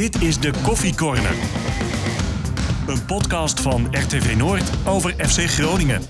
Dit 0.00 0.22
is 0.22 0.38
de 0.38 0.52
Koffie 0.62 0.94
Corner. 0.94 1.34
Een 2.86 3.04
podcast 3.04 3.60
van 3.60 3.88
RTV 3.90 4.34
Noord 4.36 4.70
over 4.86 5.14
FC 5.18 5.40
Groningen. 5.40 6.02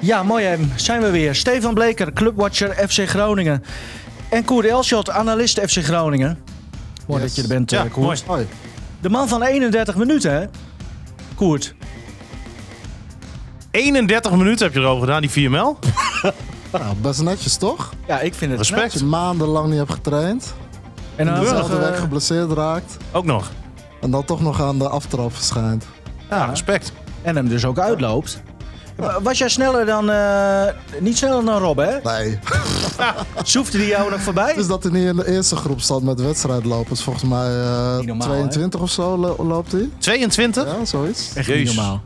Ja, 0.00 0.22
mooi 0.22 0.44
hè. 0.44 0.56
Zijn 0.76 1.00
we 1.02 1.10
weer. 1.10 1.34
Stefan 1.34 1.74
Bleker, 1.74 2.12
clubwatcher 2.12 2.88
FC 2.88 3.08
Groningen. 3.08 3.62
En 4.30 4.44
Koert 4.44 4.66
Elschot, 4.66 5.10
analist 5.10 5.60
FC 5.60 5.84
Groningen. 5.84 6.38
Mooi 7.06 7.22
Yes. 7.22 7.34
dat 7.34 7.36
je 7.36 7.42
er 7.42 7.56
bent, 7.58 7.70
Ja, 7.70 7.84
eh, 7.84 7.92
Koert. 7.92 8.06
mooi. 8.06 8.18
Hoi. 8.26 8.46
De 9.00 9.08
man 9.08 9.28
van 9.28 9.42
31 9.42 9.96
minuten, 9.96 10.32
hè? 10.32 10.46
Koert. 11.34 11.74
31 13.70 14.32
minuten 14.32 14.66
heb 14.66 14.74
je 14.74 14.80
erover 14.80 15.06
gedaan, 15.06 15.20
die 15.20 15.30
4 15.30 15.50
ml. 15.50 15.78
Nou, 16.72 16.94
best 16.96 17.22
netjes 17.22 17.56
toch? 17.56 17.92
Ja, 18.06 18.20
ik 18.20 18.34
vind 18.34 18.50
het 18.50 18.60
Respect. 18.60 18.92
Als 18.92 19.00
je 19.00 19.04
maandenlang 19.06 19.68
niet 19.68 19.78
hebt 19.78 19.92
getraind. 19.92 20.54
En 21.16 21.26
dan 21.26 21.40
dezelfde 21.40 21.76
week 21.78 21.88
eh, 21.94 22.00
geblesseerd 22.00 22.52
raakt. 22.52 22.96
Ook 23.12 23.24
nog. 23.24 23.50
En 24.00 24.10
dan 24.10 24.24
toch 24.24 24.40
nog 24.40 24.60
aan 24.62 24.78
de 24.78 24.88
aftrap 24.88 25.34
verschijnt. 25.34 25.84
Ja, 26.30 26.44
respect. 26.44 26.92
en 27.22 27.36
hem 27.36 27.48
dus 27.48 27.64
ook 27.64 27.78
uitloopt. 27.78 28.40
Was 29.22 29.38
jij 29.38 29.48
sneller 29.48 29.86
dan... 29.86 30.10
eh, 30.10 30.62
niet 31.00 31.16
sneller 31.16 31.44
dan 31.44 31.58
Rob, 31.58 31.78
hè? 31.78 31.98
Nee. 32.02 32.38
Zoefde 33.44 33.78
die 33.78 33.86
jou 33.86 34.10
nog 34.10 34.20
voorbij? 34.20 34.54
Dus 34.54 34.66
dat 34.66 34.82
hij 34.82 34.92
niet 34.92 35.06
in 35.08 35.16
de 35.16 35.28
eerste 35.28 35.56
groep 35.56 35.80
staat 35.80 36.02
met 36.02 36.20
wedstrijdlopers. 36.20 37.02
Volgens 37.02 37.24
mij 37.24 37.60
eh, 37.60 37.96
Niet 37.98 38.06
normaal, 38.06 38.26
22 38.28 38.80
of 38.80 38.90
zo 38.90 39.16
lo- 39.16 39.36
loopt 39.46 39.72
hij. 39.72 39.88
22? 39.98 40.64
Ja, 40.64 40.84
zoiets. 40.84 41.34
Echt 41.34 41.46
Jezus. 41.46 41.66
niet 41.68 41.76
normaal. 41.76 42.00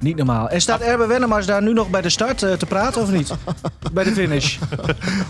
Niet 0.00 0.16
normaal. 0.16 0.48
En 0.48 0.60
staat 0.60 0.80
Erbe 0.80 1.06
Wennemars 1.06 1.46
daar 1.46 1.62
nu 1.62 1.72
nog 1.72 1.90
bij 1.90 2.00
de 2.02 2.08
start 2.10 2.42
eh, 2.42 2.52
te 2.52 2.66
praten 2.66 3.02
of 3.02 3.10
niet? 3.10 3.32
bij 3.92 4.04
de 4.04 4.12
finish. 4.12 4.56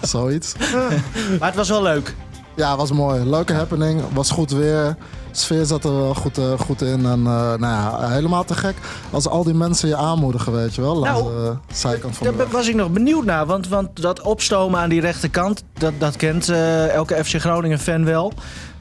Zoiets. 0.02 0.54
Maar 1.38 1.48
het 1.48 1.56
was 1.56 1.68
wel 1.68 1.82
leuk. 1.82 2.14
Ja, 2.58 2.76
was 2.76 2.92
mooi. 2.92 3.24
Leuke 3.24 3.52
happening. 3.52 4.02
Was 4.12 4.30
goed 4.30 4.50
weer. 4.50 4.96
Sfeer 5.30 5.64
zat 5.64 5.84
er 5.84 5.94
wel 5.94 6.14
goed, 6.14 6.38
eh, 6.38 6.58
goed 6.58 6.82
in. 6.82 7.06
En 7.06 7.18
eh, 7.18 7.54
nou 7.54 7.60
ja, 7.60 8.08
helemaal 8.08 8.44
te 8.44 8.54
gek 8.54 8.74
als 9.10 9.28
al 9.28 9.44
die 9.44 9.54
mensen 9.54 9.88
je 9.88 9.96
aanmoedigen, 9.96 10.52
weet 10.52 10.74
je 10.74 10.80
wel. 10.80 10.96
Langs 10.96 11.20
Nou, 11.20 11.32
de 11.34 11.56
zijkant 11.74 12.16
van 12.16 12.36
Daar 12.36 12.48
was 12.48 12.68
ik 12.68 12.74
nog 12.74 12.90
benieuwd 12.90 13.24
naar. 13.24 13.46
Want, 13.46 13.68
want 13.68 14.02
dat 14.02 14.20
opstomen 14.20 14.80
aan 14.80 14.88
die 14.88 15.00
rechterkant, 15.00 15.62
dat, 15.72 15.92
dat 15.98 16.16
kent 16.16 16.48
eh, 16.48 16.88
elke 16.88 17.24
FC 17.24 17.34
Groningen 17.40 17.78
fan 17.78 18.04
wel. 18.04 18.32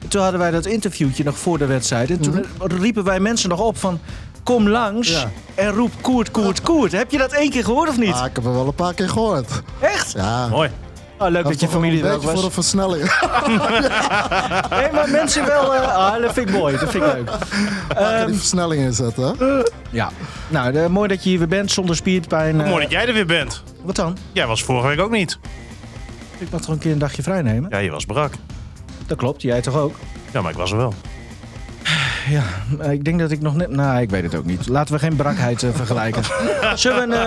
Toen 0.08 0.22
hadden 0.22 0.40
wij 0.40 0.50
dat 0.50 0.66
interviewtje 0.66 1.24
nog 1.24 1.38
voor 1.38 1.58
de 1.58 1.66
wedstrijd. 1.66 2.10
En 2.10 2.20
toen 2.20 2.44
riepen 2.58 3.04
wij 3.04 3.20
mensen 3.20 3.48
nog 3.48 3.60
op 3.60 3.76
van... 3.76 3.98
Kom 4.42 4.68
langs 4.68 5.10
Ja. 5.10 5.30
en 5.54 5.72
roep 5.72 5.90
Koert, 6.00 6.30
Koert, 6.30 6.62
Koert. 6.62 6.92
Heb 6.92 7.10
je 7.10 7.18
dat 7.18 7.32
één 7.32 7.50
keer 7.50 7.64
gehoord 7.64 7.88
of 7.88 7.98
niet? 7.98 8.14
Ah, 8.14 8.26
ik 8.26 8.34
heb 8.34 8.44
er 8.44 8.52
wel 8.52 8.66
een 8.66 8.74
paar 8.74 8.94
keer 8.94 9.08
gehoord. 9.08 9.62
Echt? 9.80 10.12
Ja. 10.12 10.48
Mooi. 10.48 10.70
Oh, 11.18 11.28
leuk 11.30 11.44
dat 11.44 11.60
je 11.60 11.68
familie 11.68 12.02
er 12.04 12.12
ook 12.12 12.20
beetje 12.20 12.28
voor 12.28 12.36
een 12.38 12.44
was. 12.44 12.54
versnelling. 12.54 13.02
Nee, 14.70 14.92
maar 14.92 15.08
mensen 15.10 15.46
wel... 15.46 15.74
eh, 15.74 15.94
ah, 15.96 16.22
dat 16.22 16.32
vind 16.32 16.48
ik 16.48 16.54
mooi. 16.54 16.76
Dat 16.78 16.90
vind 16.90 17.04
ik 17.04 17.12
leuk. 17.12 17.30
Ehm, 17.88 18.26
die 18.26 18.34
versnelling 18.36 18.82
inzetten. 18.82 19.34
hè? 19.38 19.62
Ja. 19.90 20.10
Nou, 20.48 20.74
eh, 20.74 20.86
mooi 20.86 21.08
dat 21.08 21.22
je 21.22 21.28
hier 21.28 21.38
weer 21.38 21.48
bent 21.48 21.70
zonder 21.70 21.96
spierpijn. 21.96 22.60
eh. 22.60 22.68
Mooi 22.68 22.82
dat 22.82 22.90
jij 22.90 23.06
er 23.06 23.12
weer 23.14 23.26
bent. 23.26 23.62
Wat 23.82 23.96
dan? 23.96 24.16
Jij 24.32 24.46
was 24.46 24.62
vorige 24.62 24.86
week 24.88 25.00
ook 25.00 25.10
niet. 25.10 25.38
Ik 26.38 26.50
mag 26.50 26.60
toch 26.60 26.70
een 26.70 26.78
keer 26.78 26.92
een 26.92 26.98
dagje 26.98 27.22
vrij 27.22 27.42
nemen? 27.42 27.70
Ja, 27.70 27.78
je 27.78 27.90
was 27.90 28.04
brak. 28.04 28.32
Dat 29.06 29.18
klopt, 29.18 29.42
jij 29.42 29.60
toch 29.60 29.76
ook? 29.76 29.94
Ja, 30.30 30.40
maar 30.42 30.50
ik 30.50 30.56
was 30.56 30.70
er 30.70 30.76
wel. 30.76 30.94
Ja, 32.28 32.42
ik 32.90 33.04
denk 33.04 33.18
dat 33.18 33.30
ik 33.30 33.40
nog 33.40 33.54
net... 33.54 33.70
Nou, 33.70 34.00
ik 34.00 34.10
weet 34.10 34.22
het 34.22 34.34
ook 34.34 34.44
niet. 34.44 34.68
Laten 34.68 34.94
we 34.94 35.00
geen 35.00 35.16
brakheid 35.16 35.66
vergelijken. 35.74 36.22
Zullen 36.74 37.08
we 37.08 37.14
een, 37.16 37.22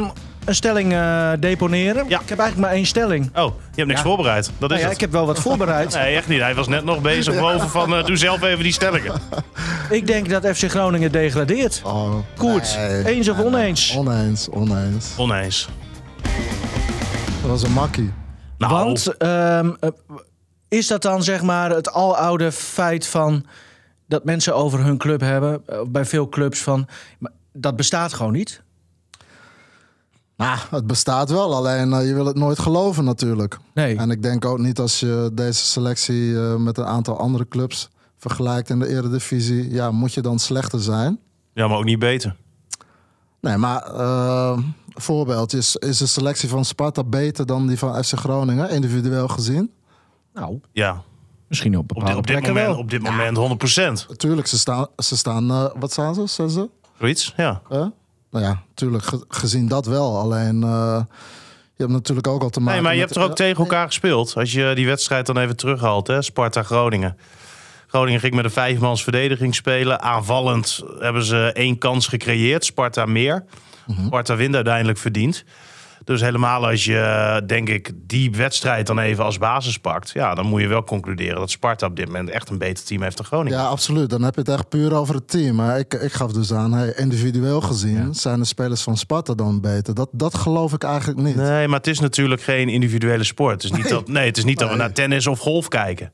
ehm, 0.00 0.10
een 0.44 0.54
stelling 0.54 0.92
eh, 0.92 1.30
deponeren? 1.40 2.08
Ja. 2.08 2.20
Ik 2.20 2.28
heb 2.28 2.38
eigenlijk 2.38 2.68
maar 2.68 2.76
één 2.76 2.86
stelling. 2.86 3.30
Oh, 3.36 3.44
je 3.44 3.76
hebt 3.76 3.86
niks 3.88 4.00
Ja. 4.00 4.06
voorbereid. 4.06 4.44
Dat 4.44 4.52
is 4.54 4.58
Nou 4.68 4.78
ja, 4.80 4.84
het. 4.84 4.94
ik 4.94 5.00
heb 5.00 5.10
wel 5.12 5.26
wat 5.26 5.38
voorbereid. 5.40 5.94
Nee, 5.98 6.16
echt 6.16 6.28
niet. 6.28 6.40
Hij 6.40 6.54
was 6.54 6.68
net 6.68 6.84
nog 6.84 7.00
bezig 7.00 7.40
boven 7.40 7.68
van... 7.68 7.94
eh, 7.94 8.04
doe 8.04 8.16
zelf 8.16 8.42
even 8.42 8.62
die 8.62 8.72
stellingen. 8.72 9.20
Ik 9.90 10.06
denk 10.06 10.28
dat 10.28 10.56
FC 10.56 10.70
Groningen 10.70 11.12
degradeert. 11.12 11.80
Oh, 11.84 12.14
Koert, 12.36 12.76
nee. 12.78 13.04
eens 13.04 13.28
of 13.28 13.38
oneens? 13.40 13.94
Oneens, 13.96 14.48
oneens. 14.50 15.14
Oneens. 15.16 15.68
Dat 17.40 17.50
was 17.50 17.62
een 17.62 17.72
makkie. 17.72 18.12
Nou, 18.58 18.72
Want 18.72 19.16
ehm, 19.16 19.70
eh, 19.80 19.88
is 20.68 20.86
dat 20.86 21.02
dan 21.02 21.22
zeg 21.22 21.42
maar 21.42 21.70
het 21.70 21.90
aloude 21.92 22.52
feit 22.52 23.06
van... 23.06 23.46
dat 24.08 24.24
mensen 24.24 24.54
over 24.54 24.84
hun 24.84 24.96
club 24.98 25.20
hebben, 25.20 25.62
bij 25.88 26.04
veel 26.04 26.28
clubs 26.28 26.60
van... 26.60 26.88
dat 27.52 27.76
bestaat 27.76 28.12
gewoon 28.12 28.32
niet? 28.32 28.62
Nou, 30.36 30.58
het 30.70 30.86
bestaat 30.86 31.30
wel, 31.30 31.54
alleen 31.54 31.92
eh, 31.92 32.06
je 32.06 32.14
wil 32.14 32.26
het 32.26 32.36
nooit 32.36 32.58
geloven 32.58 33.04
natuurlijk. 33.04 33.58
Nee. 33.74 33.96
En 33.96 34.10
ik 34.10 34.22
denk 34.22 34.44
ook 34.44 34.58
niet 34.58 34.78
als 34.78 35.00
je 35.00 35.30
deze 35.32 35.64
selectie 35.64 36.38
eh, 36.40 36.56
met 36.56 36.78
een 36.78 36.84
aantal 36.84 37.18
andere 37.18 37.48
clubs 37.48 37.88
vergelijkt 38.16 38.70
in 38.70 38.78
de 38.78 38.88
eredivisie, 38.88 39.70
ja, 39.70 39.90
moet 39.90 40.14
je 40.14 40.20
dan 40.20 40.38
slechter 40.38 40.80
zijn? 40.80 41.18
ja, 41.54 41.68
maar 41.68 41.78
ook 41.78 41.84
niet 41.84 41.98
beter. 41.98 42.36
Nee, 43.40 43.56
maar 43.56 43.82
eh, 43.82 44.58
voorbeeld, 44.94 45.52
is, 45.52 45.76
is 45.76 45.98
de 45.98 46.06
selectie 46.06 46.48
van 46.48 46.64
Sparta 46.64 47.04
beter 47.04 47.46
dan 47.46 47.66
die 47.66 47.78
van 47.78 48.04
FC 48.04 48.12
Groningen, 48.12 48.70
individueel 48.70 49.28
gezien? 49.28 49.70
Nou, 50.34 50.60
Ja, 50.72 51.02
misschien 51.48 51.78
op 51.78 51.80
op 51.80 51.88
dit, 51.88 51.96
bepaalde 51.98 52.18
op 52.18 52.26
dit 52.26 52.32
plekken 52.32 52.54
moment, 52.54 52.72
wel. 52.72 52.82
op 52.84 52.90
dit 52.90 53.02
moment 53.02 54.10
100%. 54.12 54.16
Tuurlijk, 54.16 54.46
ze 54.46 54.58
staan, 54.58 54.86
ze 54.96 55.16
staan 55.16 55.50
eh, 55.50 55.66
wat 55.78 55.92
staan 55.92 56.14
ze, 56.14 56.26
zesde? 56.26 56.70
Zoiets, 56.98 57.34
ja. 57.36 57.62
Nou 58.34 58.46
ja, 58.46 58.62
tuurlijk, 58.74 59.04
ge- 59.04 59.24
gezien 59.28 59.68
dat 59.68 59.86
wel. 59.86 60.18
Alleen, 60.18 60.62
eh, 60.62 61.00
je 61.76 61.82
hebt 61.82 61.90
natuurlijk 61.92 62.26
ook 62.26 62.42
al 62.42 62.50
te 62.50 62.60
maken 62.60 62.74
Nee, 62.74 62.82
maar 62.82 62.94
je 62.94 63.00
hebt 63.00 63.16
er 63.16 63.22
ook 63.22 63.34
tegen 63.36 63.56
elkaar 63.62 63.86
gespeeld. 63.86 64.34
Als 64.36 64.52
je 64.52 64.72
die 64.74 64.86
wedstrijd 64.86 65.26
dan 65.26 65.38
even 65.38 65.56
terughaalt, 65.56 66.06
hè? 66.06 66.22
Sparta-Groningen. 66.22 67.16
Groningen 67.86 68.20
ging 68.20 68.34
met 68.34 68.44
een 68.44 68.50
vijfmans 68.50 69.02
verdediging 69.02 69.54
spelen. 69.54 70.00
Aanvallend 70.02 70.82
hebben 70.98 71.24
ze 71.24 71.50
één 71.52 71.78
kans 71.78 72.06
gecreëerd. 72.06 72.64
Sparta 72.64 73.06
meer. 73.06 73.44
Sparta 74.06 74.36
wint 74.36 74.54
uiteindelijk 74.54 74.98
verdiend. 74.98 75.44
Dus 76.04 76.20
helemaal 76.20 76.66
als 76.66 76.84
je, 76.84 77.42
denk 77.46 77.68
ik, 77.68 77.92
die 77.96 78.30
wedstrijd 78.30 78.86
dan 78.86 78.98
even 78.98 79.24
als 79.24 79.38
basis 79.38 79.78
pakt... 79.78 80.10
ja, 80.10 80.34
dan 80.34 80.46
moet 80.46 80.60
je 80.60 80.66
wel 80.66 80.84
concluderen 80.84 81.34
dat 81.36 81.50
Sparta 81.50 81.86
op 81.86 81.96
dit 81.96 82.06
moment 82.06 82.30
echt 82.30 82.48
een 82.50 82.58
beter 82.58 82.84
team 82.84 83.02
heeft 83.02 83.16
dan 83.16 83.26
Groningen. 83.26 83.58
Ja, 83.58 83.64
absoluut. 83.64 84.10
Dan 84.10 84.22
heb 84.22 84.34
je 84.34 84.40
het 84.40 84.48
echt 84.48 84.68
puur 84.68 84.94
over 84.94 85.14
het 85.14 85.28
team. 85.28 85.54
Maar 85.56 85.78
ik, 85.78 85.94
ik 85.94 86.12
gaf 86.12 86.32
dus 86.32 86.52
aan, 86.52 86.72
hey, 86.72 86.92
individueel 86.96 87.60
gezien 87.60 88.14
zijn 88.14 88.38
de 88.38 88.44
spelers 88.44 88.82
van 88.82 88.96
Sparta 88.96 89.34
dan 89.34 89.60
beter. 89.60 89.94
Dat, 89.94 90.08
dat 90.12 90.34
geloof 90.34 90.72
ik 90.72 90.82
eigenlijk 90.84 91.18
niet. 91.20 91.36
Nee. 91.36 91.50
Nee, 91.50 91.68
maar 91.68 91.78
het 91.78 91.86
is 91.86 92.00
natuurlijk 92.00 92.42
geen 92.42 92.68
individuele 92.68 93.24
sport. 93.24 93.62
Het 93.62 93.72
is 93.72 93.78
niet 93.78 93.88
dat, 93.88 94.08
nee, 94.08 94.26
het 94.26 94.36
is 94.36 94.44
niet 94.44 94.58
dat 94.58 94.70
we 94.70 94.76
naar 94.76 94.92
tennis 94.92 95.26
of 95.26 95.38
golf 95.38 95.68
kijken. 95.68 96.12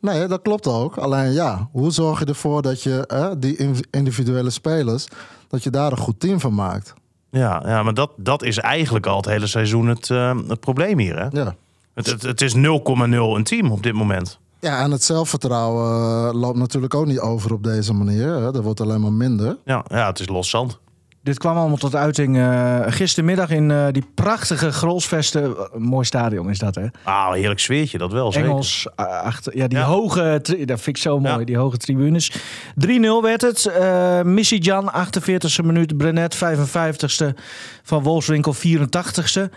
Nee, 0.00 0.26
dat 0.26 0.42
klopt 0.42 0.66
ook. 0.66 0.96
Alleen 0.96 1.32
ja, 1.32 1.68
hoe 1.72 1.90
zorg 1.90 2.18
je 2.18 2.24
ervoor 2.24 2.62
dat 2.62 2.82
je 2.82 3.06
eh, 3.06 3.30
die 3.38 3.56
in- 3.56 3.84
individuele 3.90 4.50
spelers, 4.50 5.06
dat 5.48 5.62
je 5.62 5.70
daar 5.70 5.90
een 5.90 5.98
goed 5.98 6.20
team 6.20 6.40
van 6.40 6.54
maakt? 6.54 6.94
Ja, 7.34 7.62
ja 7.66 7.82
maar 7.82 7.94
dat, 7.94 8.10
dat 8.16 8.42
is 8.42 8.58
eigenlijk 8.58 9.06
al 9.06 9.16
het 9.16 9.26
hele 9.26 9.46
seizoen 9.46 9.86
het, 9.86 10.10
eh, 10.10 10.38
het 10.48 10.60
probleem 10.60 10.98
hier. 10.98 11.18
Hè? 11.18 11.26
Ja. 11.30 11.54
Het, 11.94 12.06
het, 12.06 12.22
het 12.22 12.40
is 12.40 12.54
0,0 12.54 12.60
een 12.60 13.44
team 13.44 13.72
op 13.72 13.82
dit 13.82 13.92
moment. 13.92 14.38
Ja, 14.60 14.82
en 14.82 14.90
het 14.90 15.04
zelfvertrouwen 15.04 16.28
eh, 16.28 16.40
loopt 16.40 16.58
natuurlijk 16.58 16.94
ook 16.94 17.06
niet 17.06 17.20
over 17.20 17.52
op 17.52 17.62
deze 17.62 17.92
manier. 17.92 18.28
Hè. 18.28 18.52
Dat 18.52 18.62
wordt 18.62 18.80
alleen 18.80 19.00
maar 19.00 19.12
minder. 19.12 19.56
Ja, 19.64 19.84
ja 19.88 20.06
het 20.06 20.20
is 20.20 20.28
los 20.28 20.50
zand. 20.50 20.78
Dit 21.24 21.38
kwam 21.38 21.56
allemaal 21.56 21.76
tot 21.76 21.94
uiting 21.94 22.36
eh, 22.38 22.80
gistermiddag 22.86 23.50
in 23.50 23.70
eh, 23.70 23.86
die 23.90 24.04
prachtige 24.14 24.72
Grolsvesten. 24.72 25.54
Een 25.74 25.82
mooi 25.82 26.04
stadion 26.04 26.50
is 26.50 26.58
dat, 26.58 26.74
hè? 26.74 26.86
Ah, 27.02 27.32
heerlijk 27.32 27.60
sfeertje, 27.60 27.98
dat 27.98 28.12
wel 28.12 28.32
zeker. 28.32 28.48
Engels 28.48 28.86
eh, 28.96 29.06
achter. 29.06 29.56
Ja, 29.56 29.66
die 29.66 29.78
Ja. 29.78 29.84
hoge. 29.84 30.40
Dat 30.42 30.80
vind 30.80 30.86
ik 30.86 31.02
zo 31.02 31.20
mooi, 31.20 31.38
Ja. 31.38 31.44
die 31.44 31.56
hoge 31.56 31.76
tribunes. 31.76 32.32
3-0 32.74 33.22
werd 33.22 33.40
het. 33.42 33.66
Eh 33.66 34.22
Missy 34.22 34.54
Jan, 34.56 34.90
48e 34.92 35.62
minuut. 35.64 35.96
Brenet, 35.96 36.34
55e. 36.34 37.34
Van 37.82 38.02
Wolfswinkel, 38.02 38.54
84e. 38.54 39.50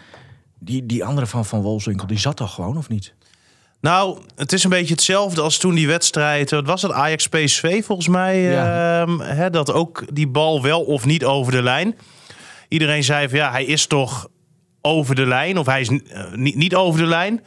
Die, 0.60 0.86
die 0.86 1.06
andere 1.06 1.28
van 1.28 1.46
Van 1.46 1.62
Wolfswinkel, 1.62 2.08
die 2.08 2.20
zat 2.20 2.36
toch 2.36 2.54
gewoon, 2.54 2.78
of 2.78 2.90
niet? 2.90 3.14
Nou, 3.82 4.20
het 4.36 4.54
is 4.54 4.64
een 4.64 4.70
beetje 4.70 4.94
hetzelfde 4.94 5.42
als 5.42 5.58
toen 5.58 5.76
die 5.76 5.88
wedstrijd... 5.88 6.52
Wat 6.52 6.66
was 6.66 6.82
het? 6.82 6.92
Ajax 6.92 7.28
PSV 7.28 7.84
volgens 7.86 8.08
mij. 8.08 8.42
Ja. 8.42 9.02
ehm, 9.02 9.20
hè, 9.20 9.50
dat 9.50 9.72
ook 9.74 10.04
die 10.14 10.28
bal 10.28 10.62
wel 10.62 10.82
of 10.82 11.06
niet 11.06 11.26
over 11.26 11.52
de 11.52 11.62
lijn. 11.64 11.96
Iedereen 12.68 13.04
zei 13.04 13.30
van 13.30 13.38
ja, 13.38 13.52
hij 13.52 13.66
is 13.66 13.88
toch 13.88 14.28
over 14.82 15.16
de 15.16 15.26
lijn. 15.26 15.58
Of 15.58 15.66
hij 15.66 15.82
is 15.82 15.90
eh, 15.90 16.24
niet, 16.34 16.56
niet 16.56 16.76
over 16.76 17.00
de 17.00 17.06
lijn. 17.06 17.44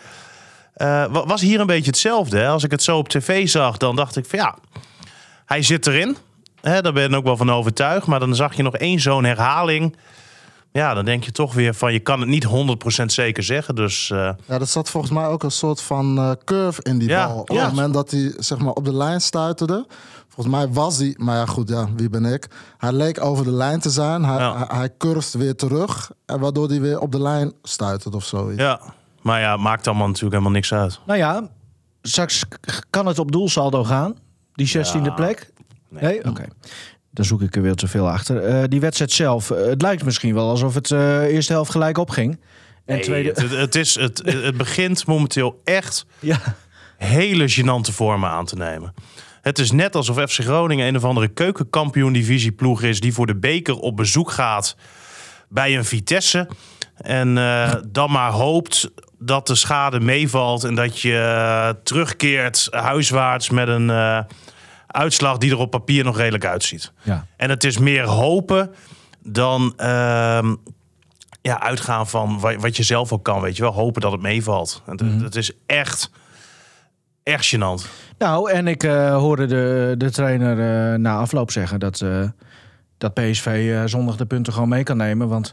Eh, 0.75 1.05
wa- 1.11 1.27
was 1.27 1.41
hier 1.41 1.61
een 1.61 1.67
beetje 1.67 1.91
hetzelfde. 1.91 2.39
Hè? 2.39 2.49
Als 2.49 2.65
ik 2.65 2.71
het 2.71 2.83
zo 2.83 2.99
op 2.99 3.09
tv 3.09 3.49
zag, 3.49 3.77
dan 3.77 3.97
dacht 3.97 4.17
ik 4.17 4.25
van 4.27 4.39
ja, 4.39 4.59
hij 5.47 5.63
zit 5.63 5.87
erin. 5.87 6.17
Hè, 6.61 6.81
daar 6.83 6.93
ben 6.93 7.11
ik 7.11 7.17
ook 7.17 7.25
wel 7.25 7.37
van 7.37 7.53
overtuigd. 7.53 8.07
Maar 8.07 8.21
dan 8.21 8.35
zag 8.35 8.57
je 8.57 8.63
nog 8.63 8.77
één 8.77 9.01
zo'n 9.01 9.25
herhaling. 9.25 9.97
Ja, 10.73 10.95
dan 10.95 11.05
denk 11.05 11.25
je 11.25 11.33
toch 11.33 11.55
weer 11.55 11.75
van 11.75 11.93
je 11.93 11.99
kan 12.01 12.21
het 12.21 12.29
niet 12.29 12.47
100% 12.47 13.05
zeker 13.07 13.43
zeggen. 13.43 13.75
Dus 13.75 14.11
eh, 14.11 14.19
Ja, 14.19 14.59
er 14.61 14.67
zat 14.67 14.91
volgens 14.91 15.13
mij 15.13 15.27
ook 15.27 15.43
een 15.43 15.51
soort 15.51 15.81
van 15.83 16.19
eh, 16.19 16.31
curve 16.45 16.83
in 16.83 16.99
die 16.99 17.09
Ja, 17.09 17.27
bal. 17.27 17.41
Op 17.41 17.51
ja. 17.51 17.65
het 17.65 17.75
moment 17.75 17.95
dat 17.95 18.11
hij 18.11 18.35
zeg 18.37 18.59
maar, 18.59 18.73
op 18.73 18.85
de 18.85 18.95
lijn 18.97 19.21
stuiterde. 19.21 19.87
Volgens 20.29 20.57
mij 20.57 20.69
was 20.73 20.99
hij, 20.99 21.15
maar 21.19 21.37
ja 21.37 21.47
goed, 21.47 21.69
ja, 21.69 21.89
wie 21.97 22.09
ben 22.11 22.25
ik? 22.25 22.49
Hij 22.79 22.93
leek 22.93 23.21
over 23.25 23.45
de 23.45 23.53
lijn 23.53 23.81
te 23.81 23.91
zijn. 23.91 24.25
Hij, 24.25 24.39
Ja. 24.39 24.57
hij, 24.57 24.79
hij 24.79 24.91
curft 24.99 25.33
weer 25.35 25.57
terug. 25.57 26.11
En 26.27 26.41
waardoor 26.41 26.69
hij 26.69 26.81
weer 26.81 27.01
op 27.01 27.13
de 27.13 27.21
lijn 27.23 27.53
stuitert 27.63 28.15
of 28.15 28.25
zoiets. 28.25 28.63
ja, 28.63 28.81
maar 29.23 29.41
ja, 29.41 29.57
maakt 29.57 29.87
allemaal 29.87 30.07
natuurlijk 30.07 30.33
helemaal 30.33 30.55
niks 30.55 30.73
uit. 30.73 31.01
Nou 31.07 31.19
ja, 31.19 31.49
straks 32.03 32.45
kan 32.91 33.07
het 33.07 33.19
op 33.19 33.33
doelsaldo 33.33 33.85
gaan. 33.85 34.15
Die 34.55 34.67
16e 34.69 35.03
Ja. 35.05 35.11
plek? 35.11 35.51
Nee? 35.89 36.25
Oké. 36.25 36.45
Dan 37.11 37.25
zoek 37.25 37.43
ik 37.43 37.57
er 37.57 37.63
weer 37.63 37.75
te 37.75 37.89
veel 37.89 38.09
achter. 38.09 38.45
Eh, 38.45 38.65
die 38.69 38.81
wedstrijd 38.81 39.13
zelf, 39.13 39.51
eh, 39.51 39.67
het 39.67 39.83
lijkt 39.83 40.05
misschien 40.05 40.35
wel 40.35 40.49
alsof 40.49 40.75
het 40.75 40.91
eh, 40.91 41.23
eerste 41.23 41.53
helft 41.53 41.71
gelijk 41.71 41.99
opging. 41.99 42.41
En 42.85 42.95
Nee, 42.95 43.03
tweede... 43.05 43.29
het, 43.29 43.51
het, 43.51 43.75
is, 43.75 43.95
het, 43.95 44.23
het 44.49 44.57
begint 44.57 45.07
momenteel 45.07 45.61
echt 45.65 46.07
Ja. 46.19 46.39
hele 46.97 47.51
gênante 47.51 47.93
vormen 47.93 48.31
aan 48.31 48.45
te 48.45 48.57
nemen. 48.57 48.95
Het 49.43 49.59
is 49.59 49.71
net 49.73 49.97
alsof 49.97 50.31
FC 50.31 50.41
Groningen 50.41 50.87
een 50.87 50.97
of 50.97 51.05
andere 51.05 51.29
keukenkampioen 51.29 52.13
divisieploeg 52.13 52.83
is... 52.83 53.01
die 53.01 53.13
voor 53.13 53.27
de 53.27 53.37
beker 53.37 53.75
op 53.75 53.97
bezoek 53.97 54.31
gaat 54.31 54.77
bij 55.49 55.77
een 55.77 55.85
Vitesse. 55.85 56.49
En 56.97 57.35
dan 57.89 58.11
maar 58.11 58.31
hoopt 58.31 58.91
dat 59.19 59.47
de 59.47 59.55
schade 59.55 60.01
meevalt... 60.01 60.65
en 60.65 60.75
dat 60.75 61.01
je 61.01 61.77
terugkeert 61.83 62.69
huiswaarts 62.71 63.51
met 63.51 63.69
een 63.69 63.91
uitslag... 64.93 65.39
die 65.39 65.51
er 65.51 65.59
op 65.59 65.71
papier 65.71 66.05
nog 66.05 66.17
redelijk 66.17 66.45
uitziet. 66.45 66.93
ja. 67.03 67.27
En 67.37 67.51
het 67.51 67.65
is 67.65 67.79
meer 67.79 68.05
hopen 68.05 68.75
dan 69.25 69.73
ehm, 69.77 70.55
ja, 71.43 71.61
uitgaan 71.61 72.09
van 72.09 72.41
wa- 72.41 72.57
wat 72.57 72.77
je 72.77 72.83
zelf 72.83 73.13
ook 73.13 73.25
kan. 73.25 73.41
Weet 73.41 73.57
je 73.57 73.63
wel, 73.63 73.73
hopen 73.73 74.01
dat 74.01 74.13
het 74.13 74.21
meevalt. 74.21 74.83
Het, 74.87 75.01
het 75.23 75.37
is 75.37 75.53
echt, 75.67 76.11
echt 77.23 77.55
gênant. 77.57 77.87
Nou, 78.19 78.51
en 78.51 78.67
ik 78.69 78.83
eh, 78.83 79.17
hoorde 79.17 79.47
de, 79.47 79.95
de 79.99 80.11
trainer 80.11 80.51
eh, 80.93 80.99
na 80.99 81.17
afloop 81.17 81.51
zeggen 81.51 81.81
dat, 81.81 82.01
eh, 82.01 82.29
dat 82.99 83.15
PSV 83.15 83.79
zondag 83.89 84.17
de 84.17 84.27
punten 84.27 84.53
gewoon 84.53 84.69
mee 84.69 84.83
kan 84.83 84.97
nemen. 84.97 85.29
Want 85.29 85.51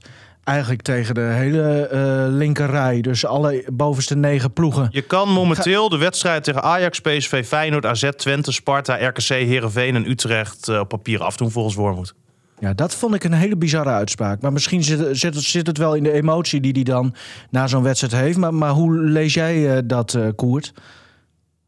eigenlijk 0.48 0.82
tegen 0.82 1.16
de 1.16 1.22
hele 1.22 1.88
eh 1.88 2.26
linkerrij, 2.30 3.02
dus 3.02 3.26
alle 3.26 3.66
bovenste 3.74 4.16
negen 4.16 4.54
ploegen. 4.54 4.88
Je 4.92 5.02
kan 5.02 5.30
momenteel 5.30 5.90
de 5.90 5.98
wedstrijd 5.98 6.44
tegen 6.44 6.64
Ajax, 6.64 7.00
PSV, 7.00 7.46
Feyenoord, 7.46 7.86
AZ, 7.86 8.10
Twente, 8.16 8.52
Sparta, 8.52 9.08
RKC, 9.08 9.28
Heerenveen 9.28 9.96
en 9.96 10.10
Utrecht 10.10 10.68
eh, 10.68 10.80
op 10.80 10.88
papier 10.88 11.24
afdoen 11.24 11.52
volgens 11.52 11.76
Wormoed. 11.76 12.14
Ja, 12.60 12.74
dat 12.74 12.96
vond 12.96 13.16
ik 13.16 13.24
een 13.24 13.34
hele 13.34 13.58
bizarre 13.58 13.90
uitspraak. 13.90 14.42
Maar 14.42 14.54
misschien 14.54 14.84
zit, 14.84 15.18
zit, 15.18 15.36
het, 15.36 15.44
zit 15.44 15.68
het 15.68 15.78
wel 15.78 15.94
in 15.94 16.04
de 16.04 16.12
emotie 16.12 16.62
die 16.62 16.72
hij 16.72 16.84
dan 16.84 17.14
na 17.50 17.68
zo'n 17.68 17.84
wedstrijd 17.84 18.14
heeft. 18.14 18.38
Maar, 18.38 18.54
maar 18.54 18.72
hoe 18.72 18.98
lees 19.00 19.34
jij 19.34 19.76
eh, 19.76 19.82
dat, 19.86 20.14
eh, 20.14 20.28
Koert? 20.36 20.74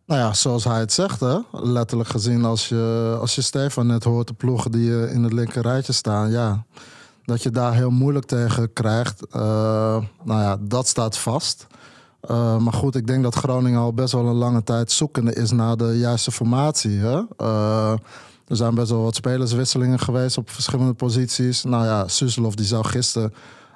Nou 0.06 0.22
ja, 0.22 0.34
zoals 0.34 0.64
hij 0.64 0.80
het 0.80 0.94
zegt, 0.94 1.20
hè? 1.20 1.38
letterlijk 1.52 2.10
gezien, 2.10 2.46
als 2.46 2.70
je, 2.70 3.18
als 3.22 3.36
je 3.36 3.42
Stefan 3.42 3.88
net 3.88 4.04
hoort, 4.04 4.28
de 4.28 4.34
ploegen 4.34 4.72
die 4.72 5.10
in 5.10 5.24
het 5.24 5.34
linker 5.34 5.62
rijtje 5.62 5.94
staan, 5.94 6.32
ja, 6.32 6.66
dat 7.30 7.44
je 7.44 7.50
daar 7.50 7.74
heel 7.74 7.90
moeilijk 7.90 8.26
tegen 8.26 8.74
krijgt. 8.74 9.26
Eh, 9.31 9.42
nou 10.24 10.42
ja, 10.42 10.58
dat 10.62 10.88
staat 10.88 11.18
vast. 11.18 11.68
Eh, 12.22 12.58
maar 12.58 12.74
goed, 12.74 12.96
ik 12.96 13.08
denk 13.08 13.24
dat 13.24 13.36
Groningen 13.36 13.80
al 13.80 13.94
best 13.94 14.14
wel 14.14 14.26
een 14.26 14.36
lange 14.36 14.64
tijd 14.64 14.92
zoekende 14.92 15.34
is 15.34 15.52
naar 15.52 15.78
de 15.78 15.98
juiste 15.98 16.31
formatie. 16.31 16.98
Hè? 16.98 17.22
Eh, 17.38 17.92
er 18.48 18.56
zijn 18.56 18.76
best 18.76 18.90
wel 18.90 19.04
wat 19.04 19.16
spelerswisselingen 19.16 20.00
geweest 20.00 20.38
op 20.38 20.50
verschillende 20.50 20.94
posities. 20.94 21.64
Nou 21.64 21.86
ja, 21.86 22.08
Suslov 22.08 22.54
die 22.54 22.66
zou 22.66 22.86
gisteren 22.86 23.34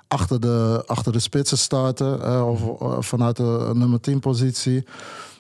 achter 0.07 0.39
de, 0.39 0.83
achter 0.85 1.11
de 1.11 1.19
spitsen 1.19 1.57
starten. 1.57 2.45
of 2.45 2.61
vanuit 3.05 3.35
de 3.35 3.71
nummer 3.73 3.99
10 3.99 4.19
positie. 4.19 4.85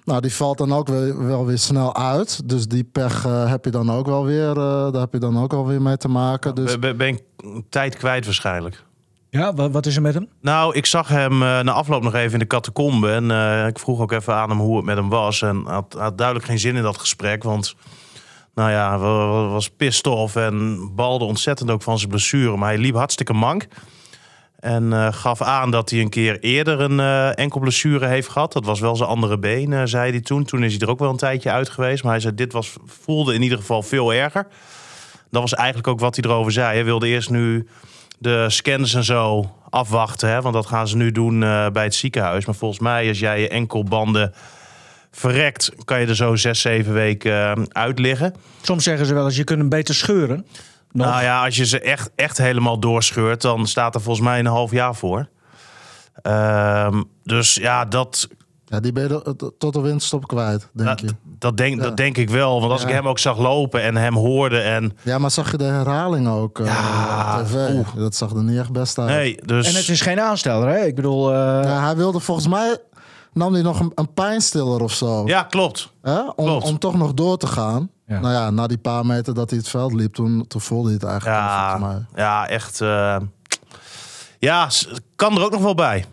Nou, 0.05 0.21
die 0.21 0.33
valt 0.33 0.57
dan 0.57 0.73
ook 0.73 0.87
wel, 0.87 1.17
wel 1.17 1.45
weer 1.45 1.57
snel 1.57 1.95
uit. 1.95 2.49
Dus 2.49 2.67
die 2.67 2.83
pech 2.83 3.25
eh, 3.25 3.49
heb 3.49 3.65
je 3.65 3.71
dan 3.71 3.91
ook 3.91 4.05
wel 4.05 4.25
weer. 4.25 4.49
eh, 4.49 4.91
daar 4.91 5.01
heb 5.01 5.13
je 5.13 5.19
dan 5.19 5.37
ook 5.41 5.51
wel 5.51 5.67
weer 5.67 5.81
mee 5.81 5.97
te 5.97 6.07
maken. 6.07 6.55
Dus 6.55 6.71
Ben, 6.71 6.79
ben- 6.79 6.97
ben 6.97 7.07
ik 7.07 7.21
tijd 7.69 7.95
kwijt 7.97 8.25
waarschijnlijk. 8.25 8.83
Ja, 9.29 9.53
wat, 9.53 9.71
wat 9.71 9.85
is 9.85 9.95
er 9.95 10.01
met 10.01 10.13
hem? 10.13 10.27
Nou, 10.41 10.75
ik 10.75 10.85
zag 10.85 11.07
hem 11.07 11.31
eh, 11.31 11.59
na 11.59 11.71
afloop 11.71 12.03
nog 12.03 12.13
even 12.13 12.33
in 12.33 12.39
de 12.39 12.47
catacombe. 12.47 13.11
En 13.11 13.31
eh, 13.31 13.67
ik 13.67 13.79
vroeg 13.79 13.99
ook 13.99 14.11
even 14.11 14.35
aan 14.35 14.49
hem 14.49 14.59
hoe 14.59 14.75
het 14.75 14.85
met 14.85 14.97
hem 14.97 15.09
was. 15.09 15.41
En 15.41 15.63
hij 15.65 15.73
had, 15.73 15.95
had 15.97 16.17
duidelijk 16.17 16.47
geen 16.47 16.59
zin 16.59 16.75
in 16.75 16.83
dat 16.83 16.97
gesprek. 16.97 17.43
Want, 17.43 17.75
nou 18.55 18.71
ja, 18.71 18.97
wa- 18.97 19.27
wa- 19.27 19.47
was 19.47 19.69
pissed 19.69 20.07
off 20.07 20.35
en 20.35 20.89
balde 20.95 21.25
ontzettend 21.25 21.69
ook 21.71 21.81
van 21.81 21.97
zijn 21.97 22.09
blessure. 22.09 22.57
Maar 22.57 22.69
hij 22.69 22.77
liep 22.77 22.95
hartstikke 22.95 23.33
mank. 23.33 23.67
En 24.63 24.93
eh, 24.93 25.13
gaf 25.13 25.41
aan 25.41 25.71
dat 25.71 25.89
hij 25.89 25.99
een 25.99 26.09
keer 26.09 26.39
eerder 26.39 26.79
een 26.79 26.99
eh, 26.99 27.37
enkel 27.37 27.59
blessure 27.59 28.07
heeft 28.07 28.29
gehad. 28.29 28.53
Dat 28.53 28.65
was 28.65 28.79
wel 28.79 28.95
zijn 28.95 29.09
andere 29.09 29.37
been, 29.37 29.73
eh, 29.73 29.81
zei 29.85 30.11
hij 30.11 30.21
toen. 30.21 30.43
Toen 30.43 30.63
is 30.63 30.71
hij 30.71 30.81
er 30.81 30.89
ook 30.89 30.99
wel 30.99 31.09
een 31.09 31.17
tijdje 31.17 31.51
uit 31.51 31.69
geweest. 31.69 32.03
Maar 32.03 32.11
hij 32.11 32.21
zei, 32.21 32.35
dit 32.35 32.53
was, 32.53 32.73
voelde 32.85 33.33
in 33.33 33.41
ieder 33.41 33.57
geval 33.57 33.81
veel 33.81 34.13
erger. 34.13 34.47
Dat 35.29 35.41
was 35.41 35.53
eigenlijk 35.53 35.87
ook 35.87 35.99
wat 35.99 36.15
hij 36.15 36.25
erover 36.29 36.51
zei. 36.51 36.73
Hij 36.73 36.85
wilde 36.85 37.07
eerst 37.07 37.29
nu 37.29 37.67
de 38.17 38.49
scans 38.49 38.93
en 38.93 39.03
zo 39.03 39.51
afwachten. 39.69 40.29
Hè? 40.29 40.41
Want 40.41 40.53
dat 40.53 40.65
gaan 40.65 40.87
ze 40.87 40.97
nu 40.97 41.11
doen 41.11 41.39
bij 41.73 41.83
het 41.83 41.95
ziekenhuis. 41.95 42.45
Maar 42.45 42.55
volgens 42.55 42.79
mij, 42.79 43.07
als 43.07 43.19
jij 43.19 43.41
je 43.41 43.49
enkelbanden 43.49 44.33
verrekt... 45.11 45.71
kan 45.85 45.99
je 45.99 46.07
er 46.07 46.15
zo 46.15 46.35
zes, 46.35 46.61
zeven 46.61 46.93
weken 46.93 47.73
uit 47.73 47.99
liggen. 47.99 48.33
Soms 48.61 48.83
zeggen 48.83 49.05
ze 49.05 49.13
wel 49.13 49.25
eens, 49.25 49.35
je 49.35 49.43
kunt 49.43 49.59
hem 49.59 49.69
beter 49.69 49.95
scheuren. 49.95 50.45
Nog. 50.93 51.07
Nou 51.07 51.23
ja, 51.23 51.45
als 51.45 51.55
je 51.55 51.65
ze 51.65 51.79
echt, 51.79 52.11
echt 52.15 52.37
helemaal 52.37 52.79
doorscheurt... 52.79 53.41
dan 53.41 53.67
staat 53.67 53.95
er 53.95 54.01
volgens 54.01 54.25
mij 54.25 54.39
een 54.39 54.45
half 54.45 54.71
jaar 54.71 54.95
voor. 54.95 55.27
Ehm, 56.21 57.03
dus 57.23 57.53
ja, 57.55 57.85
dat, 57.85 58.27
ja, 58.65 58.79
die 58.79 58.91
ben 58.91 59.03
je 59.07 59.51
tot 59.57 59.73
de 59.73 59.81
winststop 59.81 60.27
kwijt, 60.27 60.69
denk 60.73 60.89
dat, 60.89 60.99
je. 60.99 61.09
dat, 61.39 61.57
denk, 61.57 61.75
Ja. 61.75 61.81
dat 61.83 61.97
denk 61.97 62.17
ik 62.17 62.29
wel. 62.29 62.59
Want 62.59 62.71
als 62.71 62.81
Ja. 62.81 62.87
ik 62.87 62.93
hem 62.93 63.07
ook 63.07 63.19
zag 63.19 63.37
lopen 63.37 63.81
en 63.81 63.95
hem 63.95 64.15
hoorde... 64.15 64.59
en 64.59 64.97
Ja, 65.01 65.17
maar 65.17 65.31
zag 65.31 65.51
je 65.51 65.57
de 65.57 65.63
herhaling 65.63 66.27
ook 66.27 66.59
eh, 66.59 66.65
Ja, 66.65 67.39
op 67.39 67.45
tv? 67.47 67.53
oeh. 67.73 67.87
Dat 67.95 68.15
zag 68.15 68.31
er 68.31 68.43
niet 68.43 68.59
echt 68.59 68.71
best 68.71 68.99
uit. 68.99 69.09
nee, 69.09 69.37
dus... 69.45 69.67
En 69.67 69.75
het 69.75 69.89
is 69.89 70.01
geen 70.01 70.21
aansteller, 70.21 70.67
hè? 70.69 70.85
Ik 70.85 70.95
bedoel, 70.95 71.29
eh, 71.33 71.37
Ja, 71.63 71.83
hij 71.83 71.95
wilde 71.95 72.19
volgens 72.19 72.47
mij... 72.47 72.77
Nam 73.33 73.53
hij 73.53 73.61
nog 73.61 73.79
een, 73.79 73.91
een 73.95 74.13
pijnstiller 74.13 74.81
of 74.81 74.93
zo. 74.93 75.25
Ja, 75.25 75.43
klopt. 75.43 75.93
Hè? 76.01 76.19
Om, 76.35 76.45
klopt. 76.45 76.65
om 76.65 76.79
toch 76.79 76.95
nog 76.97 77.13
door 77.13 77.37
te 77.37 77.47
gaan. 77.47 77.89
Ja. 78.07 78.19
Nou 78.19 78.33
ja, 78.33 78.49
na 78.49 78.67
die 78.67 78.77
paar 78.77 79.05
meter 79.05 79.33
dat 79.33 79.49
hij 79.49 79.59
het 79.59 79.67
veld 79.69 79.93
liep, 79.93 80.13
toen, 80.13 80.47
toen 80.47 80.61
voelde 80.61 80.85
hij 80.85 80.93
het 80.93 81.03
eigenlijk 81.03 81.39
Ja, 81.39 81.77
mij. 81.77 82.05
ja 82.15 82.47
echt... 82.47 82.81
eh, 82.81 83.17
ja, 84.39 84.69
kan 85.15 85.35
er 85.37 85.43
ook 85.43 85.51
nog 85.51 85.61
wel 85.61 85.75
bij. 85.75 86.05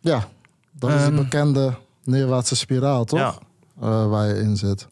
Ja, 0.00 0.24
dat 0.72 0.90
is 0.90 0.96
Ehm. 1.02 1.14
de 1.16 1.22
bekende 1.22 1.74
neerwaartse 2.04 2.56
spiraal, 2.56 3.04
toch? 3.04 3.18
Ja. 3.18 3.34
Eh, 3.80 4.06
waar 4.08 4.26
je 4.26 4.34
in 4.40 4.56
zit. 4.56 4.88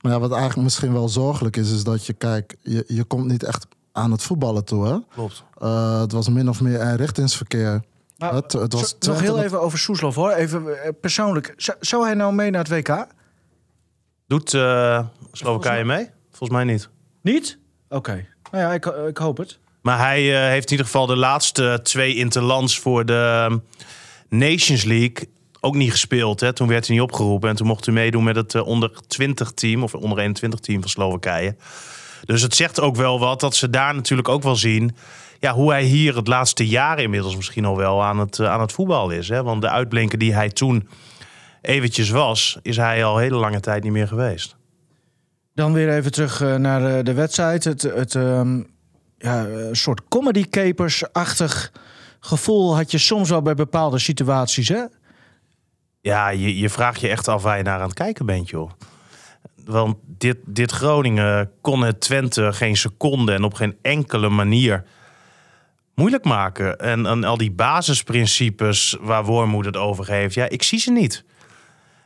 Maar 0.00 0.12
ja, 0.12 0.18
wat 0.20 0.30
eigenlijk 0.32 0.62
misschien 0.62 0.92
wel 0.92 1.08
zorgelijk 1.08 1.56
is, 1.56 1.72
is 1.72 1.84
dat 1.84 2.06
je, 2.06 2.12
kijk, 2.12 2.56
je, 2.60 2.84
je 2.86 3.04
komt 3.04 3.26
niet 3.26 3.42
echt 3.42 3.66
aan 3.92 4.10
het 4.10 4.22
voetballen 4.22 4.64
toe, 4.64 4.86
hè? 4.86 4.96
Klopt. 5.14 5.44
Eh, 5.58 6.00
het 6.00 6.12
was 6.12 6.28
min 6.28 6.48
of 6.48 6.60
meer 6.60 6.80
eenrichtingsverkeer. 6.80 7.82
maar 8.18 8.34
het, 8.34 8.52
het 8.52 8.72
was 8.72 8.96
zo- 8.98 9.12
nog 9.12 9.20
heel 9.20 9.42
even 9.42 9.60
over 9.60 9.78
Soeslof, 9.78 10.14
hoor. 10.14 10.30
Even 10.30 10.64
persoonlijk. 11.00 11.54
Zou, 11.56 11.76
zou 11.80 12.04
hij 12.04 12.14
nou 12.14 12.34
mee 12.34 12.50
naar 12.50 12.64
het 12.64 12.88
WK? 12.88 13.06
Doet 14.26 14.54
Slowakije 15.32 15.84
mee? 15.84 16.08
Volgens 16.28 16.50
mij 16.50 16.64
niet. 16.64 16.88
Niet? 17.22 17.58
Oké. 17.88 18.26
Nou 18.50 18.64
ja, 18.64 18.72
ik, 18.72 18.86
ik 18.86 19.16
hoop 19.16 19.36
het. 19.36 19.58
Maar 19.82 19.98
hij 19.98 20.34
eh, 20.34 20.48
heeft 20.50 20.64
in 20.64 20.70
ieder 20.70 20.86
geval 20.86 21.06
de 21.06 21.16
laatste 21.16 21.80
twee 21.82 22.14
interlands 22.14 22.78
voor 22.78 23.04
de 23.04 23.48
um, 23.50 23.62
Nations 24.28 24.84
League 24.84 25.28
ook 25.60 25.74
niet 25.74 25.90
gespeeld. 25.90 26.40
Hè? 26.40 26.52
Toen 26.52 26.68
werd 26.68 26.86
hij 26.86 26.94
niet 26.96 27.04
opgeroepen 27.04 27.48
en 27.48 27.56
toen 27.56 27.66
mocht 27.66 27.84
hij 27.84 27.94
meedoen 27.94 28.24
met 28.24 28.36
het 28.36 28.54
eh, 28.54 28.66
onder 28.66 28.90
20 29.06 29.52
team 29.52 29.82
of 29.82 29.94
onder 29.94 30.18
21 30.18 30.60
team 30.60 30.80
van 30.80 30.90
Slowakije. 30.90 31.56
Dus 32.24 32.42
het 32.42 32.54
zegt 32.54 32.80
ook 32.80 32.96
wel 32.96 33.18
wat 33.18 33.40
dat 33.40 33.54
ze 33.54 33.70
daar 33.70 33.94
natuurlijk 33.94 34.28
ook 34.28 34.42
wel 34.42 34.56
zien. 34.56 34.96
Ja, 35.38 35.52
hoe 35.52 35.70
hij 35.70 35.82
hier 35.82 36.16
het 36.16 36.28
laatste 36.28 36.66
jaar 36.66 36.98
inmiddels 36.98 37.36
misschien 37.36 37.64
al 37.64 37.76
wel 37.76 38.02
aan 38.02 38.18
het, 38.18 38.38
eh, 38.38 38.50
aan 38.50 38.60
het 38.60 38.72
voetbal 38.72 39.10
is. 39.10 39.28
Hè? 39.28 39.42
Want 39.42 39.62
de 39.62 39.70
uitblinker 39.70 40.18
die 40.18 40.34
hij 40.34 40.48
toen 40.48 40.88
eventjes 41.60 42.10
was, 42.10 42.58
is 42.62 42.76
hij 42.76 43.04
al 43.04 43.18
hele 43.18 43.36
lange 43.36 43.60
tijd 43.60 43.82
niet 43.82 43.92
meer 43.92 44.08
geweest. 44.08 44.56
Dan 45.54 45.72
weer 45.72 45.96
even 45.96 46.12
terug 46.12 46.40
eh, 46.40 46.54
naar 46.54 47.04
de 47.04 47.12
wedstrijd. 47.12 47.64
Het, 47.64 47.82
het 47.82 48.14
ehm, 48.14 48.62
ja, 49.18 49.44
een 49.46 49.76
soort 49.76 50.08
comedy 50.08 50.48
capers-achtig 50.48 51.72
gevoel 52.20 52.76
had 52.76 52.90
je 52.90 52.98
soms 52.98 53.30
wel 53.30 53.42
bij 53.42 53.54
bepaalde 53.54 53.98
situaties, 53.98 54.68
hè? 54.68 54.84
Ja, 56.00 56.28
je, 56.28 56.58
je 56.58 56.68
vraagt 56.68 57.00
je 57.00 57.08
echt 57.08 57.28
af 57.28 57.42
waar 57.42 57.56
je 57.56 57.62
naar 57.62 57.78
aan 57.78 57.86
het 57.86 57.94
kijken 57.94 58.26
bent, 58.26 58.48
joh. 58.48 58.70
Want 59.64 59.96
dit, 60.04 60.36
dit 60.46 60.70
Groningen 60.70 61.50
kon 61.60 61.82
het 61.82 62.00
Twente 62.00 62.52
geen 62.52 62.76
seconde 62.76 63.32
en 63.32 63.44
op 63.44 63.54
geen 63.54 63.76
enkele 63.82 64.28
manier 64.28 64.84
moeilijk 65.94 66.24
maken. 66.24 66.78
En, 66.78 67.06
en 67.06 67.24
al 67.24 67.36
die 67.36 67.52
basisprincipes 67.52 68.96
waar 69.00 69.24
Wormoed 69.24 69.64
het 69.64 69.76
over 69.76 70.10
heeft, 70.10 70.34
ja, 70.34 70.48
ik 70.48 70.62
zie 70.62 70.78
ze 70.78 70.90
niet. 70.90 71.24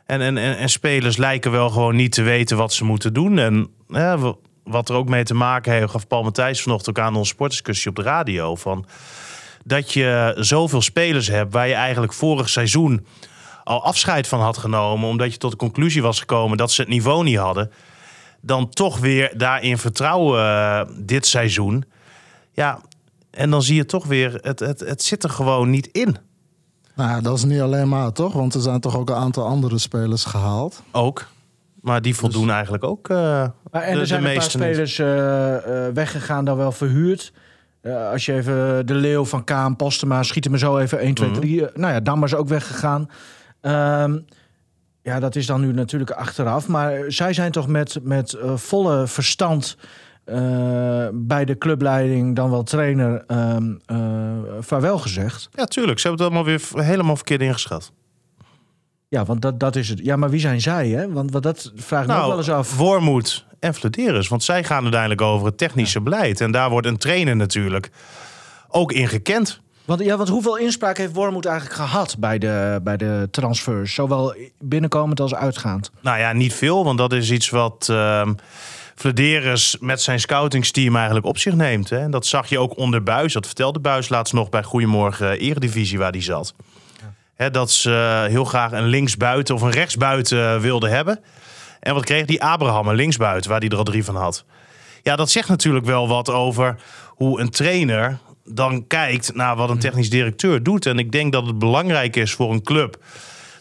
En, 0.07 0.21
en, 0.21 0.37
en, 0.37 0.69
spelers 0.69 1.17
lijken 1.17 1.51
wel 1.51 1.69
gewoon 1.69 1.95
niet 1.95 2.11
te 2.11 2.21
weten 2.21 2.57
wat 2.57 2.73
ze 2.73 2.83
moeten 2.83 3.13
doen. 3.13 3.37
En 3.39 3.69
wat 4.63 4.89
er 4.89 4.95
ook 4.95 5.09
mee 5.09 5.23
te 5.23 5.33
maken 5.33 5.73
heeft, 5.73 5.91
gaf 5.91 6.07
Paul 6.07 6.23
Matthijs 6.23 6.61
vanochtend 6.61 6.97
ook 6.97 7.05
aan 7.05 7.15
onze 7.15 7.33
sportdiscussie 7.33 7.89
op 7.89 7.95
de 7.95 8.01
radio. 8.01 8.55
Van 8.55 8.85
dat 9.63 9.93
je 9.93 10.35
zoveel 10.37 10.81
spelers 10.81 11.27
hebt 11.27 11.53
waar 11.53 11.67
je 11.67 11.73
eigenlijk 11.73 12.13
vorig 12.13 12.49
seizoen 12.49 13.05
al 13.63 13.83
afscheid 13.83 14.27
van 14.27 14.39
had 14.39 14.57
genomen. 14.57 15.09
omdat 15.09 15.31
je 15.31 15.37
tot 15.37 15.51
de 15.51 15.57
conclusie 15.57 16.01
was 16.01 16.19
gekomen 16.19 16.57
dat 16.57 16.71
ze 16.71 16.81
het 16.81 16.89
niveau 16.89 17.23
niet 17.23 17.37
hadden. 17.37 17.71
dan 18.41 18.69
toch 18.69 18.99
weer 18.99 19.33
daarin 19.37 19.77
vertrouwen 19.77 20.39
eh, 20.39 20.81
dit 20.97 21.25
seizoen. 21.25 21.83
Ja, 22.51 22.81
en 23.31 23.49
dan 23.49 23.61
zie 23.61 23.75
je 23.75 23.85
toch 23.85 24.05
weer, 24.05 24.39
het, 24.41 24.59
het, 24.59 24.79
het 24.79 25.03
zit 25.03 25.23
er 25.23 25.29
gewoon 25.29 25.69
niet 25.69 25.87
in. 25.87 26.17
Nou 26.97 27.09
ja, 27.09 27.21
dat 27.21 27.37
is 27.37 27.43
niet 27.43 27.61
alleen 27.61 27.89
maar, 27.89 28.11
toch? 28.11 28.33
Want 28.33 28.53
er 28.53 28.61
zijn 28.61 28.79
toch 28.79 28.97
ook 28.97 29.09
een 29.09 29.15
aantal 29.15 29.45
andere 29.45 29.77
spelers 29.77 30.25
gehaald. 30.25 30.83
Ook. 30.91 31.25
Maar 31.81 32.01
die 32.01 32.15
voldoen 32.15 32.49
eigenlijk 32.51 32.83
ook. 32.83 33.09
eh, 33.09 33.17
Maar 33.71 33.81
en 33.81 33.93
de- 33.93 33.99
er 33.99 34.07
zijn 34.07 34.21
de 34.23 34.27
een 34.29 34.33
paar 34.37 34.43
spelers 34.49 34.99
eh, 34.99 35.85
eh, 35.87 35.93
weggegaan, 35.93 36.45
dan 36.45 36.57
wel 36.57 36.71
verhuurd. 36.71 37.33
Eh, 37.81 38.09
als 38.11 38.25
je 38.25 38.33
even 38.33 38.85
de 38.85 38.93
Leeuw 38.93 39.25
van 39.25 39.43
Kaan, 39.43 39.75
Postema, 39.75 40.23
schieten 40.23 40.51
me 40.51 40.57
zo 40.57 40.77
even 40.77 40.99
1, 41.05 41.13
2, 41.13 41.29
Mhm. 41.29 41.39
3. 41.39 41.65
Nou 41.73 41.93
ja, 41.93 41.99
Dammers 41.99 42.35
ook 42.35 42.47
weggegaan. 42.47 43.09
Ehm, 43.61 44.17
ja, 45.01 45.19
dat 45.19 45.35
is 45.35 45.45
dan 45.45 45.61
nu 45.61 45.73
natuurlijk 45.73 46.11
achteraf. 46.11 46.67
Maar 46.67 46.93
zij 47.07 47.33
zijn 47.33 47.51
toch 47.51 47.67
met, 47.67 47.99
met 48.01 48.33
eh, 48.33 48.55
volle 48.55 49.07
verstand 49.07 49.77
eh, 50.27 51.07
bij 51.13 51.45
de 51.45 51.57
clubleiding, 51.57 52.35
dan 52.35 52.49
wel 52.49 52.63
trainer, 52.63 53.23
ehm 53.27 53.75
eh, 53.85 53.97
vaarwel 54.59 54.97
gezegd. 54.97 55.49
Ja, 55.51 55.65
tuurlijk. 55.65 55.99
Ze 55.99 56.07
hebben 56.07 56.25
het 56.25 56.35
allemaal 56.35 56.53
weer 56.55 56.85
helemaal 56.85 57.15
verkeerd 57.15 57.41
ingeschat. 57.41 57.91
Ja, 59.07 59.25
want 59.25 59.41
dat, 59.41 59.59
dat 59.59 59.75
is 59.75 59.89
het. 59.89 59.99
Ja, 60.03 60.15
maar 60.15 60.29
wie 60.29 60.39
zijn 60.39 60.61
zij, 60.61 60.87
hè? 60.89 61.11
Want, 61.11 61.31
want 61.31 61.43
dat 61.43 61.71
vraag 61.75 62.01
ik 62.01 62.07
me 62.07 62.15
ook 62.15 62.27
wel 62.27 62.37
eens 62.37 62.49
af. 62.49 62.75
Wormoed 62.75 63.45
en 63.59 63.73
Flederis. 63.73 64.27
Want 64.27 64.43
zij 64.43 64.63
gaan 64.63 64.81
uiteindelijk 64.81 65.21
over 65.21 65.47
het 65.47 65.57
technische 65.57 66.01
beleid. 66.01 66.41
En 66.41 66.51
daar 66.51 66.69
wordt 66.69 66.87
een 66.87 66.97
trainer 66.97 67.35
natuurlijk 67.35 67.91
ook 68.67 68.91
in 68.91 69.07
gekend. 69.07 69.61
Want, 69.85 70.03
ja, 70.03 70.17
want 70.17 70.29
hoeveel 70.29 70.57
inspraak 70.57 70.97
heeft 70.97 71.13
Wormoed 71.13 71.45
eigenlijk 71.45 71.75
gehad 71.75 72.15
bij 72.19 72.37
de, 72.37 72.79
bij 72.83 72.97
de 72.97 73.27
transfers? 73.31 73.93
Zowel 73.93 74.35
binnenkomend 74.59 75.19
als 75.19 75.35
uitgaand. 75.35 75.91
Nou 76.01 76.19
ja, 76.19 76.33
niet 76.33 76.53
veel. 76.53 76.83
Want 76.83 76.97
dat 76.97 77.13
is 77.13 77.31
iets 77.31 77.49
wat 77.49 77.87
ehm 77.89 78.33
Flederis 78.97 79.77
met 79.79 80.01
zijn 80.01 80.19
scoutingsteam 80.19 80.95
eigenlijk 80.95 81.25
op 81.25 81.37
zich 81.37 81.53
neemt. 81.53 81.89
Hè. 81.89 81.99
En 81.99 82.11
dat 82.11 82.25
zag 82.25 82.49
je 82.49 82.59
ook 82.59 82.77
onder 82.77 83.03
Buis. 83.03 83.33
Dat 83.33 83.45
vertelde 83.45 83.79
Buis 83.79 84.09
laatst 84.09 84.33
nog 84.33 84.49
bij 84.49 84.63
Goedemorgen 84.63 85.39
Eredivisie 85.39 85.97
waar 85.97 86.11
die 86.11 86.21
zat. 86.21 86.53
Hè, 87.35 87.51
dat 87.51 87.71
ze 87.71 88.25
heel 88.29 88.45
graag 88.45 88.71
een 88.71 88.87
linksbuiten 88.87 89.55
of 89.55 89.61
een 89.61 89.71
rechtsbuiten 89.71 90.61
wilden 90.61 90.89
hebben. 90.89 91.19
En 91.79 91.93
wat 91.93 92.05
kreeg 92.05 92.25
die 92.25 92.43
Abraham, 92.43 92.87
een 92.87 92.95
linksbuiten, 92.95 93.49
waar 93.49 93.59
die 93.59 93.69
er 93.69 93.77
al 93.77 93.83
drie 93.83 94.03
van 94.03 94.15
had. 94.15 94.45
Ja, 95.03 95.15
dat 95.15 95.29
zegt 95.29 95.49
natuurlijk 95.49 95.85
wel 95.85 96.07
wat 96.07 96.29
over 96.29 96.75
hoe 97.07 97.39
een 97.39 97.49
trainer 97.49 98.17
dan 98.45 98.87
kijkt 98.87 99.35
naar 99.35 99.55
wat 99.55 99.69
een 99.69 99.79
technisch 99.79 100.09
directeur 100.09 100.63
doet. 100.63 100.85
En 100.85 100.99
ik 100.99 101.11
denk 101.11 101.31
dat 101.31 101.45
het 101.45 101.59
belangrijk 101.59 102.15
is 102.15 102.33
voor 102.33 102.51
een 102.51 102.63
club 102.63 102.97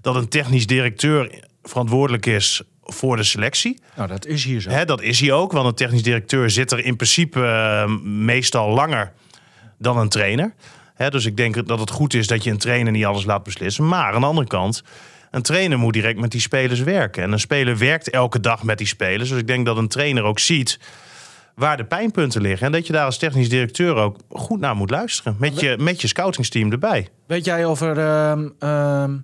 dat 0.00 0.14
een 0.14 0.28
technisch 0.28 0.66
directeur 0.66 1.43
verantwoordelijk 1.62 2.26
is 2.26 2.62
voor 2.87 3.16
de 3.16 3.23
selectie. 3.23 3.78
Nou, 3.97 4.09
dat 4.09 4.26
is 4.26 4.45
hier 4.45 4.61
zo. 4.61 4.71
Hè, 4.71 4.85
dat 4.85 5.02
is 5.02 5.21
hij 5.21 5.33
ook, 5.33 5.52
want 5.52 5.66
een 5.66 5.75
technisch 5.75 6.02
directeur 6.02 6.50
zit 6.50 6.73
er 6.73 6.85
in 6.85 6.97
principe 6.97 7.47
eh, 7.47 7.87
meestal 8.02 8.69
langer 8.69 9.12
dan 9.78 9.99
een 9.99 10.09
trainer. 10.09 10.55
Hè, 10.95 11.11
dus 11.11 11.25
ik 11.25 11.37
denk 11.37 11.66
dat 11.66 11.81
het 11.81 11.90
goed 11.90 12.14
is 12.14 12.26
dat 12.26 12.45
je 12.45 12.50
een 12.50 12.59
trainer 12.59 12.93
niet 12.93 13.05
alles 13.05 13.25
laat 13.25 13.43
beslissen. 13.43 13.88
Maar 13.88 14.12
aan 14.12 14.21
de 14.21 14.26
andere 14.26 14.47
kant, 14.47 14.83
een 15.31 15.43
trainer 15.43 15.78
moet 15.78 15.93
direct 15.93 16.21
met 16.21 16.31
die 16.31 16.40
spelers 16.40 16.81
werken. 16.81 17.23
En 17.23 17.33
een 17.33 17.40
speler 17.40 17.78
werkt 17.78 18.11
elke 18.11 18.40
dag 18.40 18.62
met 18.62 18.78
die 18.78 18.87
spelers. 18.87 19.28
Dus 19.28 19.38
ik 19.38 19.47
denk 19.47 19.66
dat 19.66 19.76
een 19.76 19.88
trainer 19.88 20.23
ook 20.23 20.38
ziet 20.38 20.78
waar 21.55 21.76
de 21.76 21.85
pijnpunten 21.85 22.40
liggen. 22.40 22.66
En 22.66 22.73
dat 22.73 22.87
je 22.87 22.93
daar 22.93 23.05
als 23.05 23.19
technisch 23.19 23.49
directeur 23.49 23.95
ook 23.95 24.16
goed 24.28 24.61
naar 24.61 24.76
moet 24.76 24.90
luisteren. 24.90 25.37
Met 25.38 25.61
je, 25.61 25.76
met 25.78 26.00
je 26.00 26.09
scoutingsteam 26.09 26.73
erbij. 26.73 27.09
Weet 27.26 27.45
jij 27.45 27.64
of 27.64 27.81
er 27.81 27.99
ehm, 27.99 28.49
ehm, 28.59 29.16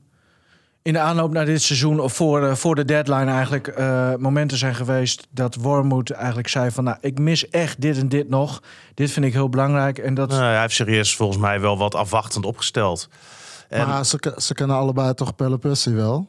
in 0.82 0.92
de 0.92 0.98
aanloop 0.98 1.32
naar 1.32 1.44
dit 1.44 1.62
seizoen... 1.62 2.00
of 2.00 2.12
voor, 2.12 2.46
eh, 2.46 2.54
voor 2.54 2.74
de 2.74 2.84
deadline 2.84 3.30
eigenlijk 3.30 3.66
eh, 3.68 4.14
momenten 4.18 4.56
zijn 4.58 4.74
geweest... 4.74 5.26
dat 5.30 5.54
Wormoed 5.54 6.10
eigenlijk 6.10 6.48
zei 6.48 6.70
van... 6.70 6.84
nou, 6.84 6.96
ik 7.00 7.18
mis 7.18 7.48
echt 7.48 7.80
dit 7.80 7.98
en 7.98 8.08
dit 8.08 8.28
nog. 8.28 8.62
Dit 8.94 9.10
vind 9.10 9.26
ik 9.26 9.32
heel 9.32 9.48
belangrijk. 9.48 9.98
En 9.98 10.14
dat... 10.14 10.28
Nou, 10.30 10.42
hij 10.42 10.60
heeft 10.60 10.80
eerst 10.86 11.16
volgens 11.16 11.38
mij 11.38 11.60
wel 11.60 11.78
wat 11.78 11.94
afwachtend 11.94 12.44
opgesteld. 12.44 13.08
En- 13.68 13.86
Maar 13.88 14.06
ze, 14.06 14.34
ze 14.36 14.54
kennen 14.54 14.76
allebei 14.76 15.14
toch 15.14 15.34
Pelle 15.34 15.58
Pussy 15.58 15.90
wel? 15.90 16.28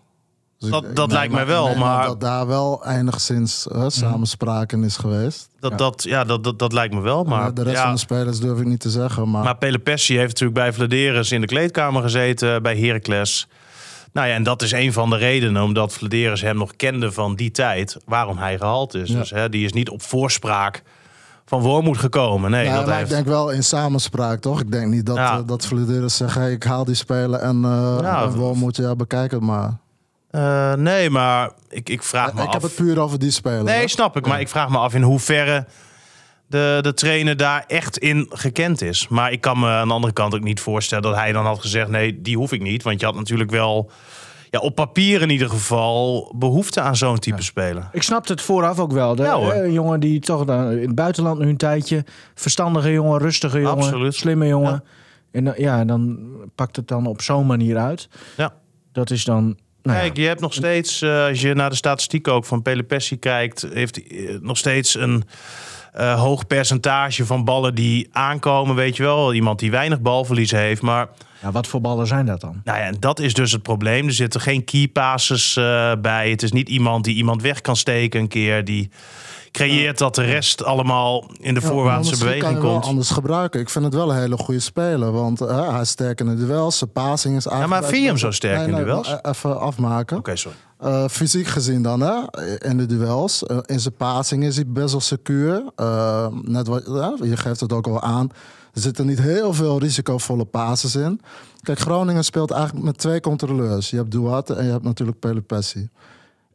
Dus 0.59 0.69
Dat- 0.71 0.83
ik- 0.83 0.95
dat 0.95 1.05
ik 1.07 1.13
lijkt 1.13 1.33
mij 1.33 1.45
wel, 1.45 1.75
maar- 1.75 2.05
Dat 2.05 2.21
daar 2.21 2.47
wel 2.47 2.85
enigszins 2.87 3.67
uh, 3.71 3.85
samenspraak 3.87 4.71
in 4.71 4.83
is 4.83 4.97
geweest. 4.97 5.49
Dat, 5.59 5.71
Ja. 5.71 5.77
dat, 5.77 6.03
ja, 6.03 6.23
dat, 6.23 6.43
dat, 6.43 6.59
dat 6.59 6.73
lijkt 6.73 6.93
me 6.93 7.01
wel. 7.01 7.23
Maar, 7.23 7.53
de 7.53 7.63
rest 7.63 7.75
ja, 7.75 7.83
van 7.83 7.93
de 7.93 7.99
spelers 7.99 8.39
durf 8.39 8.59
ik 8.59 8.65
niet 8.65 8.79
te 8.79 8.89
zeggen. 8.89 9.29
Maar, 9.29 9.43
maar 9.43 9.57
Pele 9.57 9.79
Pessi 9.79 10.13
heeft 10.17 10.27
natuurlijk 10.29 10.59
bij 10.59 10.73
Vladeris 10.73 11.31
in 11.31 11.41
de 11.41 11.47
kleedkamer 11.47 12.01
gezeten 12.01 12.61
bij 12.63 12.77
Heracles. 12.77 13.47
Nou 14.13 14.27
ja, 14.27 14.33
en 14.33 14.43
dat 14.43 14.61
is 14.61 14.71
een 14.71 14.93
van 14.93 15.09
de 15.09 15.15
redenen, 15.17 15.63
omdat 15.63 15.93
Vladeris 15.93 16.41
hem 16.41 16.57
nog 16.57 16.75
kende 16.75 17.11
van 17.11 17.35
die 17.35 17.51
tijd, 17.51 17.97
waarom 18.05 18.37
hij 18.37 18.57
gehaald 18.57 18.93
is. 18.93 19.09
Ja. 19.09 19.19
Dus 19.19 19.29
hè, 19.29 19.49
die 19.49 19.65
is 19.65 19.73
niet 19.73 19.89
op 19.89 20.01
voorspraak 20.01 20.83
van 21.45 21.61
Wormoed 21.61 21.97
gekomen. 21.97 22.51
Nee, 22.51 22.65
Ja, 22.65 22.75
dat 22.83 22.89
heeft... 22.89 23.01
ik 23.01 23.09
denk 23.09 23.25
wel 23.25 23.49
in 23.49 23.63
samenspraak, 23.63 24.39
toch? 24.39 24.59
Ik 24.59 24.71
denk 24.71 24.91
niet 24.91 25.05
dat, 25.05 25.15
Ja. 25.15 25.37
eh, 25.37 25.41
dat 25.45 25.63
zegt... 26.11 26.33
Hey, 26.35 26.51
ik 26.51 26.63
haal 26.63 26.85
die 26.85 26.95
spelen 26.95 27.41
en 27.41 27.55
uh, 27.55 27.97
Ja, 28.01 28.29
moet 28.53 28.75
je 28.75 28.81
ja, 28.81 28.95
bekijken 28.95 29.37
het 29.37 29.47
maar. 29.47 29.77
Eh, 30.29 30.73
nee, 30.73 31.09
maar 31.09 31.49
ik, 31.69 31.89
ik 31.89 32.03
vraag 32.03 32.33
me 32.33 32.41
ik 32.41 32.47
af. 32.47 32.53
heb 32.53 32.61
het 32.61 32.75
puur 32.75 32.99
over 32.99 33.19
die 33.19 33.31
speler. 33.31 33.63
Nee, 33.63 33.79
hè? 33.79 33.87
snap 33.87 34.17
ik. 34.17 34.27
Maar 34.27 34.39
ik 34.39 34.47
vraag 34.49 34.69
me 34.69 34.77
af 34.77 34.93
in 34.93 35.01
hoeverre 35.01 35.65
de, 36.53 36.79
de 36.81 36.93
trainer 36.93 37.37
daar 37.37 37.63
echt 37.67 37.97
in 37.97 38.25
gekend 38.29 38.81
is. 38.81 39.07
Maar 39.07 39.31
ik 39.31 39.41
kan 39.41 39.59
me 39.59 39.67
aan 39.67 39.87
de 39.87 39.93
andere 39.93 40.13
kant 40.13 40.35
ook 40.35 40.43
niet 40.43 40.59
voorstellen 40.59 41.03
dat 41.03 41.15
hij 41.15 41.31
dan 41.31 41.45
had 41.45 41.61
gezegd: 41.61 41.89
nee, 41.89 42.21
die 42.21 42.37
hoef 42.37 42.51
ik 42.51 42.61
niet. 42.61 42.83
Want 42.83 42.99
je 42.99 43.05
had 43.05 43.15
natuurlijk 43.15 43.51
wel, 43.51 43.91
ja, 44.49 44.59
op 44.59 44.75
papier 44.75 45.21
in 45.21 45.29
ieder 45.29 45.49
geval, 45.49 46.33
behoefte 46.37 46.81
aan 46.81 46.95
zo'n 46.95 47.19
type 47.19 47.41
speler. 47.41 47.89
Ik 47.91 48.03
snapte 48.03 48.31
het 48.31 48.41
vooraf 48.41 48.79
ook 48.79 48.91
wel. 48.91 49.15
De, 49.15 49.23
Ja, 49.23 49.37
eh, 49.39 49.71
jongen 49.73 49.99
die 49.99 50.19
toch 50.19 50.45
dan 50.45 50.71
in 50.71 50.85
het 50.87 50.95
buitenland 50.95 51.39
nu 51.39 51.47
een 51.47 51.57
tijdje... 51.57 52.05
verstandige 52.35 52.91
jongen, 52.91 53.19
rustige 53.19 53.59
jongen, 53.59 53.83
Absoluut. 53.83 54.15
slimme 54.15 54.47
jongen. 54.47 54.71
Ja. 54.71 54.83
En 55.31 55.43
dan- 55.43 55.53
ja, 55.57 55.85
dan 55.85 56.19
pakt 56.55 56.75
het 56.75 56.87
dan 56.87 57.05
op 57.05 57.21
zo'n 57.21 57.45
manier 57.45 57.77
uit. 57.77 58.09
Ja. 58.37 58.53
Dat 58.91 59.09
is 59.11 59.23
dan... 59.23 59.57
Nou. 59.83 59.97
Kijk, 59.97 60.17
je 60.17 60.27
hebt 60.27 60.39
nog 60.41 60.53
steeds, 60.53 61.01
eh, 61.01 61.25
als 61.25 61.41
je 61.41 61.53
naar 61.53 61.69
de 61.69 61.75
statistiek 61.75 62.27
ook 62.27 62.45
van 62.45 62.61
Pele 62.61 62.83
Pessi 62.83 63.19
kijkt, 63.19 63.65
heeft 63.73 63.95
hij 63.95 64.27
eh, 64.27 64.35
nog 64.41 64.57
steeds 64.57 64.95
een 64.95 65.23
eh, 65.93 66.19
hoog 66.19 66.47
percentage 66.47 67.25
van 67.25 67.43
ballen 67.43 67.75
die 67.75 68.09
aankomen. 68.11 68.75
Weet 68.75 68.95
je 68.97 69.03
wel, 69.03 69.33
iemand 69.33 69.59
die 69.59 69.71
weinig 69.71 70.01
balverlies 70.01 70.51
heeft. 70.51 70.81
Maar 70.81 71.07
Ja, 71.41 71.51
wat 71.51 71.67
voor 71.67 71.81
ballen 71.81 72.07
zijn 72.07 72.25
dat 72.25 72.41
dan? 72.41 72.61
Nou 72.63 72.77
ja, 72.79 72.83
en 72.85 72.95
dat 72.99 73.19
is 73.19 73.33
dus 73.33 73.51
het 73.51 73.61
probleem. 73.61 74.05
Er 74.07 74.13
zitten 74.13 74.41
geen 74.41 74.63
key 74.63 74.87
passes 74.87 75.55
eh, 75.55 75.91
bij. 76.01 76.29
Het 76.29 76.43
is 76.43 76.51
niet 76.51 76.69
iemand 76.69 77.03
die 77.03 77.15
iemand 77.15 77.41
weg 77.41 77.61
kan 77.61 77.75
steken 77.75 78.19
een 78.19 78.27
keer. 78.27 78.63
Die 78.65 78.89
creëert 79.51 79.97
dat 79.97 80.15
de 80.15 80.23
rest 80.23 80.63
allemaal 80.63 81.25
in 81.39 81.53
de 81.53 81.59
Ja, 81.61 81.67
voorwaartse 81.67 82.17
kan 82.17 82.19
beweging 82.27 82.61
wel 82.61 82.71
komt. 82.71 82.85
anders 82.85 83.09
gebruiken. 83.09 83.59
Ik 83.59 83.69
vind 83.69 83.85
het 83.85 83.93
wel 83.93 84.11
een 84.11 84.17
hele 84.19 84.37
goede 84.37 84.59
speler. 84.59 85.11
Want 85.11 85.41
eh, 85.41 85.69
hij 85.71 85.81
is 85.81 85.89
sterk 85.89 86.19
in 86.19 86.25
de 86.25 86.35
duels. 86.45 86.77
Zijn 86.77 86.91
passing 86.91 87.35
is 87.35 87.45
eigenlijk... 87.47 87.81
maar 87.81 87.89
vind 87.89 88.01
je 88.01 88.07
hem 88.09 88.17
zo 88.17 88.31
sterk 88.31 88.67
in 88.67 88.75
duels? 88.75 89.09
maar 89.09 89.19
Even 89.33 89.59
afmaken. 89.59 90.17
Oké, 90.17 90.35
sorry. 90.35 90.57
Eh, 90.83 91.07
fysiek 91.07 91.47
gezien 91.47 91.81
dan, 91.81 92.01
hè? 92.01 92.43
In 92.67 92.77
de 92.77 92.85
duels. 92.85 93.43
Eh, 93.43 93.57
in 93.65 93.79
zijn 93.79 93.95
passing 93.95 94.43
is 94.43 94.55
hij 94.55 94.67
best 94.67 94.91
wel 94.91 95.01
secuur. 95.01 95.63
Eh, 95.75 96.27
net 96.41 96.67
wat, 96.67 96.83
je 97.21 97.37
geeft 97.37 97.59
het 97.59 97.73
ook 97.73 97.87
al 97.87 98.01
aan. 98.01 98.29
Er 98.73 98.81
zitten 98.81 99.05
niet 99.05 99.21
heel 99.21 99.53
veel 99.53 99.79
risicovolle 99.79 100.45
passes 100.45 100.95
in. 100.95 101.21
Kijk, 101.61 101.79
Groningen 101.79 102.23
speelt 102.23 102.51
eigenlijk 102.51 102.85
met 102.85 102.97
twee 102.97 103.19
controleurs. 103.19 103.89
Je 103.89 103.95
hebt 103.95 104.11
Duarte 104.11 104.53
en 104.53 104.65
je 104.65 104.71
hebt 104.71 104.83
natuurlijk 104.83 105.19
Pele 105.19 105.41
Pessi. 105.41 105.89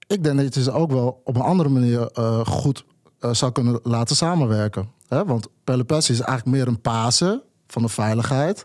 Ik 0.07 0.25
denk 0.25 0.39
dat 0.39 0.55
je 0.55 0.63
ze 0.63 0.73
ook 0.73 0.91
wel 0.91 1.21
op 1.25 1.37
een 1.37 1.43
andere 1.43 1.69
manier 1.69 2.11
goed 2.47 2.85
zou 3.33 3.53
kunnen 3.53 3.81
laten 3.83 4.17
samenwerken. 4.17 4.89
Hè? 5.09 5.25
Want 5.25 5.49
Pele 5.65 5.85
Pessi 5.85 6.13
is 6.13 6.21
eigenlijk 6.21 6.57
meer 6.57 6.69
een 6.69 6.81
paser 6.81 7.41
van 7.67 7.83
de 7.83 7.89
veiligheid. 7.89 8.65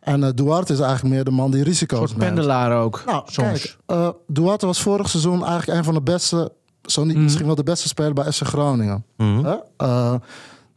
En 0.00 0.24
eh, 0.24 0.30
Duarte 0.34 0.72
is 0.72 0.80
eigenlijk 0.80 1.14
meer 1.14 1.24
de 1.24 1.30
man 1.30 1.50
die 1.50 1.60
Een 1.60 1.66
risico's 1.66 1.98
soort 1.98 2.16
neemt. 2.20 2.34
pendelaar 2.34 2.80
ook, 2.82 3.02
Nou, 3.06 3.22
soms. 3.26 3.48
kijk, 3.48 3.76
eh, 3.86 4.08
Duarte 4.26 4.66
was 4.66 4.80
vorig 4.82 5.08
seizoen 5.08 5.44
eigenlijk 5.44 5.78
een 5.78 5.84
van 5.84 5.94
de 5.94 6.02
beste, 6.02 6.52
zo 6.82 7.04
niet 7.04 7.16
misschien 7.16 7.46
wel 7.46 7.54
de 7.54 7.62
beste 7.62 7.88
speler 7.88 8.12
bij 8.12 8.32
FC 8.32 8.42
Groningen. 8.46 9.04
Hè? 9.16 9.54
Eh, 9.76 10.14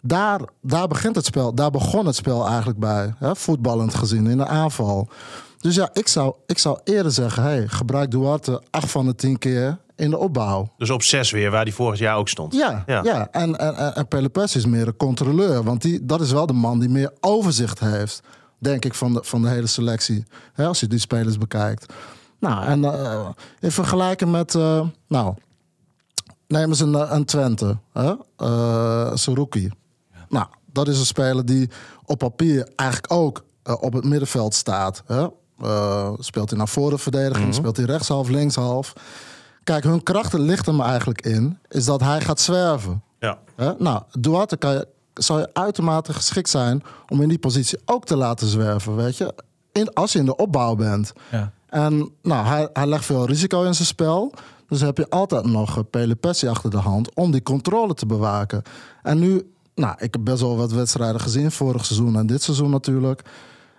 daar, 0.01 0.39
daar 0.61 0.87
begint 0.87 1.15
het 1.15 1.25
spel, 1.25 1.53
daar 1.55 1.71
begon 1.71 2.05
het 2.05 2.15
spel 2.15 2.47
eigenlijk 2.47 2.79
bij, 2.79 3.13
hè? 3.17 3.35
voetballend 3.35 3.93
gezien 3.95 4.27
in 4.27 4.37
de 4.37 4.47
aanval. 4.47 5.07
Dus 5.57 5.75
ja, 5.75 5.89
ik 5.93 6.07
zou, 6.07 6.33
ik 6.45 6.57
zou 6.57 6.79
eerder 6.83 7.11
zeggen, 7.11 7.43
hey, 7.43 7.67
gebruik 7.67 8.11
Duarte 8.11 8.61
acht 8.69 8.91
van 8.91 9.05
de 9.05 9.15
tien 9.15 9.37
keer 9.37 9.77
in 9.95 10.09
de 10.09 10.17
opbouw. 10.17 10.71
Dus 10.77 10.89
op 10.89 11.03
zes 11.03 11.31
weer, 11.31 11.51
waar 11.51 11.65
die 11.65 11.73
vorig 11.73 11.99
jaar 11.99 12.17
ook 12.17 12.29
stond. 12.29 12.53
Ja, 12.53 12.83
Ja. 12.85 12.99
ja. 13.03 13.27
En, 13.31 13.55
en, 13.57 13.75
en, 13.77 13.95
en 13.95 14.07
Pelle 14.07 14.29
Pes 14.29 14.55
is 14.55 14.65
meer 14.65 14.87
een 14.87 14.97
controleur. 14.97 15.63
Want 15.63 15.81
die, 15.81 16.05
dat 16.05 16.21
is 16.21 16.31
wel 16.31 16.45
de 16.45 16.53
man 16.53 16.79
die 16.79 16.89
meer 16.89 17.11
overzicht 17.19 17.79
heeft, 17.79 18.21
denk 18.61 18.85
ik, 18.85 18.93
van 18.93 19.13
de, 19.13 19.19
van 19.23 19.41
de 19.41 19.47
hele 19.47 19.67
selectie. 19.67 20.25
Hè, 20.53 20.65
als 20.65 20.79
je 20.79 20.87
die 20.87 20.99
spelers 20.99 21.37
bekijkt. 21.37 21.93
Nou, 22.39 22.65
en 22.65 22.83
eh, 22.83 23.29
in 23.59 23.71
vergelijking 23.71 24.31
met, 24.31 24.55
eh, 24.55 24.87
nou, 25.07 25.35
neem 26.47 26.69
eens 26.69 26.79
een, 26.79 26.95
eh, 26.95 27.11
een 27.11 27.25
Twente, 27.25 27.77
hè? 27.93 28.13
Saruki. 29.17 29.71
Nou, 30.29 30.45
dat 30.71 30.87
is 30.87 30.99
een 30.99 31.05
speler 31.05 31.45
die 31.45 31.69
op 32.05 32.17
papier 32.17 32.71
eigenlijk 32.75 33.13
ook 33.13 33.43
op 33.63 33.93
het 33.93 34.03
middenveld 34.03 34.53
staat. 34.53 35.03
Hè? 35.05 35.27
Speelt 36.19 36.49
hij 36.49 36.57
naar 36.57 36.67
voren 36.67 36.99
verdediging, 36.99 37.53
speelt 37.53 37.77
hij 37.77 37.85
rechtshalf, 37.85 38.29
linkshalf. 38.29 38.93
Kijk, 39.63 39.83
hun 39.83 40.03
krachten 40.03 40.39
ligt 40.39 40.65
hem 40.65 40.81
eigenlijk 40.81 41.21
in, 41.21 41.59
is 41.67 41.85
dat 41.85 42.01
hij 42.01 42.21
gaat 42.21 42.39
zwerven. 42.39 43.03
Ja. 43.19 43.39
Hè? 43.55 43.73
Nou, 43.77 44.01
Duarte 44.19 44.57
kan 44.57 44.73
je, 44.73 44.87
zou 45.23 45.39
je 45.39 45.49
uitermate 45.53 46.13
geschikt 46.13 46.49
zijn 46.49 46.83
om 47.09 47.21
in 47.21 47.29
die 47.29 47.39
positie 47.39 47.79
ook 47.85 48.05
te 48.05 48.15
laten 48.15 48.47
zwerven, 48.47 48.95
weet 48.95 49.17
je? 49.17 49.33
In, 49.71 49.93
als 49.93 50.13
je 50.13 50.19
in 50.19 50.25
de 50.25 50.35
opbouw 50.35 50.75
bent. 50.75 51.13
Ja. 51.31 51.51
En 51.67 52.11
nou, 52.21 52.45
hij, 52.45 52.69
hij 52.73 52.87
legt 52.87 53.05
veel 53.05 53.25
risico 53.25 53.63
in 53.63 53.73
zijn 53.73 53.87
spel. 53.87 54.33
Dus 54.67 54.81
heb 54.81 54.97
je 54.97 55.09
altijd 55.09 55.45
nog 55.45 55.89
Pele 55.89 56.15
Pessi 56.15 56.47
achter 56.47 56.69
de 56.69 56.77
hand 56.77 57.15
om 57.15 57.31
die 57.31 57.43
controle 57.43 57.93
te 57.93 58.05
bewaken. 58.05 58.61
En 59.03 59.19
nu, 59.19 59.51
nou, 59.75 59.95
ik 59.97 60.13
heb 60.13 60.23
best 60.23 60.41
wel 60.41 60.57
wat 60.57 60.71
wedstrijden 60.71 61.21
gezien, 61.21 61.51
vorig 61.51 61.85
seizoen 61.85 62.17
en 62.17 62.25
dit 62.25 62.43
seizoen 62.43 62.69
natuurlijk. 62.69 63.21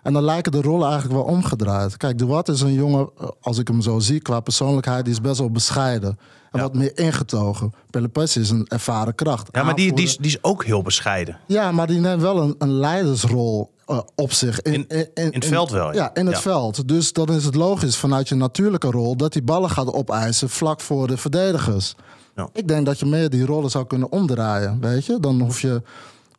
En 0.02 0.12
dan 0.12 0.22
lijken 0.22 0.52
de 0.52 0.60
rollen 0.60 0.90
eigenlijk 0.90 1.14
wel 1.14 1.34
omgedraaid. 1.34 1.96
Kijk, 1.96 2.18
De 2.18 2.26
Wat 2.26 2.48
is 2.48 2.60
een 2.60 2.72
jongen, 2.72 3.10
eh, 3.18 3.28
als 3.40 3.58
ik 3.58 3.68
hem 3.68 3.80
zo 3.80 3.98
zie, 3.98 4.20
qua 4.20 4.40
persoonlijkheid, 4.40 5.04
die 5.04 5.14
is 5.14 5.20
best 5.20 5.38
wel 5.38 5.50
bescheiden. 5.50 6.18
En 6.52 6.60
wat 6.60 6.74
meer 6.74 6.98
ingetogen. 6.98 7.72
Pelle 7.90 8.10
is 8.22 8.50
een 8.50 8.66
ervaren 8.68 9.14
kracht. 9.14 9.48
Ja, 9.52 9.62
maar 9.62 9.74
die, 9.74 9.92
die, 9.92 10.04
is, 10.04 10.16
die 10.16 10.26
is 10.26 10.42
ook 10.42 10.64
heel 10.64 10.82
bescheiden. 10.82 11.38
Ja, 11.46 11.72
maar 11.72 11.86
die 11.86 12.00
neemt 12.00 12.22
wel 12.22 12.42
een, 12.42 12.54
een 12.58 12.72
leidersrol 12.72 13.72
uh, 13.86 14.00
op 14.14 14.32
zich. 14.32 14.60
In, 14.60 14.72
in, 14.72 14.86
in, 14.88 15.08
in 15.14 15.32
het 15.32 15.44
veld 15.44 15.70
wel. 15.70 15.94
Ja, 15.94 16.14
in 16.14 16.26
het 16.26 16.38
veld. 16.38 16.88
Dus 16.88 17.12
dan 17.12 17.28
is 17.28 17.44
het 17.44 17.54
logisch 17.54 17.96
vanuit 17.96 18.28
je 18.28 18.34
natuurlijke 18.34 18.90
rol... 18.90 19.16
dat 19.16 19.32
die 19.32 19.42
ballen 19.42 19.70
gaat 19.70 19.92
opeisen 19.92 20.48
vlak 20.48 20.80
voor 20.80 21.06
de 21.06 21.16
verdedigers. 21.16 21.94
Ja. 22.36 22.48
Ik 22.52 22.68
denk 22.68 22.86
dat 22.86 22.98
je 22.98 23.06
meer 23.06 23.30
die 23.30 23.46
rollen 23.46 23.70
zou 23.70 23.86
kunnen 23.86 24.12
omdraaien, 24.12 24.80
weet 24.80 25.06
je? 25.06 25.20
Dan 25.20 25.40
hoef 25.40 25.60
je... 25.60 25.82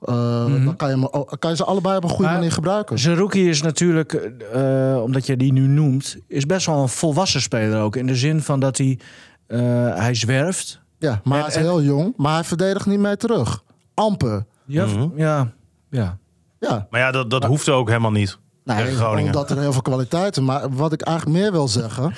Uh, 0.10 0.16
mm 0.16 0.56
-hmm. 0.56 0.66
Dan 0.66 0.76
kan 0.76 0.90
je, 0.90 1.26
kan 1.40 1.50
je, 1.50 1.56
ze 1.56 1.64
allebei 1.64 1.98
op 1.98 2.04
een 2.04 2.10
goede 2.10 2.24
maar 2.24 2.34
manier 2.34 2.52
gebruiken. 2.52 3.00
Zerouki 3.00 3.50
is 3.50 3.62
natuurlijk, 3.62 4.32
uh, 4.56 5.02
omdat 5.04 5.26
je 5.26 5.38
die 5.38 5.54
nu 5.54 5.68
noemt, 5.68 6.18
is 6.28 6.46
best 6.46 6.66
wel 6.66 6.82
een 6.82 6.90
volwassen 6.90 7.42
speler 7.42 7.82
ook. 7.82 7.96
In 7.96 8.08
de 8.08 8.16
zin 8.16 8.42
van 8.42 8.60
dat 8.60 8.78
hij, 8.78 9.00
hij 9.48 10.14
zwerft. 10.14 10.82
Ja, 10.98 11.22
maar 11.24 11.38
en, 11.38 11.44
hij 11.44 11.54
is 11.54 11.60
heel 11.62 11.82
jong, 11.82 12.14
maar 12.18 12.34
hij 12.34 12.44
verdedigt 12.44 12.86
niet 12.86 13.00
mee 13.00 13.18
terug. 13.18 13.64
Amper. 13.94 14.46
Ja, 14.66 14.86
mm 14.86 14.94
-hmm. 14.94 15.12
ja, 15.16 15.52
ja. 15.90 16.18
ja. 16.60 16.88
Maar 16.90 17.00
ja, 17.00 17.12
dat, 17.12 17.30
dat 17.30 17.42
maar, 17.42 17.50
hoeft 17.50 17.70
ook 17.70 17.88
helemaal 17.88 18.12
niet. 18.12 18.38
Nee, 18.64 18.96
Groningen. 18.96 19.26
omdat 19.26 19.50
er 19.50 19.60
heel 19.60 19.74
veel 19.74 19.82
kwaliteiten. 19.82 20.44
Maar 20.44 20.70
wat 20.70 20.94
ik 20.94 21.02
eigenlijk 21.02 21.38
meer 21.38 21.52
wil 21.52 21.68
zeggen, 21.68 22.14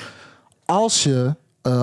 als 0.65 1.03
je 1.03 1.35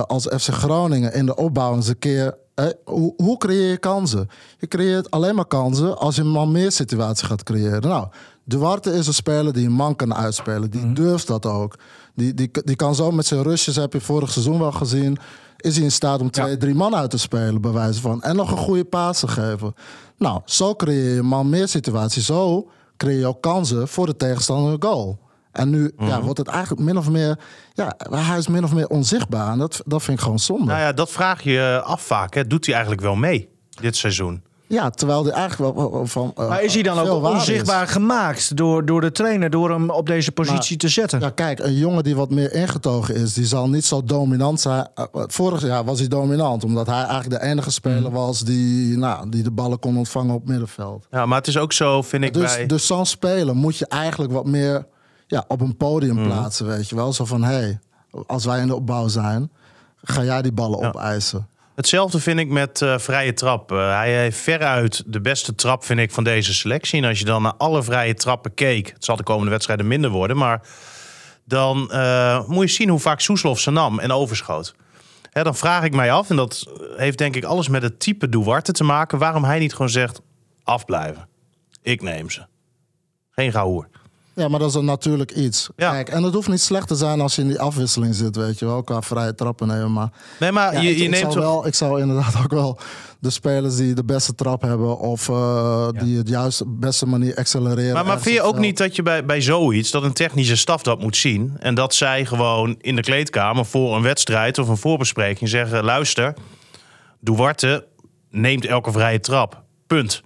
als 0.07 0.23
FC 0.23 0.49
Groningen 0.49 1.13
in 1.13 1.25
de 1.25 1.35
opbouw 1.35 1.75
eens 1.75 1.87
een 1.87 1.99
keer 1.99 2.37
eh, 2.55 2.65
hoe, 2.83 3.13
hoe, 3.17 3.37
creëer 3.37 3.69
je 3.69 3.77
kansen? 3.77 4.29
Je 4.57 4.67
creëert 4.67 5.11
alleen 5.11 5.35
maar 5.35 5.45
kansen 5.45 5.97
als 5.97 6.15
je 6.15 6.21
een 6.21 6.29
man 6.29 6.51
meer 6.51 6.71
situatie 6.71 7.27
gaat 7.27 7.43
creëren. 7.43 7.81
Nou, 7.81 8.07
Duarte 8.43 8.91
is 8.91 9.07
een 9.07 9.13
speler 9.13 9.53
die 9.53 9.65
een 9.65 9.73
man 9.73 9.95
kan 9.95 10.15
uitspelen. 10.15 10.71
Die 10.71 10.85
mm. 10.85 10.93
durft 10.93 11.27
dat 11.27 11.45
ook. 11.45 11.77
Die, 12.15 12.33
die, 12.33 12.49
die 12.63 12.75
kan 12.75 12.95
zo 12.95 13.11
met 13.11 13.25
zijn 13.25 13.43
rushes, 13.43 13.75
heb 13.75 13.93
je 13.93 14.01
vorig 14.01 14.31
seizoen 14.31 14.59
wel 14.59 14.71
gezien... 14.71 15.17
is 15.57 15.75
hij 15.75 15.83
in 15.83 15.91
staat 15.91 16.21
om 16.21 16.31
twee, 16.31 16.51
ja. 16.51 16.57
drie 16.57 16.75
man 16.75 16.95
uit 16.95 17.09
te 17.09 17.17
spelen, 17.17 17.61
bij 17.61 17.71
wijze 17.71 18.01
van. 18.01 18.21
En 18.21 18.35
nog 18.35 18.51
een 18.51 18.57
goede 18.57 18.85
paas 18.85 19.19
te 19.19 19.27
geven. 19.27 19.73
Nou, 20.17 20.41
zo 20.45 20.75
creëer 20.75 21.13
je 21.13 21.19
een 21.19 21.25
man 21.25 21.49
meer 21.49 21.67
situatie. 21.67 22.21
Zo 22.21 22.69
creëer 22.97 23.19
je 23.19 23.27
ook 23.27 23.41
kansen 23.41 23.87
voor 23.87 24.05
de 24.05 24.15
tegenstander 24.15 24.75
goal. 24.79 25.19
En 25.51 25.69
nu 25.69 25.91
mm-hmm. 25.95 26.07
ja, 26.07 26.21
wordt 26.21 26.37
het 26.37 26.47
eigenlijk 26.47 26.81
min 26.81 26.97
of 26.97 27.09
meer. 27.09 27.39
Ja, 27.73 27.95
hij 28.09 28.37
is 28.37 28.47
min 28.47 28.63
of 28.63 28.73
meer 28.73 28.87
onzichtbaar. 28.87 29.51
En 29.51 29.57
dat, 29.57 29.81
dat 29.85 30.03
vind 30.03 30.17
ik 30.17 30.23
gewoon 30.23 30.39
zonde. 30.39 30.65
Nou 30.65 30.79
ja, 30.79 30.93
dat 30.93 31.09
vraag 31.09 31.43
je 31.43 31.81
af 31.85 32.01
vaak. 32.01 32.33
Hè. 32.33 32.47
Doet 32.47 32.65
hij 32.65 32.73
eigenlijk 32.73 33.03
wel 33.03 33.15
mee 33.15 33.49
dit 33.81 33.95
seizoen? 33.95 34.43
Ja, 34.73 34.89
terwijl 34.89 35.23
hij 35.23 35.33
eigenlijk 35.33 35.75
wel 35.75 36.07
van. 36.07 36.33
Uh, 36.39 36.49
maar 36.49 36.63
is 36.63 36.73
hij 36.73 36.83
dan 36.83 36.99
ook 36.99 37.23
onzichtbaar 37.23 37.83
is. 37.83 37.91
gemaakt 37.91 38.57
door, 38.57 38.85
door 38.85 39.01
de 39.01 39.11
trainer, 39.11 39.49
door 39.49 39.69
hem 39.69 39.89
op 39.89 40.05
deze 40.07 40.31
positie 40.31 40.69
maar, 40.69 40.77
te 40.77 40.87
zetten? 40.87 41.19
Ja, 41.19 41.29
kijk, 41.29 41.59
een 41.59 41.73
jongen 41.73 42.03
die 42.03 42.15
wat 42.15 42.29
meer 42.29 42.53
ingetogen 42.53 43.15
is, 43.15 43.33
die 43.33 43.45
zal 43.45 43.69
niet 43.69 43.85
zo 43.85 44.03
dominant 44.03 44.61
zijn. 44.61 44.87
Uh, 44.95 45.05
vorig 45.13 45.61
jaar 45.61 45.83
was 45.83 45.99
hij 45.99 46.07
dominant, 46.07 46.63
omdat 46.63 46.87
hij 46.87 47.03
eigenlijk 47.03 47.29
de 47.29 47.47
enige 47.47 47.71
speler 47.71 48.09
mm. 48.09 48.15
was 48.15 48.39
die, 48.39 48.97
nou, 48.97 49.29
die 49.29 49.43
de 49.43 49.51
ballen 49.51 49.79
kon 49.79 49.97
ontvangen 49.97 50.35
op 50.35 50.47
middenveld. 50.47 51.07
Ja, 51.11 51.25
maar 51.25 51.37
het 51.37 51.47
is 51.47 51.57
ook 51.57 51.73
zo, 51.73 52.01
vind 52.01 52.23
ik. 52.23 52.33
Dus, 52.33 52.55
bij... 52.55 52.65
dus 52.65 52.87
zo'n 52.87 53.05
speler 53.05 53.55
moet 53.55 53.77
je 53.77 53.87
eigenlijk 53.87 54.31
wat 54.31 54.45
meer 54.45 54.85
ja, 55.27 55.45
op 55.47 55.61
een 55.61 55.77
podium 55.77 56.17
mm. 56.17 56.23
plaatsen, 56.23 56.67
weet 56.67 56.89
je 56.89 56.95
wel. 56.95 57.13
Zo 57.13 57.25
van, 57.25 57.43
hé, 57.43 57.53
hey, 57.53 57.79
als 58.27 58.45
wij 58.45 58.59
in 58.59 58.67
de 58.67 58.75
opbouw 58.75 59.07
zijn, 59.07 59.51
ga 60.03 60.23
jij 60.23 60.41
die 60.41 60.51
ballen 60.51 60.79
ja. 60.79 60.87
opeisen. 60.87 61.47
Hetzelfde 61.75 62.19
vind 62.19 62.39
ik 62.39 62.49
met 62.49 62.81
uh, 62.81 62.97
vrije 62.97 63.33
trap. 63.33 63.71
Uh, 63.71 63.97
hij 63.97 64.13
heeft 64.13 64.37
veruit 64.37 65.03
de 65.05 65.21
beste 65.21 65.55
trap, 65.55 65.83
vind 65.83 65.99
ik, 65.99 66.11
van 66.11 66.23
deze 66.23 66.53
selectie. 66.53 67.01
En 67.01 67.07
als 67.07 67.19
je 67.19 67.25
dan 67.25 67.41
naar 67.41 67.55
alle 67.57 67.83
vrije 67.83 68.13
trappen 68.13 68.53
keek... 68.53 68.87
het 68.93 69.05
zal 69.05 69.15
de 69.15 69.23
komende 69.23 69.51
wedstrijden 69.51 69.87
minder 69.87 70.09
worden... 70.09 70.37
maar 70.37 70.61
dan 71.45 71.89
uh, 71.91 72.47
moet 72.47 72.69
je 72.69 72.75
zien 72.75 72.89
hoe 72.89 72.99
vaak 72.99 73.19
Soeslof 73.19 73.59
ze 73.59 73.71
nam 73.71 73.99
en 73.99 74.11
overschoot. 74.11 74.75
Hè, 75.29 75.43
dan 75.43 75.55
vraag 75.55 75.83
ik 75.83 75.93
mij 75.93 76.11
af, 76.11 76.29
en 76.29 76.35
dat 76.35 76.65
heeft 76.97 77.17
denk 77.17 77.35
ik 77.35 77.43
alles 77.43 77.67
met 77.67 77.81
het 77.81 77.99
type 77.99 78.29
Duarte 78.29 78.71
te 78.71 78.83
maken... 78.83 79.17
waarom 79.17 79.43
hij 79.43 79.59
niet 79.59 79.71
gewoon 79.71 79.89
zegt, 79.89 80.21
afblijven. 80.63 81.27
Ik 81.81 82.01
neem 82.01 82.29
ze. 82.29 82.45
Geen 83.29 83.51
gehoor. 83.51 83.87
Ja, 84.35 84.47
maar 84.47 84.59
dat 84.59 84.69
is 84.69 84.75
een 84.75 84.85
natuurlijk 84.85 85.31
iets. 85.31 85.69
Ja. 85.75 85.91
Kijk, 85.91 86.09
en 86.09 86.23
het 86.23 86.33
hoeft 86.33 86.47
niet 86.47 86.61
slecht 86.61 86.87
te 86.87 86.95
zijn 86.95 87.21
als 87.21 87.35
je 87.35 87.41
in 87.41 87.47
die 87.47 87.59
afwisseling 87.59 88.15
zit, 88.15 88.35
weet 88.35 88.59
je 88.59 88.65
wel, 88.65 88.83
qua 88.83 89.01
vrije 89.01 89.35
trappen 89.35 89.67
nemen. 89.67 89.93
Maar, 89.93 90.09
nee, 90.39 90.51
maar 90.51 90.73
ja, 90.73 90.79
je, 90.79 90.97
je 90.97 91.03
ik 91.03 91.09
neemt 91.09 91.33
zou 91.33 91.45
wel, 91.45 91.67
ik 91.67 91.75
zou 91.75 92.01
inderdaad 92.01 92.35
ook 92.43 92.51
wel 92.51 92.79
de 93.19 93.29
spelers 93.29 93.75
die 93.75 93.93
de 93.93 94.03
beste 94.03 94.35
trap 94.35 94.61
hebben 94.61 94.97
of 94.97 95.29
uh, 95.29 95.35
ja. 95.35 96.03
die 96.03 96.17
het 96.17 96.29
juist 96.29 96.63
beste 96.67 97.05
manier 97.05 97.35
accelereren. 97.35 97.93
Maar, 97.93 98.05
maar 98.05 98.21
vind 98.21 98.35
je 98.35 98.41
ook 98.41 98.57
niet 98.57 98.77
dat 98.77 98.95
je 98.95 99.03
bij, 99.03 99.25
bij 99.25 99.41
zoiets, 99.41 99.91
dat 99.91 100.03
een 100.03 100.13
technische 100.13 100.55
staf 100.55 100.83
dat 100.83 100.99
moet 100.99 101.17
zien 101.17 101.55
en 101.59 101.75
dat 101.75 101.95
zij 101.95 102.25
gewoon 102.25 102.75
in 102.79 102.95
de 102.95 103.01
kleedkamer 103.01 103.65
voor 103.65 103.95
een 103.95 104.01
wedstrijd 104.01 104.57
of 104.57 104.67
een 104.67 104.77
voorbespreking 104.77 105.49
zeggen: 105.49 105.83
luister, 105.83 106.33
Duarte 107.19 107.87
neemt 108.29 108.65
elke 108.65 108.91
vrije 108.91 109.19
trap. 109.19 109.61
Punt. 109.87 110.21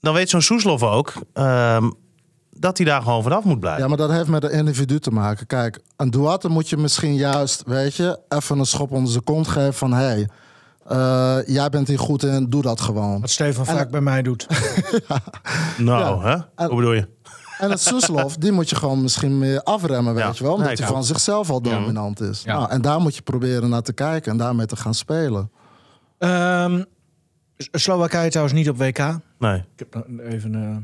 Dan 0.00 0.14
weet 0.14 0.30
zo'n 0.30 0.42
Soeslof 0.42 0.82
ook. 0.82 1.12
Uh, 1.34 1.76
dat 2.60 2.76
hij 2.76 2.86
daar 2.86 3.02
gewoon 3.02 3.22
vanaf 3.22 3.44
moet 3.44 3.60
blijven. 3.60 3.82
Ja, 3.82 3.88
maar 3.88 3.96
dat 3.96 4.10
heeft 4.10 4.28
met 4.28 4.42
de 4.42 4.50
individu 4.50 4.98
te 4.98 5.10
maken. 5.10 5.46
Kijk, 5.46 5.80
een 5.96 6.10
Duarte 6.10 6.48
moet 6.48 6.68
je 6.68 6.76
misschien 6.76 7.14
juist, 7.14 7.62
weet 7.66 7.94
je, 7.94 8.18
even 8.28 8.58
een 8.58 8.66
schop 8.66 8.90
onder 8.90 9.10
zijn 9.10 9.24
kont 9.24 9.48
geven 9.48 9.74
van 9.74 9.92
hé. 9.92 10.04
Hey, 10.04 10.28
uh, 10.92 11.36
jij 11.46 11.68
bent 11.68 11.88
hier 11.88 11.98
goed 11.98 12.22
in, 12.22 12.50
doe 12.50 12.62
dat 12.62 12.80
gewoon. 12.80 13.20
Wat 13.20 13.30
Stefan 13.30 13.66
en, 13.66 13.76
vaak 13.76 13.90
bij 13.90 14.00
mij 14.00 14.22
doet. 14.22 14.46
ja. 15.08 15.20
Nou, 15.78 16.26
ja. 16.26 16.28
hè? 16.28 16.34
En, 16.64 16.66
Hoe 16.66 16.76
bedoel 16.76 16.92
je? 16.92 17.08
En 17.58 17.70
het 17.70 17.80
Soeslof, 17.80 18.36
die 18.36 18.52
moet 18.52 18.70
je 18.70 18.76
gewoon 18.76 19.02
misschien 19.02 19.38
meer 19.38 19.62
afremmen, 19.62 20.14
weet 20.14 20.22
ja. 20.24 20.32
je 20.34 20.42
wel. 20.42 20.52
Omdat 20.52 20.66
nee, 20.68 20.76
hij 20.76 20.86
van 20.86 21.04
zichzelf 21.04 21.50
al 21.50 21.60
dominant 21.60 22.20
is. 22.20 22.44
Nou, 22.44 22.70
en 22.70 22.80
daar 22.80 23.00
moet 23.00 23.14
je 23.14 23.22
proberen 23.22 23.68
naar 23.68 23.82
te 23.82 23.92
kijken 23.92 24.32
en 24.32 24.38
daarmee 24.38 24.66
te 24.66 24.76
gaan 24.76 24.94
spelen. 24.94 25.50
Um, 26.18 26.84
Slowakije 27.56 28.28
trouwens 28.28 28.58
niet 28.58 28.68
op 28.68 28.78
WK. 28.78 28.98
Nee. 29.38 29.64
Ik 29.76 29.86
heb 29.90 30.06
even... 30.18 30.52
Uh... 30.52 30.76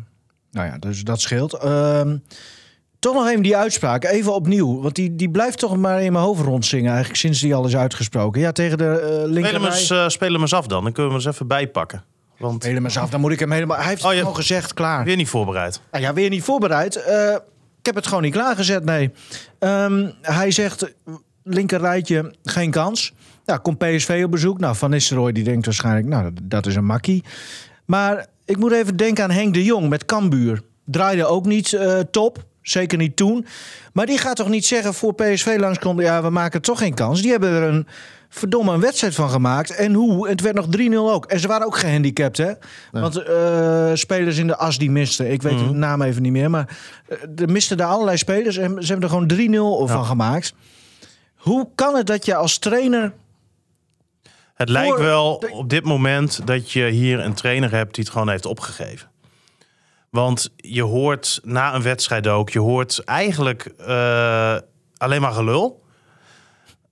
Nou 0.55 0.69
ja, 0.69 0.79
dus 0.79 1.03
dat 1.03 1.21
scheelt. 1.21 1.65
Um, 1.65 2.23
toch 2.99 3.15
nog 3.15 3.29
even 3.29 3.43
die 3.43 3.57
uitspraak, 3.57 4.05
even 4.05 4.35
opnieuw. 4.35 4.81
Want 4.81 4.95
die, 4.95 5.15
die 5.15 5.31
blijft 5.31 5.59
toch 5.59 5.77
maar 5.77 6.03
in 6.03 6.13
mijn 6.13 6.25
hoofd 6.25 6.43
rondzingen, 6.43 6.91
eigenlijk 6.91 7.21
sinds 7.21 7.41
die 7.41 7.55
al 7.55 7.67
is 7.67 7.77
uitgesproken. 7.77 8.41
Ja, 8.41 8.53
tegen 8.53 8.79
de 8.79 8.85
uh, 8.85 9.33
linkerrij... 9.33 9.43
Spelen 9.43 9.61
we 9.61 9.77
eens, 9.77 9.91
uh, 9.91 10.09
spelen 10.09 10.41
eens 10.41 10.55
af 10.55 10.67
dan, 10.67 10.83
dan 10.83 10.93
kunnen 10.93 11.13
we 11.13 11.19
hem 11.19 11.27
eens 11.27 11.35
even 11.35 11.47
bijpakken. 11.47 12.05
Want... 12.39 12.65
Eens 12.65 12.99
af, 12.99 13.11
dan 13.11 13.21
moet 13.21 13.33
ik 13.33 13.39
hem 13.39 13.51
helemaal... 13.51 13.77
Hij 13.77 13.87
heeft 13.87 14.03
oh, 14.03 14.09
het 14.09 14.19
gewoon 14.19 14.37
gezegd, 14.37 14.75
klaar. 14.75 15.05
Weer 15.05 15.17
niet 15.17 15.29
voorbereid. 15.29 15.81
Ja, 15.93 15.99
ja 15.99 16.13
weer 16.13 16.31
niet 16.31 16.43
voorbereid. 16.43 16.97
Uh, 16.97 17.37
ik 17.79 17.87
heb 17.87 17.95
het 17.95 18.07
gewoon 18.07 18.23
niet 18.23 18.33
klaargezet, 18.33 18.85
nee. 18.85 19.11
Um, 19.59 20.13
hij 20.23 20.51
zegt, 20.51 20.95
linkerrijtje, 21.43 22.35
geen 22.43 22.71
kans. 22.71 23.13
Ja, 23.45 23.57
komt 23.57 23.79
PSV 23.79 24.23
op 24.25 24.31
bezoek. 24.31 24.59
Nou, 24.61 24.77
Van 24.77 24.91
Nistelrooy 24.91 25.33
die 25.33 25.45
denkt 25.45 25.65
waarschijnlijk, 25.65 26.07
nou, 26.07 26.25
dat, 26.25 26.33
dat 26.43 26.67
is 26.67 26.77
een 26.77 26.85
makkie. 26.85 27.25
Maar 27.85 28.27
ik 28.45 28.57
moet 28.57 28.73
even 28.73 28.97
denken 28.97 29.25
aan 29.25 29.31
Henk 29.31 29.55
de 29.55 29.65
Jong 29.65 29.89
met 29.89 30.05
Cambuur. 30.05 30.63
Draaide 30.85 31.27
ook 31.27 31.47
niet 31.47 31.73
uh, 31.73 31.99
top. 31.99 32.45
Zeker 32.63 32.99
niet 32.99 33.17
toen. 33.17 33.47
Maar 33.93 34.07
die 34.07 34.19
gaat 34.19 34.37
toch 34.37 34.49
niet 34.49 34.67
zeggen 34.67 34.95
voor 34.95 35.15
PSV 35.15 35.57
langskomt... 35.59 36.01
ja, 36.01 36.23
we 36.23 36.31
maken 36.31 36.63
toch 36.63 36.79
geen 36.79 36.95
kans. 36.95 37.23
Die 37.23 37.31
hebben 37.31 37.51
er 37.51 37.63
een 37.63 37.87
verdomme 38.29 38.73
een 38.73 38.81
wedstrijd 38.81 39.15
van 39.15 39.31
gemaakt. 39.31 39.71
En 39.71 39.95
hoe? 39.95 40.29
Het 40.29 40.41
werd 40.41 40.55
nog 40.55 40.67
3-0 40.79 40.95
ook. 40.95 41.27
En 41.27 41.41
ze 41.41 41.49
waren 41.49 41.67
ook 41.67 41.77
gehandicapt, 41.77 42.37
hè? 42.37 42.53
Nee. 42.93 43.03
Want 43.03 43.19
uh, 43.29 43.91
spelers 43.95 44.39
in 44.39 44.47
de 44.47 44.57
as 44.57 44.79
die 44.79 44.91
misten. 44.91 45.33
Ik 45.33 45.43
weet 45.43 45.53
mm 45.53 45.59
-hmm. 45.59 45.73
de 45.73 45.79
naam 45.79 46.03
even 46.03 46.23
niet 46.23 46.33
meer. 46.33 46.51
Maar 46.51 46.77
uh, 47.09 47.19
er 47.37 47.51
misten 47.51 47.77
daar 47.77 47.89
allerlei 47.89 48.17
spelers. 48.17 48.57
En 48.57 48.71
ze 48.83 48.93
hebben 48.93 49.11
er 49.11 49.15
gewoon 49.15 49.81
3-0 49.85 49.89
ja. 49.89 49.95
van 49.95 50.05
gemaakt. 50.05 50.55
Hoe 51.37 51.69
kan 51.75 51.95
het 51.97 52.07
dat 52.07 52.25
je 52.25 52.35
als 52.35 52.59
trainer 52.59 53.13
het 54.55 54.69
lijkt 54.69 54.99
wel 54.99 55.43
op 55.51 55.69
dit 55.71 55.85
moment 55.85 56.47
dat 56.47 56.73
je 56.73 56.85
hier 56.87 57.21
een 57.21 57.35
trainer 57.35 57.71
hebt 57.71 57.95
die 57.95 58.05
het 58.05 58.13
gewoon 58.13 58.29
heeft 58.29 58.47
opgegeven. 58.47 59.09
Want 60.11 60.51
je 60.57 60.83
hoort 60.83 61.41
na 61.43 61.75
een 61.75 61.83
wedstrijd 61.83 62.27
ook, 62.27 62.51
je 62.51 62.59
hoort 62.61 63.05
eigenlijk 63.05 63.73
uh, 63.81 64.57
alleen 64.97 65.21
maar 65.21 65.33
gelul. 65.33 65.83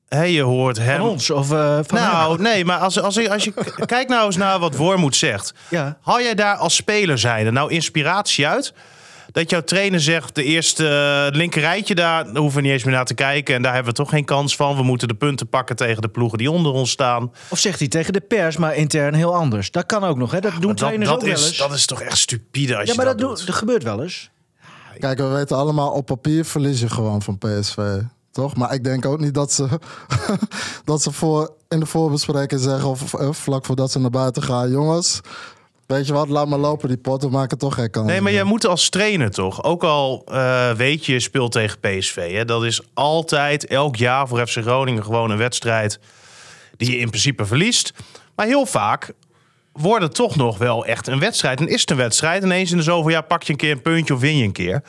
Hey, 0.08 0.32
je 0.32 0.42
hoort 0.42 0.78
hem. 0.78 0.98
Van 0.98 1.08
ons 1.08 1.30
of 1.30 1.52
uh, 1.52 1.78
van 1.86 1.98
Nou, 1.98 2.32
hem. 2.32 2.42
nee, 2.42 2.64
maar 2.64 2.78
als, 2.78 3.00
als, 3.00 3.14
je, 3.14 3.30
als 3.30 3.44
je 3.44 3.52
kijkt 3.86 4.10
nou 4.10 4.26
eens 4.26 4.36
naar 4.36 4.58
wat 4.58 4.76
Wormoed 4.76 5.16
zegt. 5.16 5.54
Ja. 5.68 5.98
Haal 6.00 6.20
jij 6.20 6.34
daar 6.34 6.56
als 6.56 6.74
speler 6.74 7.18
zijnde 7.18 7.50
nou 7.50 7.70
inspiratie 7.70 8.46
uit? 8.46 8.74
Dat 9.32 9.50
jouw 9.50 9.62
trainer 9.62 10.00
zegt: 10.00 10.34
de 10.34 10.44
eerste 10.44 10.84
uh, 11.30 11.36
linkerrijtje 11.36 11.94
daar, 11.94 12.24
daar 12.24 12.36
hoeven 12.36 12.56
we 12.56 12.62
niet 12.62 12.72
eens 12.72 12.84
meer 12.84 12.94
naar 12.94 13.04
te 13.04 13.14
kijken. 13.14 13.54
En 13.54 13.62
daar 13.62 13.74
hebben 13.74 13.92
we 13.92 13.98
toch 13.98 14.10
geen 14.10 14.24
kans 14.24 14.56
van. 14.56 14.76
We 14.76 14.82
moeten 14.82 15.08
de 15.08 15.14
punten 15.14 15.48
pakken 15.48 15.76
tegen 15.76 16.02
de 16.02 16.08
ploegen 16.08 16.38
die 16.38 16.50
onder 16.50 16.72
ons 16.72 16.90
staan. 16.90 17.32
Of 17.48 17.58
zegt 17.58 17.78
hij 17.78 17.88
tegen 17.88 18.12
de 18.12 18.20
pers, 18.20 18.56
maar 18.56 18.76
intern 18.76 19.14
heel 19.14 19.34
anders. 19.34 19.70
Dat 19.70 19.86
kan 19.86 20.04
ook 20.04 20.16
nog, 20.16 20.30
hè? 20.30 20.40
Dat 20.40 20.52
ja, 20.52 20.58
doen 20.58 20.74
trainers 20.74 21.10
dat, 21.10 21.22
ook 21.22 21.28
is, 21.28 21.34
wel 21.34 21.46
eens. 21.46 21.56
Dat 21.56 21.72
is 21.72 21.86
toch 21.86 22.00
echt 22.00 22.18
stupide 22.18 22.76
als 22.76 22.84
ja, 22.84 22.90
je 22.90 22.96
maar 22.96 23.06
dat, 23.06 23.18
dat, 23.18 23.36
doet. 23.36 23.46
dat 23.46 23.56
gebeurt 23.56 23.82
wel 23.82 24.02
eens. 24.02 24.30
Kijk, 24.98 25.18
we 25.18 25.26
weten 25.26 25.56
allemaal, 25.56 25.90
op 25.90 26.06
papier 26.06 26.44
verlies 26.44 26.80
je 26.80 26.88
gewoon 26.88 27.22
van 27.22 27.38
PSV. 27.38 27.78
Toch? 28.30 28.56
Maar 28.56 28.74
ik 28.74 28.84
denk 28.84 29.06
ook 29.06 29.20
niet 29.20 29.34
dat 29.34 29.52
ze, 29.52 29.68
dat 30.84 31.02
ze 31.02 31.12
voor, 31.12 31.52
in 31.68 31.80
de 31.80 31.86
voorbespreking 31.86 32.60
zeggen... 32.60 32.88
of 32.88 33.14
eh, 33.14 33.32
vlak 33.32 33.64
voordat 33.64 33.90
ze 33.90 33.98
naar 33.98 34.10
buiten 34.10 34.42
gaan... 34.42 34.70
jongens, 34.70 35.20
weet 35.92 36.06
je 36.06 36.12
wat, 36.12 36.28
laat 36.28 36.48
maar 36.48 36.58
lopen 36.58 36.88
die 36.88 36.96
pot. 36.96 37.22
We 37.22 37.28
maken 37.28 37.58
toch 37.58 37.74
geen 37.74 37.90
kans. 37.90 38.06
Nee, 38.06 38.20
maar 38.20 38.32
jij 38.32 38.44
moet 38.44 38.66
als 38.66 38.88
trainer 38.88 39.30
toch, 39.30 39.64
ook 39.64 39.84
al 39.84 40.24
eh, 40.26 40.70
weet 40.70 41.06
je, 41.06 41.12
je 41.12 41.20
speelt 41.20 41.52
tegen 41.52 41.80
PSV. 41.80 42.32
Hè, 42.32 42.44
dat 42.44 42.64
is 42.64 42.80
altijd, 42.94 43.66
elk 43.66 43.96
jaar 43.96 44.28
voor 44.28 44.46
FC 44.46 44.56
Groningen 44.56 45.04
gewoon 45.04 45.30
een 45.30 45.38
wedstrijd 45.38 45.98
die 46.76 46.90
je 46.90 46.98
in 46.98 47.08
principe 47.08 47.44
verliest. 47.44 47.92
Maar 48.36 48.46
heel 48.46 48.66
vaak 48.66 49.12
wordt 49.72 50.02
het 50.02 50.14
toch 50.14 50.36
nog 50.36 50.58
wel 50.58 50.86
echt 50.86 51.06
een 51.06 51.18
wedstrijd. 51.18 51.60
En 51.60 51.68
is 51.68 51.80
het 51.80 51.90
een 51.90 51.96
wedstrijd. 51.96 52.44
Ineens 52.44 52.70
in 52.70 52.76
de 52.76 52.82
zoveel 52.82 53.10
jaar 53.10 53.24
pak 53.24 53.42
je 53.42 53.52
een 53.52 53.58
keer 53.58 53.70
een 53.70 53.82
puntje 53.82 54.14
of 54.14 54.20
win 54.20 54.36
je 54.36 54.44
een 54.44 54.52
keer. 54.52 54.82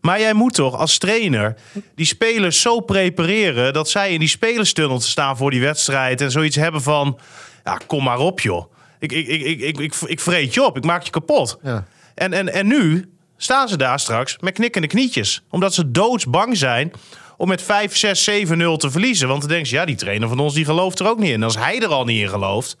Maar 0.00 0.20
jij 0.20 0.32
moet 0.32 0.54
toch 0.54 0.74
als 0.74 0.98
trainer 0.98 1.56
die 1.94 2.06
spelers 2.06 2.60
zo 2.60 2.80
prepareren... 2.80 3.72
dat 3.72 3.90
zij 3.90 4.12
in 4.12 4.18
die 4.18 4.28
spelerstunnel 4.28 4.98
te 4.98 5.08
staan 5.08 5.36
voor 5.36 5.50
die 5.50 5.60
wedstrijd... 5.60 6.20
en 6.20 6.30
zoiets 6.30 6.56
hebben 6.56 6.82
van, 6.82 7.18
ja, 7.64 7.80
kom 7.86 8.04
maar 8.04 8.18
op 8.18 8.40
joh. 8.40 8.74
Ik, 8.98 9.12
ik, 9.12 9.26
ik, 9.26 9.60
ik, 9.60 9.78
ik, 9.78 9.94
ik, 9.94 10.20
vreet 10.20 10.54
je 10.54 10.64
op, 10.64 10.76
ik 10.76 10.84
maak 10.84 11.02
je 11.02 11.10
kapot. 11.10 11.58
Ja. 11.62 11.84
En, 12.14 12.32
en, 12.32 12.52
en 12.52 12.66
nu 12.66 13.10
staan 13.36 13.68
ze 13.68 13.76
daar 13.76 14.00
straks 14.00 14.38
met 14.40 14.54
knikkende 14.54 14.86
knietjes. 14.86 15.42
Omdat 15.50 15.74
ze 15.74 15.90
doodsbang 15.90 16.56
zijn 16.56 16.92
om 17.36 17.48
met 17.48 17.62
5, 17.62 17.96
6, 17.96 18.30
7-0 18.30 18.34
te 18.76 18.90
verliezen. 18.90 19.28
Want 19.28 19.40
dan 19.40 19.50
denken 19.50 19.68
ze, 19.68 19.74
ja, 19.74 19.84
die 19.84 19.96
trainer 19.96 20.28
van 20.28 20.38
ons 20.38 20.54
die 20.54 20.64
gelooft 20.64 20.98
er 20.98 21.08
ook 21.08 21.18
niet 21.18 21.28
in. 21.28 21.34
En 21.34 21.42
als 21.42 21.56
hij 21.56 21.80
er 21.80 21.88
al 21.88 22.04
niet 22.04 22.20
in 22.20 22.28
gelooft, 22.28 22.76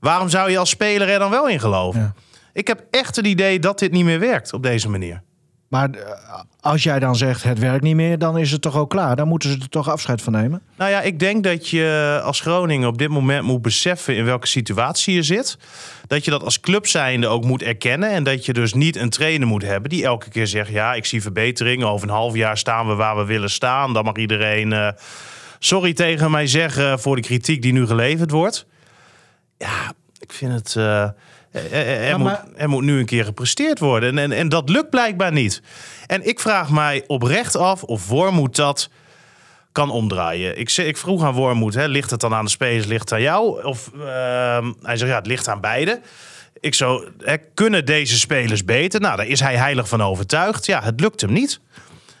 waarom 0.00 0.28
zou 0.28 0.50
je 0.50 0.58
als 0.58 0.70
speler 0.70 1.08
er 1.08 1.18
dan 1.18 1.30
wel 1.30 1.48
in 1.48 1.60
geloven? 1.60 2.00
Ja. 2.00 2.14
Ik 2.52 2.66
heb 2.66 2.84
echt 2.90 3.16
het 3.16 3.26
idee 3.26 3.58
dat 3.58 3.78
dit 3.78 3.92
niet 3.92 4.04
meer 4.04 4.20
werkt 4.20 4.52
op 4.52 4.62
deze 4.62 4.88
manier. 4.88 5.22
Maar 5.74 5.90
eh, 5.90 6.40
als 6.60 6.82
jij 6.82 6.98
dan 6.98 7.16
zegt 7.16 7.42
het 7.42 7.58
werkt 7.58 7.82
niet 7.82 7.94
meer, 7.94 8.18
dan 8.18 8.38
is 8.38 8.50
het 8.50 8.62
toch 8.62 8.76
ook 8.76 8.90
klaar. 8.90 9.16
Dan 9.16 9.28
moeten 9.28 9.50
ze 9.50 9.58
er 9.60 9.68
toch 9.68 9.88
afscheid 9.90 10.22
van 10.22 10.32
nemen. 10.32 10.62
Nou 10.76 10.90
ja, 10.90 11.00
ik 11.00 11.18
denk 11.18 11.44
dat 11.44 11.68
je 11.68 12.20
als 12.24 12.40
Groningen 12.40 12.88
op 12.88 12.98
dit 12.98 13.08
moment 13.08 13.44
moet 13.44 13.62
beseffen 13.62 14.16
in 14.16 14.24
welke 14.24 14.46
situatie 14.46 15.14
je 15.14 15.22
zit. 15.22 15.58
Dat 16.06 16.24
je 16.24 16.30
dat 16.30 16.42
als 16.42 16.60
club 16.60 16.86
zijnde 16.86 17.26
ook 17.26 17.44
moet 17.44 17.62
erkennen. 17.62 18.10
En 18.10 18.24
dat 18.24 18.46
je 18.46 18.52
dus 18.52 18.74
niet 18.74 18.96
een 18.96 19.10
trainer 19.10 19.46
moet 19.46 19.62
hebben 19.62 19.90
die 19.90 20.04
elke 20.04 20.30
keer 20.30 20.46
zegt: 20.46 20.70
Ja, 20.70 20.94
ik 20.94 21.04
zie 21.04 21.22
verbeteringen. 21.22 21.88
Over 21.88 22.08
een 22.08 22.14
half 22.14 22.34
jaar 22.34 22.58
staan 22.58 22.86
we 22.88 22.94
waar 22.94 23.16
we 23.16 23.24
willen 23.24 23.50
staan. 23.50 23.92
Dan 23.92 24.04
mag 24.04 24.16
iedereen 24.16 24.72
eh, 24.72 24.88
sorry 25.58 25.92
tegen 25.92 26.30
mij 26.30 26.46
zeggen 26.46 26.98
voor 27.00 27.16
de 27.16 27.22
kritiek 27.22 27.62
die 27.62 27.72
nu 27.72 27.86
geleverd 27.86 28.30
wordt. 28.30 28.66
Ja, 29.58 29.92
ik 30.18 30.32
vind 30.32 30.52
het. 30.52 30.76
eh, 30.76 31.08
er, 31.54 31.72
er- 31.72 31.86
er 31.86 32.08
Ja, 32.08 32.16
moet, 32.16 32.38
er 32.56 32.68
moet 32.68 32.82
nu 32.84 32.98
een 32.98 33.04
keer 33.06 33.24
gepresteerd 33.24 33.78
worden. 33.78 34.08
En, 34.08 34.18
en, 34.18 34.32
en 34.38 34.48
dat 34.48 34.68
lukt 34.68 34.90
blijkbaar 34.90 35.32
niet. 35.32 35.62
En 36.06 36.26
ik 36.28 36.40
vraag 36.40 36.70
mij 36.70 37.04
oprecht 37.06 37.56
af 37.56 37.82
of 37.82 38.08
Wormoed 38.08 38.56
dat 38.56 38.88
kan 39.72 39.90
omdraaien. 39.90 40.58
Ik, 40.58 40.70
ik 40.70 40.96
vroeg 40.96 41.22
aan 41.24 41.32
Wormoed, 41.34 41.74
hè, 41.74 41.86
ligt 41.86 42.10
het 42.10 42.20
dan 42.20 42.34
aan 42.34 42.44
de 42.44 42.50
spelers, 42.50 42.86
ligt 42.86 43.00
het 43.00 43.12
aan 43.12 43.20
jou? 43.22 43.64
Of 43.64 43.90
ehm, 43.94 44.72
hij 44.82 44.96
zegt, 44.96 45.10
ja, 45.10 45.16
het 45.18 45.26
ligt 45.26 45.48
aan 45.48 45.60
beide. 45.60 46.00
Ik 46.60 46.74
zo, 46.74 47.04
hè, 47.18 47.36
kunnen 47.54 47.84
deze 47.84 48.18
spelers 48.18 48.64
beter? 48.64 49.00
Nou, 49.00 49.16
daar 49.16 49.26
is 49.26 49.40
hij 49.40 49.56
heilig 49.56 49.88
van 49.88 50.02
overtuigd. 50.02 50.66
Ja, 50.66 50.82
het 50.82 51.00
lukt 51.00 51.20
hem 51.20 51.32
niet. 51.32 51.60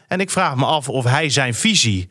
En 0.08 0.20
ik 0.20 0.30
vraag 0.30 0.56
me 0.56 0.64
af 0.64 0.88
of 0.88 1.04
hij 1.04 1.28
zijn 1.30 1.54
visie 1.54 2.08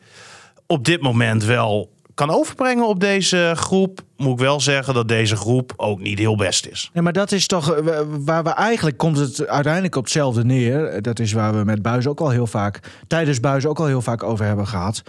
op 0.66 0.84
dit 0.84 1.00
moment 1.00 1.44
wel 1.44 1.92
kan 2.14 2.30
overbrengen 2.30 2.88
op 2.88 3.00
deze 3.00 3.52
groep. 3.56 4.00
Moet 4.16 4.32
ik 4.32 4.38
wel 4.38 4.60
zeggen 4.60 4.94
dat 4.94 5.08
deze 5.08 5.36
groep 5.36 5.72
ook 5.76 6.00
niet 6.00 6.18
heel 6.18 6.36
best 6.36 6.66
is. 6.66 6.90
Nee, 6.92 7.02
maar 7.02 7.12
dat 7.12 7.32
is 7.32 7.46
toch 7.46 7.74
eh, 7.74 8.00
waar 8.08 8.44
we 8.44 8.50
eigenlijk 8.50 8.96
komt 8.96 9.16
het 9.16 9.46
uiteindelijk 9.46 9.96
op 9.96 10.02
hetzelfde 10.02 10.44
neer. 10.44 11.02
Dat 11.02 11.18
is 11.18 11.32
waar 11.32 11.56
we 11.56 11.64
met 11.64 11.82
Buis 11.82 12.06
ook 12.06 12.20
al 12.20 12.30
heel 12.30 12.46
vaak, 12.46 12.80
tijdens 13.06 13.40
Buis 13.40 13.66
ook 13.66 13.78
al 13.78 13.86
heel 13.86 14.02
vaak 14.02 14.22
over 14.22 14.44
hebben 14.44 14.66
gehad. 14.66 15.02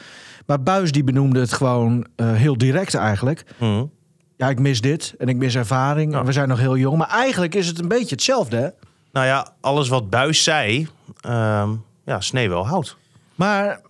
Maar 0.46 0.64
Buis 0.64 0.92
die 0.92 1.04
benoemde 1.04 1.40
het 1.40 1.54
gewoon 1.54 2.06
eh, 2.16 2.32
heel 2.32 2.58
direct 2.58 2.94
eigenlijk. 2.94 3.46
Hm. 3.58 3.86
Ja, 4.38 4.50
ik 4.50 4.60
mis 4.60 4.82
dit 4.82 5.14
en 5.18 5.28
ik 5.28 5.36
mis 5.36 5.56
ervaring. 5.56 6.12
Ja. 6.12 6.20
En 6.20 6.26
we 6.26 6.32
zijn 6.32 6.48
nog 6.48 6.60
heel 6.60 6.78
jong. 6.78 6.98
Maar 6.98 7.10
eigenlijk 7.10 7.56
is 7.56 7.68
het 7.68 7.80
een 7.80 7.88
beetje 7.88 8.16
hetzelfde. 8.16 8.56
Hè? 8.56 8.68
Nou 9.12 9.26
ja, 9.28 9.48
alles 9.62 9.88
wat 9.88 10.10
Buis 10.10 10.44
zei, 10.44 10.88
ehm, 11.20 11.70
ja, 12.06 12.22
snee 12.22 12.50
wel 12.50 12.68
hout. 12.68 12.98
Maar 13.36 13.82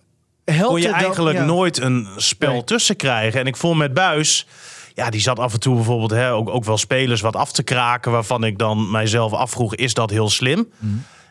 helpt 0.52 0.66
kon 0.68 0.76
je 0.80 0.82
het 0.86 0.92
dan- 0.94 1.02
eigenlijk 1.04 1.36
ja. 1.38 1.44
nooit 1.44 1.80
een 1.80 2.08
spel 2.16 2.52
Nee. 2.52 2.64
tussen 2.64 2.96
krijgen. 2.96 3.40
En 3.40 3.46
ik 3.46 3.56
vond 3.56 3.78
met 3.78 3.94
Buis, 3.94 4.46
ja, 4.94 5.10
die 5.10 5.20
zat 5.20 5.38
af 5.38 5.52
en 5.52 5.60
toe 5.60 5.74
bijvoorbeeld 5.74 6.10
hè, 6.10 6.32
ook, 6.32 6.48
ook 6.48 6.64
wel 6.64 6.78
spelers 6.78 7.20
wat 7.20 7.36
af 7.36 7.52
te 7.52 7.62
kraken. 7.62 8.12
Waarvan 8.12 8.44
ik 8.44 8.58
dan 8.58 8.90
mijzelf 8.90 9.32
afvroeg, 9.32 9.74
is 9.74 9.94
dat 9.94 10.10
heel 10.10 10.28
slim? 10.30 10.68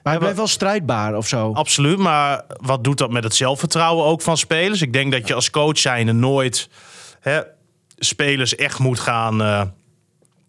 Maar 0.03 0.13
hij 0.13 0.17
bleef 0.23 0.35
wel 0.35 0.47
strijdbaar 0.47 1.15
of 1.17 1.27
zo. 1.27 1.51
Absoluut, 1.53 1.97
maar 1.97 2.41
wat 2.47 2.83
doet 2.83 2.97
dat 2.97 3.11
met 3.11 3.23
het 3.23 3.35
zelfvertrouwen 3.35 4.05
ook 4.05 4.21
van 4.21 4.37
spelers? 4.37 4.81
Ik 4.81 4.93
denk 4.93 5.11
dat 5.11 5.27
je 5.27 5.33
als 5.33 5.49
coach 5.49 5.77
zijnde 5.77 6.11
nooit 6.11 6.69
hè, 7.19 7.41
spelers 7.97 8.55
echt 8.55 8.79
moet 8.79 8.99
gaan, 8.99 9.41
eh, 9.41 9.61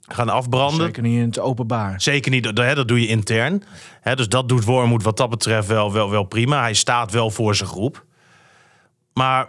gaan 0.08 0.28
afbranden. 0.28 0.84
Zeker 0.86 1.02
niet 1.02 1.18
in 1.18 1.24
het 1.26 1.38
openbaar. 1.38 2.00
Zeker 2.00 2.30
niet, 2.30 2.44
dat, 2.44 2.56
hè, 2.58 2.74
dat 2.74 2.88
doe 2.88 3.00
je 3.00 3.06
intern. 3.06 3.62
Hè, 4.00 4.16
dus 4.16 4.28
dat 4.28 4.48
doet 4.48 4.64
Wormoed 4.64 5.02
wat 5.02 5.16
dat 5.16 5.30
betreft 5.30 5.68
wel, 5.68 5.92
wel, 5.92 6.10
wel 6.10 6.24
prima. 6.24 6.60
Hij 6.60 6.74
staat 6.74 7.12
wel 7.12 7.30
voor 7.30 7.54
zijn 7.54 7.68
groep. 7.68 8.04
Maar 9.16 9.48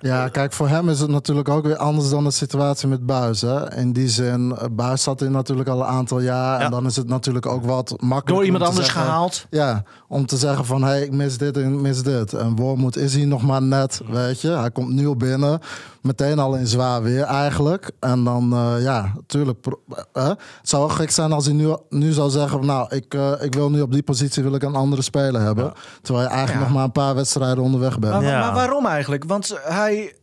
Ja, 0.00 0.28
kijk, 0.28 0.52
voor 0.52 0.68
hem 0.68 0.88
is 0.88 1.00
het 1.00 1.10
natuurlijk 1.10 1.48
ook 1.48 1.64
weer 1.64 1.76
anders 1.76 2.10
dan 2.10 2.24
de 2.24 2.30
situatie 2.30 2.88
met 2.88 3.06
Buis. 3.06 3.40
Hè? 3.40 3.74
In 3.76 3.92
die 3.92 4.08
zin, 4.08 4.56
eh, 4.56 4.64
Buis 4.70 5.02
zat 5.02 5.22
in 5.22 5.30
natuurlijk 5.32 5.68
al 5.68 5.78
een 5.80 5.86
aantal 5.86 6.20
jaar. 6.20 6.58
Ja. 6.58 6.64
En 6.64 6.70
dan 6.70 6.86
is 6.86 6.96
het 6.96 7.08
natuurlijk 7.08 7.46
ook 7.46 7.64
wat 7.64 7.90
makkelijker. 7.90 8.34
Door 8.34 8.44
iemand 8.44 8.64
anders 8.64 8.86
zeggen- 8.86 9.02
gehaald. 9.04 9.46
Ja, 9.50 9.82
om 10.08 10.26
te 10.26 10.36
zeggen 10.36 10.64
van, 10.64 10.82
hé, 10.82 10.88
hey, 10.88 11.02
ik 11.02 11.12
mis 11.12 11.38
dit 11.38 11.56
en 11.56 11.72
ik 11.72 11.80
mis 11.80 12.02
dit. 12.02 12.32
En 12.32 12.56
Wormoed 12.56 12.96
is 12.96 13.14
hier 13.14 13.26
nog 13.26 13.42
maar 13.42 13.62
net, 13.62 14.00
weet 14.10 14.40
je. 14.40 14.48
Hij 14.48 14.70
komt 14.70 14.88
nieuw 14.92 15.14
binnen, 15.14 15.60
meteen 16.04 16.38
al 16.38 16.54
in 16.54 16.66
zwaar 16.66 17.02
weer 17.02 17.22
eigenlijk. 17.22 17.90
En 18.00 18.24
dan, 18.24 18.52
eh, 18.52 18.82
ja, 18.82 19.12
natuurlijk. 19.14 19.60
pro- 19.60 19.80
eh, 20.12 20.26
het 20.28 20.38
zou 20.62 20.86
wel 20.86 20.96
gek 20.96 21.10
zijn 21.10 21.32
als 21.32 21.44
hij 21.44 21.54
nu, 21.54 21.76
nu 21.88 22.12
zou 22.12 22.30
zeggen, 22.30 22.66
nou, 22.66 22.94
ik, 22.96 23.14
eh, 23.14 23.32
ik 23.40 23.54
wil 23.54 23.70
nu 23.70 23.80
op 23.80 23.92
die 23.92 24.02
positie 24.02 24.42
wil 24.42 24.54
ik 24.54 24.62
een 24.62 24.74
andere 24.74 25.02
speler 25.02 25.40
hebben. 25.40 25.72
Terwijl 26.02 26.24
je 26.26 26.30
eigenlijk 26.34 26.60
Ja. 26.60 26.64
nog 26.66 26.74
maar 26.76 26.84
een 26.84 26.92
paar 26.92 27.14
wedstrijden 27.14 27.64
onderweg 27.64 27.98
bent. 27.98 28.12
Maar, 28.12 28.22
Ja. 28.22 28.40
maar 28.40 28.54
waarom 28.54 28.86
eigenlijk? 28.86 29.24
Want 29.24 29.58
hij, 29.64 30.14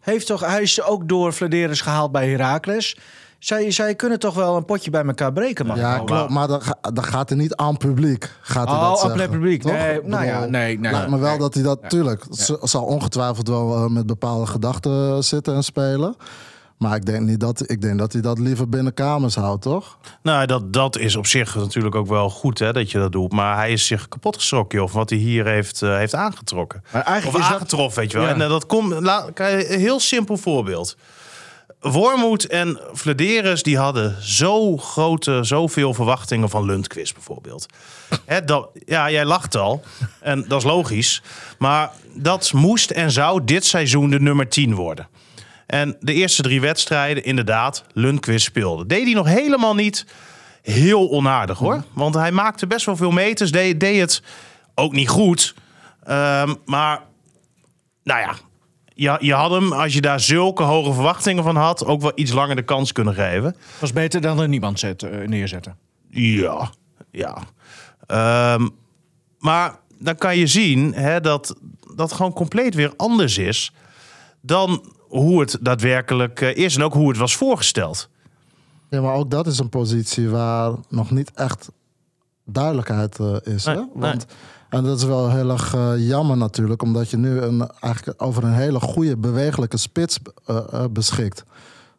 heeft 0.00 0.26
toch, 0.26 0.40
hij 0.40 0.62
is 0.62 0.82
ook 0.82 1.08
door 1.08 1.32
Flederis 1.32 1.80
gehaald 1.80 2.12
bij 2.12 2.28
Heracles. 2.30 2.98
Zij, 3.38 3.70
zij 3.70 3.94
kunnen 3.94 4.18
toch 4.18 4.34
wel 4.34 4.56
een 4.56 4.64
potje 4.64 4.90
bij 4.90 5.04
elkaar 5.04 5.32
breken, 5.32 5.66
man. 5.66 5.76
Ja, 5.76 5.98
klopt. 5.98 6.30
Maar 6.30 6.48
dan, 6.48 6.60
dan 6.80 7.04
gaat 7.04 7.28
hij 7.28 7.38
niet 7.38 7.54
aan 7.56 7.76
publiek. 7.76 8.30
Gaat 8.40 8.68
hij 8.68 8.76
Oh, 8.76 8.82
dat 8.82 8.90
aan 8.90 8.96
zeggen, 8.98 9.20
het 9.20 9.30
publiek. 9.30 9.62
toch? 9.62 9.72
Nee, 9.72 10.00
nou 10.04 10.24
ja, 10.24 10.44
nee, 10.44 10.78
nee. 10.78 10.92
Lijkt 10.92 11.10
me 11.10 11.18
wel 11.18 11.30
Nee. 11.30 11.38
dat 11.38 11.54
hij 11.54 11.62
dat, 11.62 11.78
tuurlijk, 11.90 12.24
z- 12.30 12.50
zal 12.62 12.84
ongetwijfeld 12.84 13.48
wel 13.48 13.74
eh, 13.74 13.86
met 13.90 14.06
bepaalde 14.06 14.46
gedachten 14.46 15.24
zitten 15.24 15.54
en 15.54 15.62
spelen. 15.64 16.16
Maar 16.78 16.96
ik 16.96 17.06
denk, 17.06 17.26
niet 17.26 17.40
dat, 17.40 17.70
ik 17.70 17.80
denk 17.80 17.98
dat 17.98 18.12
hij 18.12 18.22
dat 18.22 18.38
liever 18.38 18.68
binnen 18.68 18.94
kamers 18.94 19.34
houdt, 19.34 19.62
toch? 19.62 19.98
Nou, 20.22 20.46
dat, 20.46 20.72
dat 20.72 20.98
is 20.98 21.16
op 21.16 21.26
zich 21.26 21.54
natuurlijk 21.54 21.94
ook 21.94 22.06
wel 22.06 22.30
goed 22.30 22.58
hè, 22.58 22.72
dat 22.72 22.90
je 22.90 22.98
dat 22.98 23.12
doet. 23.12 23.32
Maar 23.32 23.56
hij 23.56 23.72
is 23.72 23.86
zich 23.86 24.08
kapot 24.08 24.36
geschrokken 24.36 24.82
of 24.82 24.92
wat 24.92 25.10
hij 25.10 25.18
hier 25.18 25.46
heeft, 25.46 25.82
eh, 25.82 25.96
heeft 25.96 26.14
aangetrokken. 26.14 26.82
Maar 26.92 27.02
eigenlijk 27.02 27.36
of 27.36 27.42
is 27.42 27.48
dat- 27.48 27.58
aangetroffen, 27.58 28.00
weet 28.00 28.10
je 28.12 28.18
wel. 28.18 28.26
Ja. 28.26 28.32
En 28.34 28.40
eh, 28.42 28.48
dat 28.48 28.66
komt, 28.66 28.92
laat, 29.00 29.32
kijk, 29.32 29.68
een 29.70 29.78
heel 29.78 30.00
simpel 30.00 30.36
voorbeeld. 30.36 30.96
Wormoed 31.80 32.46
en 32.46 32.80
Vladeris 32.92 33.62
die 33.62 33.78
hadden 33.78 34.22
zo 34.22 34.76
grote, 34.76 35.38
zoveel 35.42 35.94
verwachtingen 35.94 36.48
van 36.48 36.64
Lundqvist 36.64 37.14
bijvoorbeeld. 37.14 37.66
Dat, 38.44 38.70
ja, 38.84 39.10
jij 39.10 39.24
lacht 39.24 39.56
al. 39.56 39.82
En 40.20 40.44
dat 40.48 40.58
is 40.58 40.64
logisch. 40.64 41.22
Maar 41.58 41.90
dat 42.14 42.52
moest 42.52 42.90
en 42.90 43.10
zou 43.10 43.44
dit 43.44 43.64
seizoen 43.64 44.10
de 44.10 44.20
nummer 44.20 44.48
10 44.48 44.74
worden. 44.74 45.08
En 45.66 45.96
de 46.00 46.12
eerste 46.12 46.42
drie 46.42 46.60
wedstrijden, 46.60 47.24
inderdaad, 47.24 47.84
Lundqvist 47.92 48.44
speelde. 48.44 48.86
Deed 48.86 49.04
hij 49.04 49.14
nog 49.14 49.26
helemaal 49.26 49.74
niet 49.74 50.06
heel 50.62 51.10
onaardig 51.10 51.58
hoor. 51.58 51.84
Want 51.92 52.14
hij 52.14 52.32
maakte 52.32 52.66
best 52.66 52.86
wel 52.86 52.96
veel 52.96 53.10
meters. 53.10 53.50
Deed, 53.50 53.80
deed 53.80 54.00
het 54.00 54.22
ook 54.74 54.92
niet 54.92 55.08
goed. 55.08 55.54
Ehm, 56.04 56.54
maar, 56.64 57.02
nou 58.02 58.20
ja, 58.20 58.34
je, 58.98 59.16
je 59.20 59.34
had 59.34 59.50
hem, 59.50 59.72
als 59.72 59.94
je 59.94 60.00
daar 60.00 60.20
zulke 60.20 60.62
hoge 60.62 60.92
verwachtingen 60.92 61.42
van 61.42 61.56
had, 61.56 61.84
ook 61.84 62.00
wel 62.00 62.12
iets 62.14 62.32
langer 62.32 62.56
de 62.56 62.62
kans 62.62 62.92
kunnen 62.92 63.14
geven. 63.14 63.56
was 63.80 63.92
beter 63.92 64.20
dan 64.20 64.40
er 64.40 64.48
niemand 64.48 64.78
zet, 64.78 65.02
eh, 65.02 65.26
neerzetten. 65.28 65.76
Ja, 66.10 66.70
ja. 67.10 67.38
Ehm, 68.06 68.68
maar 69.38 69.78
dan 69.98 70.16
kan 70.16 70.36
je 70.36 70.46
zien 70.46 70.94
hè, 70.94 71.20
dat 71.20 71.54
dat 71.94 72.12
gewoon 72.12 72.32
compleet 72.32 72.74
weer 72.74 72.92
anders 72.96 73.38
is 73.38 73.72
dan 74.40 74.92
hoe 75.08 75.40
het 75.40 75.58
daadwerkelijk 75.60 76.40
eh, 76.40 76.56
is 76.56 76.76
en 76.76 76.82
ook 76.82 76.94
hoe 76.94 77.08
het 77.08 77.18
was 77.18 77.36
voorgesteld. 77.36 78.08
Ja, 78.90 79.00
maar 79.00 79.14
ook 79.14 79.30
dat 79.30 79.46
is 79.46 79.58
een 79.58 79.68
positie 79.68 80.28
waar 80.28 80.72
nog 80.88 81.10
niet 81.10 81.30
echt 81.34 81.68
duidelijkheid 82.44 83.18
eh, 83.18 83.36
is. 83.42 83.64
Nee, 83.64 83.76
hè? 83.76 83.82
nee. 83.94 84.14
En 84.68 84.84
dat 84.84 84.98
is 84.98 85.04
wel 85.04 85.30
heel 85.30 85.50
erg 85.50 85.74
eh, 85.74 85.92
jammer 85.96 86.36
natuurlijk, 86.36 86.82
omdat 86.82 87.10
je 87.10 87.16
nu 87.16 87.40
een, 87.40 87.70
eigenlijk 87.80 88.22
over 88.22 88.44
een 88.44 88.52
hele 88.52 88.80
goede 88.80 89.16
bewegelijke 89.16 89.76
spits 89.76 90.18
eh, 90.46 90.56
eh, 90.70 90.84
beschikt. 90.90 91.44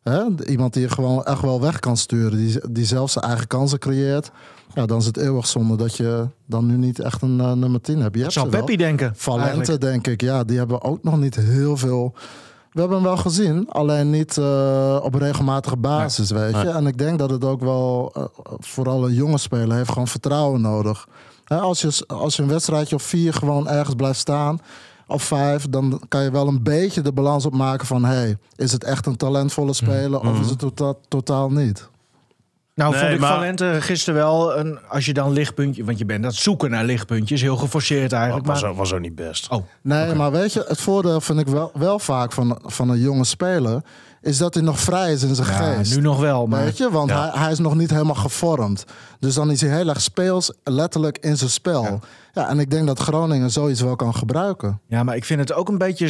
Hè? 0.04 0.24
Iemand 0.46 0.74
die 0.74 0.82
je 0.82 0.90
gewoon 0.90 1.24
echt 1.24 1.42
wel 1.42 1.62
weg 1.62 1.80
kan 1.80 1.98
sturen. 1.98 2.38
Die, 2.38 2.72
die 2.72 2.86
zelf 2.86 3.12
zijn 3.12 3.26
eigen 3.26 3.48
kansen 3.48 3.80
creëert. 3.80 4.32
Ja, 4.74 4.86
dan 4.86 4.98
is 4.98 5.06
het 5.06 5.18
eeuwig 5.18 5.48
zonde 5.48 5.76
dat 5.76 5.96
je 5.96 6.28
dan 6.46 6.66
nu 6.66 6.78
niet 6.78 7.00
echt 7.00 7.22
een 7.22 7.36
nummer 7.36 7.82
10 7.82 8.00
hebt. 8.00 8.16
Je 8.16 8.22
hebt 8.22 8.34
wel. 8.34 8.48
Peppi 8.48 8.78
denken. 8.78 9.14
Valente, 9.16 9.50
eigenlijk. 9.50 9.82
denk 9.82 10.08
ik. 10.08 10.22
Ja, 10.22 10.44
die 10.44 10.58
hebben 10.58 10.82
ook 10.84 11.04
nog 11.04 11.18
niet 11.18 11.36
heel 11.36 11.78
veel. 11.78 12.14
We 12.72 12.80
hebben 12.80 12.98
hem 12.98 13.08
wel 13.08 13.18
gezien, 13.18 13.70
alleen 13.70 14.10
niet 14.10 14.38
op 15.02 15.14
regelmatige 15.14 15.78
basis, 15.78 16.32
weet 16.32 16.56
je. 16.56 16.64
Nee. 16.64 16.74
En 16.74 16.88
ik 16.88 16.98
denk 16.98 17.20
dat 17.20 17.30
het 17.30 17.44
ook 17.44 17.62
wel, 17.62 18.14
vooral 18.60 19.06
een 19.06 19.14
jonge 19.14 19.38
speler, 19.38 19.78
heeft 19.78 19.92
gewoon 19.92 20.08
vertrouwen 20.08 20.62
nodig. 20.62 21.08
Als, 21.58 21.82
je, 21.82 22.04
als 22.08 22.36
je 22.36 22.42
een 22.42 22.50
wedstrijdje 22.50 22.96
of 22.96 23.04
vier 23.04 23.34
gewoon 23.34 23.68
ergens 23.68 23.96
blijft 23.96 24.20
staan, 24.20 24.62
of 25.08 25.24
vijf, 25.24 25.70
dan 25.70 26.02
kan 26.08 26.24
je 26.24 26.32
wel 26.32 26.48
een 26.48 26.64
beetje 26.64 27.02
de 27.02 27.12
balans 27.12 27.46
opmaken 27.46 27.88
van... 27.88 28.06
hey, 28.06 28.38
is 28.56 28.72
het 28.72 28.84
echt 28.84 29.06
een 29.06 29.18
talentvolle 29.18 29.74
speler 29.74 30.20
of 30.20 30.40
is 30.40 30.50
het 30.50 30.60
totaal, 30.60 31.00
totaal 31.08 31.52
niet? 31.52 31.90
Nou, 32.80 32.92
Nee, 32.92 33.00
vond 33.02 33.14
ik 33.14 33.20
maar- 33.20 33.34
Valente 33.34 33.78
gisteren 33.80 34.20
wel, 34.20 34.58
een, 34.58 34.80
als 34.88 35.06
je 35.06 35.14
dan 35.14 35.32
lichtpuntje... 35.32 35.84
Want 35.84 35.98
je 35.98 36.06
bent 36.06 36.24
dat 36.24 36.34
zoeken 36.36 36.70
naar 36.70 36.84
lichtpuntjes, 36.84 37.42
heel 37.42 37.56
geforceerd 37.58 38.12
eigenlijk. 38.12 38.46
was, 38.46 38.62
Maar, 38.62 38.76
was 38.76 38.94
ook 38.94 39.00
niet 39.00 39.16
best. 39.16 39.50
oh, 39.50 39.64
Nee, 39.82 40.14
maar 40.14 40.32
weet 40.32 40.54
je, 40.54 40.66
het 40.68 40.82
voordeel 40.82 41.22
vind 41.22 41.40
ik 41.40 41.48
wel, 41.48 41.72
wel 41.74 42.00
vaak 42.00 42.32
van, 42.32 42.60
van 42.64 42.90
een 42.90 43.00
jonge 43.00 43.24
speler... 43.26 43.82
is 44.22 44.38
dat 44.38 44.54
hij 44.54 44.64
nog 44.64 44.80
vrij 44.80 45.12
is 45.14 45.24
in 45.24 45.36
zijn 45.36 45.48
ja, 45.48 45.74
geest. 45.74 45.96
nu 45.96 46.02
nog 46.02 46.20
wel, 46.20 46.48
maar... 46.48 46.64
Weet 46.64 46.78
je, 46.78 46.90
want 46.92 47.10
Ja. 47.10 47.30
hij, 47.32 47.42
hij 47.42 47.52
is 47.52 47.60
nog 47.60 47.76
niet 47.76 47.90
helemaal 47.90 48.16
gevormd. 48.16 48.84
Dus 49.20 49.34
dan 49.34 49.52
is 49.52 49.62
hij 49.62 49.70
heel 49.70 49.90
erg 49.90 50.02
speels, 50.02 50.54
letterlijk 50.64 51.18
in 51.18 51.38
zijn 51.38 51.50
spel. 51.50 52.00
Ja. 52.34 52.50
en 52.50 52.60
ik 52.60 52.70
denk 52.72 52.88
dat 52.88 53.00
Groningen 53.00 53.52
zoiets 53.52 53.82
wel 53.82 53.96
kan 53.96 54.16
gebruiken. 54.16 54.82
Ja, 54.88 55.04
maar 55.04 55.16
ik 55.16 55.26
vind 55.26 55.40
het 55.40 55.54
ook 55.54 55.68
een 55.70 55.78
beetje. 55.78 56.08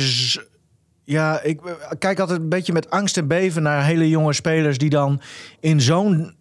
Ja, 1.03 1.41
ik 1.41 1.59
kijk 1.99 2.19
altijd 2.19 2.39
een 2.39 2.49
beetje 2.49 2.73
met 2.73 2.89
angst 2.89 3.17
en 3.17 3.27
beven 3.27 3.63
naar 3.63 3.83
hele 3.85 4.09
jonge 4.09 4.33
spelers 4.33 4.77
die 4.77 4.89
dan 4.89 5.21
in 5.59 5.81
zo'n 5.81 6.37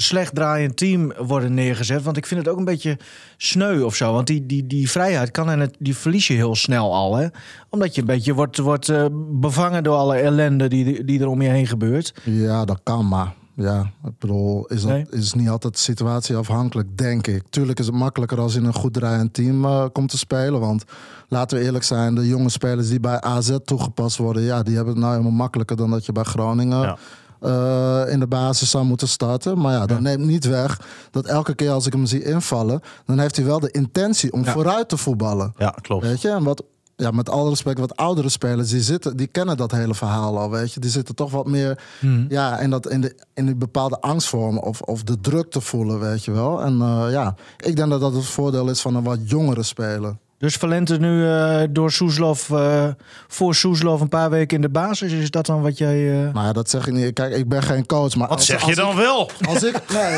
slecht 0.00 0.34
draaiend 0.34 0.76
team 0.76 1.12
worden 1.18 1.54
neergezet. 1.54 2.02
Want 2.02 2.16
ik 2.16 2.26
vind 2.26 2.40
het 2.40 2.48
ook 2.48 2.58
een 2.58 2.64
beetje 2.64 2.98
sneu 3.36 3.82
of 3.82 3.94
zo. 3.94 4.12
Want 4.12 4.26
die, 4.26 4.46
die, 4.46 4.66
die 4.66 4.90
vrijheid 4.90 5.30
kan 5.30 5.50
en 5.50 5.60
het, 5.60 5.76
die 5.78 5.96
verlies 5.96 6.26
je 6.26 6.34
heel 6.34 6.54
snel 6.54 6.94
al. 6.94 7.16
Hè? 7.16 7.26
Omdat 7.70 7.94
je 7.94 8.00
een 8.00 8.06
beetje 8.06 8.34
wordt, 8.34 8.58
wordt 8.58 8.88
eh, 8.88 9.04
bevangen 9.30 9.82
door 9.82 9.96
alle 9.96 10.16
ellende 10.16 10.68
die, 10.68 11.04
die 11.04 11.20
er 11.20 11.28
om 11.28 11.42
je 11.42 11.48
heen 11.48 11.66
gebeurt. 11.66 12.14
Ja, 12.24 12.64
dat 12.64 12.80
kan, 12.82 13.08
maar 13.08 13.34
ja, 13.54 13.80
ik 14.04 14.18
bedoel, 14.18 14.66
is, 14.66 14.82
dat, 14.82 14.90
Nee. 14.90 15.06
is 15.10 15.32
niet 15.34 15.48
altijd 15.48 15.78
situatieafhankelijk, 15.78 16.96
denk 16.98 17.26
ik. 17.26 17.42
Tuurlijk 17.50 17.78
is 17.78 17.86
het 17.86 17.94
makkelijker 17.94 18.40
als 18.40 18.52
je 18.52 18.58
in 18.58 18.64
een 18.64 18.74
goed 18.74 18.92
draaiend 18.92 19.34
team 19.34 19.64
eh, 19.64 19.84
komt 19.92 20.10
te 20.10 20.18
spelen. 20.18 20.60
Want 20.60 20.84
laten 21.28 21.58
we 21.58 21.64
eerlijk 21.64 21.84
zijn, 21.84 22.14
de 22.14 22.26
jonge 22.28 22.48
spelers 22.50 22.88
die 22.88 23.00
bij 23.00 23.20
AZ 23.20 23.56
toegepast 23.64 24.16
worden, 24.16 24.42
ja, 24.42 24.62
die 24.62 24.74
hebben 24.74 24.92
het 24.92 25.02
nou 25.02 25.12
helemaal 25.16 25.36
makkelijker 25.38 25.76
dan 25.76 25.90
dat 25.90 26.06
je 26.06 26.12
bij 26.12 26.24
Groningen. 26.24 26.80
Ja. 26.80 26.96
Eh, 27.40 28.02
in 28.08 28.20
de 28.20 28.26
basis 28.26 28.70
zou 28.70 28.84
moeten 28.84 29.08
starten. 29.08 29.58
Maar 29.60 29.72
ja, 29.72 29.86
dat 29.86 30.00
neemt 30.00 30.24
niet 30.24 30.44
weg 30.44 30.80
dat 31.10 31.26
elke 31.26 31.54
keer 31.54 31.70
als 31.70 31.86
ik 31.86 31.92
hem 31.92 32.06
zie 32.06 32.24
invallen, 32.24 32.80
dan 33.04 33.18
heeft 33.18 33.36
hij 33.36 33.44
wel 33.44 33.60
de 33.60 33.70
intentie 33.70 34.32
om 34.32 34.44
Ja. 34.44 34.52
vooruit 34.52 34.88
te 34.88 34.96
voetballen. 34.96 35.54
Ja, 35.56 35.70
klopt. 35.80 36.04
Weet 36.04 36.20
je, 36.22 36.28
en 36.30 36.44
wat, 36.44 36.62
ja, 36.96 37.10
met 37.10 37.28
alle 37.30 37.48
respect, 37.48 37.78
wat 37.78 37.96
oudere 37.96 38.28
spelers, 38.28 38.70
die, 38.70 38.82
zitten, 38.82 39.16
die 39.16 39.26
kennen 39.26 39.56
dat 39.56 39.70
hele 39.72 39.94
verhaal 39.94 40.38
al, 40.38 40.50
weet 40.50 40.72
je. 40.72 40.80
Die 40.80 40.90
zitten 40.90 41.14
toch 41.14 41.30
wat 41.30 41.46
meer 41.46 41.82
ja, 42.28 42.58
in, 42.58 42.70
dat, 42.70 42.88
in, 42.88 43.00
de, 43.00 43.16
in 43.34 43.46
die 43.46 43.56
bepaalde 43.56 44.00
angstvorm 44.00 44.58
of, 44.58 44.80
of 44.80 45.02
de 45.02 45.20
druk 45.20 45.50
te 45.50 45.60
voelen, 45.60 46.00
weet 46.00 46.24
je 46.24 46.32
wel. 46.32 46.62
En 46.62 46.80
eh, 46.80 47.06
ja, 47.10 47.34
ik 47.56 47.76
denk 47.76 47.90
dat 47.90 48.00
dat 48.00 48.14
het 48.14 48.24
voordeel 48.24 48.68
is 48.70 48.80
van 48.80 48.94
een 48.94 49.02
wat 49.04 49.18
jongere 49.30 49.62
speler. 49.62 50.16
Dus 50.38 50.54
Valente 50.56 50.98
nu 50.98 51.28
eh, 51.28 51.60
door 51.70 51.90
Soeslof, 51.92 52.50
eh, 52.50 52.84
voor 53.28 53.54
Soeslof 53.54 54.00
een 54.00 54.08
paar 54.08 54.30
weken 54.30 54.56
in 54.56 54.62
de 54.62 54.68
basis. 54.68 55.12
Is 55.12 55.30
dat 55.30 55.46
dan 55.46 55.62
wat 55.62 55.78
jij... 55.78 56.10
eh, 56.26 56.32
Nou 56.32 56.46
ja, 56.46 56.52
dat 56.52 56.70
zeg 56.70 56.86
ik 56.86 56.92
niet. 56.92 57.12
Kijk, 57.12 57.34
ik 57.34 57.48
ben 57.48 57.62
geen 57.62 57.86
coach, 57.86 58.14
maar... 58.16 58.28
Wat 58.28 58.36
als- 58.36 58.46
zeg 58.46 58.60
als 58.60 58.70
je 58.70 58.76
dan 58.76 58.90
ik- 58.90 58.96
wel? 58.96 59.30
Als 59.48 59.62
ik, 59.64 59.80
nee, 59.92 60.12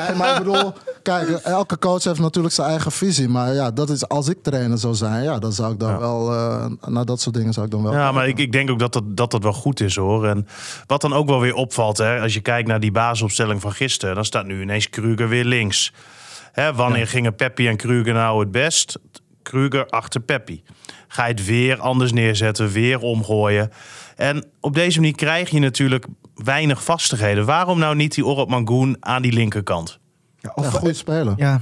nee, 0.00 0.16
maar 0.16 0.30
ik 0.36 0.38
bedoel, 0.44 0.72
kijk, 1.02 1.28
elke 1.28 1.78
coach 1.78 2.04
heeft 2.04 2.18
natuurlijk 2.20 2.54
zijn 2.54 2.68
eigen 2.68 2.92
visie. 2.92 3.28
Maar 3.28 3.54
ja, 3.54 3.70
dat 3.70 3.90
is 3.90 4.08
als 4.08 4.28
ik 4.28 4.42
trainer 4.42 4.78
zou 4.78 4.94
zijn, 4.94 5.22
ja, 5.22 5.38
dan 5.38 5.52
zou 5.52 5.72
ik 5.72 5.78
dan 5.78 5.90
Ja. 5.90 5.98
wel, 5.98 6.32
eh 6.32 6.66
naar 6.86 7.04
dat 7.04 7.20
soort 7.20 7.34
dingen 7.34 7.52
zou 7.52 7.66
ik 7.66 7.72
dan 7.72 7.82
wel. 7.82 7.92
Ja, 7.92 8.12
maar 8.12 8.28
ik, 8.28 8.38
ik 8.38 8.52
denk 8.52 8.70
ook 8.70 8.78
dat 8.78 8.92
dat, 8.92 9.16
dat 9.16 9.30
dat 9.30 9.42
wel 9.42 9.52
goed 9.52 9.80
is 9.80 9.96
hoor. 9.96 10.26
En 10.26 10.46
wat 10.86 11.00
dan 11.00 11.12
ook 11.12 11.28
wel 11.28 11.40
weer 11.40 11.54
opvalt, 11.54 11.98
hè, 11.98 12.20
als 12.20 12.34
je 12.34 12.40
kijkt 12.40 12.68
naar 12.68 12.80
die 12.80 12.92
basisopstelling 12.92 13.60
van 13.60 13.72
gisteren, 13.72 14.14
dan 14.14 14.24
staat 14.24 14.46
nu 14.46 14.62
ineens 14.62 14.88
Kruger 14.90 15.28
weer 15.28 15.44
links. 15.44 15.92
Hè, 16.52 16.74
wanneer 16.74 17.06
gingen 17.06 17.34
Peppi 17.34 17.68
en 17.68 17.76
Kruger 17.76 18.14
nou 18.14 18.40
het 18.40 18.50
best? 18.50 18.98
Kruger 19.50 19.86
achter 19.86 20.20
Peppi. 20.20 20.62
Ga 21.08 21.24
je 21.26 21.30
het 21.32 21.44
weer 21.46 21.78
anders 21.80 22.12
neerzetten, 22.12 22.68
weer 22.70 23.00
omgooien. 23.00 23.70
En 24.16 24.44
op 24.60 24.74
deze 24.74 25.00
manier 25.00 25.14
krijg 25.14 25.50
je 25.50 25.58
natuurlijk 25.60 26.06
weinig 26.34 26.84
vastigheden. 26.84 27.44
Waarom 27.44 27.78
nou 27.78 27.94
niet 27.96 28.14
die 28.14 28.26
Orop 28.26 28.48
Mangoen 28.48 28.96
aan 29.00 29.22
die 29.22 29.32
linkerkant? 29.32 29.98
ja, 30.40 30.52
Ja, 30.56 30.62
of, 30.62 30.68
goede 30.72 30.94
speler. 30.94 31.34
ja, 31.36 31.60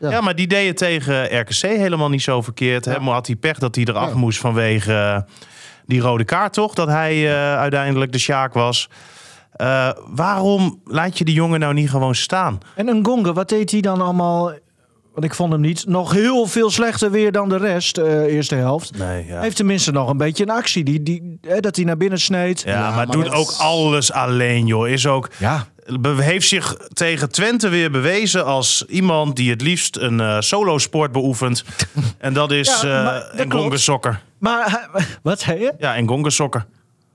Ja. 0.00 0.10
Ja, 0.10 0.20
maar 0.20 0.34
die 0.34 0.46
deed 0.46 0.66
het 0.68 0.76
tegen 0.76 1.38
RKC 1.40 1.54
helemaal 1.62 2.08
niet 2.08 2.22
zo 2.22 2.42
verkeerd. 2.42 2.84
Hè? 2.84 3.00
Maar 3.00 3.14
had 3.14 3.26
hij 3.26 3.36
pech 3.36 3.58
dat 3.58 3.74
hij 3.74 3.84
eraf 3.84 4.08
Ja. 4.08 4.16
moest 4.16 4.38
vanwege 4.38 4.92
eh, 4.94 5.20
die 5.86 6.00
rode 6.00 6.24
kaart, 6.24 6.52
toch? 6.52 6.74
Dat 6.74 6.88
hij 6.88 7.30
eh, 7.32 7.56
uiteindelijk 7.58 8.12
de 8.12 8.18
Sjaak 8.18 8.52
was. 8.54 8.88
Eh, 9.52 9.90
waarom 10.06 10.80
laat 10.84 11.18
je 11.18 11.24
die 11.24 11.34
jongen 11.34 11.60
nou 11.60 11.74
niet 11.74 11.90
gewoon 11.90 12.14
staan? 12.14 12.58
En 12.74 12.88
een 12.88 13.04
Gonga, 13.04 13.32
wat 13.32 13.48
deed 13.48 13.70
hij 13.70 13.80
dan 13.80 14.00
allemaal? 14.00 14.52
Want 15.12 15.24
ik 15.24 15.34
vond 15.34 15.52
hem 15.52 15.60
niet 15.60 15.86
nog 15.86 16.12
heel 16.12 16.46
veel 16.46 16.70
slechter 16.70 17.10
weer 17.10 17.32
dan 17.32 17.48
de 17.48 17.56
rest, 17.56 17.98
eh, 17.98 18.20
eerste 18.22 18.54
helft. 18.54 18.98
Nee, 18.98 19.26
ja. 19.26 19.32
Hij 19.32 19.42
heeft 19.42 19.56
tenminste 19.56 19.92
nog 19.92 20.08
een 20.10 20.16
beetje 20.16 20.42
een 20.42 20.50
actie. 20.50 20.84
Die, 20.84 21.02
die, 21.02 21.38
hè, 21.40 21.60
dat 21.60 21.76
hij 21.76 21.84
naar 21.84 21.96
binnen 21.96 22.20
sneed. 22.20 22.62
Ja, 22.64 22.72
Ja, 22.72 22.80
maar, 22.80 22.94
maar 22.96 23.06
doet 23.06 23.24
dat 23.24 23.34
ook 23.34 23.52
alles 23.58 24.12
alleen, 24.12 24.66
joh. 24.66 24.88
Is 24.88 25.06
ook, 25.06 25.28
Ja. 25.38 25.66
heeft 26.16 26.48
zich 26.48 26.76
tegen 26.92 27.30
Twente 27.32 27.68
weer 27.68 27.90
bewezen 27.90 28.44
als 28.44 28.84
iemand 28.88 29.36
die 29.36 29.50
het 29.50 29.60
liefst 29.60 29.96
een 29.96 30.20
eh 30.20 30.36
solo-sport 30.40 31.12
beoefent. 31.12 31.64
en 32.18 32.32
dat 32.32 32.50
is 32.50 32.80
Ja, 32.80 32.88
eh 32.98 33.04
maar 33.04 33.20
dat 33.36 33.46
Ngonga 33.46 33.66
klopt. 33.68 33.80
sokker. 33.80 34.22
Maar 34.38 34.88
wat 35.22 35.40
zei 35.40 35.60
je? 35.60 35.72
Ja, 35.78 36.00
Ngonga 36.00 36.30
sokker. 36.30 36.66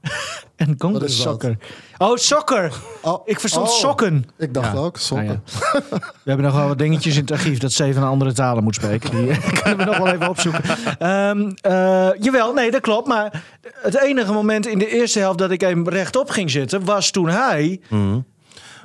Een 0.55 0.75
dat? 0.77 1.12
sokker. 1.12 1.57
Oh, 1.97 2.15
sokker. 2.15 2.73
Oh, 3.01 3.21
Ik 3.27 3.39
verstond 3.39 3.67
oh, 3.67 3.73
sokken. 3.73 4.25
Ik 4.38 4.53
dacht 4.53 4.73
Ja. 4.73 4.79
ook, 4.79 4.97
sokken. 4.97 5.25
Nou 5.25 5.39
ja. 5.73 5.79
We 6.23 6.29
hebben 6.29 6.45
nog 6.45 6.55
wel 6.55 6.67
wat 6.67 6.77
dingetjes 6.77 7.15
in 7.15 7.21
het 7.21 7.31
archief 7.31 7.57
dat 7.57 7.71
Steven 7.71 8.03
andere 8.03 8.33
talen 8.33 8.63
moet 8.63 8.75
spreken. 8.75 9.12
Die 9.12 9.29
eh, 9.29 9.53
kunnen 9.62 9.77
we 9.77 9.83
nog 9.83 9.97
wel 9.97 10.07
even 10.13 10.29
opzoeken. 10.29 10.63
Ehm, 10.99 11.51
eh, 11.62 12.10
jawel, 12.19 12.53
nee, 12.53 12.71
dat 12.71 12.81
klopt. 12.81 13.07
Maar 13.07 13.43
het 13.81 14.01
enige 14.01 14.33
moment 14.33 14.67
in 14.67 14.79
de 14.79 14.88
eerste 14.88 15.19
helft 15.19 15.38
dat 15.38 15.51
ik 15.51 15.62
hem 15.62 15.89
rechtop 15.89 16.29
ging 16.29 16.51
zitten... 16.51 16.86
was 16.86 17.12
toen 17.12 17.29
hij 17.29 17.81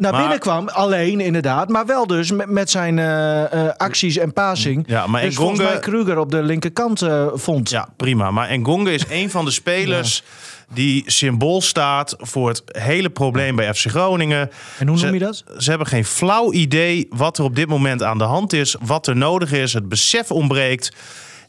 naar 0.03 0.21
binnen 0.21 0.39
kwam. 0.39 0.69
Alleen, 0.69 1.21
inderdaad. 1.21 1.69
Maar 1.69 1.87
wel 1.87 2.07
dus 2.07 2.31
met, 2.31 2.49
met 2.51 2.71
zijn 2.71 2.99
eh, 2.99 3.53
eh, 3.53 3.75
acties 3.77 4.17
en 4.17 4.33
passing. 4.33 4.85
Ja, 4.87 5.07
maar 5.07 5.23
dus 5.23 5.35
volgens 5.35 5.59
Ngonga- 5.59 5.75
mij 5.75 5.83
Kruger 5.83 6.19
op 6.19 6.31
de 6.31 6.43
linkerkant 6.43 7.03
eh, 7.03 7.27
vond. 7.35 7.71
Ja, 7.71 7.89
prima. 7.97 8.31
Maar 8.31 8.59
Ngonga 8.59 8.91
is 8.91 9.05
een 9.11 9.31
van 9.31 9.45
de 9.45 9.51
spelers 9.51 10.23
die 10.75 11.03
symbool 11.07 11.61
staat 11.61 12.15
voor 12.19 12.49
het 12.49 12.63
hele 12.67 13.11
probleem 13.11 13.57
bij 13.57 13.75
FC 13.75 13.87
Groningen. 13.91 14.51
En 14.79 14.89
hoe 14.89 14.97
noem 15.01 15.13
je 15.13 15.19
dat? 15.19 15.45
Ze 15.59 15.69
hebben 15.71 15.87
geen 15.89 16.05
flauw 16.05 16.53
idee 16.53 17.07
wat 17.11 17.39
er 17.39 17.45
op 17.45 17.57
dit 17.57 17.69
moment 17.69 18.03
aan 18.03 18.19
de 18.19 18.25
hand 18.25 18.53
is, 18.53 18.77
wat 18.81 19.07
er 19.07 19.17
nodig 19.17 19.53
is. 19.53 19.73
Het 19.73 19.89
besef 19.89 20.31
ontbreekt. 20.31 20.93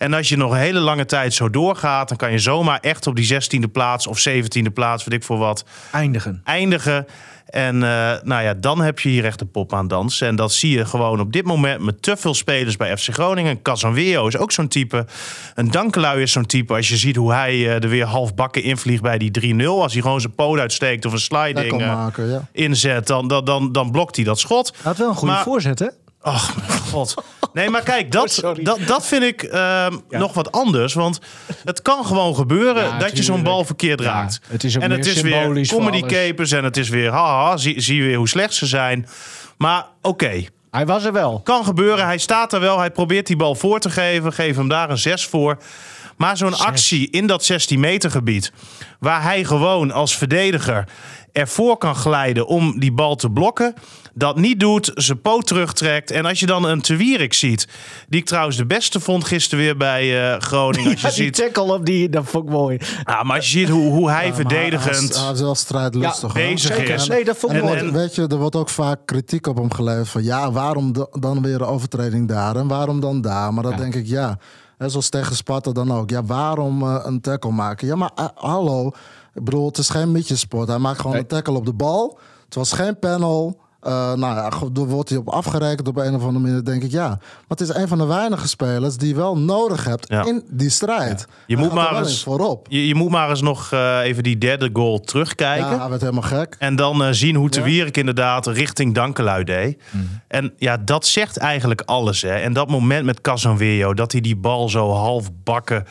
En 0.03 0.13
als 0.13 0.29
je 0.29 0.37
nog 0.37 0.51
een 0.51 0.57
hele 0.57 0.79
lange 0.79 1.05
tijd 1.05 1.33
zo 1.33 1.49
doorgaat, 1.49 2.07
dan 2.07 2.17
kan 2.17 2.31
je 2.31 2.39
zomaar 2.39 2.79
echt 2.79 3.07
op 3.07 3.15
die 3.15 3.33
16e 3.33 3.71
plaats 3.71 4.07
of 4.07 4.27
17e 4.29 4.73
plaats, 4.73 5.03
weet 5.03 5.13
ik 5.19 5.23
voor 5.23 5.37
wat, 5.37 5.63
Eindigen. 5.91 6.41
eindigen. 6.43 7.07
En 7.45 7.75
eh, 7.83 8.13
nou 8.23 8.43
ja, 8.43 8.53
dan 8.53 8.81
heb 8.81 8.99
je 8.99 9.09
hier 9.09 9.25
echt 9.25 9.41
een 9.41 9.51
pop 9.51 9.73
aan 9.73 9.87
dansen. 9.87 10.27
En 10.27 10.35
dat 10.35 10.51
zie 10.53 10.77
je 10.77 10.85
gewoon 10.85 11.19
op 11.19 11.33
dit 11.33 11.45
moment 11.45 11.81
met 11.81 12.01
te 12.01 12.17
veel 12.17 12.33
spelers 12.33 12.77
bij 12.77 12.97
FC 12.97 13.13
Groningen. 13.13 13.61
Casanweo 13.61 14.27
is 14.27 14.37
ook 14.37 14.51
zo'n 14.51 14.67
type. 14.67 15.05
Een 15.55 15.71
Dankelui 15.71 16.21
is 16.21 16.31
zo'n 16.31 16.45
type. 16.45 16.73
Als 16.75 16.89
je 16.89 16.97
ziet 16.97 17.15
hoe 17.15 17.33
hij 17.33 17.51
eh, 17.53 17.83
er 17.83 17.89
weer 17.89 18.05
half 18.05 18.35
bakken 18.35 18.63
invliegt 18.63 19.01
bij 19.01 19.17
die 19.17 19.55
3-0. 19.55 19.65
Als 19.67 19.93
hij 19.93 20.01
gewoon 20.01 20.21
zijn 20.21 20.35
poot 20.35 20.59
uitsteekt 20.59 21.05
of 21.05 21.11
een 21.11 21.19
sliding 21.19 21.81
eh, 21.81 21.87
maken, 21.87 22.29
ja. 22.29 22.47
inzet, 22.51 23.07
dan, 23.07 23.27
dan, 23.27 23.45
dan, 23.45 23.71
dan 23.71 23.91
blokt 23.91 24.15
hij 24.15 24.25
dat 24.25 24.39
schot. 24.39 24.71
Hij 24.73 24.81
had 24.83 24.97
wel 24.97 25.09
een 25.09 25.15
goede 25.15 25.33
Maar- 25.33 25.43
voorzet, 25.43 25.79
hè? 25.79 25.87
Ach, 26.21 26.55
mijn 26.67 26.79
god. 26.79 27.13
Nee, 27.53 27.69
maar 27.69 27.83
kijk, 27.83 28.11
dat, 28.11 28.31
Sorry. 28.31 28.63
dat, 28.63 28.79
dat 28.87 29.05
vind 29.05 29.23
ik 29.23 29.43
ehm, 29.43 29.97
nog 30.09 30.33
wat 30.33 30.51
anders. 30.51 30.93
Want 30.93 31.19
het 31.63 31.81
kan 31.81 32.05
gewoon 32.05 32.35
gebeuren 32.35 32.83
Ja, 32.83 32.97
dat 32.97 33.17
je 33.17 33.23
zo'n 33.23 33.43
bal 33.43 33.65
verkeerd 33.65 33.99
Ja, 33.99 34.05
raakt. 34.05 34.39
het 34.47 34.63
is 34.63 34.75
ook 34.77 34.83
en 34.83 34.91
het 34.91 34.99
meer 35.05 35.15
is 35.15 35.21
weer 35.21 35.67
comedy 35.79 36.01
capers 36.01 36.51
en 36.51 36.63
het 36.63 36.77
is 36.77 36.89
weer 36.89 37.11
haha, 37.11 37.57
zie, 37.57 37.81
zie 37.81 37.97
je 37.97 38.03
weer 38.03 38.17
hoe 38.17 38.27
slecht 38.27 38.53
ze 38.53 38.65
zijn. 38.65 39.07
Maar 39.57 39.85
oké, 40.01 40.43
Hij 40.71 40.85
was 40.85 41.03
er 41.03 41.13
wel. 41.13 41.39
kan 41.43 41.65
gebeuren. 41.65 42.05
Hij 42.05 42.17
staat 42.17 42.53
er 42.53 42.59
wel, 42.59 42.79
hij 42.79 42.91
probeert 42.91 43.27
die 43.27 43.35
bal 43.35 43.55
voor 43.55 43.79
te 43.79 43.89
geven. 43.89 44.33
Geef 44.33 44.55
hem 44.55 44.67
daar 44.67 44.89
een 44.89 44.97
6 44.97 45.25
voor. 45.25 45.57
Maar 46.17 46.37
zo'n 46.37 46.57
actie 46.57 47.09
in 47.09 47.27
dat 47.27 47.43
16 47.45 47.79
meter 47.79 48.11
gebied, 48.11 48.51
waar 48.99 49.23
hij 49.23 49.43
gewoon 49.43 49.91
als 49.91 50.17
verdediger 50.17 50.87
ervoor 51.31 51.77
kan 51.77 51.95
glijden 51.95 52.47
om 52.47 52.79
die 52.79 52.91
bal 52.91 53.15
te 53.15 53.29
blokken. 53.29 53.73
Dat 54.15 54.35
niet 54.37 54.59
doet, 54.59 54.91
zijn 54.95 55.21
poot 55.21 55.47
terugtrekt. 55.47 56.11
En 56.11 56.25
als 56.25 56.39
je 56.39 56.45
dan 56.45 56.63
een 56.65 56.81
Te 56.81 56.95
Wierik 56.95 57.33
ziet, 57.33 57.67
die 58.09 58.19
ik 58.19 58.25
trouwens 58.25 58.57
de 58.57 58.65
beste 58.65 58.99
vond 58.99 59.23
gisteren 59.25 59.63
weer 59.63 59.77
bij 59.77 60.31
eh, 60.33 60.39
Groningen. 60.39 60.91
Als 60.91 61.01
je 61.01 61.07
Ja, 61.07 61.13
die 61.15 61.23
ziet, 61.23 61.35
tackle 61.35 61.73
op 61.73 61.85
die, 61.85 62.09
dat 62.09 62.23
vond 62.25 62.43
ik 62.45 62.49
mooi. 62.51 62.77
ja, 63.03 63.23
maar 63.23 63.35
als 63.35 63.51
je 63.51 63.59
ziet 63.59 63.69
hoe, 63.69 63.89
hoe 63.91 64.09
hij 64.09 64.33
verdedigend 64.33 65.19
Hij 65.23 65.31
is 65.31 65.39
wel 65.39 65.55
strijdlustig. 65.55 66.27
Ja, 66.37 66.39
bezig 66.49 66.75
Zeker. 66.75 66.93
is. 66.93 67.07
Nee, 67.07 67.23
dat 67.23 67.37
vond 67.37 67.53
ik 67.53 67.59
En, 67.61 67.65
mooi. 67.65 67.91
weet 67.91 68.15
je, 68.15 68.27
er 68.27 68.37
wordt 68.37 68.55
ook 68.55 68.69
vaak 68.69 68.99
kritiek 69.05 69.47
op 69.47 69.57
hem 69.57 69.73
geleverd 69.73 70.09
van 70.09 70.23
ja, 70.23 70.51
waarom 70.51 70.93
da- 70.93 71.07
dan 71.11 71.41
weer 71.41 71.53
een 71.55 71.67
overtreding 71.67 72.27
daar 72.27 72.55
en 72.55 72.67
waarom 72.67 72.99
dan 72.99 73.21
daar? 73.21 73.53
Maar 73.53 73.63
dan 73.63 73.71
Ja. 73.71 73.77
denk 73.77 73.95
ik 73.95 74.07
ja, 74.07 74.37
hè, 74.77 74.89
zoals 74.89 75.09
tegen 75.09 75.35
Sparta 75.35 75.71
dan 75.71 75.91
ook. 75.93 76.09
Ja, 76.09 76.23
waarom 76.23 76.81
eh, 76.83 76.99
een 77.03 77.21
tackle 77.21 77.51
maken? 77.51 77.87
Ja, 77.87 77.95
maar 77.95 78.11
eh, 78.15 78.25
hallo, 78.35 78.87
ik 79.33 79.43
bedoel, 79.43 79.65
het 79.65 79.77
is 79.77 79.89
geen 79.89 80.11
mietjesport. 80.11 80.67
Hij 80.67 80.77
maakt 80.77 80.97
gewoon 80.97 81.11
Nee. 81.11 81.21
een 81.21 81.27
tackle 81.27 81.53
op 81.55 81.65
de 81.65 81.73
bal. 81.73 82.19
Het 82.45 82.55
was 82.55 82.71
geen 82.71 82.99
panel. 82.99 83.61
Eh, 83.83 83.91
nou 84.13 84.19
ja, 84.35 84.49
daar 84.71 84.85
wordt 84.87 85.09
hij 85.09 85.17
op 85.17 85.29
afgerekend 85.29 85.87
op 85.87 85.97
een 85.97 86.15
of 86.15 86.21
andere 86.23 86.39
manier. 86.45 86.63
denk 86.63 86.83
ik 86.83 86.91
ja. 86.91 87.07
Maar 87.07 87.19
het 87.47 87.61
is 87.61 87.69
een 87.75 87.87
van 87.87 87.97
de 87.97 88.05
weinige 88.05 88.47
spelers 88.47 88.97
die 88.97 89.07
je 89.07 89.15
wel 89.15 89.37
nodig 89.37 89.83
hebt 89.85 90.05
Ja. 90.09 90.25
in 90.25 90.43
die 90.49 90.69
strijd. 90.69 91.25
Je 91.47 91.53
Hij 91.55 91.63
moet 91.63 91.73
er 91.73 91.77
maar 91.83 91.97
eens- 91.97 92.23
voorop. 92.23 92.65
Je, 92.69 92.87
je 92.87 92.95
moet 92.95 93.09
maar 93.09 93.29
eens 93.29 93.41
nog 93.41 93.71
eh, 93.71 93.99
even 94.03 94.23
die 94.23 94.37
derde 94.37 94.69
goal 94.73 94.99
terugkijken. 94.99 95.69
Ja, 95.71 95.79
hij 95.79 95.89
werd 95.89 96.01
helemaal 96.01 96.21
gek. 96.21 96.55
En 96.59 96.75
dan 96.75 97.03
eh, 97.03 97.07
zien 97.11 97.35
hoe 97.35 97.49
Te 97.49 97.59
Ja. 97.59 97.65
Wierik 97.65 97.97
inderdaad 97.97 98.47
richting 98.47 98.93
Dankelui 98.93 99.43
deed. 99.43 99.81
En 100.27 100.53
ja, 100.57 100.77
dat 100.77 101.05
zegt 101.05 101.37
eigenlijk 101.37 101.81
alles. 101.85 102.21
Hè. 102.21 102.35
En 102.35 102.53
dat 102.53 102.69
moment 102.69 103.05
met 103.05 103.21
Casanveo, 103.21 103.93
dat 103.93 104.11
hij 104.11 104.21
die 104.21 104.35
bal 104.35 104.69
zo 104.69 104.91
half 104.91 105.29
bakken 105.43 105.85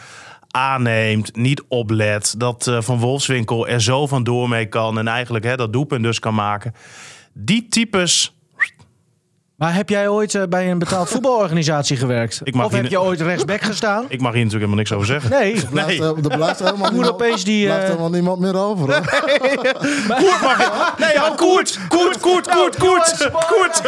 aanneemt, 0.51 1.37
niet 1.37 1.63
oplet. 1.69 2.35
Dat 2.39 2.67
eh, 2.67 2.81
Van 2.81 2.99
Wolfswinkel 2.99 3.69
er 3.69 3.81
zo 3.83 4.07
vandoor 4.07 4.49
mee 4.49 4.67
kan 4.67 4.99
en 4.99 5.09
eigenlijk 5.09 5.45
hè, 5.45 5.57
dat 5.57 5.73
doelpunt 5.73 6.03
dus 6.03 6.19
kan 6.19 6.35
maken. 6.35 6.75
Die 7.33 7.69
types, 7.69 8.35
Maar 9.57 9.75
heb 9.75 9.89
jij 9.89 10.09
ooit 10.09 10.35
eh, 10.35 10.43
bij 10.49 10.71
een 10.71 10.79
betaald 10.79 11.09
voetbalorganisatie 11.13 11.97
gewerkt? 11.97 12.41
Ik 12.45 12.55
mag 12.55 12.67
of 12.67 12.73
heb 12.73 12.87
je 12.87 13.01
ooit 13.01 13.21
rechtsback 13.21 13.61
gestaan? 13.61 14.05
ik 14.09 14.21
mag 14.21 14.33
hier 14.35 14.45
natuurlijk 14.45 14.71
helemaal 14.73 14.77
niks 14.77 14.93
over 14.93 15.07
zeggen. 15.07 15.31
Nee. 15.31 15.67
Blijft, 15.71 15.99
Nee. 15.99 16.31
er 16.31 16.37
blijft 16.37 16.59
helemaal, 16.59 16.79
Moet 16.79 16.91
niemand, 16.93 17.13
opeens 17.13 17.45
die, 17.45 17.65
blijft 17.65 17.83
eh, 17.83 17.89
helemaal 17.89 18.11
niemand 18.11 18.41
meer 18.41 18.57
over. 18.57 18.87
hoor. 18.93 19.01
Koert 20.23 20.41
mag 20.43 20.59
je... 20.59 20.93
Nee, 20.99 21.13
ja, 21.13 21.33
Koert! 21.37 21.79
Koert, 21.89 22.21
Koert, 22.21 22.49
Koert, 22.49 22.77
Koert! 22.79 23.31
Koert! 23.47 23.83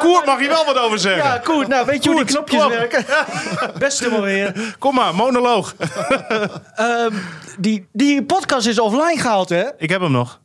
Koert 0.00 0.26
mag 0.26 0.40
je 0.40 0.48
wel 0.48 0.64
wat 0.64 0.78
over 0.78 0.98
zeggen. 0.98 1.24
Ja, 1.24 1.40
goed. 1.44 1.68
Nou, 1.68 1.86
weet 1.86 2.04
je 2.04 2.10
hoe 2.10 2.24
die 2.24 2.34
knopjes 2.34 2.60
kom. 2.60 2.70
werken? 2.70 3.04
Beste 3.78 4.10
maar 4.10 4.20
weer. 4.22 4.74
Kom 4.78 4.94
maar, 4.94 5.14
monoloog. 5.14 5.74
Ehm, 6.74 7.12
die, 7.58 7.86
die 7.92 8.24
podcast 8.24 8.66
is 8.66 8.78
offline 8.80 9.18
gehaald, 9.20 9.48
hè? 9.48 9.64
Ik 9.78 9.90
heb 9.90 10.00
hem 10.00 10.12
nog. 10.12 10.40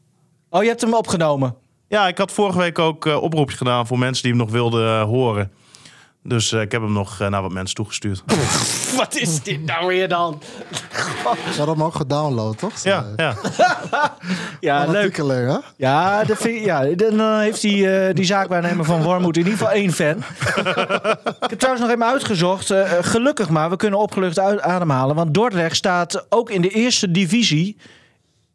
Oh, 0.56 0.63
je 0.63 0.68
hebt 0.68 0.82
hem 0.82 0.94
opgenomen. 0.94 1.56
Ja, 1.88 2.08
ik 2.08 2.18
had 2.18 2.32
vorige 2.32 2.58
week 2.58 2.80
ook 2.80 3.06
eh 3.06 3.22
oproepjes 3.22 3.58
gedaan 3.58 3.88
voor 3.88 4.00
mensen 4.00 4.24
die 4.24 4.32
hem 4.32 4.41
nog 4.41 4.52
wilden 4.52 5.00
eh, 5.00 5.04
horen. 5.04 5.52
Dus 6.28 6.52
eh, 6.52 6.62
ik 6.62 6.72
heb 6.72 6.82
hem 6.82 6.91
nog 6.91 7.20
eh, 7.20 7.28
naar 7.28 7.41
wat 7.41 7.52
mensen 7.52 7.76
toegestuurd. 7.76 8.24
Wat 8.98 9.15
is 9.15 9.44
dit 9.44 9.65
nou 9.65 9.88
weer 9.88 10.08
dan? 10.08 10.41
Ze 11.52 11.58
hadden 11.58 11.76
hem 11.76 11.84
ook 11.84 11.96
gedownload, 11.96 12.58
toch? 12.58 12.84
Ja, 12.84 13.06
ja. 13.15 13.36
Ja, 14.60 14.86
leuk. 14.86 15.18
Hè? 15.18 15.58
Ja, 15.78 16.24
dat 16.24 16.38
vind, 16.38 16.63
ja 16.63 16.86
dan 16.86 17.39
heeft 17.39 17.62
die, 17.62 17.89
eh, 17.89 18.13
die 18.13 18.26
zaakwaarnemer 18.26 18.86
van 18.86 19.04
Wormoed 19.04 19.38
in 19.38 19.44
ieder 19.44 19.58
geval 19.58 19.74
één 19.74 19.91
fan. 19.91 20.18
ik 21.46 21.50
heb 21.50 21.60
trouwens 21.60 21.86
nog 21.86 21.94
even 21.94 22.06
uitgezocht. 22.06 22.74
gelukkig 23.02 23.50
maar, 23.50 23.70
we 23.70 23.76
kunnen 23.76 24.00
opgelucht 24.00 24.39
uit 24.39 24.62
ademhalen. 24.62 25.15
Want 25.15 25.34
Dordrecht 25.34 25.76
staat 25.76 26.26
ook 26.30 26.50
in 26.50 26.62
de 26.62 26.70
eerste 26.70 27.12
divisie 27.12 27.78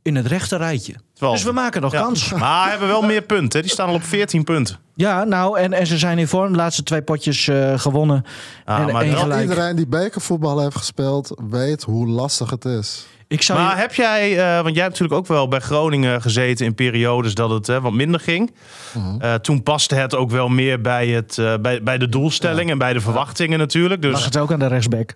in 0.03 0.17
het 0.17 0.27
rechte 0.27 0.57
rijtje. 0.57 0.95
Twaalf. 1.15 1.35
Dus 1.35 1.45
we 1.45 1.53
maken 1.53 1.81
nog 1.81 1.93
Ja. 1.93 2.01
kans. 2.01 2.33
Maar 2.35 2.71
hebben 2.71 2.89
wel 2.89 3.03
meer 3.03 3.23
punten. 3.23 3.59
hè. 3.59 3.65
Die 3.65 3.75
staan 3.75 3.89
al 3.89 3.95
op 3.95 4.03
14 4.05 4.45
punten. 4.45 4.77
Ja, 4.95 5.25
nou, 5.25 5.59
en, 5.59 5.73
en 5.73 5.87
ze 5.87 5.99
zijn 5.99 6.19
in 6.19 6.29
vorm. 6.29 6.51
De 6.53 6.57
laatste 6.59 6.83
twee 6.83 7.03
potjes 7.03 7.49
eh, 7.49 7.79
gewonnen. 7.79 8.25
Ah, 8.65 8.79
en 8.79 8.93
maar 8.93 9.03
één 9.03 9.13
wel 9.13 9.21
gelijk. 9.21 9.41
Iedereen 9.49 9.77
die 9.77 9.87
bekervoetbal 9.87 10.61
heeft 10.61 10.77
gespeeld, 10.77 11.41
weet 11.51 11.83
hoe 11.83 12.07
lastig 12.09 12.51
het 12.51 12.65
is. 12.65 13.07
Ik 13.29 13.43
zou 13.43 13.59
Maar 13.61 13.75
je- 13.75 13.81
heb 13.81 13.95
jij, 13.95 14.31
eh, 14.39 14.63
want 14.63 14.75
jij 14.75 14.85
hebt 14.85 14.99
natuurlijk 14.99 15.13
ook 15.21 15.27
wel 15.27 15.49
bij 15.49 15.61
Groningen 15.61 16.23
gezeten 16.23 16.67
in 16.67 16.75
periodes 16.75 17.35
dat 17.35 17.51
het 17.51 17.67
wat 17.67 17.93
minder 17.93 18.21
ging. 18.21 18.53
Mhm. 18.95 19.21
Eh, 19.21 19.35
toen 19.35 19.63
paste 19.63 19.95
het 19.95 20.15
ook 20.15 20.31
wel 20.31 20.49
meer 20.49 20.81
bij, 20.81 21.09
het, 21.09 21.39
eh, 21.39 21.55
bij, 21.63 21.83
bij 21.83 21.99
de 21.99 22.09
doelstelling 22.09 22.71
en 22.71 22.79
bij 22.79 22.93
de 22.93 23.01
verwachtingen 23.01 23.59
natuurlijk. 23.59 24.05
lag 24.05 24.13
Dus 24.13 24.25
het 24.25 24.37
ook 24.39 24.53
aan 24.53 24.59
de 24.59 24.67
rechtsback. 24.67 25.15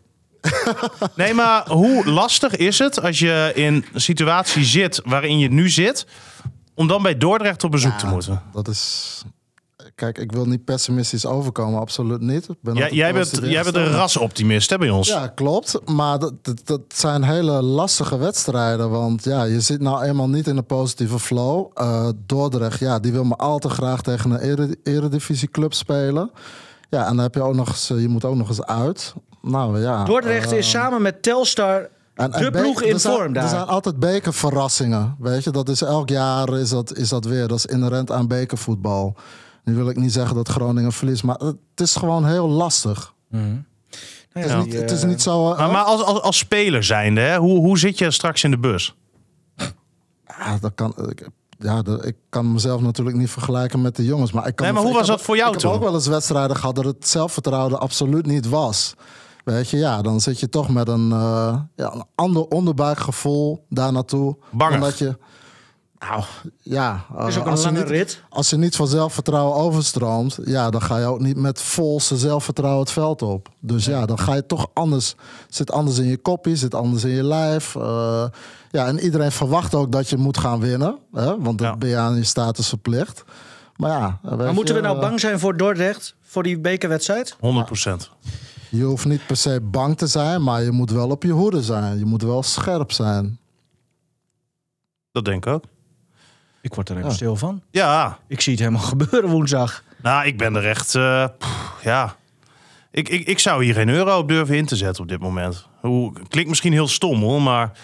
nee, 1.17 1.35
maar 1.35 1.69
hoe 1.69 2.07
lastig 2.07 2.57
is 2.57 2.79
het 2.79 3.03
als 3.03 3.19
je 3.19 3.53
in 3.55 3.85
een 3.93 4.01
situatie 4.01 4.65
zit 4.65 5.01
waarin 5.05 5.39
je 5.39 5.51
nu 5.51 5.69
zit, 5.69 6.07
om 6.75 6.89
dan 6.89 7.03
bij 7.03 7.19
Dordrecht 7.19 7.65
op 7.65 7.71
bezoek 7.71 7.99
te 7.99 8.07
moeten? 8.07 8.43
Dat 8.53 8.69
is... 8.69 9.23
Kijk, 9.95 10.19
ik 10.19 10.33
wil 10.33 10.45
niet 10.45 10.65
pessimistisch 10.65 11.27
overkomen, 11.27 11.81
absoluut 11.81 12.21
niet. 12.21 12.49
Ik 12.49 12.57
ben 12.61 12.75
Jij, 12.75 12.83
altijd 12.83 13.01
jij, 13.01 13.13
bent, 13.13 13.39
jij 13.43 13.63
bent 13.63 13.77
een 13.77 13.91
rasoptimist 13.91 14.71
hè, 14.71 14.79
bij 14.79 14.91
ons. 14.91 15.09
Ja, 15.09 15.27
klopt. 15.27 15.81
Maar 15.85 16.19
dat, 16.19 16.45
dat, 16.45 16.61
dat 16.65 16.81
zijn 16.89 17.23
hele 17.23 17.63
lastige 17.63 18.17
wedstrijden. 18.17 18.91
Want 18.91 19.25
ja, 19.25 19.45
je 19.45 19.61
zit 19.61 19.81
nou 19.81 20.05
eenmaal 20.05 20.29
niet 20.29 20.47
in 20.47 20.57
een 20.57 20.67
positieve 20.67 21.19
flow. 21.19 21.71
Eh, 21.75 22.09
Dordrecht, 22.27 22.81
ja, 22.81 22.99
die 22.99 23.13
wil 23.13 23.25
maar 23.25 23.39
al 23.39 23.59
te 23.59 23.69
graag 23.69 24.03
tegen 24.03 24.31
een 24.31 24.41
ere, 24.41 24.77
eredivisieclub 24.83 25.75
spelen. 25.75 26.31
Ja, 26.91 27.01
en 27.01 27.15
dan 27.17 27.25
heb 27.25 27.35
je 27.35 27.43
ook 27.43 27.55
nog 27.55 27.69
eens, 27.69 27.91
eh, 27.91 28.01
je 28.01 28.09
moet 28.09 28.25
ook 28.25 28.37
nog 28.37 28.49
eens 28.49 28.63
uit. 28.63 29.15
Nou 29.45 29.81
ja. 29.81 30.05
Dordrecht 30.05 30.53
eh, 30.53 30.59
is 30.59 30.71
samen 30.71 31.03
met 31.03 31.23
Telstar 31.23 31.89
en- 32.15 32.31
de 32.31 32.51
ploeg 32.51 32.83
in 32.83 32.93
er 32.93 33.01
zijn- 33.01 33.15
vorm 33.17 33.33
daar. 33.33 33.43
Er 33.43 33.49
zijn 33.49 33.67
altijd 33.67 33.99
bekerverrassingen. 33.99 35.17
Weet 35.19 35.45
je, 35.45 35.51
dat 35.51 35.69
is 35.69 35.83
elk 35.83 36.09
jaar 36.09 36.59
is 36.59 36.69
dat, 36.71 36.97
is 36.97 37.09
dat 37.09 37.25
weer. 37.25 37.49
Dat 37.49 37.59
is 37.59 37.67
inherent 37.67 38.11
aan 38.11 38.27
bekervoetbal. 38.29 39.15
Nu 39.65 39.75
wil 39.75 39.89
ik 39.89 39.97
niet 39.97 40.13
zeggen 40.13 40.37
dat 40.37 40.49
Groningen 40.49 40.93
verliest, 40.93 41.23
maar 41.23 41.39
het 41.39 41.57
is 41.81 41.97
gewoon 41.97 42.27
heel 42.27 42.49
lastig. 42.49 43.13
Nou 43.29 43.45
Het 44.29 44.45
is, 44.45 44.51
ja, 44.51 44.59
niet, 44.59 44.71
die, 44.71 44.81
het 44.81 44.91
is 44.91 45.03
eh, 45.03 45.09
niet 45.09 45.23
zo. 45.23 45.51
eh, 45.53 45.59
Maar, 45.59 45.71
maar 45.71 45.83
als, 45.83 46.03
als, 46.03 46.21
als 46.21 46.39
speler 46.39 46.85
zijnde, 46.85 47.21
hè, 47.21 47.37
hoe, 47.37 47.59
hoe 47.59 47.79
zit 47.79 47.99
je 47.99 48.11
straks 48.11 48.45
in 48.45 48.51
de 48.51 48.59
bus? 48.59 48.95
Ja, 50.27 50.59
dat 50.61 50.73
kan, 50.75 50.95
ik, 51.11 51.29
ja, 51.59 51.83
dat, 51.83 52.05
ik 52.07 52.17
kan 52.29 52.53
mezelf 52.53 52.81
natuurlijk 52.81 53.17
niet 53.17 53.31
vergelijken 53.31 53.83
met 53.83 53.97
de 53.97 54.05
jongens. 54.05 54.33
Maar, 54.33 54.47
ik 54.47 54.57
kan 54.57 54.65
Nee, 54.67 54.75
maar 54.75 54.83
me- 54.85 54.89
hoe 54.89 54.97
ik 54.99 55.01
was 55.01 55.09
heb- 55.11 55.17
dat 55.19 55.27
voor 55.27 55.37
jou 55.37 55.53
ik 55.55 55.59
toen? 55.59 55.71
heb 55.71 55.79
ook 55.81 55.85
wel 55.87 55.95
eens 55.95 56.07
wedstrijden 56.07 56.57
gehad 56.57 56.75
dat 56.75 56.85
het 56.85 57.09
zelfvertrouwen 57.09 57.73
er 57.73 57.79
absoluut 57.79 58.27
niet 58.27 58.49
was. 58.49 58.95
Weet 59.45 59.69
je, 59.71 59.77
ja, 59.77 60.03
dan 60.03 60.21
zit 60.21 60.41
je 60.41 60.49
toch 60.49 60.69
met 60.69 60.89
een, 60.89 61.13
eh, 61.13 61.59
ja, 61.77 61.93
een 61.95 62.05
ander 62.15 62.43
onderbuikgevoel 62.49 63.65
daar 63.69 63.93
naartoe. 63.93 64.37
Bangig. 64.51 64.75
Omdat 64.75 64.99
je, 64.99 65.17
nou, 65.99 66.23
ja. 66.63 67.05
Is 67.11 67.17
ook 67.19 67.29
eh, 67.29 67.35
een 67.37 67.51
als 67.51 67.61
je 67.61 67.67
lange 67.67 67.79
niet, 67.79 67.89
rit. 67.89 68.23
Als 68.29 68.51
je 68.51 68.57
niet 68.57 68.77
van 68.77 68.87
zelfvertrouwen 68.89 69.55
overstroomt, 69.57 70.39
ja, 70.45 70.71
dan 70.71 70.83
ga 70.83 70.99
je 70.99 71.07
ook 71.07 71.21
niet 71.21 71.37
met 71.37 71.61
volste 71.61 72.17
zelfvertrouwen 72.17 72.81
het 72.83 72.91
veld 72.91 73.23
op. 73.23 73.49
Dus 73.61 73.85
ja, 73.85 74.07
dan 74.07 74.19
ga 74.19 74.35
je 74.35 74.47
toch 74.47 74.67
anders. 74.75 75.15
Zit 75.49 75.71
anders 75.73 75.99
in 75.99 76.07
je 76.07 76.17
koppie, 76.19 76.57
zit 76.57 76.75
anders 76.75 77.05
in 77.05 77.11
je 77.11 77.23
lijf. 77.25 77.75
eh, 77.77 78.25
ja, 78.71 78.87
en 78.87 78.99
iedereen 79.01 79.33
verwacht 79.33 79.75
ook 79.75 79.93
dat 79.93 80.09
je 80.09 80.17
moet 80.17 80.39
gaan 80.39 80.61
winnen. 80.61 80.99
Hè? 81.13 81.41
Want 81.41 81.59
dan 81.59 81.67
Ja. 81.69 81.77
ben 81.77 81.89
je 81.89 81.97
aan 81.97 82.15
je 82.17 82.25
status 82.25 82.69
verplicht. 82.69 83.25
Maar 83.77 83.91
ja, 83.91 84.19
Maar 84.37 84.55
moeten 84.55 84.75
je, 84.75 84.81
we 84.81 84.87
nou 84.87 85.01
bang 85.01 85.21
zijn 85.21 85.39
voor 85.39 85.57
Dordrecht? 85.57 86.15
Voor 86.23 86.43
die 86.43 86.59
bekerwedstrijd? 86.59 87.37
100 87.41 87.67
procent. 87.67 88.11
Je 88.77 88.83
hoeft 88.85 89.05
niet 89.05 89.27
per 89.27 89.37
se 89.37 89.61
bang 89.61 89.97
te 89.97 90.07
zijn, 90.07 90.43
maar 90.43 90.63
je 90.63 90.71
moet 90.71 90.91
wel 90.91 91.11
op 91.11 91.23
je 91.23 91.31
hoede 91.31 91.63
zijn. 91.63 91.99
Je 91.99 92.05
moet 92.05 92.23
wel 92.23 92.43
scherp 92.43 92.93
zijn. 92.93 93.39
Dat 95.13 95.25
denk 95.25 95.47
ik 95.47 95.53
ook. 95.53 95.65
Ik 96.61 96.75
word 96.75 96.89
er 96.89 96.97
even 96.97 97.09
Ja. 97.09 97.15
stil 97.15 97.37
van. 97.37 97.63
Ja, 97.71 98.19
Ik 98.27 98.41
zie 98.41 98.53
het 98.53 98.61
helemaal 98.63 98.83
gebeuren 98.95 99.31
woensdag. 99.31 99.83
nou, 100.03 100.27
ik 100.27 100.39
ben 100.39 100.55
er 100.55 100.67
echt. 100.67 100.95
eh, 100.95 101.27
pff, 101.39 101.81
ja. 101.83 102.17
Ik, 102.91 103.09
ik, 103.09 103.27
ik 103.27 103.39
zou 103.39 103.65
hier 103.65 103.75
geen 103.75 103.89
euro 103.89 104.19
op 104.19 104.29
durven 104.29 104.57
in 104.57 104.67
te 104.67 104.77
zetten 104.77 105.03
op 105.03 105.09
dit 105.09 105.21
moment. 105.21 105.67
Hoe, 105.81 106.13
klinkt 106.29 106.49
misschien 106.49 106.73
heel 106.73 106.89
stom 106.89 107.21
hoor, 107.21 107.43
maar 107.43 107.79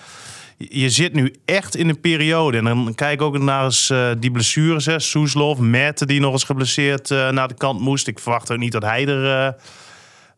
je 0.56 0.90
zit 0.90 1.12
nu 1.12 1.34
echt 1.44 1.76
in 1.76 1.88
een 1.88 2.00
periode. 2.00 2.56
En 2.58 2.64
dan 2.64 2.92
kijk 2.94 3.12
ik 3.12 3.22
ook 3.22 3.38
naar 3.38 3.64
eens, 3.64 3.90
eh, 3.90 4.10
die 4.18 4.30
blessures. 4.30 4.86
hè. 4.86 4.98
Soeslof, 4.98 5.58
Mette 5.58 6.06
die 6.06 6.20
nog 6.20 6.32
eens 6.32 6.44
geblesseerd 6.44 7.10
eh, 7.10 7.28
naar 7.30 7.48
de 7.48 7.54
kant 7.54 7.80
moest. 7.80 8.06
Ik 8.06 8.18
verwacht 8.18 8.50
ook 8.52 8.58
niet 8.58 8.72
dat 8.72 8.82
hij 8.82 9.06
er 9.08 9.46
eh, 9.46 9.62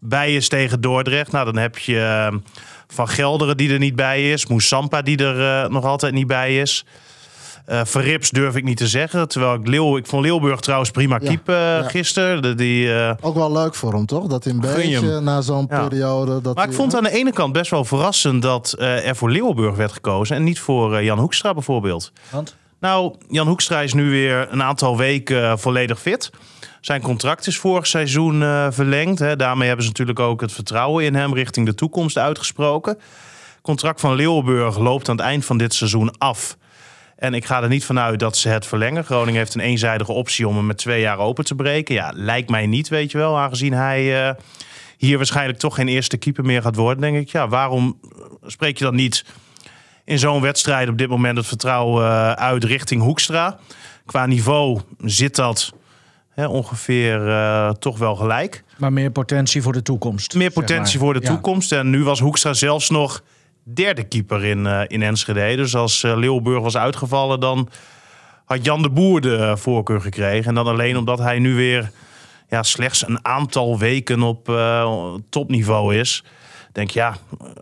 bij 0.04 0.34
is 0.34 0.48
tegen 0.48 0.80
Dordrecht. 0.80 1.32
Nou, 1.32 1.44
dan 1.44 1.56
heb 1.56 1.78
je 1.78 2.00
eh, 2.00 2.36
Van 2.88 3.08
Gelderen 3.08 3.56
die 3.56 3.72
er 3.72 3.78
niet 3.78 3.96
bij 3.96 4.32
is. 4.32 4.46
Moesampa 4.46 5.02
die 5.02 5.16
er 5.24 5.64
eh, 5.64 5.70
nog 5.70 5.84
altijd 5.84 6.14
niet 6.14 6.26
bij 6.26 6.60
is. 6.60 6.84
Eh 7.66 7.80
Verrips 7.84 8.30
durf 8.30 8.56
ik 8.56 8.64
niet 8.64 8.76
te 8.76 8.86
zeggen. 8.88 9.28
Terwijl 9.28 9.54
ik 9.54 9.66
Leeuw, 9.66 9.96
ik 9.96 10.06
vond 10.06 10.22
Leeuwburg 10.24 10.60
trouwens 10.60 10.90
prima 10.90 11.18
Ja, 11.20 11.28
keep 11.28 11.48
eh, 11.48 11.54
ja. 11.56 11.82
gisteren. 11.82 12.42
De- 12.42 12.54
Die, 12.54 12.94
eh, 12.94 13.12
Ook 13.20 13.34
wel 13.34 13.52
leuk 13.52 13.74
voor 13.74 13.92
hem, 13.92 14.06
toch? 14.06 14.26
Dat 14.26 14.44
je 14.44 14.54
beetje 14.54 15.20
na 15.20 15.40
zo'n 15.40 15.66
Ja. 15.70 15.86
periode... 15.88 16.40
Dat 16.40 16.54
maar 16.56 16.68
ik 16.68 16.72
vond 16.72 16.94
aan 16.96 17.02
de 17.02 17.10
ene 17.10 17.32
kant 17.32 17.52
best 17.52 17.70
wel 17.70 17.84
verrassend 17.84 18.42
dat 18.42 18.72
eh, 18.72 19.08
er 19.08 19.16
voor 19.16 19.30
Leeuwburg 19.30 19.76
werd 19.76 19.92
gekozen. 19.92 20.36
En 20.36 20.44
niet 20.44 20.60
voor 20.60 21.02
Jan 21.02 21.18
Hoekstra 21.18 21.54
bijvoorbeeld. 21.54 22.12
Want? 22.30 22.56
Nou, 22.80 23.14
Jan 23.28 23.46
Hoekstra 23.46 23.80
is 23.80 23.92
nu 23.94 24.10
weer 24.10 24.48
een 24.50 24.62
aantal 24.62 24.96
weken 24.96 25.58
volledig 25.58 26.00
fit. 26.00 26.30
Zijn 26.82 27.00
contract 27.00 27.46
is 27.46 27.58
vorig 27.58 27.86
seizoen 27.86 28.42
eh, 28.42 28.66
verlengd. 28.70 29.18
Hè. 29.18 29.36
Daarmee 29.36 29.66
hebben 29.66 29.84
ze 29.84 29.90
natuurlijk 29.90 30.18
ook 30.18 30.40
het 30.40 30.52
vertrouwen 30.52 31.04
in 31.04 31.14
hem 31.14 31.34
richting 31.34 31.66
de 31.66 31.74
toekomst 31.74 32.18
uitgesproken. 32.18 32.98
contract 33.60 34.00
van 34.00 34.14
Leeuwburg 34.14 34.78
loopt 34.78 35.08
aan 35.08 35.16
het 35.16 35.24
eind 35.24 35.44
van 35.44 35.58
dit 35.58 35.74
seizoen 35.74 36.18
af. 36.18 36.56
En 37.16 37.34
ik 37.34 37.44
ga 37.44 37.62
er 37.62 37.68
niet 37.68 37.84
vanuit 37.84 38.18
dat 38.18 38.36
ze 38.36 38.48
het 38.48 38.66
verlengen. 38.66 39.04
Groningen 39.04 39.38
heeft 39.38 39.54
een 39.54 39.60
eenzijdige 39.60 40.12
optie 40.12 40.48
om 40.48 40.56
hem 40.56 40.66
met 40.66 40.78
twee 40.78 41.00
jaar 41.00 41.18
open 41.18 41.44
te 41.44 41.54
breken. 41.54 41.94
Ja, 41.94 42.12
lijkt 42.14 42.50
mij 42.50 42.66
niet, 42.66 42.88
weet 42.88 43.10
je 43.10 43.18
wel. 43.18 43.38
Aangezien 43.38 43.72
hij 43.72 44.28
eh, 44.28 44.34
hier 44.96 45.16
waarschijnlijk 45.16 45.58
toch 45.58 45.74
geen 45.74 45.88
eerste 45.88 46.16
keeper 46.16 46.44
meer 46.44 46.62
gaat 46.62 46.76
worden. 46.76 47.00
Denk 47.00 47.16
ik, 47.16 47.28
ja, 47.28 47.48
waarom 47.48 48.00
spreek 48.46 48.78
je 48.78 48.84
dan 48.84 48.94
niet 48.94 49.24
in 50.04 50.18
zo'n 50.18 50.40
wedstrijd 50.40 50.88
op 50.88 50.98
dit 50.98 51.08
moment 51.08 51.36
het 51.36 51.46
vertrouwen 51.46 52.04
eh, 52.04 52.32
uit 52.32 52.64
richting 52.64 53.02
Hoekstra? 53.02 53.58
Qua 54.06 54.26
niveau 54.26 54.80
zit 54.98 55.36
dat 55.36 55.72
hè, 56.34 56.46
ongeveer 56.46 57.28
eh, 57.28 57.70
toch 57.70 57.98
wel 57.98 58.16
gelijk. 58.16 58.64
Maar 58.76 58.92
meer 58.92 59.10
potentie 59.10 59.62
voor 59.62 59.72
de 59.72 59.82
toekomst. 59.82 60.34
Meer 60.34 60.50
potentie 60.50 60.98
maar. 60.98 61.04
voor 61.06 61.14
de 61.20 61.26
Ja. 61.26 61.32
toekomst. 61.32 61.72
En 61.72 61.90
nu 61.90 62.04
was 62.04 62.20
Hoekstra 62.20 62.52
zelfs 62.52 62.90
nog 62.90 63.22
derde 63.62 64.02
keeper 64.02 64.44
in, 64.44 64.66
eh, 64.66 64.80
in 64.86 65.02
Enschede. 65.02 65.56
Dus 65.56 65.74
als 65.76 66.02
eh, 66.02 66.16
Leeuwburg 66.16 66.62
was 66.62 66.76
uitgevallen, 66.76 67.40
dan 67.40 67.68
had 68.44 68.64
Jan 68.64 68.82
de 68.82 68.90
Boer 68.90 69.20
de 69.20 69.56
voorkeur 69.56 70.00
gekregen. 70.00 70.48
En 70.48 70.54
dan 70.54 70.66
alleen 70.66 70.96
omdat 70.96 71.18
hij 71.18 71.38
nu 71.38 71.54
weer 71.54 71.90
ja, 72.48 72.62
slechts 72.62 73.06
een 73.08 73.24
aantal 73.24 73.78
weken 73.78 74.22
op 74.22 74.50
topniveau 75.28 75.96
is. 75.96 76.24
Denk 76.72 76.90
ja, 76.90 77.16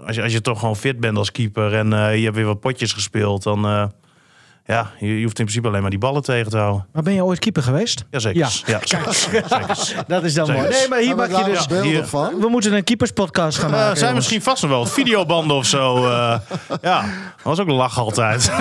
als 0.06 0.16
je, 0.16 0.22
als 0.22 0.32
je 0.32 0.40
toch 0.40 0.58
gewoon 0.58 0.76
fit 0.76 1.00
bent 1.00 1.16
als 1.16 1.32
keeper 1.32 1.74
en 1.74 1.88
je 2.18 2.24
hebt 2.24 2.36
weer 2.36 2.44
wat 2.44 2.60
potjes 2.60 2.92
gespeeld, 2.92 3.42
dan 3.42 3.90
ja, 4.70 4.90
je, 4.98 5.06
je 5.18 5.22
hoeft 5.22 5.38
in 5.38 5.44
principe 5.44 5.68
alleen 5.68 5.80
maar 5.80 5.90
die 5.90 5.98
ballen 5.98 6.22
tegen 6.22 6.50
te 6.50 6.56
houden. 6.56 6.86
Maar 6.92 7.02
ben 7.02 7.12
je 7.14 7.24
ooit 7.24 7.38
keeper 7.38 7.62
geweest? 7.62 8.04
Jazeker. 8.10 8.38
Ja. 8.40 8.48
Ja, 8.66 9.12
zeker. 9.12 9.44
Dat 10.06 10.22
is 10.24 10.34
dan 10.34 10.52
mooi. 10.52 10.68
Nee, 10.68 10.88
maar 10.88 10.98
hier 10.98 11.24
ik 11.24 11.36
je 11.36 11.44
dus... 11.52 11.66
beelden 11.66 11.90
hier. 11.90 12.06
van? 12.06 12.40
We 12.40 12.48
moeten 12.48 12.72
een 12.72 12.84
keeperspodcast 12.84 13.58
gaan 13.58 13.66
Eh, 13.70 13.76
maken. 13.76 13.86
zijn 13.96 13.98
jongens. 13.98 14.14
misschien 14.16 14.42
vast 14.42 14.62
wel 14.66 14.86
videobanden 14.86 15.56
of 15.56 15.66
zo. 15.66 15.96
eh. 15.96 16.38
ja, 16.82 17.00
dat 17.00 17.42
was 17.42 17.58
ook 17.60 17.68
lach 17.68 17.98
altijd. 17.98 18.50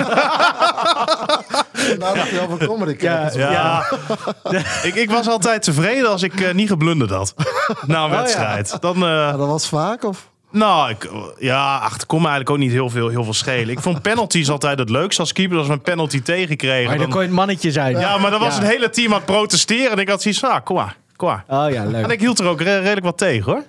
Nou, 1.98 2.16
dat 2.16 2.28
je 2.28 2.40
over 2.40 2.66
comedy 2.66 2.94
kijkt. 2.96 3.34
Ja. 3.34 3.84
ik, 4.82 4.94
ik 4.94 5.10
was 5.10 5.28
altijd 5.28 5.62
tevreden 5.62 6.08
als 6.10 6.22
ik 6.22 6.40
eh, 6.40 6.54
niet 6.54 6.68
geblunderd 6.68 7.10
had. 7.10 7.34
Na 7.86 7.98
een 7.98 8.04
Oh, 8.04 8.10
ja. 8.10 8.20
wedstrijd. 8.22 8.76
Dan, 8.80 8.94
eh, 8.96 9.02
Ja, 9.02 9.32
dat 9.36 9.46
was 9.48 9.68
vaak, 9.68 10.04
of? 10.04 10.29
Nou, 10.50 10.90
ik, 10.90 11.10
ja, 11.38 11.76
ach, 11.78 11.92
het 11.92 12.06
kon 12.06 12.18
me 12.22 12.28
eigenlijk 12.28 12.50
ook 12.50 12.58
niet 12.64 12.70
heel 12.72 12.90
veel, 12.90 13.08
heel 13.08 13.24
veel 13.24 13.34
schelen. 13.34 13.68
Ik 13.68 13.80
vond 13.80 14.02
penalties 14.02 14.50
altijd 14.50 14.78
het 14.78 14.90
leukste 14.90 15.20
als 15.20 15.32
keeper. 15.32 15.58
Als 15.58 15.66
we 15.66 15.72
een 15.72 15.80
penalty 15.80 16.22
tegenkregen. 16.22 16.84
Maar 16.88 16.98
dan 16.98 17.02
Dan, 17.02 17.10
kon 17.10 17.20
je 17.20 17.26
het 17.26 17.36
mannetje 17.36 17.72
zijn. 17.72 17.98
ja, 17.98 18.18
maar 18.18 18.30
dan 18.30 18.40
was 18.40 18.54
Ja. 18.56 18.60
het 18.62 18.70
hele 18.70 18.90
team 18.90 19.10
aan 19.12 19.16
het 19.16 19.26
protesteren. 19.26 19.90
En 19.92 19.98
ik 19.98 20.08
had 20.08 20.22
zoiets 20.22 20.40
van, 20.40 20.50
ah, 20.50 20.64
kom 20.64 20.76
maar, 20.76 20.96
kom 21.16 21.28
maar. 21.28 21.44
Oh 21.64 21.70
ja, 21.72 21.84
leuk. 21.84 22.04
En 22.04 22.10
ik 22.10 22.20
hield 22.20 22.38
er 22.38 22.46
ook 22.46 22.60
re- 22.60 22.78
redelijk 22.78 23.04
wat 23.06 23.18
tegen, 23.18 23.52
hoor. 23.52 23.62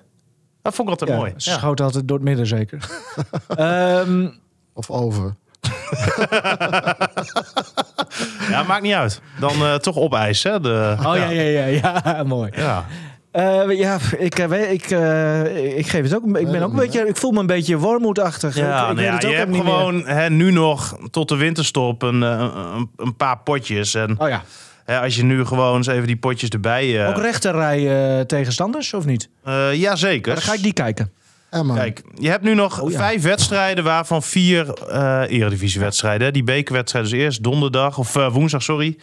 Dat 0.61 0.75
vond 0.75 0.89
ik 0.89 0.93
altijd 0.99 1.09
Ja, 1.09 1.15
mooi. 1.25 1.33
Ze 1.37 1.49
Ja. 1.49 1.57
schoot 1.57 1.81
altijd 1.81 2.07
door 2.07 2.17
het 2.17 2.25
midden 2.25 2.47
zeker. 2.47 2.89
Ehm, 3.55 4.27
Of 4.73 4.89
over. 4.89 5.35
ja, 8.49 8.63
maakt 8.63 8.81
niet 8.81 8.93
uit. 8.93 9.21
Dan 9.39 9.51
eh, 9.65 9.75
toch 9.75 9.95
opeisen. 9.95 10.51
hè, 10.51 10.59
De, 10.59 10.95
oh 10.99 11.15
ja, 11.15 11.29
ja, 11.29 11.41
ja, 11.41 11.65
ja, 12.05 12.23
mooi. 12.35 12.51
ja. 12.55 12.85
Eh, 13.31 13.77
ja, 13.79 13.97
ik, 14.17 14.39
eh, 14.39 14.71
ik, 14.71 14.89
eh, 14.91 15.77
ik 15.77 15.87
geef 15.87 16.03
het 16.03 16.15
ook. 16.15 16.37
Ik 16.37 16.51
ben 16.51 16.63
ook 16.63 16.71
een 16.71 16.77
beetje. 16.79 17.07
Ik 17.07 17.17
voel 17.17 17.31
me 17.31 17.39
een 17.39 17.45
beetje 17.45 17.77
wormoedachtig. 17.77 18.55
Ja, 18.55 18.61
ik, 18.61 18.69
ik 18.69 18.75
nou 18.81 18.95
weet 18.95 19.05
ja, 19.05 19.13
het 19.13 19.25
ook 19.25 19.31
je 19.31 19.37
hebt 19.37 19.55
gewoon 19.55 20.05
hè, 20.05 20.29
nu 20.29 20.51
nog 20.51 20.97
tot 21.11 21.29
de 21.29 21.35
winterstop 21.35 22.01
een, 22.01 22.21
een, 22.21 22.89
een 22.95 23.15
paar 23.15 23.37
potjes. 23.39 23.93
En 23.95 24.19
Oh 24.19 24.29
ja. 24.29 24.43
hè, 24.85 24.99
als 24.99 25.15
je 25.15 25.23
nu 25.23 25.45
gewoon 25.45 25.75
eens 25.77 25.87
even 25.87 26.07
die 26.07 26.17
potjes 26.17 26.49
erbij... 26.49 27.01
eh 27.03 27.09
Ook 27.09 27.17
rechterrij 27.17 28.17
eh, 28.19 28.25
tegenstanders 28.25 28.93
of 28.93 29.05
niet? 29.05 29.29
eh, 29.43 29.73
Jazeker. 29.73 30.33
Dan 30.33 30.43
ga 30.43 30.53
ik 30.53 30.63
die 30.63 30.73
kijken. 30.73 31.11
Emma. 31.49 31.73
Kijk, 31.75 32.01
je 32.15 32.29
hebt 32.29 32.43
nu 32.43 32.53
nog 32.55 32.81
Oh 32.81 32.91
ja. 32.91 32.97
vijf 32.97 33.21
wedstrijden, 33.23 33.83
waarvan 33.83 34.23
vier 34.23 34.73
eh 34.73 35.21
eredivisiewedstrijden. 35.27 36.33
Die 36.33 36.43
bekerwedstrijd 36.43 37.05
is 37.05 37.11
eerst 37.11 37.43
donderdag, 37.43 37.97
of 37.97 38.15
eh, 38.15 38.31
woensdag, 38.33 38.63
sorry. 38.63 38.97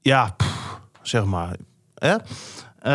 Ja, 0.00 0.34
pff, 0.36 0.78
zeg 1.02 1.24
maar. 1.24 1.56
Hè? 1.94 2.08
Eh, 2.08 2.16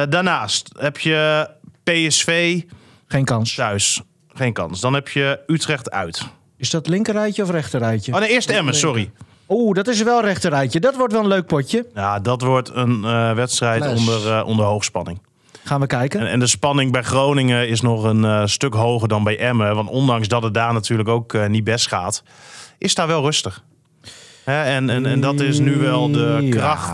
daarnaast 0.09 0.69
heb 0.79 0.97
je 0.97 1.49
PSV 1.83 2.61
Geen 3.07 3.25
kans. 3.25 3.55
thuis. 3.55 4.01
Geen 4.33 4.53
kans. 4.53 4.79
Dan 4.79 4.93
heb 4.93 5.07
je 5.07 5.39
Utrecht 5.47 5.91
uit. 5.91 6.27
Is 6.57 6.69
dat 6.69 6.87
linkerrijtje 6.87 7.43
of 7.43 7.49
rechterrijtje? 7.49 8.13
Oh 8.13 8.19
nee, 8.19 8.29
eerst 8.29 8.49
Emmen, 8.49 8.75
sorry. 8.75 9.11
Oeh, 9.49 9.75
dat 9.75 9.87
is 9.87 10.01
wel 10.01 10.21
rechterrijtje. 10.21 10.79
Dat 10.79 10.95
wordt 10.95 11.13
wel 11.13 11.21
een 11.21 11.27
leuk 11.27 11.45
potje. 11.45 11.85
Ja, 11.93 12.19
dat 12.19 12.41
wordt 12.41 12.69
een 12.73 13.03
eh, 13.03 13.33
wedstrijd 13.33 13.87
onder, 13.87 14.31
eh, 14.31 14.47
onder 14.47 14.65
hoogspanning. 14.65 15.19
Gaan 15.63 15.79
we 15.79 15.87
kijken. 15.87 16.19
En, 16.19 16.27
en 16.27 16.39
de 16.39 16.47
spanning 16.47 16.91
bij 16.91 17.01
Groningen 17.03 17.67
is 17.67 17.81
nog 17.81 18.03
een 18.03 18.25
eh, 18.25 18.45
stuk 18.45 18.73
hoger 18.73 19.07
dan 19.07 19.23
bij 19.23 19.37
Emmen. 19.39 19.75
Want 19.75 19.89
ondanks 19.89 20.27
dat 20.27 20.43
het 20.43 20.53
daar 20.53 20.73
natuurlijk 20.73 21.09
ook 21.09 21.33
eh, 21.33 21.47
niet 21.47 21.63
best 21.63 21.87
gaat, 21.87 22.23
is 22.77 22.95
daar 22.95 23.07
wel 23.07 23.21
rustig. 23.21 23.63
Hè, 24.43 24.63
en, 24.63 24.89
en, 24.89 25.05
en 25.05 25.21
dat 25.21 25.39
is 25.39 25.59
nu 25.59 25.75
wel 25.77 26.11
de 26.11 26.37
Ja. 26.41 26.93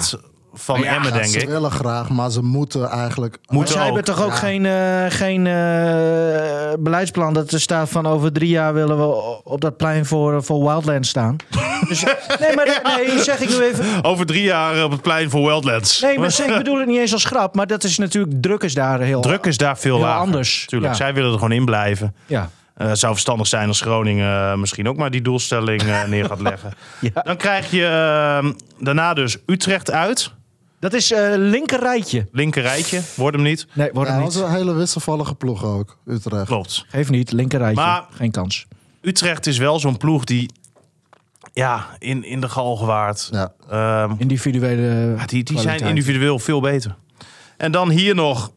Van 0.53 0.81
Ja, 0.81 0.93
Emmen, 0.95 1.13
denk 1.13 1.25
ze 1.25 1.39
ik. 1.41 1.47
willen 1.47 1.71
graag, 1.71 2.09
maar 2.09 2.31
ze 2.31 2.43
moeten 2.43 2.89
eigenlijk... 2.89 3.37
Maar 3.45 3.55
Moeten 3.55 3.73
zij 3.73 3.83
hebben 3.85 4.03
toch 4.03 4.21
ook 4.23 4.29
Ja. 4.29 4.35
geen, 4.35 4.65
eh, 4.65 5.05
geen 5.09 5.47
eh, 5.47 6.73
beleidsplan 6.79 7.33
dat 7.33 7.51
er 7.51 7.61
staat 7.61 7.89
van 7.89 8.05
over 8.07 8.31
drie 8.31 8.49
jaar 8.49 8.73
willen 8.73 8.97
we 8.97 9.41
op 9.43 9.61
dat 9.61 9.77
plein 9.77 10.05
voor, 10.05 10.43
voor 10.43 10.63
Wildlands 10.63 11.09
staan. 11.09 11.35
dus, 11.89 12.03
nee, 12.39 12.55
maar 12.55 12.81
nee, 12.97 13.23
zeg 13.23 13.39
ik 13.39 13.49
nu 13.49 13.61
even. 13.63 14.03
Over 14.03 14.25
drie 14.25 14.43
jaar 14.43 14.83
op 14.83 14.91
het 14.91 15.01
plein 15.01 15.29
voor 15.29 15.45
Wildlands. 15.45 16.01
Nee, 16.01 16.19
maar 16.19 16.39
ik 16.47 16.57
bedoel 16.57 16.77
het 16.77 16.87
niet 16.87 16.99
eens 16.99 17.13
als 17.13 17.25
grap, 17.25 17.55
maar 17.55 17.67
dat 17.67 17.83
is 17.83 17.97
natuurlijk 17.97 18.41
druk 18.41 18.63
is 18.63 18.73
daar 18.73 18.99
heel 18.99 19.21
Druk 19.21 19.45
is 19.45 19.57
daar 19.57 19.77
veel 19.77 19.99
lager. 19.99 20.21
anders. 20.21 20.65
Tuurlijk, 20.67 20.91
Ja. 20.91 20.97
zij 20.97 21.13
willen 21.13 21.29
er 21.31 21.35
gewoon 21.37 21.51
in 21.51 21.65
blijven. 21.65 22.15
Ja. 22.25 22.49
Eh, 22.75 22.87
het 22.87 22.99
zou 22.99 23.11
verstandig 23.13 23.47
zijn 23.47 23.67
als 23.67 23.81
Groningen 23.81 24.51
eh, 24.51 24.55
misschien 24.55 24.87
ook 24.89 24.97
maar 24.97 25.11
die 25.11 25.21
doelstelling 25.21 25.81
eh, 25.81 26.03
neer 26.03 26.25
gaat 26.25 26.41
leggen. 26.41 26.73
Ja. 27.13 27.21
Dan 27.21 27.37
krijg 27.37 27.71
je 27.71 27.85
eh, 27.85 28.49
daarna 28.79 29.13
dus 29.13 29.37
Utrecht 29.45 29.91
uit. 29.91 30.31
Dat 30.83 30.93
is 30.93 31.11
eh 31.11 31.33
linker 31.35 31.79
rijtje. 31.79 32.27
Linker 32.31 32.61
rijtje, 32.61 33.01
wordt 33.15 33.35
hem 33.35 33.45
niet. 33.45 33.67
Nee, 33.73 33.89
wordt 33.93 34.09
Ja, 34.09 34.15
hem 34.15 34.23
dat 34.23 34.33
is 34.33 34.39
niet. 34.39 34.47
een 34.47 34.53
hele 34.53 34.73
wisselvallige 34.73 35.35
ploeg 35.35 35.63
ook, 35.65 35.97
Utrecht. 36.05 36.45
Klopt. 36.45 36.85
Geef 36.87 37.09
niet, 37.09 37.31
linker 37.31 37.59
rijtje. 37.59 37.81
Maar- 37.83 38.05
Geen 38.11 38.31
kans. 38.31 38.65
Utrecht 39.01 39.47
is 39.47 39.57
wel 39.57 39.79
zo'n 39.79 39.97
ploeg 39.97 40.23
die 40.23 40.49
ja, 41.53 41.85
in, 41.99 42.23
in 42.23 42.41
de 42.41 42.49
galgenwaard. 42.49 43.29
Ja. 43.31 43.53
Ehm, 43.69 44.13
Individuele 44.17 45.15
ja, 45.17 45.25
die 45.25 45.43
die 45.43 45.59
zijn 45.59 45.79
individueel 45.79 46.39
veel 46.39 46.61
beter. 46.61 46.95
En 47.57 47.71
dan 47.71 47.89
hier 47.89 48.15
nog 48.15 48.51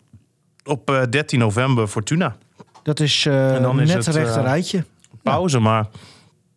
op 0.65 0.91
eh, 0.91 1.03
13 1.11 1.39
november 1.39 1.87
Fortuna. 1.87 2.37
Dat 2.83 3.01
is, 3.01 3.27
eh, 3.27 3.55
En 3.55 3.63
dan 3.63 3.81
is 3.81 3.89
net 3.95 4.07
het, 4.07 4.15
rechter 4.15 4.39
eh, 4.39 4.45
rijtje. 4.47 4.85
Pauze, 5.23 5.59
maar 5.59 5.87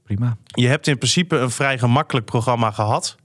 Prima. 0.04 0.38
je 0.46 0.68
hebt 0.68 0.88
in 0.88 0.98
principe 0.98 1.36
een 1.38 1.52
vrij 1.52 1.78
gemakkelijk 1.80 2.26
programma 2.26 2.72
gehad. 2.72 3.16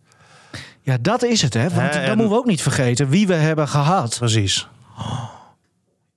Ja, 0.84 0.96
dat 1.00 1.22
is 1.22 1.42
het, 1.42 1.54
hè? 1.54 1.68
Want 1.70 1.92
dan 1.92 2.02
en- 2.02 2.16
moeten 2.16 2.28
we 2.34 2.38
ook 2.40 2.46
niet 2.46 2.62
vergeten 2.62 3.08
wie 3.08 3.26
we 3.26 3.34
hebben 3.34 3.68
gehad. 3.68 4.16
Precies. 4.18 4.68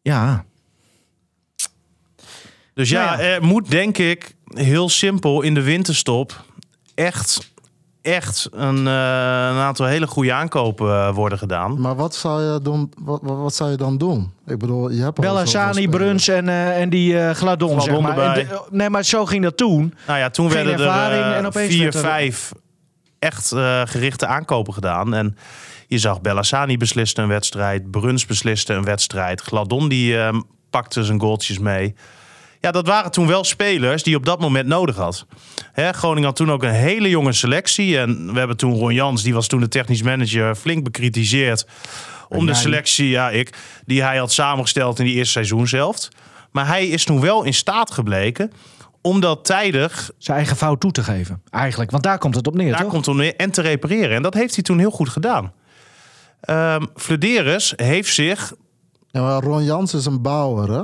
Ja, 0.02 0.46
Dus 2.74 2.90
ja, 2.90 3.06
Nou 3.06 3.22
ja. 3.22 3.28
er 3.28 3.44
moet 3.44 3.70
denk 3.72 3.98
ik 3.98 4.36
heel 4.48 4.90
simpel 4.90 5.42
in 5.42 5.54
de 5.54 5.62
winterstop 5.62 6.44
echt, 6.96 7.52
echt 8.02 8.50
een, 8.52 8.78
eh, 8.78 8.94
een 9.54 9.58
aantal 9.62 9.86
hele 9.86 10.08
goede 10.08 10.34
aankopen 10.34 10.88
eh, 10.90 11.14
worden 11.16 11.38
gedaan. 11.38 11.82
Maar 11.82 11.96
wat 11.96 12.16
zou 12.16 12.42
je 12.54 12.62
doen? 12.62 12.92
Wat, 13.00 13.20
wat, 13.24 13.56
zou 13.56 13.72
je 13.72 13.78
dan 13.78 13.98
doen? 13.98 14.32
Ik 14.46 14.58
bedoel, 14.58 14.90
je 14.92 15.02
hebt 15.02 15.20
Bellassani. 15.20 15.90
Bruns 15.90 16.28
en, 16.28 16.50
eh, 16.50 16.82
en 16.82 16.90
die 16.90 17.20
eh 17.20 17.30
Gladon, 17.36 17.70
Gladon 17.82 17.82
zeg 17.82 18.16
maar. 18.16 18.36
En 18.38 18.48
de- 18.48 18.62
nee, 18.72 18.90
maar 18.90 19.04
zo 19.06 19.26
ging 19.26 19.44
dat 19.44 19.58
toen. 19.58 19.94
Nou 20.08 20.20
ja, 20.20 20.30
toen 20.30 20.52
Geen 20.52 20.66
werden 20.66 20.86
er 21.44 21.52
vier, 21.54 21.86
er- 21.96 22.00
vijf 22.00 22.52
echt 23.20 23.52
eh, 23.52 23.82
gerichte 23.86 24.28
aankopen 24.28 24.74
gedaan. 24.74 25.14
En 25.14 25.38
je 25.88 25.98
zag 25.98 26.22
Bellassani 26.22 26.78
besliste 26.78 27.22
een 27.22 27.28
wedstrijd, 27.28 27.92
Bruns 27.92 28.26
besliste 28.26 28.74
een 28.74 28.84
wedstrijd, 28.84 29.42
Gladon 29.42 29.90
die 29.90 30.20
eh, 30.20 30.40
pakte 30.70 31.04
zijn 31.04 31.20
goaltjes 31.20 31.60
mee. 31.60 31.96
Ja, 32.60 32.72
dat 32.72 32.88
waren 32.88 33.12
toen 33.12 33.28
wel 33.28 33.44
spelers 33.44 34.04
die 34.04 34.16
op 34.16 34.26
dat 34.26 34.40
moment 34.40 34.68
nodig 34.68 34.96
had. 34.96 35.26
Hè, 35.72 35.92
Groningen 35.92 36.28
had 36.28 36.36
toen 36.36 36.52
ook 36.52 36.64
een 36.64 36.70
hele 36.70 37.10
jonge 37.10 37.34
selectie. 37.34 38.00
En 38.00 38.34
we 38.34 38.40
hebben 38.40 38.58
toen 38.58 38.74
Ron 38.74 38.94
Jans, 38.94 39.24
die 39.24 39.34
was 39.34 39.48
toen 39.48 39.60
de 39.60 39.68
technisch 39.68 40.02
manager, 40.02 40.56
flink 40.56 40.84
bekritiseerd. 40.84 41.68
Om 42.30 42.46
de 42.46 42.54
selectie, 42.54 43.10
ja, 43.10 43.30
ik, 43.30 43.58
die 43.86 44.04
hij 44.04 44.18
had 44.18 44.32
samengesteld 44.32 45.00
in 45.00 45.06
die 45.06 45.14
eerste 45.14 45.32
seizoenshelft. 45.32 46.10
Maar 46.52 46.68
hij 46.68 46.88
is 46.88 47.04
toen 47.04 47.22
wel 47.22 47.44
in 47.44 47.54
staat 47.54 47.92
gebleken 47.92 48.52
om 49.02 49.20
dat 49.20 49.46
tijdig 49.46 50.12
Zijn 50.18 50.38
eigen 50.38 50.56
fout 50.56 50.80
toe 50.80 50.92
te 50.92 51.04
geven, 51.04 51.42
eigenlijk. 51.50 51.92
Want 51.92 52.04
daar 52.04 52.18
komt 52.18 52.36
het 52.36 52.48
op 52.48 52.56
neer, 52.56 52.72
daar 52.72 52.82
toch? 52.82 52.90
komt 52.92 53.06
het 53.06 53.16
neer 53.16 53.36
en 53.36 53.52
te 53.52 53.62
repareren. 53.62 54.16
En 54.16 54.22
dat 54.22 54.34
heeft 54.34 54.54
hij 54.54 54.64
toen 54.64 54.80
heel 54.80 54.92
goed 54.92 55.10
gedaan. 55.10 55.54
Ehm 56.42 56.86
Flederis 56.96 57.74
heeft 57.76 58.14
zich... 58.14 58.54
Ja, 59.08 59.22
maar 59.22 59.44
Ron 59.44 59.64
Jans 59.64 59.94
is 59.94 60.06
een 60.06 60.22
bouwer, 60.22 60.72
hè? 60.72 60.82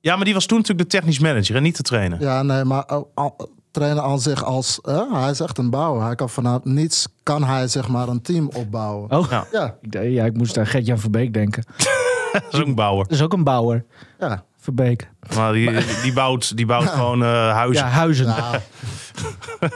Ja, 0.00 0.16
maar 0.16 0.24
die 0.24 0.34
was 0.34 0.46
toen 0.46 0.58
natuurlijk 0.58 0.90
de 0.90 0.96
technisch 0.96 1.18
manager 1.18 1.56
en 1.56 1.62
niet 1.62 1.76
de 1.76 1.82
trainer. 1.82 2.20
Ja, 2.20 2.42
nee, 2.42 2.64
maar 2.64 2.84
al- 3.14 3.48
trainen 3.70 4.02
aan 4.02 4.20
zich 4.20 4.44
als... 4.44 4.78
hè, 4.82 5.02
hij 5.20 5.30
is 5.30 5.40
echt 5.40 5.58
een 5.58 5.70
bouwer. 5.70 6.04
Hij 6.04 6.14
kan 6.14 6.30
vanuit 6.30 6.64
niets 6.64 7.06
kan 7.22 7.44
hij 7.44 7.68
zeg 7.68 7.88
maar 7.88 8.08
een 8.08 8.22
team 8.22 8.50
opbouwen. 8.54 9.10
Oh, 9.10 9.30
Ja. 9.30 9.46
Ja, 9.52 9.76
ik, 9.82 9.92
dacht- 9.92 10.04
ja, 10.08 10.24
ik 10.24 10.36
moest 10.36 10.58
aan 10.58 10.66
Gert-Jan 10.66 10.98
Verbeek 10.98 11.32
denken. 11.34 11.64
Dat 12.32 12.42
is 12.52 12.60
ook 12.60 12.66
een 12.66 12.74
bouwer. 12.74 13.04
Dat 13.04 13.12
is 13.12 13.22
ook 13.22 13.32
een 13.32 13.44
bouwer. 13.44 13.84
ja. 14.18 14.44
Verbeek. 14.68 15.08
Maar 15.34 15.52
die, 15.52 15.70
die 16.02 16.12
bouwt, 16.12 16.56
die 16.56 16.66
bouwt 16.66 16.88
gewoon 16.88 17.22
eh, 17.22 17.52
huizen. 17.52 17.84
Ja, 17.86 17.90
Huizen. 17.90 18.26
Ja, 18.26 18.60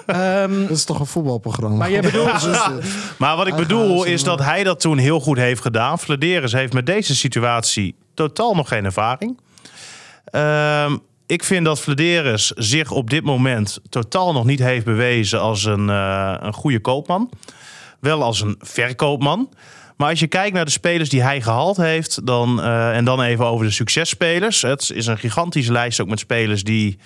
Ehm, 0.07 0.61
dit 0.61 0.71
is 0.71 0.85
toch 0.85 1.01
een 1.01 1.07
voetbalprogramma. 1.07 1.77
maar 1.77 1.91
jij 1.91 2.01
bedoelt... 2.01 2.49
Maar 3.19 3.37
wat 3.37 3.47
ik 3.47 3.53
Eigen 3.53 3.69
bedoel 3.69 3.89
huizen, 3.89 4.13
is 4.13 4.25
dat 4.25 4.39
hij 4.39 4.65
dat 4.65 4.81
toen 4.81 4.99
heel 4.99 5.21
goed 5.21 5.37
heeft 5.37 5.61
gedaan. 5.61 5.99
Flederis 5.99 6.53
heeft 6.53 6.73
met 6.73 6.87
deze 6.87 7.15
situatie 7.17 7.95
totaal 8.15 8.55
nog 8.55 8.69
geen 8.69 8.85
ervaring. 8.85 9.41
Ehm, 10.25 10.97
ik 11.27 11.45
vind 11.45 11.65
dat 11.65 11.81
Flederis 11.81 12.51
zich 12.51 12.91
op 12.91 13.11
dit 13.11 13.25
moment 13.25 13.81
totaal 13.89 14.33
nog 14.33 14.45
niet 14.45 14.61
heeft 14.61 14.85
bewezen 14.85 15.41
als 15.41 15.65
een, 15.65 15.91
eh, 15.91 16.35
een 16.41 16.55
goede 16.55 16.81
koopman. 16.81 17.31
Wel 18.01 18.23
als 18.23 18.41
een 18.41 18.57
verkoopman. 18.59 19.49
Maar 20.03 20.11
als 20.11 20.21
je 20.21 20.27
kijkt 20.27 20.55
naar 20.55 20.65
de 20.65 20.71
spelers 20.71 21.09
die 21.09 21.23
hij 21.23 21.41
gehaald 21.41 21.77
heeft, 21.77 22.27
dan, 22.27 22.63
eh, 22.63 22.97
en 22.97 23.05
dan 23.05 23.23
even 23.23 23.47
over 23.47 23.67
de 23.67 23.73
successpelers. 23.73 24.63
Het 24.63 24.91
is 24.95 25.07
een 25.07 25.19
gigantische 25.19 25.73
lijst 25.73 26.01
ook 26.01 26.09
met 26.09 26.19
spelers 26.19 26.65
die 26.65 26.99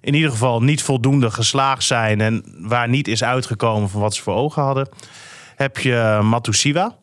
in 0.00 0.14
ieder 0.14 0.30
geval 0.30 0.62
niet 0.62 0.82
voldoende 0.82 1.30
geslaagd 1.30 1.84
zijn 1.84 2.20
en 2.20 2.44
waar 2.58 2.88
niet 2.88 3.08
is 3.08 3.24
uitgekomen 3.24 3.88
van 3.88 4.00
wat 4.00 4.14
ze 4.14 4.22
voor 4.22 4.34
ogen 4.34 4.62
hadden. 4.62 4.88
Heb 5.56 5.78
je 5.78 6.20
Matusiwa, 6.22 6.96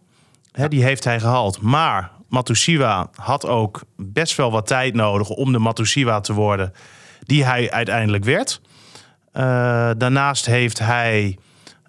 hè, 0.51 0.67
die 0.67 0.83
heeft 0.83 1.03
hij 1.03 1.19
gehaald. 1.19 1.61
Maar 1.61 2.11
Matusiwa 2.29 3.09
had 3.15 3.45
ook 3.45 3.81
best 3.95 4.35
wel 4.35 4.51
wat 4.51 4.67
tijd 4.67 4.93
nodig 4.93 5.29
om 5.29 5.51
de 5.51 5.59
Matusiwa 5.59 6.19
te 6.19 6.33
worden 6.33 6.73
die 7.19 7.45
hij 7.45 7.71
uiteindelijk 7.71 8.23
werd. 8.23 8.61
Eh, 9.31 9.43
daarnaast 9.97 10.45
heeft 10.45 10.79
hij 10.79 11.37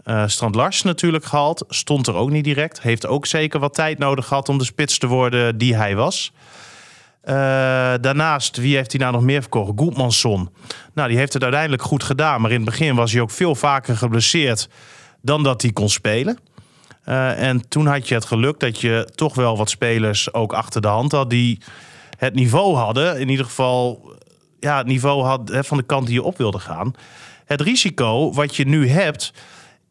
eh 0.05 0.27
Strand 0.27 0.55
Lars 0.55 0.83
natuurlijk 0.83 1.25
gehaald. 1.25 1.65
Stond 1.69 2.07
er 2.07 2.15
ook 2.15 2.31
niet 2.31 2.45
direct. 2.45 2.83
Heeft 2.83 3.07
ook 3.07 3.27
zeker 3.27 3.61
wat 3.61 3.75
tijd 3.75 3.99
nodig 3.99 4.27
gehad 4.27 4.49
om 4.49 4.59
de 4.59 4.65
spits 4.65 4.99
te 4.99 5.07
worden 5.07 5.59
die 5.59 5.77
hij 5.77 5.97
was. 5.97 6.33
Eh, 7.21 7.35
daarnaast, 8.01 8.57
wie 8.57 8.77
heeft 8.77 8.93
hij 8.93 9.01
nou 9.01 9.13
nog 9.13 9.23
meer 9.23 9.41
verkocht? 9.41 9.73
Goedmansson. 9.77 10.51
Nou, 10.95 11.09
die 11.09 11.19
heeft 11.19 11.33
het 11.33 11.43
uiteindelijk 11.43 11.83
goed 11.83 12.03
gedaan. 12.03 12.41
Maar 12.41 12.51
in 12.51 12.57
het 12.57 12.65
begin 12.65 12.95
was 12.95 13.13
hij 13.13 13.21
ook 13.21 13.31
veel 13.31 13.55
vaker 13.55 13.97
geblesseerd 13.97 14.69
dan 15.23 15.43
dat 15.43 15.63
hij 15.63 15.73
kon 15.73 15.89
spelen. 15.89 16.39
Eh, 17.05 17.49
en 17.49 17.69
toen 17.69 17.87
had 17.87 18.09
je 18.09 18.15
het 18.15 18.25
geluk 18.25 18.61
dat 18.61 18.81
je 18.81 19.09
toch 19.15 19.35
wel 19.35 19.57
wat 19.57 19.71
spelers 19.71 20.33
ook 20.33 20.53
achter 20.53 20.81
de 20.81 20.89
hand 20.89 21.13
had 21.13 21.31
die 21.31 21.61
het 22.19 22.35
niveau 22.35 22.77
hadden. 22.77 23.21
In 23.21 23.29
ieder 23.29 23.45
geval 23.45 24.13
ja, 24.61 24.77
het 24.77 24.87
niveau 24.87 25.25
had 25.25 25.51
van 25.53 25.77
de 25.77 25.83
kant 25.83 26.07
die 26.07 26.15
je 26.15 26.23
op 26.23 26.37
wilde 26.37 26.59
gaan. 26.59 26.95
Het 27.45 27.61
risico 27.61 28.33
wat 28.33 28.57
je 28.57 28.67
nu 28.67 28.89
hebt, 28.89 29.33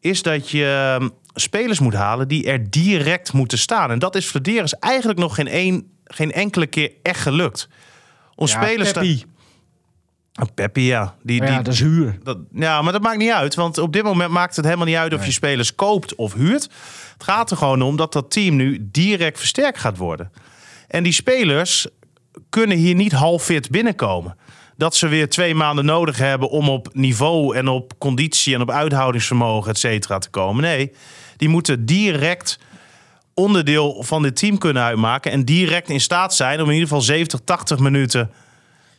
is 0.00 0.22
dat 0.22 0.50
je 0.50 0.96
ehm, 0.98 1.08
spelers 1.34 1.78
moet 1.78 1.94
halen 1.94 2.28
die 2.28 2.46
er 2.46 2.70
direct 2.70 3.32
moeten 3.32 3.58
staan. 3.58 3.90
En 3.90 3.98
dat 3.98 4.14
is 4.14 4.26
Flederis 4.26 4.74
eigenlijk 4.74 5.18
nog 5.18 5.34
geen, 5.34 5.56
een, 5.56 5.90
geen 6.04 6.32
enkele 6.32 6.66
keer 6.66 6.92
echt 7.02 7.20
gelukt. 7.20 7.68
Om 8.34 8.46
Ja, 8.46 8.52
spelers 8.62 8.92
Peppi. 8.92 9.18
te... 9.18 9.26
Een 10.34 10.54
Peppi, 10.54 10.86
ja. 10.86 11.14
Die, 11.22 11.42
ja, 11.42 11.46
die, 11.46 11.62
dat 11.62 11.72
is 11.72 11.80
huur. 11.80 12.18
dat, 12.22 12.38
ja, 12.52 12.82
maar 12.82 12.92
dat 12.92 13.02
maakt 13.02 13.18
niet 13.18 13.30
uit. 13.30 13.54
Want 13.54 13.78
op 13.78 13.92
dit 13.92 14.02
moment 14.02 14.30
maakt 14.30 14.56
het 14.56 14.64
helemaal 14.64 14.86
niet 14.86 14.96
uit 14.96 15.14
of 15.14 15.26
je 15.26 15.32
spelers 15.32 15.74
koopt 15.74 16.14
of 16.14 16.34
huurt. 16.34 16.62
Het 17.12 17.24
gaat 17.24 17.50
er 17.50 17.56
gewoon 17.56 17.82
om 17.82 17.96
dat 17.96 18.12
dat 18.12 18.30
team 18.30 18.56
nu 18.56 18.88
direct 18.90 19.38
versterkt 19.38 19.78
gaat 19.78 19.96
worden. 19.96 20.32
En 20.88 21.02
die 21.02 21.12
spelers 21.12 21.86
kunnen 22.48 22.76
hier 22.76 22.94
niet 22.94 23.12
half 23.12 23.42
fit 23.44 23.70
binnenkomen. 23.70 24.36
Dat 24.80 24.94
ze 24.94 25.08
weer 25.08 25.28
twee 25.28 25.54
maanden 25.54 25.84
nodig 25.84 26.18
hebben 26.18 26.48
om 26.50 26.68
op 26.68 26.88
niveau 26.92 27.56
en 27.56 27.68
op 27.68 27.92
conditie 27.98 28.54
en 28.54 28.60
op 28.60 28.70
uithoudingsvermogen, 28.70 29.70
et 29.70 29.78
cetera, 29.78 30.18
te 30.18 30.30
komen. 30.30 30.62
Nee, 30.62 30.92
die 31.36 31.48
moeten 31.48 31.86
direct 31.86 32.58
onderdeel 33.34 34.02
van 34.02 34.22
dit 34.22 34.36
team 34.36 34.58
kunnen 34.58 34.82
uitmaken. 34.82 35.32
En 35.32 35.44
direct 35.44 35.88
in 35.88 36.00
staat 36.00 36.34
zijn 36.34 36.58
om 36.60 36.66
in 36.66 36.72
ieder 36.72 36.88
geval 36.88 37.02
70, 37.02 37.40
80 37.44 37.78
minuten 37.78 38.30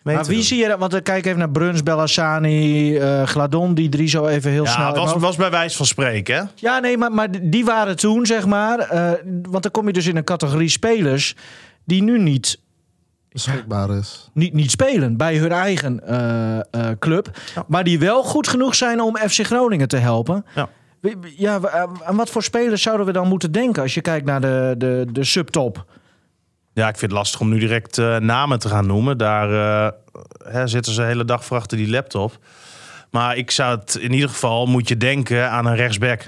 mee 0.03 0.15
Maar 0.15 0.23
te 0.23 0.29
wie 0.29 0.37
doen. 0.39 0.47
zie 0.47 0.57
je... 0.57 0.67
dat- 0.67 0.79
Want 0.79 1.01
kijk 1.03 1.25
even 1.25 1.39
naar 1.39 1.49
Bruns, 1.49 1.83
Bellassani, 1.83 2.97
eh 2.97 3.23
Gladon. 3.23 3.73
Die 3.73 3.89
drie 3.89 4.07
zo 4.07 4.25
even 4.27 4.51
heel 4.51 4.65
snel... 4.65 4.85
Ja, 4.87 4.93
was, 4.93 5.13
was 5.13 5.35
bij 5.35 5.49
wijze 5.51 5.77
van 5.77 5.85
spreken, 5.85 6.35
hè? 6.35 6.43
Ja, 6.55 6.79
nee, 6.79 6.97
maar, 6.97 7.11
maar 7.11 7.27
die 7.41 7.65
waren 7.65 7.95
toen, 7.95 8.25
zeg 8.25 8.45
maar... 8.45 8.79
eh, 8.79 9.11
want 9.49 9.63
dan 9.63 9.71
kom 9.71 9.87
je 9.87 9.93
dus 9.93 10.07
in 10.07 10.15
een 10.17 10.23
categorie 10.23 10.69
spelers... 10.69 11.35
die 11.85 12.03
nu 12.03 12.19
niet, 12.19 12.59
beschikbaar 13.31 13.89
is. 13.97 14.29
niet, 14.33 14.53
niet 14.53 14.71
spelen 14.71 15.17
bij 15.17 15.37
hun 15.37 15.51
eigen 15.51 16.07
eh, 16.07 16.57
eh, 16.59 16.97
club... 16.99 17.29
maar 17.67 17.83
die 17.83 17.99
wel 17.99 18.23
goed 18.23 18.47
genoeg 18.47 18.75
zijn 18.75 19.01
om 19.01 19.17
FC 19.17 19.45
Groningen 19.45 19.87
te 19.87 19.97
helpen. 19.97 20.45
Ja. 20.55 20.69
Ja, 21.37 21.59
wa- 21.59 21.87
aan 22.03 22.15
wat 22.15 22.29
voor 22.29 22.43
spelers 22.43 22.81
zouden 22.81 23.05
we 23.05 23.11
dan 23.11 23.27
moeten 23.27 23.51
denken... 23.51 23.81
als 23.81 23.93
je 23.93 24.01
kijkt 24.01 24.25
naar 24.25 24.41
de, 24.41 24.75
de, 24.77 25.05
de 25.11 25.23
subtop? 25.23 25.85
Ja, 26.73 26.87
ik 26.87 26.97
vind 26.97 27.11
het 27.11 27.19
lastig 27.19 27.39
om 27.39 27.49
nu 27.49 27.59
direct 27.59 27.97
eh, 27.97 28.17
namen 28.17 28.59
te 28.59 28.67
gaan 28.67 28.85
noemen. 28.87 29.17
Daar 29.17 29.51
eh, 29.53 29.91
hè, 30.53 30.67
zitten 30.67 30.93
ze 30.93 31.01
de 31.01 31.07
hele 31.07 31.25
dag 31.25 31.45
voor 31.45 31.57
achter 31.57 31.77
die 31.77 31.89
laptop. 31.89 32.37
Maar 33.09 33.37
ik 33.37 33.51
zou 33.51 33.77
het 33.79 33.95
in 33.95 34.13
ieder 34.13 34.29
geval 34.29 34.65
moet 34.65 34.87
je 34.87 34.97
denken 34.97 35.49
aan 35.51 35.65
een 35.65 35.75
rechtsback. 35.75 36.27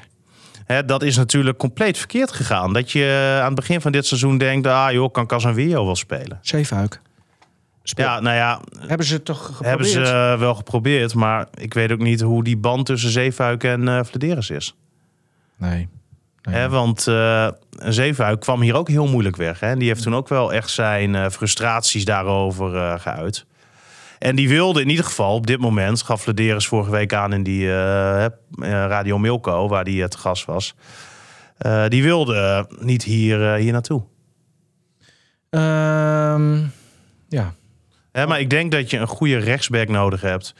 Hè, 0.66 0.86
dat 0.86 1.03
is 1.03 1.18
natuurlijk 1.18 1.57
compleet 1.57 1.97
verkeerd 1.97 2.32
gegaan. 2.32 2.74
Dat 2.74 2.91
je 2.91 3.38
aan 3.39 3.45
het 3.45 3.55
begin 3.55 3.82
van 3.82 3.91
dit 3.91 4.05
seizoen 4.05 4.38
denkt... 4.38 4.68
ah 4.68 4.91
joh, 4.91 5.11
kan 5.11 5.28
Casemiro 5.28 5.86
wel 5.86 5.95
spelen. 5.95 6.39
Zeefuik. 6.41 7.01
Ja, 7.84 8.20
nou 8.20 8.36
ja, 8.36 8.61
Hebben 8.80 9.05
ze 9.07 9.14
het 9.14 9.26
toch 9.26 9.45
geprobeerd? 9.45 9.68
hebben 9.70 9.88
ze 10.07 10.36
wel 10.39 10.55
geprobeerd. 10.55 11.14
Maar 11.14 11.47
ik 11.53 11.74
weet 11.74 11.91
ook 11.91 11.99
niet 11.99 12.22
hoe 12.22 12.43
die 12.43 12.57
band 12.57 12.86
tussen 12.86 13.09
Zeefuik 13.09 13.64
en 13.64 14.05
Flederis 14.05 14.49
is. 14.49 14.76
Nee. 15.57 15.89
Nee. 16.41 16.55
Hè, 16.55 16.70
want 16.70 17.07
eh 17.07 17.47
Zeefuik 17.70 18.39
kwam 18.39 18.61
hier 18.61 18.76
ook 18.76 18.88
heel 18.88 19.07
moeilijk 19.07 19.36
weg. 19.36 19.59
Hè? 19.59 19.68
En 19.68 19.80
die 19.80 19.88
heeft 19.88 20.03
toen 20.03 20.16
ook 20.16 20.28
wel 20.30 20.53
echt 20.53 20.70
zijn 20.70 21.16
eh, 21.16 21.30
frustraties 21.30 22.05
daarover 22.05 22.99
geuit. 22.99 23.45
En 24.24 24.36
die 24.36 24.49
wilde 24.49 24.82
in 24.82 24.89
ieder 24.89 25.05
geval 25.05 25.36
op 25.36 25.47
dit 25.47 25.59
moment, 25.59 26.01
gaf 26.01 26.26
Lederis 26.26 26.67
vorige 26.67 26.91
week 26.91 27.13
aan 27.13 27.34
in 27.34 27.43
die 27.43 27.67
eh, 27.67 28.26
eh, 28.26 28.32
Radio 28.57 29.17
Milko, 29.17 29.67
waar 29.67 29.84
die 29.84 30.01
eh, 30.03 30.07
te 30.07 30.17
gast 30.17 30.45
was. 30.45 30.76
eh, 31.57 31.88
die 31.88 32.03
wilde 32.03 32.36
eh, 32.36 32.86
niet 32.86 33.03
hier, 33.03 33.53
eh, 33.53 33.59
hier 33.59 33.71
naartoe. 33.71 34.03
Ehm, 35.49 36.57
ja. 37.30 37.53
Hè, 38.11 38.28
maar 38.28 38.39
ik 38.39 38.49
denk 38.49 38.71
dat 38.71 38.89
je 38.89 38.97
een 38.97 39.07
goede 39.07 39.38
rechtsback 39.38 39.88
nodig 39.88 40.21
hebt. 40.21 40.55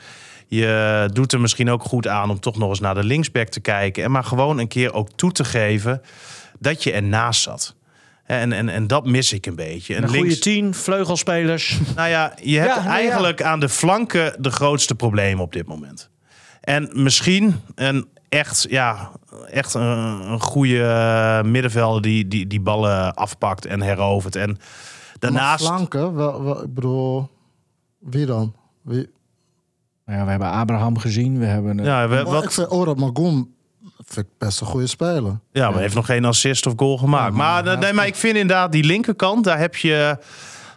Je 0.46 1.08
doet 1.12 1.32
er 1.32 1.40
misschien 1.40 1.70
ook 1.70 1.82
goed 1.82 2.08
aan 2.08 2.30
om 2.30 2.40
toch 2.40 2.58
nog 2.58 2.68
eens 2.68 2.80
naar 2.80 2.94
de 2.94 3.04
linksback 3.04 3.48
te 3.48 3.60
kijken. 3.60 4.04
En 4.04 4.10
maar 4.10 4.24
gewoon 4.24 4.58
een 4.58 4.68
keer 4.68 4.92
ook 4.92 5.08
toe 5.14 5.32
te 5.32 5.44
geven 5.44 6.02
dat 6.58 6.82
je 6.82 6.92
ernaast 6.92 7.42
zat. 7.42 7.74
En, 8.24 8.52
en, 8.52 8.68
en 8.68 8.86
dat 8.86 9.06
mis 9.06 9.32
ik 9.32 9.46
een 9.46 9.54
beetje. 9.56 9.94
En 9.94 10.02
Een 10.02 10.08
goede 10.08 10.22
links, 10.24 10.38
tien, 10.40 10.74
vleugelspelers. 10.74 11.78
nou 11.96 12.08
ja, 12.08 12.34
je 12.42 12.58
hebt 12.58 12.68
Ja, 12.68 12.74
nou 12.76 12.88
ja. 12.88 12.94
eigenlijk 12.94 13.42
aan 13.42 13.60
de 13.60 13.68
flanken 13.68 14.42
de 14.42 14.50
grootste 14.50 14.94
problemen 14.94 15.44
op 15.44 15.52
dit 15.52 15.66
moment. 15.66 16.10
En 16.60 16.88
misschien 16.92 17.54
een 17.74 18.08
echt, 18.28 18.66
ja, 18.68 19.10
echt 19.50 19.74
een, 19.74 19.82
een 20.30 20.40
goede 20.40 20.82
eh, 20.82 21.42
middenvelder 21.50 22.02
die, 22.02 22.28
die 22.28 22.46
die 22.46 22.60
ballen 22.60 23.14
afpakt 23.14 23.66
en 23.66 23.80
herovert. 23.82 24.36
En 24.36 24.48
Maar 24.50 24.58
daarnaast... 25.18 25.66
flanken, 25.66 26.14
wel, 26.14 26.42
wel, 26.44 26.62
ik 26.64 26.74
bedoel, 26.74 27.28
wie 27.98 28.26
dan? 28.26 28.54
Wie? 28.82 29.10
Nou 30.06 30.18
ja, 30.18 30.24
we 30.24 30.30
hebben 30.30 30.50
Abraham 30.50 30.98
gezien. 30.98 31.38
We 31.38 31.44
hebben... 31.44 31.78
eh, 31.80 31.84
Ja, 31.86 32.08
we- 32.08 32.14
Maar 32.14 32.24
wat, 32.24 32.44
Ik 32.44 32.50
vind 32.50 32.96
Magoon 32.96 33.53
vind 34.06 34.26
ik 34.26 34.32
best 34.38 34.60
een 34.60 34.66
goede 34.66 34.86
speler. 34.86 35.38
Ja, 35.52 35.70
maar 35.70 35.80
heeft 35.80 35.94
nog 35.94 36.06
geen 36.06 36.24
assist 36.24 36.66
of 36.66 36.72
goal 36.76 36.98
gemaakt. 36.98 37.34
maar, 37.34 37.66
eh, 37.66 37.78
nee, 37.78 37.92
maar 37.92 38.06
ik 38.06 38.14
vind 38.14 38.36
inderdaad 38.36 38.72
die 38.72 38.84
linkerkant, 38.84 39.44
daar 39.44 39.58
heb 39.58 39.76
je 39.76 40.18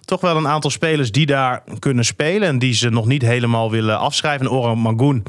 toch 0.06 0.22
wel 0.22 0.38
een 0.38 0.48
aantal 0.48 0.70
spelers 0.70 1.12
die 1.12 1.26
daar 1.26 1.64
kunnen 1.80 2.06
spelen. 2.06 2.48
En 2.48 2.60
die 2.60 2.74
ze 2.74 2.90
nog 2.90 3.06
niet 3.06 3.22
helemaal 3.22 3.72
willen 3.72 4.00
afschrijven. 4.00 4.46
En 4.46 4.52
Oran 4.52 4.80
Magoen 4.80 5.24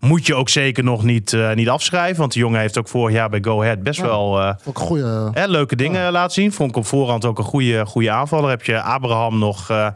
moet 0.00 0.26
je 0.26 0.34
ook 0.34 0.48
zeker 0.48 0.84
nog 0.84 1.02
niet, 1.02 1.32
eh, 1.32 1.52
niet 1.54 1.68
afschrijven. 1.68 2.18
Want 2.20 2.32
die 2.32 2.42
jongen 2.42 2.60
heeft 2.60 2.78
ook 2.78 2.88
vorig 2.88 3.14
jaar 3.14 3.28
bij 3.28 3.42
Go 3.42 3.62
Ahead 3.62 3.82
best 3.82 4.00
Ja. 4.00 4.06
wel 4.06 4.40
eh, 4.40 4.54
Ook 4.64 4.78
goede. 4.78 5.30
hè, 5.32 5.46
leuke 5.46 5.76
dingen 5.76 6.12
laten 6.12 6.32
zien. 6.32 6.52
Vond 6.52 6.70
ik 6.70 6.76
op 6.76 6.86
voorhand 6.86 7.24
ook 7.24 7.38
een 7.38 7.44
goede, 7.44 7.86
goede 7.86 8.10
aanvaller. 8.10 8.50
Heb 8.50 8.64
je 8.64 8.80
Abraham 8.82 9.38
nog... 9.38 9.70
eh, 9.70 9.86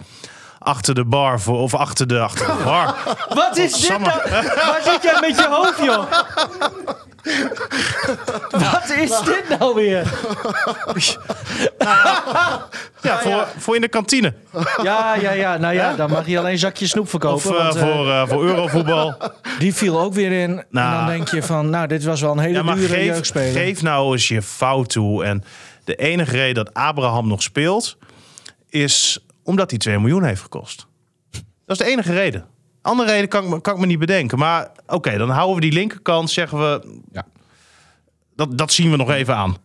Achter 0.60 0.94
de 0.94 1.04
bar 1.04 1.40
voor, 1.40 1.58
of 1.58 1.74
achter 1.74 2.06
de, 2.06 2.20
achter 2.20 2.46
de 2.46 2.62
bar. 2.64 2.94
Wat 3.34 3.56
is 3.56 3.72
dit 3.80 3.88
nou? 3.98 4.02
Waar 4.30 4.80
zit 4.84 5.02
jij 5.02 5.18
met 5.20 5.36
je 5.36 5.46
hoofd, 5.50 5.84
joh? 5.84 6.04
Wat 8.72 8.90
is 8.96 9.20
dit 9.24 9.58
nou 9.58 9.74
weer? 9.74 10.02
Ja, 13.02 13.18
voor, 13.18 13.46
voor 13.56 13.74
in 13.74 13.80
de 13.80 13.88
kantine. 13.88 14.34
Ja, 14.82 15.14
ja, 15.14 15.30
ja. 15.30 15.56
Nou 15.56 15.74
ja, 15.74 15.94
dan 15.94 16.10
mag 16.10 16.26
je 16.26 16.38
alleen 16.38 16.58
zakje 16.58 16.86
snoep 16.86 17.04
Of 17.04 17.10
verkopen. 17.10 17.50
eh, 17.50 17.56
want, 17.62 17.76
eh, 17.76 17.82
voor, 17.82 18.08
eh, 18.10 18.28
voor 18.28 18.44
Eurovoetbal. 18.44 19.16
die 19.58 19.74
viel 19.74 20.00
ook 20.00 20.14
weer 20.14 20.32
in. 20.32 20.58
En 20.58 20.66
Nou. 20.70 20.96
dan 20.96 21.06
denk 21.06 21.28
je 21.28 21.42
van, 21.42 21.70
nou, 21.70 21.86
dit 21.86 22.04
was 22.04 22.20
wel 22.20 22.32
een 22.32 22.38
hele 22.38 22.54
Ja, 22.54 22.62
maar 22.62 22.74
dure 22.76 22.94
geef, 22.94 23.04
jeugdspeler. 23.04 23.52
geef 23.52 23.82
nou 23.82 24.12
eens 24.12 24.28
je 24.28 24.42
fout 24.42 24.88
toe. 24.90 25.24
En 25.24 25.44
de 25.84 25.94
enige 25.96 26.30
reden 26.36 26.64
dat 26.64 26.74
Abraham 26.74 27.28
nog 27.28 27.42
speelt, 27.42 27.96
is 28.68 29.18
omdat 29.42 29.70
hij 29.70 29.78
2 29.78 29.98
miljoen 29.98 30.24
heeft 30.24 30.42
gekost. 30.42 30.86
Dat 31.66 31.80
is 31.80 31.86
de 31.86 31.92
enige 31.92 32.12
reden. 32.12 32.44
Andere 32.82 33.10
reden 33.10 33.28
kan 33.28 33.44
ik, 33.44 33.50
me- 33.50 33.60
kan 33.60 33.74
ik 33.74 33.80
me 33.80 33.86
niet 33.86 33.98
bedenken. 33.98 34.38
Maar 34.38 34.70
oké, 34.86 35.16
dan 35.18 35.30
houden 35.30 35.54
we 35.54 35.60
die 35.60 35.72
linkerkant, 35.72 36.30
zeggen 36.30 36.58
we. 36.58 36.98
Ja. 37.12 37.26
Dat, 38.36 38.58
dat 38.58 38.72
zien 38.72 38.90
we 38.90 38.96
nog 38.96 39.10
even 39.10 39.36
aan. 39.36 39.56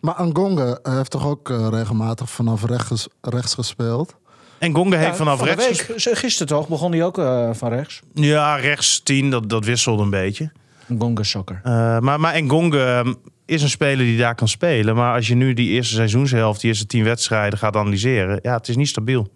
Maar 0.00 0.14
Angonga 0.14 0.78
heeft 0.82 1.10
toch 1.10 1.26
ook 1.26 1.50
eh, 1.50 1.66
regelmatig 1.70 2.30
vanaf 2.30 2.64
rechts, 2.64 3.08
rechts 3.20 3.54
gespeeld. 3.54 4.16
En 4.58 4.74
Gonga 4.74 4.96
heeft 4.96 5.10
Ja, 5.10 5.14
vanaf 5.16 5.38
van 5.38 5.46
rechts... 5.46 5.86
week. 5.86 6.16
Gisteren 6.18 6.46
toch 6.46 6.68
begon 6.68 6.92
hij 6.92 7.04
ook 7.04 7.18
eh, 7.18 7.50
van 7.52 7.68
rechts. 7.68 8.00
Ja, 8.14 8.56
rechts 8.56 9.00
10, 9.02 9.30
dat, 9.30 9.48
dat 9.48 9.64
wisselt 9.64 10.00
een 10.00 10.10
beetje. 10.10 10.52
Gonga 10.98 11.22
Soccer. 11.22 11.60
Eh, 11.64 11.98
maar, 11.98 12.20
maar 12.20 12.34
Engonge 12.34 12.82
ehm, 12.84 13.14
is 13.46 13.62
een 13.62 13.68
speler 13.68 14.04
die 14.04 14.18
daar 14.18 14.34
kan 14.34 14.48
spelen. 14.48 14.94
Maar 14.96 15.14
als 15.14 15.28
je 15.28 15.34
nu 15.34 15.54
die 15.54 15.68
eerste 15.68 15.94
seizoenshelft, 15.94 16.60
die 16.60 16.70
eerste 16.70 16.86
tien 16.86 17.04
wedstrijden 17.04 17.58
gaat 17.58 17.76
analyseren... 17.76 18.38
Ja, 18.42 18.56
het 18.56 18.68
is 18.68 18.76
niet 18.76 18.88
stabiel. 18.88 19.28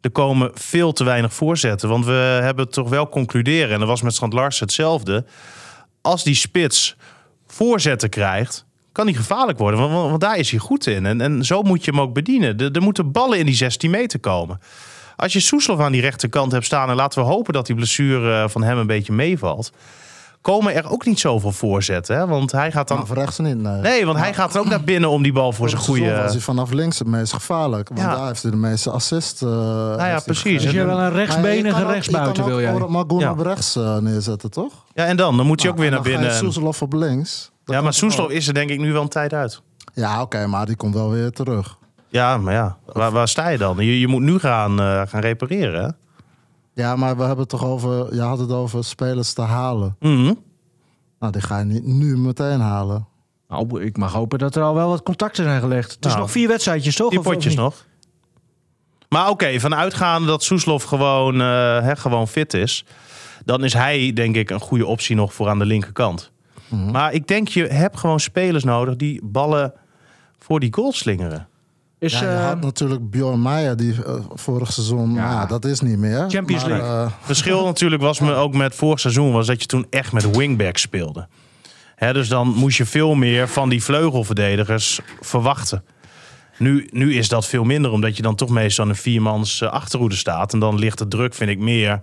Er 0.00 0.10
komen 0.10 0.50
veel 0.54 0.92
te 0.92 1.04
weinig 1.04 1.34
voorzetten. 1.34 1.88
Want 1.88 2.04
we 2.04 2.38
hebben 2.42 2.70
toch 2.70 2.88
wel 2.88 3.08
concluderen, 3.08 3.72
en 3.72 3.78
dat 3.78 3.88
was 3.88 4.02
met 4.02 4.12
Strand 4.12 4.32
Larsen 4.32 4.66
hetzelfde... 4.66 5.24
als 6.00 6.24
die 6.24 6.34
spits 6.34 6.96
voorzetten 7.46 8.08
krijgt, 8.08 8.66
kan 8.92 9.06
hij 9.06 9.14
gevaarlijk 9.14 9.58
worden. 9.58 9.80
Want, 9.90 10.20
daar 10.20 10.36
is 10.36 10.50
hij 10.50 10.58
goed 10.58 10.86
in. 10.86 11.06
En, 11.06 11.20
en 11.20 11.44
zo 11.44 11.62
moet 11.62 11.84
je 11.84 11.90
hem 11.90 12.00
ook 12.00 12.12
bedienen. 12.12 12.72
Er, 12.72 12.82
moeten 12.82 13.12
ballen 13.12 13.38
in 13.38 13.46
die 13.46 13.54
16 13.54 13.90
meter 13.90 14.20
komen. 14.20 14.60
Als 15.16 15.32
je 15.32 15.40
Soeslof 15.40 15.80
aan 15.80 15.92
die 15.92 16.00
rechterkant 16.00 16.52
hebt 16.52 16.64
staan... 16.64 16.90
en 16.90 16.96
laten 16.96 17.22
we 17.22 17.28
hopen 17.28 17.52
dat 17.52 17.66
die 17.66 17.76
blessure 17.76 18.48
van 18.48 18.62
hem 18.62 18.78
een 18.78 18.86
beetje 18.86 19.12
meevalt... 19.12 19.72
komen 20.40 20.74
er 20.74 20.90
ook 20.90 21.04
niet 21.06 21.20
zoveel 21.20 21.52
voorzetten. 21.52 22.16
Hè? 22.16 22.26
Want 22.26 22.52
hij 22.52 22.70
gaat 22.72 22.88
dan... 22.88 23.06
Vanaf 23.06 23.22
rechts 23.22 23.38
niet, 23.38 23.58
nee. 23.58 23.80
Nee, 23.80 24.06
want 24.06 24.18
hij 24.18 24.34
gaat 24.34 24.54
er 24.54 24.60
ook 24.60 24.68
naar 24.68 24.84
binnen 24.84 25.10
om 25.10 25.22
die 25.22 25.32
bal 25.32 25.52
voor 25.52 25.68
zijn 25.68 25.82
seizoen 25.82 26.06
was 26.08 26.16
hij 26.18 26.26
goede... 26.28 26.40
vanaf 26.40 26.70
links 26.70 26.98
het 26.98 27.08
meest 27.08 27.32
gevaarlijk. 27.32 27.88
Want 27.88 28.00
Ja. 28.00 28.16
daar 28.16 28.26
heeft 28.26 28.42
hij 28.42 28.50
de 28.50 28.56
meeste 28.56 28.90
assist. 28.90 29.42
eh, 29.42 29.48
Nou 29.48 29.96
ja, 30.06 30.20
precies. 30.24 30.62
Dus 30.62 30.74
En- 30.74 30.86
wel 30.86 30.98
een 30.98 31.04
je 31.04 31.10
rechtsbenige 31.10 31.86
rechtsbuiten 31.86 32.44
je 32.44 32.50
wil 32.50 32.60
jij? 32.60 32.72
Magoen 32.88 33.18
Ja. 33.18 33.30
op 33.30 33.38
rechts 33.40 33.76
eh, 33.76 33.96
neerzetten, 33.96 34.50
toch? 34.50 34.72
Ja, 34.94 35.04
en 35.04 35.16
dan? 35.16 35.36
Dan 35.36 35.46
moet 35.46 35.62
hij 35.62 35.70
ook 35.70 35.76
weer 35.78 35.90
Nou, 35.90 36.02
naar 36.02 36.12
je 36.12 36.18
binnen. 36.18 36.36
Soeslof 36.36 36.82
op 36.82 36.92
links. 36.92 37.50
Dat 37.64 37.74
Ja, 37.74 37.80
maar 37.82 37.94
Soeslof 37.94 38.30
is 38.30 38.48
er 38.48 38.54
denk 38.54 38.70
ik 38.70 38.78
nu 38.78 38.92
wel 38.92 39.02
een 39.02 39.08
tijd 39.08 39.32
uit. 39.32 39.62
Ja, 39.94 40.22
oké, 40.22 40.46
maar 40.46 40.66
die 40.66 40.76
komt 40.76 40.94
wel 40.94 41.10
weer 41.10 41.30
terug. 41.30 41.76
Ja, 42.08 42.36
maar 42.36 42.54
ja, 42.54 42.76
waar, 42.92 43.10
waar 43.10 43.28
sta 43.28 43.48
je 43.48 43.58
dan? 43.58 43.76
Je, 43.76 44.00
je 44.00 44.06
moet 44.08 44.22
nu 44.22 44.38
gaan, 44.38 44.80
eh, 44.80 45.02
gaan 45.06 45.20
repareren. 45.20 45.96
Ja, 46.78 46.96
maar 46.96 47.16
we 47.16 47.20
hebben 47.22 47.40
het 47.40 47.48
toch 47.48 47.64
over... 47.64 48.14
Je 48.14 48.20
had 48.20 48.38
het 48.38 48.52
over 48.52 48.84
spelers 48.84 49.32
te 49.32 49.42
halen. 49.42 49.96
Mhm. 50.00 50.32
Nou, 51.18 51.32
die 51.32 51.42
ga 51.42 51.58
je 51.58 51.64
niet 51.64 51.84
nu 51.84 52.16
meteen 52.16 52.60
halen. 52.60 53.06
Nou, 53.48 53.82
ik 53.82 53.96
mag 53.96 54.12
hopen 54.12 54.38
dat 54.38 54.54
er 54.56 54.62
al 54.62 54.74
wel 54.74 54.88
wat 54.88 55.02
contacten 55.02 55.44
zijn 55.44 55.60
gelegd. 55.60 55.92
Het 55.92 56.04
is 56.04 56.10
Nou, 56.10 56.22
nog 56.22 56.30
vier 56.30 56.48
wedstrijdjes, 56.48 56.96
toch? 56.96 57.10
Die 57.10 57.20
potjes 57.20 57.54
nog. 57.54 57.86
Maar 59.08 59.28
oké, 59.28 59.60
vanuitgaande 59.60 60.26
dat 60.26 60.42
Soeslof 60.42 60.82
gewoon, 60.82 61.38
hè, 61.38 61.96
gewoon 61.96 62.28
fit 62.28 62.54
is... 62.54 62.84
dan 63.44 63.64
is 63.64 63.72
hij 63.72 64.12
denk 64.12 64.36
ik 64.36 64.50
een 64.50 64.60
goede 64.60 64.86
optie 64.86 65.16
nog 65.16 65.34
voor 65.34 65.48
aan 65.48 65.58
de 65.58 65.66
linkerkant. 65.66 66.30
Mhm. 66.68 66.90
Maar 66.90 67.12
ik 67.12 67.26
denk, 67.26 67.48
je 67.48 67.66
hebt 67.66 67.98
gewoon 67.98 68.20
spelers 68.20 68.64
nodig 68.64 68.96
die 68.96 69.20
ballen 69.24 69.72
voor 70.38 70.60
die 70.60 70.74
goal 70.74 70.92
slingeren. 70.92 71.48
Is, 71.98 72.12
ja, 72.12 72.20
je 72.20 72.36
eh, 72.36 72.44
had 72.46 72.60
natuurlijk 72.60 73.10
Bjorn 73.10 73.42
Meijer, 73.42 73.76
die 73.76 74.04
eh, 74.04 74.14
vorig 74.34 74.72
seizoen... 74.72 75.14
Ja. 75.14 75.30
Ja. 75.30 75.46
dat 75.46 75.64
is 75.64 75.80
niet 75.80 75.98
meer. 75.98 76.24
Champions 76.28 76.64
Maar, 76.64 76.78
League. 76.78 77.04
eh, 77.04 77.12
verschil 77.20 77.64
natuurlijk 77.72 78.02
was 78.02 78.20
me 78.20 78.34
ook 78.34 78.54
met 78.54 78.74
vorig 78.74 79.00
seizoen... 79.00 79.32
was 79.32 79.46
dat 79.46 79.60
je 79.60 79.66
toen 79.66 79.86
echt 79.90 80.12
met 80.12 80.36
wingbacks 80.36 80.82
speelde. 80.82 81.28
Hè, 81.94 82.12
dus 82.12 82.28
dan 82.28 82.48
moest 82.48 82.76
je 82.76 82.84
veel 82.86 83.14
meer 83.14 83.48
van 83.48 83.68
die 83.68 83.82
vleugelverdedigers 83.82 85.00
verwachten. 85.20 85.84
Nu, 86.58 86.88
nu 86.90 87.14
is 87.14 87.28
dat 87.28 87.46
veel 87.46 87.64
minder, 87.64 87.90
omdat 87.90 88.16
je 88.16 88.22
dan 88.22 88.34
toch 88.34 88.48
meestal 88.48 88.84
aan 88.84 88.90
een 88.90 88.96
viermans 88.96 89.62
achterhoede 89.62 90.16
staat. 90.16 90.52
En 90.52 90.58
dan 90.58 90.78
ligt 90.78 90.98
de 90.98 91.08
druk, 91.08 91.34
vind 91.34 91.50
ik, 91.50 91.58
meer 91.58 92.00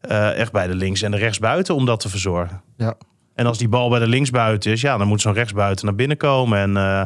eh, 0.00 0.38
echt 0.38 0.52
bij 0.52 0.66
de 0.66 0.74
links- 0.74 1.02
en 1.02 1.10
de 1.10 1.16
rechtsbuiten 1.16 1.74
om 1.74 1.86
dat 1.86 2.00
te 2.00 2.08
verzorgen. 2.08 2.60
ja. 2.76 2.94
En 3.34 3.46
als 3.46 3.58
die 3.58 3.68
bal 3.68 3.88
bij 3.88 3.98
de 3.98 4.06
linksbuiten 4.06 4.72
is, 4.72 4.80
ja, 4.80 4.96
dan 4.96 5.06
moet 5.08 5.20
zo'n 5.20 5.32
rechtsbuiten 5.32 5.86
naar 5.86 5.94
binnen 5.94 6.16
komen. 6.16 6.58
En 6.58 6.76
eh, 6.76 7.02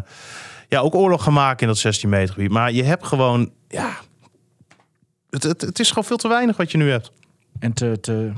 ja, 0.70 0.80
ook 0.80 0.94
oorlog 0.94 1.22
gaan 1.22 1.32
maken 1.32 1.60
in 1.60 1.66
dat 1.66 1.78
16 1.78 2.08
meter 2.08 2.34
gebied. 2.34 2.50
Maar 2.50 2.72
je 2.72 2.82
hebt 2.82 3.06
gewoon, 3.06 3.52
ja, 3.68 3.96
het, 5.30 5.42
het, 5.42 5.60
het 5.60 5.78
is 5.78 5.88
gewoon 5.88 6.04
veel 6.04 6.16
te 6.16 6.28
weinig 6.28 6.56
wat 6.56 6.70
je 6.70 6.78
nu 6.78 6.90
hebt. 6.90 7.12
En 7.58 7.72
te, 7.72 7.98
te, 8.00 8.32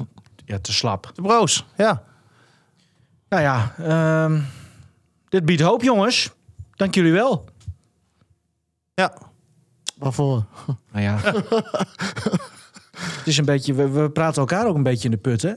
ja, 0.44 0.58
te 0.58 0.72
slap. 0.72 1.10
De 1.14 1.22
broos, 1.22 1.66
ja. 1.76 2.02
Nou 3.28 3.42
ja, 3.42 3.74
ehm, 3.78 4.40
dit 5.28 5.44
biedt 5.44 5.60
hoop, 5.60 5.82
jongens. 5.82 6.30
Dank 6.74 6.94
jullie 6.94 7.12
wel. 7.12 7.44
Ja, 8.94 9.12
Waarvoor? 10.02 10.44
Nou 10.92 11.04
ja. 11.04 11.18
het 13.18 13.26
is 13.26 13.38
een 13.38 13.44
beetje, 13.44 13.74
we, 13.74 13.88
we 13.88 14.10
praten 14.10 14.40
elkaar 14.40 14.66
ook 14.66 14.74
een 14.74 14.82
beetje 14.82 15.04
in 15.04 15.10
de 15.10 15.16
put, 15.16 15.42
hè? 15.42 15.52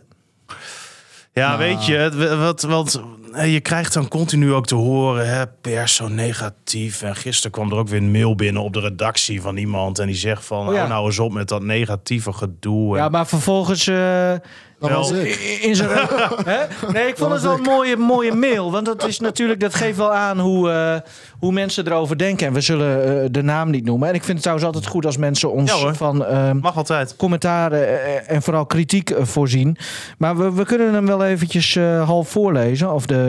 ja 1.33 1.47
Nou. 1.47 1.57
weet 1.57 1.85
je, 1.85 2.35
wat, 2.37 2.61
want 2.61 2.95
eh, 2.95 3.03
je 3.43 3.59
krijgt 3.59 3.93
dan 3.93 4.07
continu 4.07 4.53
ook 4.53 4.65
te 4.67 4.75
horen, 4.75 5.29
hè, 5.29 5.47
pers 5.47 5.95
zo 5.95 6.07
negatief. 6.07 7.01
En 7.01 7.15
gisteren 7.15 7.51
kwam 7.51 7.71
er 7.71 7.77
ook 7.77 7.87
weer 7.87 7.99
een 7.99 8.11
mail 8.11 8.35
binnen 8.35 8.61
op 8.61 8.73
de 8.73 8.79
redactie 8.79 9.41
van 9.41 9.57
iemand. 9.57 9.99
En 9.99 10.07
die 10.07 10.15
zegt 10.15 10.45
van, 10.45 10.67
Oh 10.67 10.73
ja. 10.73 10.77
hou 10.77 10.89
nou 10.89 11.05
eens 11.05 11.19
op 11.19 11.33
met 11.33 11.47
dat 11.47 11.63
negatieve 11.63 12.33
gedoe. 12.33 12.95
En- 12.97 13.03
Ja, 13.03 13.09
maar 13.09 13.27
vervolgens... 13.27 13.87
eh, 13.87 14.33
Dat 14.79 14.89
Wel. 14.89 14.99
was 14.99 15.11
ik. 15.11 15.35
in 15.61 15.75
zijn 15.75 15.89
Hè? 16.45 16.57
Nee, 16.91 17.07
ik 17.07 17.17
vond 17.17 17.31
het 17.31 17.41
wel 17.41 17.53
een 17.53 17.61
mooie, 17.61 17.97
mooie 17.97 18.33
mail. 18.33 18.71
Want 18.71 18.85
dat 18.85 19.07
is 19.07 19.19
natuurlijk, 19.19 19.59
dat 19.59 19.75
geeft 19.75 19.97
wel 19.97 20.13
aan 20.13 20.39
hoe, 20.39 20.69
eh, 20.71 21.09
hoe 21.39 21.51
mensen 21.51 21.87
erover 21.87 22.17
denken. 22.17 22.47
En 22.47 22.53
we 22.53 22.61
zullen 22.61 23.21
eh, 23.23 23.27
de 23.31 23.41
naam 23.43 23.69
niet 23.69 23.85
noemen. 23.85 24.07
En 24.09 24.13
ik 24.13 24.19
vind 24.23 24.31
het 24.33 24.41
trouwens 24.41 24.67
altijd 24.67 24.87
goed 24.87 25.05
als 25.05 25.17
mensen 25.17 25.51
ons 25.51 25.81
Ja, 25.81 25.93
van 25.93 26.25
ehm, 26.25 26.57
Mag 26.57 26.77
altijd. 26.77 27.15
commentaren 27.15 27.87
eh, 27.87 28.35
en 28.35 28.41
vooral 28.41 28.65
kritiek 28.65 29.09
eh, 29.09 29.23
voorzien. 29.25 29.77
Maar 30.17 30.37
we, 30.37 30.51
we 30.53 30.65
kunnen 30.65 30.93
hem 30.93 31.05
wel 31.05 31.23
eventjes 31.25 31.75
eh, 31.75 32.05
half 32.05 32.29
voorlezen. 32.29 32.93
Of 32.93 33.05
de, 33.05 33.24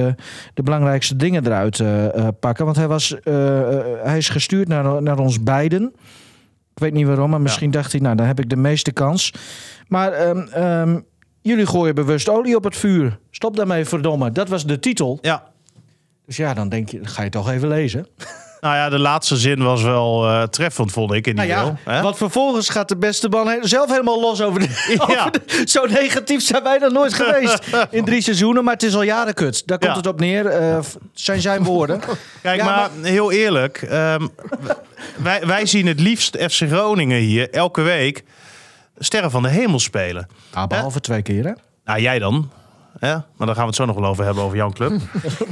de 0.55 0.63
belangrijkste 0.63 1.17
dingen 1.17 1.47
eruit 1.47 1.81
eh, 1.81 2.15
eh, 2.15 2.29
pakken. 2.41 2.65
Want 2.65 2.77
hij, 2.77 2.89
was, 2.89 3.21
eh, 3.21 3.79
eh, 3.79 3.85
hij 4.03 4.17
is 4.17 4.29
gestuurd 4.29 4.69
naar, 4.69 5.03
naar 5.03 5.19
ons 5.19 5.43
beiden. 5.43 5.95
Ik 6.75 6.83
weet 6.83 6.93
niet 6.93 7.07
waarom, 7.07 7.31
maar 7.31 7.41
misschien 7.41 7.71
dacht 7.71 7.93
hij, 7.93 8.01
nou, 8.01 8.17
dan 8.17 8.27
heb 8.27 8.41
ik 8.41 8.51
de 8.51 8.57
meeste 8.57 8.93
kans. 8.93 9.33
Maar 9.89 10.13
ehm, 10.13 10.39
ehm, 10.39 11.01
jullie 11.41 11.67
gooien 11.67 11.95
bewust 11.95 12.29
olie 12.29 12.57
op 12.57 12.65
het 12.65 12.77
vuur. 12.77 13.19
Stop 13.31 13.57
daarmee, 13.57 13.85
verdomme. 13.85 14.33
Dat 14.33 14.49
was 14.49 14.67
de 14.67 14.79
titel. 14.79 15.19
Ja. 15.21 15.45
Dus 16.27 16.37
ja, 16.37 16.55
dan 16.55 16.69
denk 16.69 16.89
je, 16.89 16.97
dan 16.97 17.09
ga 17.09 17.23
je 17.23 17.31
toch 17.31 17.51
even 17.51 17.69
lezen. 17.69 18.07
Nou 18.67 18.79
ja, 18.79 18.89
de 18.89 18.99
laatste 18.99 19.37
zin 19.37 19.63
was 19.63 19.83
wel 19.83 20.27
eh, 20.29 20.43
treffend, 20.43 20.93
vond 20.93 21.13
ik, 21.13 21.27
in 21.27 21.37
die 21.37 21.47
Nou 21.47 21.75
ja, 21.85 22.03
want 22.03 22.17
vervolgens 22.17 22.69
gaat 22.69 22.89
de 22.89 22.97
beste 22.97 23.29
man 23.29 23.49
he- 23.49 23.59
zelf 23.61 23.91
helemaal 23.91 24.21
los 24.21 24.43
over 24.43 24.61
de, 24.61 24.67
Ja. 24.99 25.03
over 25.27 25.31
de- 25.33 25.63
Zo 25.65 25.85
negatief 25.87 26.43
zijn 26.43 26.63
wij 26.63 26.79
nog 26.79 26.93
nooit 26.93 27.15
geweest 27.15 27.59
in 27.91 28.05
drie 28.05 28.21
seizoenen. 28.21 28.65
Maar 28.65 28.73
het 28.73 28.83
is 28.83 28.95
al 28.95 29.03
jaren 29.03 29.35
kut. 29.35 29.63
Daar 29.67 29.79
komt 29.79 29.91
Ja. 29.91 29.97
het 29.97 30.07
op 30.07 30.21
neer. 30.21 30.47
eh, 30.47 30.79
zijn 31.13 31.41
zijn 31.41 31.63
woorden. 31.65 32.01
Kijk, 32.43 32.63
maar, 32.65 32.91
heel 33.03 33.33
eerlijk. 33.33 33.83
ehm, 33.83 34.27
wij, 35.17 35.47
wij 35.47 35.67
zien 35.67 35.87
het 35.87 36.01
liefst 36.01 36.37
FC 36.37 36.63
Groningen 36.69 37.19
hier 37.19 37.51
elke 37.51 37.83
week 37.83 38.25
sterren 38.99 39.31
van 39.31 39.43
de 39.43 39.49
hemel 39.49 39.79
spelen. 39.79 40.27
Ah, 40.53 40.67
behalve 40.67 41.01
twee 41.01 41.23
keer, 41.23 41.45
hè? 41.45 41.53
Nou, 41.85 42.01
jij 42.01 42.19
dan. 42.19 42.51
Hè? 42.99 43.13
Maar 43.13 43.47
daar 43.47 43.55
gaan 43.55 43.57
we 43.57 43.67
het 43.67 43.75
zo 43.75 43.85
nog 43.85 43.97
wel 43.97 44.09
over 44.09 44.25
hebben, 44.25 44.43
over 44.43 44.57
jouw 44.57 44.71
club. 44.71 45.01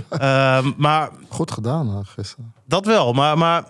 Ehm, 0.09 0.72
maar 0.76 1.11
Goed 1.28 1.51
gedaan 1.51 1.88
hè, 1.88 2.05
gisteren. 2.05 2.55
dat 2.66 2.86
wel. 2.86 3.12
Maar, 3.12 3.38
maar 3.38 3.64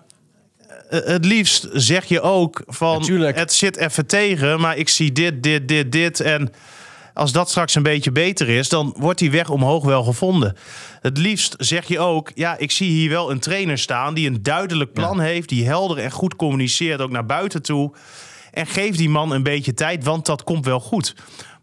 eh, 0.88 1.00
het 1.04 1.24
liefst 1.24 1.68
zeg 1.72 2.04
je 2.04 2.20
ook 2.20 2.62
van... 2.66 3.10
Het 3.20 3.52
zit 3.52 3.76
even 3.76 4.06
tegen, 4.06 4.60
maar 4.60 4.76
ik 4.76 4.88
zie 4.88 5.12
dit, 5.12 5.42
dit, 5.42 5.68
dit, 5.68 5.92
dit. 5.92 6.20
En 6.20 6.52
als 7.14 7.32
dat 7.32 7.50
straks 7.50 7.74
een 7.74 7.82
beetje 7.82 8.12
beter 8.12 8.48
is... 8.48 8.68
dan 8.68 8.94
wordt 8.98 9.18
die 9.18 9.30
weg 9.30 9.50
omhoog 9.50 9.84
wel 9.84 10.02
gevonden. 10.02 10.56
Het 11.00 11.18
liefst 11.18 11.54
zeg 11.58 11.88
je 11.88 11.98
ook... 11.98 12.30
ja, 12.34 12.58
ik 12.58 12.70
zie 12.70 12.90
hier 12.90 13.10
wel 13.10 13.30
een 13.30 13.40
trainer 13.40 13.78
staan... 13.78 14.14
die 14.14 14.26
een 14.26 14.42
duidelijk 14.42 14.92
plan 14.92 15.20
heeft... 15.20 15.48
die 15.48 15.66
helder 15.66 15.98
en 15.98 16.10
goed 16.10 16.36
communiceert, 16.36 17.00
ook 17.00 17.10
naar 17.10 17.26
buiten 17.26 17.62
toe... 17.62 17.92
En 18.54 18.66
geef 18.66 18.96
die 18.96 19.08
man 19.08 19.30
een 19.32 19.42
beetje 19.42 19.74
tijd, 19.74 20.04
want 20.04 20.26
dat 20.26 20.44
komt 20.44 20.64
wel 20.64 20.80
goed. 20.80 21.14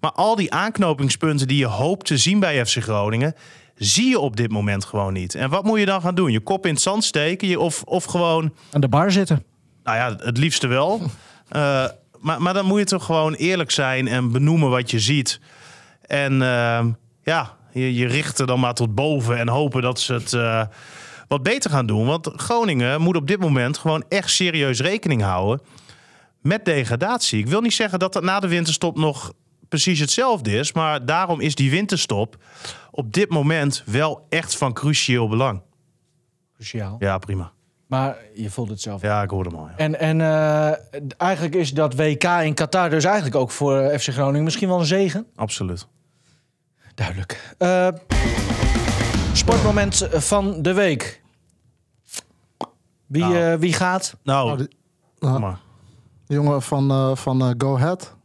Maar 0.01 0.11
al 0.11 0.35
die 0.35 0.53
aanknopingspunten 0.53 1.47
die 1.47 1.57
je 1.57 1.65
hoopt 1.65 2.05
te 2.05 2.17
zien 2.17 2.39
bij 2.39 2.65
FC 2.65 2.77
Groningen, 2.77 3.35
zie 3.75 4.09
je 4.09 4.19
op 4.19 4.35
dit 4.35 4.51
moment 4.51 4.85
gewoon 4.85 5.13
niet. 5.13 5.35
En 5.35 5.49
wat 5.49 5.63
moet 5.63 5.79
je 5.79 5.85
dan 5.85 6.01
gaan 6.01 6.15
doen? 6.15 6.31
Je 6.31 6.39
kop 6.39 6.65
in 6.65 6.73
het 6.73 6.81
zand 6.81 7.03
steken 7.03 7.47
je, 7.47 7.59
of, 7.59 7.83
of 7.83 8.03
gewoon, 8.03 8.53
Aan 8.71 8.81
de 8.81 8.87
bar 8.87 9.11
zitten. 9.11 9.43
nou 9.83 9.97
ja, 9.97 10.25
het 10.25 10.37
liefste 10.37 10.67
wel. 10.67 11.01
Eh, 11.51 11.85
maar, 12.19 12.41
maar 12.41 12.53
dan 12.53 12.65
moet 12.65 12.79
je 12.79 12.85
toch 12.85 13.05
gewoon 13.05 13.33
eerlijk 13.33 13.71
zijn 13.71 14.07
en 14.07 14.31
benoemen 14.31 14.69
wat 14.69 14.91
je 14.91 14.99
ziet. 14.99 15.39
En 16.01 16.41
eh, 16.41 16.85
ja, 17.23 17.57
je, 17.71 17.95
je 17.95 18.07
richt 18.07 18.39
er 18.39 18.47
dan 18.47 18.59
maar 18.59 18.73
tot 18.73 18.95
boven 18.95 19.37
en 19.37 19.47
hopen 19.47 19.81
dat 19.81 19.99
ze 19.99 20.13
het 20.13 20.33
eh, 20.33 20.63
wat 21.27 21.43
beter 21.43 21.71
gaan 21.71 21.85
doen. 21.85 22.05
Want 22.05 22.29
Groningen 22.35 23.01
moet 23.01 23.15
op 23.15 23.27
dit 23.27 23.39
moment 23.39 23.77
gewoon 23.77 24.03
echt 24.09 24.29
serieus 24.29 24.79
rekening 24.79 25.21
houden 25.21 25.65
met 26.41 26.65
degradatie. 26.65 27.39
Ik 27.39 27.47
wil 27.47 27.61
niet 27.61 27.73
zeggen 27.73 27.99
dat 27.99 28.13
dat 28.13 28.23
na 28.23 28.39
de 28.39 28.47
winterstop 28.47 28.97
nog 28.97 29.33
precies 29.71 29.99
hetzelfde 29.99 30.51
is. 30.51 30.71
Maar 30.73 31.05
daarom 31.05 31.39
is 31.39 31.55
die 31.55 31.69
winterstop 31.71 32.37
op 32.91 33.13
dit 33.13 33.29
moment 33.29 33.83
wel 33.85 34.25
echt 34.29 34.57
van 34.57 34.73
cruciaal 34.73 35.27
belang. 35.29 35.61
Cruciaal. 36.55 36.95
Ja, 36.99 37.17
prima. 37.17 37.51
Maar 37.87 38.17
je 38.35 38.49
voelt 38.49 38.69
het 38.69 38.81
zelf. 38.81 39.01
Ja, 39.01 39.21
ik 39.23 39.29
hoorde 39.29 39.49
hem 39.49 39.59
al. 39.59 39.67
ja. 39.67 39.77
En, 39.77 39.99
en 39.99 40.21
eh, 40.21 41.01
eigenlijk 41.17 41.55
is 41.55 41.73
dat 41.73 41.95
WK 41.95 42.23
in 42.23 42.53
Qatar 42.53 42.89
dus 42.89 43.03
eigenlijk 43.03 43.35
ook 43.35 43.51
voor 43.51 43.77
eh, 43.79 43.99
FC 43.99 44.07
Groningen 44.09 44.43
misschien 44.43 44.67
wel 44.67 44.79
een 44.79 44.85
zegen. 44.85 45.27
Absoluut. 45.35 45.87
Duidelijk. 46.95 47.55
Eh, 47.57 47.87
sportmoment 49.33 50.07
van 50.11 50.61
de 50.61 50.73
week. 50.73 51.21
Wie, 53.05 53.21
Nou. 53.23 53.37
eh, 53.37 53.53
wie 53.59 53.73
gaat? 53.73 54.17
Nou, 54.23 54.45
Nou, 54.45 54.57
die- 54.57 54.67
kom 55.19 55.29
nou, 55.29 55.41
maar. 55.41 55.59
Jongen 56.27 56.61
van, 56.61 56.91
eh, 56.91 57.15
van 57.15 57.41
eh, 57.41 57.49
Go 57.57 57.75
Ahead. 57.75 58.15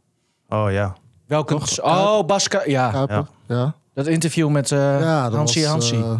Oh 0.49 0.71
ja. 0.71 0.95
Welke? 1.27 1.53
Toch? 1.53 1.81
Oh, 1.81 2.25
Baska. 2.25 2.61
Ja, 2.65 2.91
Kuiper. 2.91 3.27
Ja. 3.47 3.73
dat 3.93 4.07
interview 4.07 4.49
met 4.49 4.71
eh 4.71 4.99
Ja, 4.99 5.23
dat 5.23 5.33
Hansie 5.33 5.61
was, 5.63 5.71
Hansie. 5.71 5.97
eh, 6.03 6.19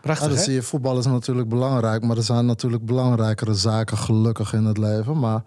Prachtig, 0.00 0.28
Ja, 0.30 0.34
hè? 0.34 0.40
zie 0.42 0.54
je, 0.54 0.62
voetbal 0.62 0.98
is 0.98 1.06
natuurlijk 1.06 1.48
belangrijk, 1.48 2.02
maar 2.02 2.16
er 2.16 2.22
zijn 2.22 2.46
natuurlijk 2.46 2.84
belangrijkere 2.86 3.54
zaken 3.54 3.96
gelukkig 3.98 4.52
in 4.52 4.64
het 4.64 4.78
leven. 4.78 5.18
Maar 5.18 5.42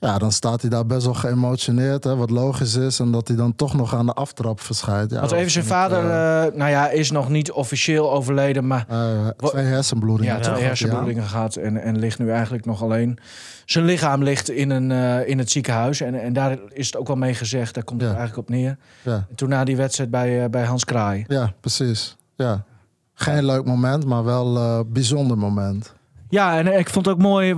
ja, 0.00 0.18
dan 0.18 0.32
staat 0.32 0.60
hij 0.60 0.70
daar 0.70 0.86
best 0.86 1.04
wel 1.04 1.14
geëmotioneerd, 1.14 2.04
hè, 2.04 2.16
wat 2.16 2.30
logisch 2.30 2.74
is. 2.74 3.00
En 3.00 3.10
dat 3.10 3.28
hij 3.28 3.36
dan 3.36 3.54
toch 3.54 3.74
nog 3.74 3.94
aan 3.94 4.06
de 4.06 4.12
aftrap 4.12 4.60
verschijnt. 4.60 5.10
Ja, 5.10 5.20
Want 5.20 5.32
even 5.32 5.50
zijn 5.50 5.64
vader, 5.64 5.98
eh, 5.98 6.46
eh, 6.46 6.54
nou 6.54 6.70
ja, 6.70 6.88
is 6.88 7.10
nog 7.10 7.28
niet 7.28 7.52
officieel 7.52 8.12
overleden, 8.12 8.66
maar 8.66 8.84
eh, 8.88 9.28
twee 9.36 9.64
hersenbloedingen. 9.64 10.34
ja, 10.34 10.40
twee 10.40 10.62
hersenbloedingen 10.62 11.24
gehad 11.24 11.56
en, 11.56 11.82
en 11.82 11.98
ligt 11.98 12.18
nu 12.18 12.30
eigenlijk 12.30 12.64
nog 12.64 12.82
alleen. 12.82 13.18
Zijn 13.64 13.84
lichaam 13.84 14.22
ligt 14.22 14.50
in, 14.50 14.70
een, 14.70 14.90
in 15.26 15.38
het 15.38 15.50
ziekenhuis 15.50 16.00
en, 16.00 16.22
en 16.22 16.32
daar 16.32 16.58
is 16.68 16.86
het 16.86 16.96
ook 16.96 17.06
wel 17.06 17.16
mee 17.16 17.34
gezegd, 17.34 17.74
daar 17.74 17.84
komt 17.84 18.00
het 18.00 18.14
eigenlijk 18.14 18.38
op 18.38 18.48
neer. 18.48 18.76
toen 19.34 19.48
na 19.48 19.64
die 19.64 19.76
wedstrijd 19.76 20.10
bij, 20.10 20.50
bij 20.50 20.64
Hans 20.64 20.84
Kraai. 20.84 21.24
ja, 21.28 21.52
precies. 21.60 22.16
Ja. 22.34 22.64
Geen 23.14 23.44
leuk 23.44 23.64
moment, 23.64 24.04
maar 24.06 24.24
wel 24.24 24.56
een 24.56 24.92
bijzonder 24.92 25.38
moment. 25.38 25.94
Ja, 26.28 26.58
en 26.58 26.78
ik 26.78 26.90
vond 26.90 27.06
het 27.06 27.14
ook 27.14 27.20
mooi. 27.20 27.54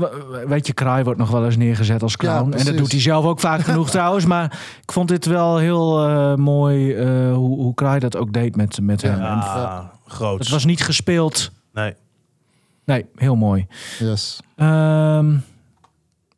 Weet 0.47 0.67
je, 0.67 0.73
Kraai 0.73 1.05
wordt 1.05 1.19
nog 1.19 1.31
wel 1.31 1.45
eens 1.45 1.57
neergezet 1.57 2.03
als 2.03 2.17
clown. 2.17 2.53
en 2.53 2.65
dat 2.65 2.77
doet 2.77 2.91
hij 2.93 3.01
zelf 3.01 3.25
ook 3.25 3.41
vaak 3.41 3.61
genoeg 3.61 3.91
trouwens. 3.97 4.25
Maar 4.27 4.45
ik 4.83 4.93
vond 4.93 5.09
dit 5.09 5.27
wel 5.27 5.57
heel 5.57 6.07
eh, 6.09 6.35
mooi 6.35 6.95
eh, 6.95 7.07
hoe, 7.35 7.57
hoe 7.63 7.75
Kraai 7.75 7.99
dat 7.99 8.17
ook 8.17 8.33
deed 8.33 8.57
met, 8.57 8.81
met 8.81 9.03
hem. 9.03 9.13
En 9.13 9.21
Ja, 9.21 9.93
groot. 10.07 10.39
het 10.39 10.49
was 10.49 10.65
niet 10.65 10.83
gespeeld. 10.85 11.51
Nee. 11.73 11.95
Nee, 12.85 13.07
heel 13.15 13.37
mooi. 13.37 13.67
Yes. 13.99 14.41
Ehm 14.57 15.37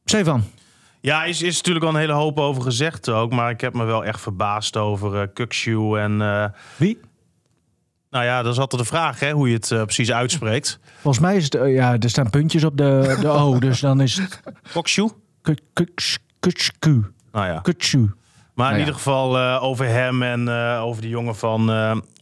Stefan. 0.04 0.42
Ja, 1.00 1.24
is, 1.24 1.42
is 1.42 1.56
natuurlijk 1.56 1.84
al 1.84 1.90
een 1.90 2.00
hele 2.00 2.12
hoop 2.12 2.38
over 2.38 2.62
gezegd 2.62 3.08
ook. 3.08 3.32
Maar 3.32 3.50
ik 3.50 3.60
heb 3.60 3.74
me 3.74 3.84
wel 3.84 4.04
echt 4.04 4.20
verbaasd 4.20 4.76
over 4.76 5.28
Kukshu. 5.28 5.98
En 5.98 6.22
eh, 6.22 6.44
Wie? 6.76 7.00
Nou 8.10 8.24
ja, 8.24 8.42
dat 8.42 8.52
is 8.52 8.58
altijd 8.58 8.82
de 8.82 8.88
vraag 8.88 9.20
hè, 9.20 9.30
hoe 9.32 9.48
je 9.48 9.54
het 9.54 9.70
eh, 9.70 9.82
precies 9.82 10.12
uitspreekt. 10.12 10.78
Volgens 11.00 11.24
mij 11.24 11.36
is 11.36 11.44
het... 11.44 11.54
eh, 11.54 11.74
ja, 11.74 11.98
er 11.98 12.10
staan 12.10 12.30
puntjes 12.30 12.64
op 12.64 12.76
de, 12.76 13.16
de 13.20 13.28
O. 13.28 13.58
Dus 13.68 13.80
dan 13.80 14.00
is 14.00 14.16
het... 14.16 14.40
Kokshu? 14.72 15.08
Kut- 15.42 15.62
kuts- 15.72 16.18
Kutsku. 16.40 17.04
Nou 17.32 17.46
ja. 17.46 17.58
Kutsu. 17.62 17.98
Maar 17.98 18.06
in 18.06 18.12
Nou 18.54 18.72
ja. 18.72 18.78
ieder 18.78 18.94
geval 18.94 19.38
eh, 19.38 19.62
over 19.62 19.86
hem 19.86 20.22
en 20.22 20.48
over 20.78 21.02
die 21.02 21.10
jongen 21.10 21.36
van 21.36 21.70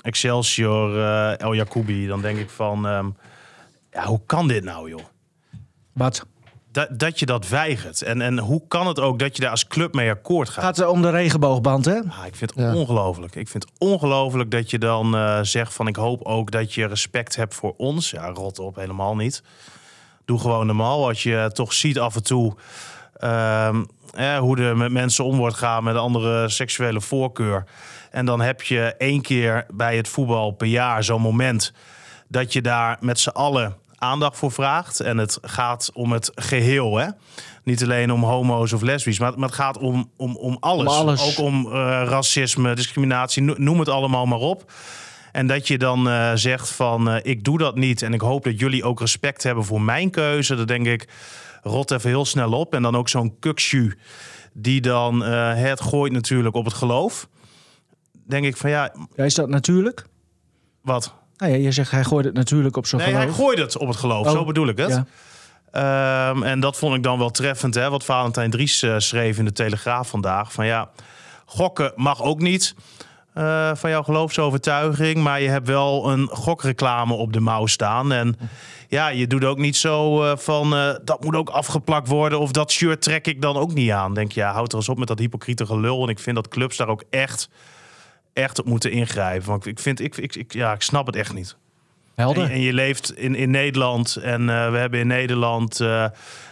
Excelsior, 0.00 1.02
El 1.36 1.54
Jacoubi. 1.54 2.06
Dan 2.06 2.20
denk 2.20 2.38
ik 2.38 2.50
van, 2.50 2.86
ehm, 2.86 3.06
ja, 3.90 4.04
hoe 4.06 4.20
kan 4.26 4.48
dit 4.48 4.64
nou 4.64 4.88
joh? 4.90 5.04
Wat? 5.92 6.26
Dat, 6.78 6.98
dat 6.98 7.18
je 7.18 7.26
dat 7.26 7.48
weigert. 7.48 8.02
En, 8.02 8.20
en 8.22 8.38
hoe 8.38 8.62
kan 8.68 8.86
het 8.86 9.00
ook 9.00 9.18
dat 9.18 9.36
je 9.36 9.42
daar 9.42 9.50
als 9.50 9.66
club 9.66 9.94
mee 9.94 10.10
akkoord 10.10 10.48
gaat? 10.48 10.64
gaat 10.64 10.76
het 10.76 10.86
om 10.86 11.02
de 11.02 11.10
regenboogband, 11.10 11.84
hè? 11.84 11.94
Ah, 11.94 12.26
ik 12.26 12.34
vind 12.36 12.50
het 12.54 12.64
Ja. 12.64 12.74
ongelooflijk. 12.74 13.34
Ik 13.34 13.48
vind 13.48 13.62
het 13.62 13.72
ongelooflijk 13.78 14.50
dat 14.50 14.70
je 14.70 14.78
dan 14.78 15.16
eh, 15.16 15.38
zegt 15.42 15.74
van 15.74 15.86
ik 15.86 15.96
hoop 15.96 16.22
ook 16.22 16.50
dat 16.50 16.74
je 16.74 16.86
respect 16.86 17.36
hebt 17.36 17.54
voor 17.54 17.74
ons. 17.76 18.10
Ja, 18.10 18.28
rot 18.28 18.58
op, 18.58 18.76
helemaal 18.76 19.16
niet. 19.16 19.42
Doe 20.24 20.38
gewoon 20.38 20.66
normaal. 20.66 21.06
Als 21.08 21.22
je 21.22 21.50
toch 21.52 21.72
ziet 21.72 21.98
af 21.98 22.14
en 22.16 22.22
toe 22.22 22.54
ehm, 23.16 23.84
eh, 24.14 24.38
hoe 24.38 24.58
er 24.58 24.76
met 24.76 24.92
mensen 24.92 25.24
om 25.24 25.36
wordt 25.36 25.56
gaan 25.56 25.84
met 25.84 25.96
andere 25.96 26.48
seksuele 26.48 27.00
voorkeur. 27.00 27.64
En 28.10 28.26
dan 28.26 28.40
heb 28.40 28.62
je 28.62 28.94
één 28.98 29.22
keer 29.22 29.66
bij 29.70 29.96
het 29.96 30.08
voetbal 30.08 30.50
per 30.50 30.66
jaar 30.66 31.04
zo'n 31.04 31.20
moment 31.20 31.72
dat 32.28 32.52
je 32.52 32.62
daar 32.62 32.96
met 33.00 33.18
z'n 33.18 33.28
allen 33.28 33.76
aandacht 33.98 34.36
voor 34.36 34.52
vraagt. 34.52 35.00
En 35.00 35.18
het 35.18 35.38
gaat 35.42 35.90
om 35.94 36.12
het 36.12 36.30
geheel, 36.34 36.96
hè? 36.96 37.08
Niet 37.64 37.82
alleen 37.82 38.12
om 38.12 38.22
homo's 38.24 38.72
of 38.72 38.80
lesbisch, 38.82 39.18
maar, 39.18 39.32
maar 39.38 39.48
het 39.48 39.56
gaat 39.56 39.78
om, 39.78 40.10
om, 40.16 40.36
om, 40.36 40.56
alles. 40.60 40.86
Om 40.92 40.98
alles. 40.98 41.38
Ook 41.38 41.46
om 41.46 41.66
eh, 41.66 41.72
racisme, 42.04 42.74
discriminatie, 42.74 43.42
no- 43.42 43.54
noem 43.56 43.78
het 43.78 43.88
allemaal 43.88 44.26
maar 44.26 44.38
op. 44.38 44.72
En 45.32 45.46
dat 45.46 45.66
je 45.68 45.78
dan 45.78 46.08
eh, 46.08 46.30
zegt 46.34 46.70
van 46.70 47.10
eh, 47.10 47.30
ik 47.32 47.44
doe 47.44 47.58
dat 47.58 47.74
niet 47.76 48.02
en 48.02 48.14
ik 48.14 48.20
hoop 48.20 48.44
dat 48.44 48.60
jullie 48.60 48.84
ook 48.84 49.00
respect 49.00 49.42
hebben 49.42 49.64
voor 49.64 49.82
mijn 49.82 50.10
keuze. 50.10 50.54
Dan 50.54 50.66
denk 50.66 50.86
ik, 50.86 51.08
rot 51.62 51.90
even 51.90 52.08
heel 52.10 52.24
snel 52.24 52.52
op. 52.52 52.74
En 52.74 52.82
dan 52.82 52.96
ook 52.96 53.08
zo'n 53.08 53.38
kuksju 53.38 53.98
die 54.52 54.80
dan 54.80 55.22
het 55.22 55.80
gooit 55.80 56.12
natuurlijk 56.12 56.54
op 56.54 56.64
het 56.64 56.74
geloof. 56.74 57.28
Denk 58.26 58.44
ik 58.44 58.56
van 58.56 58.70
ja, 58.70 58.92
Ja, 59.16 59.24
is 59.24 59.34
dat 59.34 59.48
natuurlijk? 59.48 60.06
wat? 60.82 61.14
Nou 61.38 61.52
ja, 61.52 61.58
je 61.58 61.72
zegt 61.72 61.90
hij 61.90 62.04
gooit 62.04 62.24
het 62.24 62.34
natuurlijk 62.34 62.76
op 62.76 62.86
zo'n 62.86 62.98
Nee, 62.98 63.08
geloof. 63.08 63.24
hij 63.24 63.32
gooit 63.32 63.58
het 63.58 63.76
op 63.76 63.88
het 63.88 63.96
geloof, 63.96 64.26
Oh, 64.26 64.32
zo 64.32 64.44
bedoel 64.44 64.68
ik 64.68 64.78
het. 64.78 64.90
Ja. 64.90 65.06
Ehm, 65.72 66.42
en 66.42 66.60
dat 66.60 66.76
vond 66.76 66.94
ik 66.96 67.02
dan 67.02 67.18
wel 67.18 67.30
treffend, 67.30 67.74
hè, 67.74 67.90
wat 67.90 68.04
Valentijn 68.04 68.50
Dries 68.50 68.82
eh, 68.82 68.94
schreef 68.98 69.38
in 69.38 69.44
de 69.44 69.52
Telegraaf 69.52 70.08
vandaag. 70.08 70.52
Van 70.52 70.66
ja, 70.66 70.90
gokken 71.44 71.92
mag 71.96 72.22
ook 72.22 72.40
niet 72.40 72.74
eh, 73.34 73.70
van 73.74 73.90
jouw 73.90 74.02
geloofsovertuiging, 74.02 75.16
maar 75.16 75.40
je 75.40 75.48
hebt 75.48 75.66
wel 75.66 76.10
een 76.10 76.28
gokreclame 76.28 77.14
op 77.14 77.32
de 77.32 77.40
mouw 77.40 77.66
staan. 77.66 78.12
En 78.12 78.38
ja, 78.88 79.08
je 79.08 79.26
doet 79.26 79.44
ook 79.44 79.58
niet 79.58 79.76
zo 79.76 80.22
eh, 80.24 80.36
van 80.36 80.70
dat 81.04 81.24
moet 81.24 81.34
ook 81.34 81.48
afgeplakt 81.48 82.08
worden 82.08 82.38
of 82.40 82.52
dat 82.52 82.70
shirt 82.72 83.02
trek 83.02 83.26
ik 83.26 83.42
dan 83.42 83.56
ook 83.56 83.74
niet 83.74 83.90
aan. 83.90 84.14
Denk 84.14 84.32
je, 84.32 84.40
ja, 84.40 84.52
houd 84.52 84.72
er 84.72 84.78
eens 84.78 84.88
op 84.88 84.98
met 84.98 85.08
dat 85.08 85.18
hypocriete 85.18 85.66
gelul. 85.66 86.02
En 86.02 86.08
ik 86.08 86.18
vind 86.18 86.36
dat 86.36 86.48
clubs 86.48 86.76
daar 86.76 86.88
ook 86.88 87.02
echt, 87.10 87.48
echt 88.38 88.58
op 88.58 88.66
moeten 88.66 88.90
ingrijpen. 88.90 89.48
Want 89.48 89.66
ik 89.66 89.78
vind, 89.78 90.00
ik, 90.00 90.16
ik, 90.16 90.36
ik, 90.36 90.52
ja, 90.52 90.72
ik 90.72 90.82
snap 90.82 91.06
het 91.06 91.16
echt 91.16 91.34
niet. 91.34 91.56
Helder. 92.14 92.44
En, 92.44 92.50
en 92.50 92.60
je 92.60 92.72
leeft 92.72 93.16
in, 93.16 93.34
in 93.34 93.50
Nederland 93.50 94.16
en 94.16 94.40
eh, 94.40 94.70
we 94.70 94.78
hebben 94.78 95.00
in 95.00 95.06
Nederland 95.06 95.80
eh, 95.80 96.04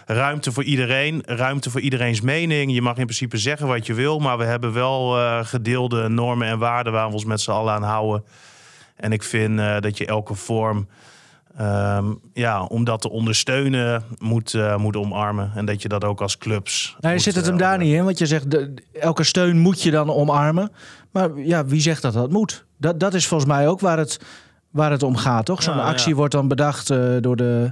ruimte 0.05 0.51
voor 0.51 0.63
iedereen, 0.63 1.23
ruimte 1.25 1.69
voor 1.69 1.81
iedereen's 1.81 2.21
mening. 2.21 2.73
Je 2.73 2.81
mag 2.81 2.97
in 2.97 3.03
principe 3.03 3.37
zeggen 3.37 3.67
wat 3.67 3.85
je 3.85 3.93
wil, 3.93 4.19
maar 4.19 4.37
we 4.37 4.43
hebben 4.43 4.73
wel 4.73 5.17
eh, 5.17 5.45
gedeelde 5.45 6.07
normen 6.07 6.47
en 6.47 6.59
waarden 6.59 6.93
waar 6.93 7.07
we 7.07 7.13
ons 7.13 7.25
met 7.25 7.41
z'n 7.41 7.51
allen 7.51 7.73
aan 7.73 7.83
houden. 7.83 8.23
En 8.95 9.11
ik 9.11 9.23
vind 9.23 9.57
dat 9.57 9.97
je 9.97 10.05
elke 10.05 10.33
vorm, 10.33 10.87
ehm, 11.57 12.13
ja, 12.33 12.63
om 12.63 12.83
dat 12.83 13.01
te 13.01 13.09
ondersteunen, 13.09 14.03
moet, 14.17 14.53
eh, 14.53 14.77
moet 14.77 14.95
omarmen. 14.95 15.51
En 15.55 15.65
dat 15.65 15.81
je 15.81 15.87
dat 15.87 16.03
ook 16.03 16.21
als 16.21 16.37
clubs. 16.37 16.95
Nee, 16.99 17.13
moet, 17.13 17.21
zit 17.21 17.35
het 17.35 17.45
hem 17.45 17.53
eh, 17.53 17.59
daar 17.59 17.77
niet 17.77 17.93
in? 17.93 18.03
Want 18.03 18.17
je 18.17 18.25
zegt, 18.25 18.51
de, 18.51 18.73
elke 18.93 19.23
steun 19.23 19.59
moet 19.59 19.81
je 19.81 19.91
dan 19.91 20.09
omarmen. 20.09 20.71
Maar 21.11 21.37
ja, 21.39 21.65
wie 21.65 21.81
zegt 21.81 22.01
dat 22.01 22.13
dat 22.13 22.31
moet? 22.31 22.65
Dat, 22.77 22.99
dat 22.99 23.13
is 23.13 23.27
volgens 23.27 23.49
mij 23.49 23.67
ook 23.67 23.79
waar 23.79 23.97
het, 23.97 24.19
waar 24.69 24.91
het 24.91 25.03
om 25.03 25.15
gaat, 25.15 25.45
toch? 25.45 25.63
Zo'n 25.63 25.73
Ja, 25.75 25.79
ja. 25.81 25.87
actie 25.87 26.15
wordt 26.15 26.33
dan 26.33 26.47
bedacht 26.47 26.89
eh, 26.89 27.15
door, 27.21 27.35
de, 27.35 27.71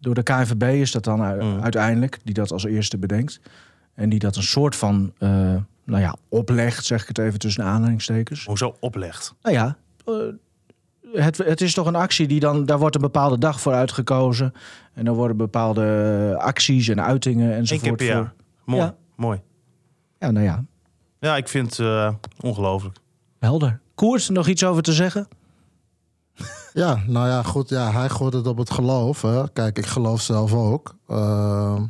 door 0.00 0.14
de 0.14 0.22
KNVB, 0.22 0.62
is 0.62 0.92
dat 0.92 1.04
dan 1.04 1.18
Mm. 1.20 1.62
uiteindelijk, 1.62 2.18
die 2.24 2.34
dat 2.34 2.52
als 2.52 2.64
eerste 2.64 2.98
bedenkt. 2.98 3.40
En 3.94 4.08
die 4.08 4.18
dat 4.18 4.36
een 4.36 4.42
soort 4.42 4.76
van, 4.76 5.12
nou 5.84 6.00
ja, 6.02 6.16
oplegt, 6.28 6.84
zeg 6.84 7.02
ik 7.02 7.08
het 7.08 7.18
even 7.18 7.38
tussen 7.38 7.64
aanhalingstekens. 7.64 8.44
Hoezo 8.44 8.76
oplegt? 8.80 9.34
Nou 9.42 9.54
ja, 9.56 9.76
het, 11.12 11.38
het 11.38 11.60
is 11.60 11.74
toch 11.74 11.86
een 11.86 11.94
actie 11.96 12.26
die 12.26 12.40
dan, 12.40 12.64
daar 12.66 12.78
wordt 12.78 12.94
een 12.94 13.00
bepaalde 13.00 13.38
dag 13.38 13.60
voor 13.60 13.72
uitgekozen. 13.72 14.52
En 14.94 15.04
dan 15.04 15.14
worden 15.14 15.36
bepaalde 15.36 16.34
acties 16.38 16.88
en 16.88 17.02
uitingen 17.02 17.48
Eén 17.50 17.56
enzovoort. 17.56 17.82
keer 17.86 17.96
per 17.96 18.06
jaar. 18.06 18.22
voor- 18.24 18.32
Mooi, 18.64 18.82
Ja. 18.82 18.94
mooi. 19.16 19.40
Ja, 20.18 20.30
nou 20.30 20.44
ja, 20.44 20.64
Ja, 21.18 21.36
ik 21.36 21.48
vind 21.48 21.70
het 21.76 21.78
eh, 21.86 22.12
ongelooflijk. 22.40 22.96
helder. 23.38 23.80
Koers, 23.94 24.28
nog 24.28 24.46
iets 24.48 24.64
over 24.64 24.82
te 24.82 24.92
zeggen? 24.92 25.28
Ja, 26.74 27.02
nou 27.06 27.28
ja, 27.28 27.42
goed. 27.42 27.68
Ja, 27.68 27.90
hij 27.92 28.08
gooit 28.08 28.32
het 28.32 28.46
op 28.46 28.58
het 28.58 28.70
geloof. 28.70 29.22
Hè. 29.22 29.50
Kijk, 29.52 29.78
ik 29.78 29.86
geloof 29.86 30.20
zelf 30.20 30.52
ook. 30.54 30.94
Ehm, 31.08 31.82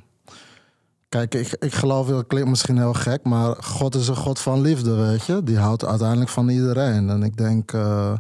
kijk, 1.09 1.35
ik, 1.35 1.57
ik 1.59 1.75
geloof, 1.75 2.07
dat 2.09 2.27
klinkt 2.27 2.49
misschien 2.49 2.77
heel 2.77 2.93
gek, 2.93 3.25
maar 3.25 3.57
God 3.63 3.95
is 3.95 4.09
een 4.09 4.17
God 4.17 4.39
van 4.41 4.61
liefde, 4.61 4.95
weet 4.95 5.25
je. 5.25 5.43
Die 5.43 5.59
houdt 5.59 5.85
uiteindelijk 5.85 6.31
van 6.31 6.49
iedereen. 6.49 7.09
En 7.11 7.23
ik 7.23 7.37
denk, 7.37 7.73
eh, 7.73 8.13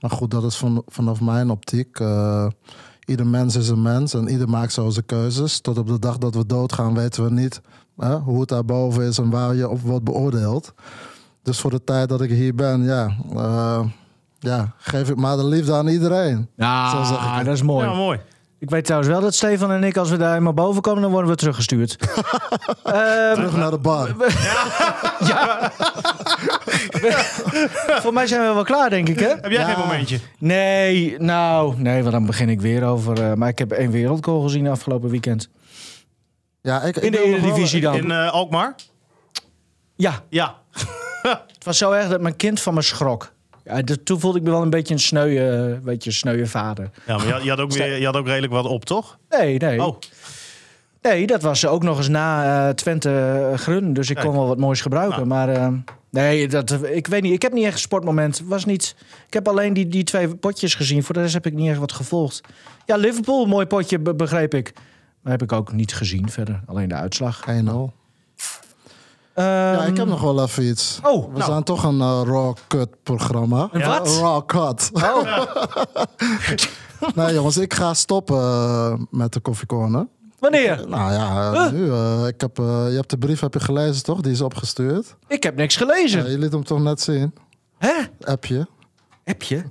maar 0.00 0.10
goed, 0.10 0.30
dat 0.30 0.44
is 0.44 0.56
van, 0.56 0.82
vanaf 0.86 1.20
mijn 1.20 1.50
optiek. 1.50 1.98
eh, 2.00 2.46
ieder 3.04 3.26
mens 3.26 3.56
is 3.56 3.68
een 3.68 3.82
mens 3.82 4.14
en 4.14 4.28
ieder 4.28 4.48
maakt 4.48 4.72
zo 4.72 4.88
zijn 4.90 5.06
keuzes. 5.06 5.60
Tot 5.60 5.78
op 5.78 5.86
de 5.86 5.98
dag 5.98 6.18
dat 6.18 6.34
we 6.34 6.46
doodgaan 6.46 6.94
weten 6.94 7.24
we 7.24 7.30
niet 7.30 7.60
hè, 7.96 8.16
hoe 8.16 8.40
het 8.40 8.48
daarboven 8.48 9.02
is 9.04 9.18
en 9.18 9.30
waar 9.30 9.54
je 9.54 9.68
op 9.68 9.80
wordt 9.80 10.04
beoordeeld. 10.04 10.72
Dus 11.42 11.60
voor 11.60 11.70
de 11.70 11.84
tijd 11.84 12.08
dat 12.08 12.20
ik 12.20 12.30
hier 12.30 12.54
ben, 12.54 12.82
ja, 12.82 13.16
eh, 13.34 13.80
ja 14.38 14.74
geef 14.78 15.10
ik 15.10 15.16
maar 15.16 15.36
de 15.36 15.44
liefde 15.44 15.74
aan 15.74 15.86
iedereen. 15.88 16.48
Ja, 16.56 16.90
Zo 16.90 17.02
zeg 17.14 17.22
ik 17.24 17.30
het. 17.36 17.44
dat 17.44 17.54
is 17.54 17.62
mooi. 17.62 17.86
Ja, 17.88 17.94
mooi. 17.94 18.20
Ik 18.60 18.70
weet 18.70 18.84
trouwens 18.84 19.12
wel 19.12 19.20
dat 19.20 19.34
Stefan 19.34 19.72
en 19.72 19.84
ik, 19.84 19.96
als 19.96 20.10
we 20.10 20.16
daar 20.16 20.36
eenmaal 20.36 20.52
boven 20.54 20.82
komen, 20.82 21.02
dan 21.02 21.10
worden 21.10 21.30
we 21.30 21.36
teruggestuurd. 21.36 21.96
Ehm, 22.84 23.34
Terug 23.34 23.56
naar 23.56 23.70
de 23.70 23.78
bar. 23.78 24.14
ja. 25.28 25.72
Voor 28.00 28.12
mij 28.12 28.26
zijn 28.26 28.48
we 28.48 28.54
wel 28.54 28.64
klaar, 28.64 28.90
denk 28.90 29.08
ik, 29.08 29.18
hè? 29.20 29.28
Heb 29.28 29.50
jij 29.50 29.60
Ja. 29.60 29.64
geen 29.68 29.78
momentje? 29.78 30.18
Nee, 30.38 31.18
nou, 31.18 31.74
nee, 31.80 32.00
want 32.00 32.12
dan 32.12 32.26
begin 32.26 32.48
ik 32.48 32.60
weer 32.60 32.84
over. 32.84 33.22
eh, 33.30 33.32
maar 33.34 33.48
ik 33.48 33.58
heb 33.58 33.72
één 33.72 33.90
wereldgoal 33.90 34.40
gezien 34.40 34.66
afgelopen 34.68 35.10
weekend. 35.10 35.48
Ja, 36.60 36.82
ik, 36.82 36.96
ik 36.96 37.02
In 37.02 37.12
de 37.12 37.22
Eredivisie 37.22 37.80
dan. 37.80 37.94
In 37.94 38.10
eh, 38.10 38.32
Alkmaar? 38.32 38.74
Ja, 39.96 40.22
Ja. 40.28 40.54
het 41.22 41.64
was 41.64 41.78
zo 41.78 41.90
erg 41.92 42.08
dat 42.08 42.20
mijn 42.20 42.36
kind 42.36 42.60
van 42.60 42.74
me 42.74 42.82
schrok. 42.82 43.32
Ja, 43.76 43.82
de- 43.82 44.02
toen 44.02 44.20
voelde 44.20 44.38
ik 44.38 44.44
me 44.44 44.50
wel 44.50 44.62
een 44.62 44.70
beetje 44.70 44.94
een 44.94 45.00
sneuwe, 45.00 45.78
weet 45.82 46.04
je, 46.04 46.10
sneuwe 46.10 46.46
vader. 46.46 46.90
Ja, 47.06 47.16
maar 47.16 47.26
je, 47.26 47.32
had- 47.32 47.42
je, 47.42 47.48
had 47.50 47.58
ook 47.60 47.72
weer, 47.78 47.98
je 47.98 48.04
had 48.04 48.16
ook 48.16 48.26
redelijk 48.26 48.52
wat 48.52 48.64
op, 48.66 48.84
toch? 48.84 49.18
Nee, 49.28 49.58
nee. 49.58 49.84
Oh, 49.84 49.96
Nee, 51.02 51.26
dat 51.26 51.42
was 51.42 51.66
ook 51.66 51.82
nog 51.82 51.96
eens 51.98 52.08
na 52.08 52.66
eh, 52.68 52.74
Twente 52.74 53.10
eh, 53.52 53.58
Grun. 53.58 53.92
Dus 53.92 54.10
ik 54.10 54.16
kon 54.16 54.32
wel 54.32 54.46
wat 54.46 54.58
moois 54.58 54.80
gebruiken. 54.80 55.16
Nou. 55.16 55.26
Maar 55.28 55.48
eh, 55.48 55.68
nee, 56.10 56.48
dat, 56.48 56.78
ik 56.84 57.06
weet 57.06 57.22
niet. 57.22 57.32
Ik 57.32 57.42
heb 57.42 57.52
niet 57.52 57.64
echt 57.64 57.72
een 57.74 57.78
sportmoment. 57.80 58.42
Was 58.44 58.64
niet, 58.64 58.94
ik 59.26 59.32
heb 59.32 59.48
alleen 59.48 59.72
die, 59.72 59.88
die 59.88 60.04
twee 60.04 60.34
potjes 60.36 60.74
gezien. 60.74 61.02
Voor 61.02 61.14
de 61.14 61.20
rest 61.20 61.34
heb 61.34 61.46
ik 61.46 61.52
niet 61.52 61.68
echt 61.70 61.78
wat 61.78 61.92
gevolgd. 61.92 62.40
Ja, 62.86 62.96
Liverpool, 62.96 63.46
mooi 63.46 63.66
potje, 63.66 63.98
be- 63.98 64.14
begreep 64.14 64.54
ik. 64.54 64.72
Maar 65.22 65.32
heb 65.32 65.42
ik 65.42 65.52
ook 65.52 65.72
niet 65.72 65.94
gezien 65.94 66.30
verder. 66.30 66.60
Alleen 66.66 66.88
de 66.88 66.94
uitslag. 66.94 67.44
1-0. 67.48 67.92
Ja, 69.42 69.84
ik 69.84 69.96
heb 69.96 70.06
nog 70.06 70.20
wel 70.20 70.42
even 70.42 70.64
iets. 70.64 71.00
Ehm, 71.02 71.12
Oh, 71.14 71.24
We 71.32 71.38
nou. 71.38 71.50
zijn 71.50 71.62
toch 71.62 71.84
een 71.84 72.00
eh, 72.00 72.20
raw 72.24 72.54
cut 72.68 72.88
programma. 73.02 73.68
Een 73.72 73.86
wat? 73.86 74.08
Raw 74.20 74.46
cut. 74.46 74.90
Oh, 74.92 75.22
nee 77.14 77.34
jongens, 77.34 77.56
ik 77.56 77.74
ga 77.74 77.94
stoppen 77.94 78.36
eh, 78.36 78.92
met 79.10 79.32
de 79.32 79.40
koffiecorner. 79.40 80.06
wanneer? 80.38 80.84
Nou 80.88 81.12
ja, 81.12 81.50
Huh? 81.52 81.72
nu. 81.72 81.90
eh, 81.92 82.26
ik 82.26 82.40
heb, 82.40 82.58
eh, 82.58 82.64
je 82.88 82.96
hebt 82.96 83.10
de 83.10 83.18
brief 83.18 83.40
heb 83.40 83.54
je 83.54 83.60
gelezen 83.60 84.02
toch? 84.02 84.20
Die 84.20 84.32
is 84.32 84.40
opgestuurd. 84.40 85.16
Ik 85.28 85.42
heb 85.42 85.56
niks 85.56 85.74
Ja, 85.74 85.80
gelezen. 85.86 86.30
je 86.30 86.38
liet 86.38 86.52
hem 86.52 86.64
toch 86.64 86.80
net 86.80 87.00
zien? 87.00 87.34
Hè? 87.78 87.92
Appje. 88.20 88.66
Heb 89.24 89.42
je? 89.42 89.62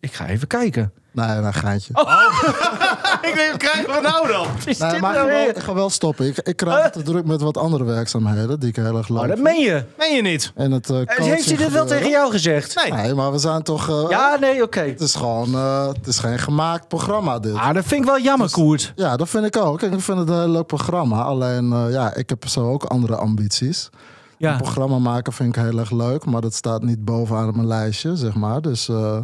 Ik 0.00 0.12
ga 0.12 0.26
even 0.26 0.46
kijken. 0.48 0.92
Nee, 1.14 1.40
nee, 1.40 1.52
geintje. 1.52 1.92
ik 3.28 3.34
denk, 3.34 3.50
wat 3.50 3.56
krijgen 3.56 3.94
we 3.94 4.00
nou 4.02 4.28
dan? 4.28 4.46
Is 4.66 4.78
nee, 4.78 4.90
dit 4.90 5.00
maar 5.00 5.10
ik 5.10 5.16
nou 5.16 5.28
ga, 5.28 5.34
wel, 5.34 5.44
weer? 5.44 5.56
ik 5.56 5.62
ga 5.62 5.74
wel 5.74 5.90
stoppen. 5.90 6.26
Ik, 6.26 6.38
ik 6.38 6.56
krijg 6.56 6.90
te 6.90 7.02
druk 7.02 7.24
met 7.24 7.40
wat 7.40 7.56
andere 7.56 7.84
werkzaamheden 7.84 8.60
die 8.60 8.68
ik 8.68 8.76
heel 8.76 8.96
erg 8.96 9.08
leuk 9.08 9.18
Oh, 9.22 9.28
dat 9.28 9.38
vind. 9.38 9.48
meen 9.48 9.60
je. 9.60 9.84
Meen 9.98 10.14
je 10.14 10.22
niet? 10.22 10.52
En 10.54 10.70
het, 10.72 10.90
eh, 10.90 11.00
Eh, 11.00 11.06
Heeft 11.16 11.46
hij 11.48 11.56
dit 11.56 11.72
wel 11.72 11.86
tegen 11.86 12.10
jou 12.10 12.30
gezegd? 12.30 12.74
Nee. 12.82 12.92
Nee, 13.02 13.14
maar 13.14 13.32
we 13.32 13.38
zijn 13.38 13.62
toch... 13.62 13.88
eh, 13.88 14.04
Ja, 14.10 14.36
nee, 14.40 14.62
oké. 14.62 14.80
Het 14.80 15.00
is 15.00 15.14
gewoon... 15.14 15.54
eh, 15.54 15.86
het 15.88 16.06
is 16.06 16.18
geen 16.18 16.38
gemaakt 16.38 16.88
programma 16.88 17.38
dit. 17.38 17.54
Ah, 17.54 17.74
dat 17.74 17.84
vind 17.84 18.00
ik 18.00 18.06
wel 18.06 18.20
jammer, 18.20 18.50
Koert. 18.50 18.92
Ja, 18.96 19.16
dat 19.16 19.28
vind 19.28 19.44
ik 19.44 19.56
ook. 19.56 19.82
Ik 19.82 20.00
vind 20.00 20.18
het 20.18 20.28
een 20.28 20.38
heel 20.40 20.48
leuk 20.48 20.66
programma. 20.66 21.22
Alleen, 21.22 21.72
eh, 21.72 21.92
ja, 21.92 22.14
ik 22.14 22.28
heb 22.28 22.48
zo 22.48 22.70
ook 22.72 22.84
andere 22.84 23.16
ambities. 23.16 23.90
Ja. 24.38 24.52
Een 24.52 24.56
programma 24.58 24.98
maken 24.98 25.32
vind 25.32 25.56
ik 25.56 25.62
heel 25.62 25.78
erg 25.78 25.90
leuk, 25.90 26.24
maar 26.24 26.40
dat 26.40 26.54
staat 26.54 26.82
niet 26.82 27.04
bovenaan 27.04 27.50
mijn 27.54 27.66
lijstje, 27.66 28.16
zeg 28.16 28.34
maar. 28.34 28.60
Dus, 28.60 28.88
eh, 28.88 29.16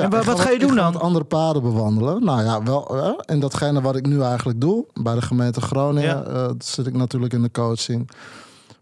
ja, 0.00 0.18
En 0.18 0.24
wat 0.24 0.40
ga 0.40 0.50
je 0.50 0.58
doen 0.58 0.74
dan? 0.74 1.00
andere 1.00 1.24
paden 1.24 1.62
bewandelen. 1.62 2.24
Nou 2.24 2.44
ja, 2.44 2.62
wel 2.62 2.96
eh, 2.96 3.34
in 3.34 3.40
datgene 3.40 3.80
wat 3.80 3.96
ik 3.96 4.06
nu 4.06 4.22
eigenlijk 4.22 4.60
doe. 4.60 4.84
Bij 5.02 5.14
de 5.14 5.22
gemeente 5.22 5.60
Groningen 5.60 6.34
eh, 6.34 6.50
zit 6.58 6.86
ik 6.86 6.94
natuurlijk 6.94 7.32
in 7.32 7.42
de 7.42 7.50
coaching. 7.50 8.10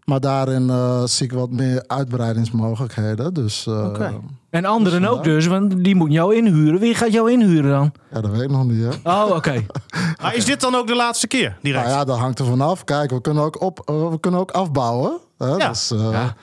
Maar 0.05 0.19
daarin 0.19 0.69
eh, 0.69 1.03
zie 1.03 1.25
ik 1.25 1.31
wat 1.31 1.49
meer 1.51 1.83
uitbreidingsmogelijkheden. 1.87 3.33
Dus 3.33 3.67
eh, 3.67 3.85
Oké. 3.85 4.13
En 4.49 4.65
anderen 4.65 5.01
Dus 5.01 5.09
ook 5.09 5.23
dus, 5.23 5.45
want 5.45 5.83
die 5.83 5.95
moeten 5.95 6.15
jou 6.15 6.35
inhuren. 6.35 6.79
Wie 6.79 6.95
gaat 6.95 7.11
jou 7.11 7.31
inhuren 7.31 7.71
dan? 7.71 7.91
ja, 8.11 8.21
dat 8.21 8.31
weet 8.31 8.41
ik 8.41 8.49
nog 8.49 8.65
niet. 8.65 8.83
Hè? 8.83 9.11
Oh, 9.11 9.35
oké. 9.35 9.65
Maar 10.21 10.35
is 10.35 10.45
dit 10.45 10.61
dan 10.61 10.75
ook 10.75 10.87
de 10.87 10.95
laatste 10.95 11.27
keer 11.27 11.57
direct? 11.61 11.85
Nou 11.85 11.97
ja, 11.97 12.03
dat 12.05 12.17
hangt 12.17 12.39
er 12.39 12.45
vanaf. 12.45 12.83
Kijk, 12.83 13.09
we 13.11 13.21
kunnen 13.21 13.43
ook, 13.43 13.61
op, 13.61 13.81
we 13.85 14.17
kunnen 14.19 14.39
ook 14.39 14.51
afbouwen. 14.51 15.17
Hè? 15.37 15.55
Ja. 15.55 15.67
Dus, 15.67 15.91
eh, 15.91 16.11
Ja. 16.11 16.35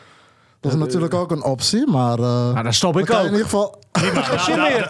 Dat 0.61 0.73
is 0.73 0.79
natuurlijk 0.79 1.15
ook 1.15 1.31
een 1.31 1.43
optie, 1.43 1.87
maar... 1.91 2.13
eh, 2.19 2.25
Nou, 2.25 2.63
dan 2.63 2.73
stop 2.73 2.99
ik 2.99 3.11
ook. 3.13 3.19
in 3.19 3.25
ieder 3.25 3.41
geval... 3.41 3.79
Prima, 3.93 4.21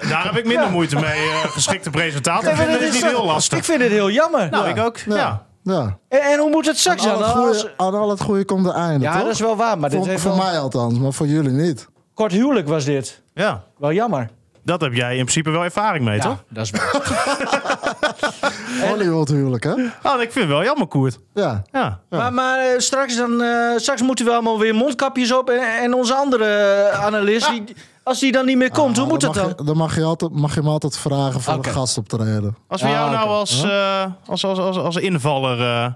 daar, 0.08 0.24
heb 0.24 0.36
ik 0.36 0.46
minder 0.46 0.70
moeite 0.70 0.94
mee. 0.96 1.04
eh, 1.30 1.44
geschikte 1.50 1.90
presentator. 1.90 2.44
Nee, 2.44 2.52
Ik 2.52 2.58
vind 2.58 2.70
dat 2.70 2.78
het 2.80 2.88
is 2.88 2.94
niet 2.94 3.10
zo- 3.10 3.16
heel 3.16 3.24
lastig. 3.26 3.58
Ik 3.58 3.64
vind 3.64 3.80
het 3.82 3.90
heel 3.90 4.10
jammer. 4.10 4.50
Nou, 4.50 4.68
ik 4.68 4.78
ook. 4.78 4.98
Ja. 4.98 5.14
Ja. 5.16 5.44
ja. 5.62 5.98
En, 6.08 6.20
en 6.20 6.38
hoe 6.38 6.50
moet 6.50 6.66
het 6.66 6.78
straks 6.78 7.06
Aan, 7.06 7.18
dan? 7.18 7.22
al 7.22 7.28
het 7.36 7.46
Als- 7.48 7.60
goede, 7.60 7.74
aan 7.76 7.94
al 7.94 8.10
het 8.10 8.20
goede 8.20 8.44
komt 8.44 8.66
er 8.66 8.72
einde, 8.72 9.04
Ja, 9.04 9.12
toch? 9.12 9.22
dat 9.22 9.32
is 9.32 9.40
wel 9.40 9.56
waar, 9.56 9.78
maar 9.78 9.90
dit 9.90 9.98
voor 9.98 10.08
heeft 10.08 10.22
voor 10.22 10.36
wel... 10.36 10.44
mij 10.44 10.58
althans, 10.58 10.98
maar 10.98 11.12
voor 11.12 11.26
jullie 11.26 11.50
niet. 11.50 11.88
Kort 12.14 12.32
huwelijk 12.32 12.68
was 12.68 12.84
dit. 12.84 13.22
ja. 13.34 13.62
Wel 13.78 13.92
jammer. 13.92 14.28
Dat 14.64 14.80
heb 14.80 14.92
jij 14.92 15.10
in 15.16 15.20
principe 15.22 15.50
wel 15.50 15.64
ervaring 15.64 16.04
mee, 16.04 16.20
toch? 16.20 16.44
dat 16.48 16.64
is 16.64 16.70
waar. 16.70 16.90
Hollywood 18.88 19.28
huwelijk, 19.28 19.64
hè? 19.64 19.74
Nou, 20.02 20.20
ik 20.22 20.32
vind 20.32 20.34
het 20.44 20.48
wel 20.48 20.64
jammer, 20.64 20.86
Koert. 20.86 21.18
Ja. 21.34 21.62
Ja. 21.72 22.00
Maar, 22.10 22.32
maar 22.32 22.58
eh, 22.58 22.78
straks, 22.78 23.16
dan, 23.16 23.42
eh, 23.42 23.76
straks 23.76 24.02
moeten 24.02 24.24
we 24.24 24.30
allemaal 24.32 24.58
weer 24.58 24.74
mondkapjes 24.74 25.32
op. 25.32 25.50
En, 25.50 25.60
en 25.82 25.94
onze 25.94 26.14
andere 26.14 26.44
eh, 26.44 27.04
analist, 27.04 27.50
die, 27.50 27.64
als 28.02 28.18
die 28.20 28.32
dan 28.32 28.46
niet 28.46 28.56
meer 28.56 28.70
komt, 28.70 28.96
hoe 28.96 29.04
Ah, 29.04 29.10
moet 29.10 29.20
dat 29.20 29.34
dan? 29.34 29.48
Je, 29.56 29.64
dan 29.64 29.76
mag 29.76 29.94
je, 29.94 30.02
altijd, 30.02 30.32
mag 30.32 30.54
je 30.54 30.60
hem 30.60 30.68
altijd 30.68 30.96
vragen 30.98 31.40
voor 31.40 31.54
Oké. 31.54 31.68
een 31.68 31.74
gastoptreden. 31.74 32.56
Als 32.68 32.80
we 32.82 32.86
Ah, 32.88 32.92
jou 32.94 33.10
nou 33.10 33.22
oké. 33.24 33.32
als, 33.34 33.62
eh, 33.64 34.04
als, 34.26 34.44
als, 34.44 34.58
als, 34.58 34.76
als 34.76 34.96
invaller 34.96 35.60
eh, 35.60 35.92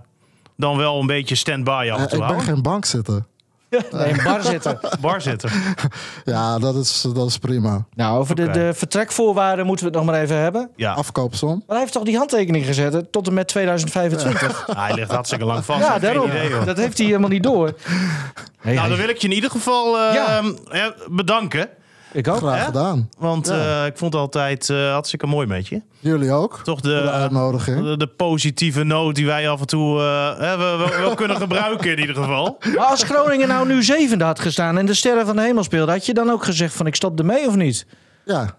dan 0.57 0.77
wel 0.77 1.01
een 1.01 1.07
beetje 1.07 1.35
stand-by 1.35 1.89
af 1.93 1.97
Eh, 1.97 2.03
en 2.03 2.09
toe 2.09 2.19
ik 2.19 2.25
ben 2.25 2.35
houden. 2.35 2.43
geen 2.55 2.63
bankzitter. 2.63 3.23
Nee, 3.91 4.13
een 4.13 4.21
bar 4.25 4.43
zitten. 4.43 4.81
Bar 5.01 5.21
zitten. 5.21 5.51
Ja, 6.25 6.59
dat 6.59 6.75
is, 6.75 7.07
dat 7.15 7.27
is 7.29 7.39
prima. 7.39 7.85
Nou, 7.95 8.19
over 8.19 8.35
de, 8.35 8.51
de 8.51 8.71
vertrekvoorwaarden 8.75 9.67
moeten 9.67 9.85
we 9.87 9.91
het 9.91 10.01
nog 10.05 10.11
maar 10.13 10.23
even 10.23 10.37
hebben. 10.37 10.71
Ja. 10.77 10.93
Afkoopsom. 10.93 11.49
Maar 11.51 11.65
hij 11.67 11.79
heeft 11.79 11.93
toch 11.93 12.03
die 12.03 12.17
handtekening 12.17 12.67
gezet 12.67 12.93
hè, 12.93 13.03
tot 13.03 13.27
en 13.27 13.35
met 13.35 13.49
2025? 13.49 14.69
Ah, 14.69 14.87
hij 14.87 14.95
ligt 14.95 15.11
hartstikke 15.11 15.45
lang 15.45 15.65
vast. 15.65 15.81
Ja, 15.87 15.99
daarom. 15.99 16.29
idee, 16.29 16.65
dat 16.65 16.77
heeft 16.77 16.99
hij 16.99 17.07
helemaal 17.07 17.29
niet 17.29 17.43
door. 17.43 17.73
Hey, 18.61 18.75
Nou, 18.75 18.89
dan 18.89 18.99
wil 18.99 19.09
ik 19.09 19.17
je 19.19 19.29
in 19.29 19.35
ieder 19.35 19.51
geval 19.51 19.99
Ja. 19.99 20.43
eh, 20.71 20.87
bedanken. 21.11 21.69
Ik 22.13 22.29
ook. 22.29 22.37
Graag 22.37 22.59
Hè? 22.59 22.65
gedaan. 22.65 23.09
Want 23.19 23.49
Ja. 23.49 23.81
eh, 23.81 23.87
ik 23.87 23.97
vond 23.99 24.13
het 24.13 24.23
altijd 24.23 24.71
eh, 24.71 24.93
hartstikke 24.93 25.27
mooi 25.27 25.47
met 25.47 25.69
je. 25.69 25.83
Jullie 25.99 26.33
ook. 26.33 26.61
Toch 26.65 26.81
de 26.81 26.89
de, 26.89 27.11
uitnodiging. 27.11 27.83
de, 27.85 27.97
de 27.97 28.07
positieve 28.07 28.83
noot 28.85 29.15
die 29.15 29.27
wij 29.27 29.49
af 29.49 29.61
en 29.61 29.67
toe 29.67 30.01
eh, 30.01 30.39
hè, 30.39 30.57
we, 30.57 30.85
we, 30.89 30.97
wel 31.01 31.15
kunnen 31.25 31.37
gebruiken 31.37 31.91
in 31.93 31.99
ieder 31.99 32.15
geval. 32.15 32.59
Maar 32.77 32.85
als 32.87 33.03
Groningen 33.03 33.49
nou 33.49 33.67
nu 33.67 33.83
zevende 33.83 34.25
had 34.25 34.41
gestaan 34.41 34.79
en 34.79 34.87
de 34.87 34.95
sterren 34.95 35.27
van 35.27 35.37
de 35.37 35.43
hemel 35.43 35.63
speelde, 35.63 35.93
had 35.93 36.07
je 36.07 36.15
dan 36.15 36.31
ook 36.31 36.45
gezegd 36.45 36.75
van 36.75 36.87
ik 36.87 36.95
stop 36.95 37.19
ermee 37.19 37.47
of 37.47 37.57
niet? 37.57 37.87
Ja. 38.25 38.57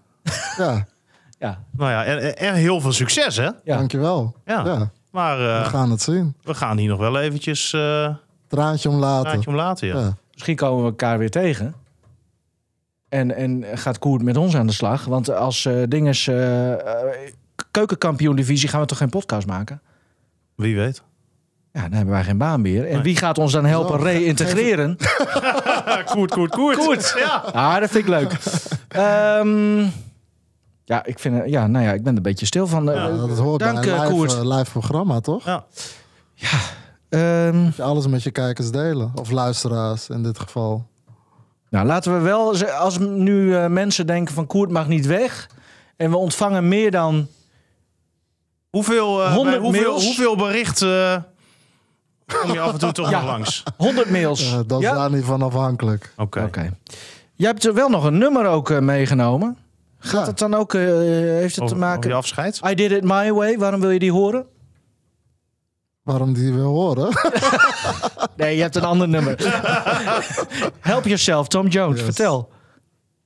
ja, 0.56 0.86
Ja, 1.38 1.58
Nou 1.76 1.90
ja, 1.90 2.04
en, 2.04 2.36
en 2.36 2.54
heel 2.54 2.80
veel 2.80 2.92
succes 2.92 3.36
hè. 3.36 3.44
ja. 3.44 3.76
dankjewel. 3.76 4.34
Ja. 4.46 4.62
Ja. 4.64 4.90
Maar 5.10 5.40
eh, 5.56 5.62
We 5.62 5.68
gaan 5.68 5.90
het 5.90 6.02
zien. 6.02 6.34
we 6.42 6.54
gaan 6.54 6.76
hier 6.78 6.88
nog 6.88 6.98
wel 6.98 7.18
eventjes 7.20 7.72
eh 7.72 8.08
Traantje 8.48 8.88
om 8.88 8.94
later. 8.96 9.32
raadje 9.32 9.50
om 9.50 9.54
laten. 9.56 9.86
Ja. 9.88 9.98
Ja. 9.98 10.16
Misschien 10.32 10.56
komen 10.56 10.82
we 10.82 10.88
elkaar 10.88 11.18
weer 11.18 11.30
tegen. 11.30 11.74
En, 13.12 13.34
en 13.36 13.64
gaat 13.74 13.98
Koert 13.98 14.22
met 14.22 14.36
ons 14.36 14.56
aan 14.56 14.66
de 14.66 14.72
slag? 14.72 15.04
Want 15.04 15.30
als 15.30 15.66
eh 15.66 15.82
dinges 15.88 16.26
eh, 16.26 16.72
eh, 16.72 16.78
keukenkampioen 17.70 18.36
divisie 18.36 18.68
gaan 18.68 18.80
we 18.80 18.86
toch 18.86 18.98
geen 18.98 19.08
podcast 19.08 19.46
maken? 19.46 19.80
Wie 20.54 20.76
weet. 20.76 21.02
Ja, 21.72 21.82
dan 21.82 21.92
hebben 21.92 22.14
wij 22.14 22.24
geen 22.24 22.38
baan 22.38 22.60
meer. 22.60 22.86
En 22.86 22.92
Nee. 22.94 23.02
wie 23.02 23.16
gaat 23.16 23.38
ons 23.38 23.52
dan 23.52 23.64
helpen 23.64 23.98
Zo, 23.98 24.04
reïntegreren? 24.04 24.96
koert, 26.12 26.30
koert, 26.30 26.50
koert. 26.50 26.76
Koert. 26.76 27.14
Ja. 27.18 27.34
Ah, 27.36 27.80
dat 27.80 27.90
vind 27.90 28.04
ik 28.04 28.10
leuk. 28.10 28.36
Ehm, 28.88 29.78
ja, 30.84 31.04
ik 31.04 31.18
vind, 31.18 31.48
ja, 31.50 31.66
nou 31.66 31.84
ja, 31.84 31.92
ik 31.92 32.02
ben 32.02 32.10
er 32.10 32.16
een 32.16 32.22
beetje 32.22 32.46
stil 32.46 32.66
van. 32.66 32.84
Ja, 32.84 33.08
Dat 33.08 33.38
hoort 33.38 33.60
Dank, 33.60 33.80
bij 33.80 33.88
een 33.92 34.00
live, 34.00 34.12
Koert. 34.12 34.42
live 34.44 34.70
programma, 34.70 35.20
toch? 35.20 35.44
Ja. 35.44 35.64
ehm, 37.08 37.64
Dat 37.64 37.76
je 37.76 37.82
alles 37.82 38.06
met 38.06 38.22
je 38.22 38.30
kijkers 38.30 38.70
delen. 38.70 39.12
Of 39.14 39.30
luisteraars 39.30 40.08
in 40.08 40.22
dit 40.22 40.38
geval. 40.38 40.86
Nou, 41.72 41.86
laten 41.86 42.12
we 42.14 42.18
wel, 42.20 42.64
als 42.64 42.98
nu 42.98 43.56
eh, 43.56 43.66
mensen 43.66 44.06
denken 44.06 44.34
van 44.34 44.46
Koert 44.46 44.70
mag 44.70 44.88
niet 44.88 45.06
weg. 45.06 45.48
En 45.96 46.10
we 46.10 46.16
ontvangen 46.16 46.68
meer 46.68 46.90
dan 46.90 47.26
Hoeveel, 48.70 49.22
eh, 49.22 49.34
100 49.34 49.56
bij 49.60 49.64
hoeveel, 49.70 49.90
mails. 49.90 50.04
hoeveel 50.04 50.36
berichten 50.36 50.88
eh, 52.26 52.40
kom 52.40 52.52
je 52.52 52.60
af 52.60 52.72
en 52.72 52.78
toe 52.78 52.92
toch 52.92 53.10
Ja. 53.10 53.18
nog 53.20 53.28
langs? 53.28 53.62
100 53.76 54.10
mails. 54.10 54.52
Eh, 54.52 54.58
dat 54.66 54.80
is 54.80 54.86
ja? 54.86 54.94
daar 54.94 55.10
niet 55.10 55.24
van 55.24 55.42
afhankelijk. 55.42 56.12
Oké. 56.16 56.42
Oké. 56.42 56.70
Jij 57.34 57.48
hebt 57.50 57.64
er 57.64 57.74
wel 57.74 57.88
nog 57.88 58.04
een 58.04 58.18
nummer 58.18 58.46
ook 58.46 58.80
meegenomen. 58.80 59.56
Gaat 59.98 60.20
Ja. 60.20 60.26
het 60.26 60.38
dan 60.38 60.54
ook, 60.54 60.74
eh, 60.74 60.80
heeft 60.80 60.90
het 60.90 61.42
Over, 61.42 61.56
te 61.56 61.62
over 61.64 61.76
maken... 61.78 62.10
je 62.10 62.16
afscheid? 62.16 62.60
I 62.70 62.74
did 62.74 62.90
it 62.90 63.02
my 63.04 63.32
way, 63.32 63.58
waarom 63.58 63.80
wil 63.80 63.90
je 63.90 63.98
die 63.98 64.12
horen? 64.12 64.46
Waarom 66.02 66.32
die 66.32 66.52
wil 66.52 66.66
horen? 66.70 67.08
Nee, 68.36 68.56
je 68.56 68.62
hebt 68.62 68.76
een 68.76 68.84
ander 68.84 69.08
nummer. 69.08 69.36
Help 70.80 71.04
yourself, 71.04 71.48
Tom 71.48 71.66
Jones, 71.66 71.96
Yes. 71.96 72.04
vertel. 72.04 72.48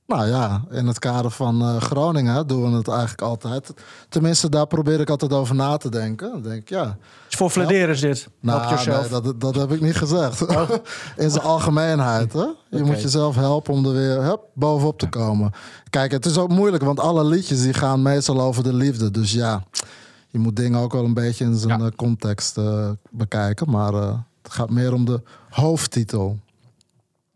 Nou 0.07 0.27
ja, 0.27 0.61
in 0.71 0.87
het 0.87 0.99
kader 0.99 1.31
van 1.31 1.61
eh, 1.61 1.81
Groningen 1.81 2.47
doen 2.47 2.71
we 2.71 2.77
het 2.77 2.87
eigenlijk 2.87 3.21
altijd. 3.21 3.73
Tenminste, 4.09 4.49
daar 4.49 4.67
probeer 4.67 4.99
ik 4.99 5.09
altijd 5.09 5.33
over 5.33 5.55
na 5.55 5.77
te 5.77 5.89
denken. 5.89 6.31
Dan 6.31 6.41
denk 6.41 6.61
ik, 6.61 6.69
ja. 6.69 6.97
is 7.29 7.35
voor 7.35 7.49
Flederis 7.49 7.99
dit. 7.99 8.27
Help 8.41 8.61
Nou, 8.61 8.85
nee, 8.89 9.09
dat, 9.21 9.41
dat 9.41 9.55
heb 9.55 9.71
ik 9.71 9.81
niet 9.81 9.95
gezegd. 9.95 10.41
In 11.17 11.29
zijn 11.29 11.43
algemeenheid. 11.43 12.33
Hè? 12.33 12.45
Je 12.69 12.83
moet 12.83 13.01
jezelf 13.01 13.35
helpen 13.35 13.73
om 13.73 13.85
er 13.85 13.93
weer 13.93 14.21
hup, 14.23 14.41
bovenop 14.53 14.99
te 14.99 15.09
komen. 15.09 15.51
Kijk, 15.89 16.11
het 16.11 16.25
is 16.25 16.37
ook 16.37 16.49
moeilijk, 16.49 16.83
want 16.83 16.99
alle 16.99 17.23
liedjes 17.25 17.61
die 17.61 17.73
gaan 17.73 18.01
meestal 18.01 18.41
over 18.41 18.63
de 18.63 18.73
liefde. 18.73 19.11
Dus 19.11 19.31
ja, 19.33 19.63
je 20.29 20.39
moet 20.39 20.55
dingen 20.55 20.79
ook 20.79 20.93
wel 20.93 21.05
een 21.05 21.13
beetje 21.13 21.45
in 21.45 21.55
zijn 21.55 21.79
Ja. 21.79 21.85
eh, 21.85 21.91
context 21.95 22.57
eh, 22.57 22.89
bekijken. 23.09 23.69
Maar 23.69 23.93
eh, 23.93 24.17
het 24.43 24.53
gaat 24.53 24.69
meer 24.69 24.93
om 24.93 25.05
de 25.05 25.21
hoofdtitel. 25.49 26.39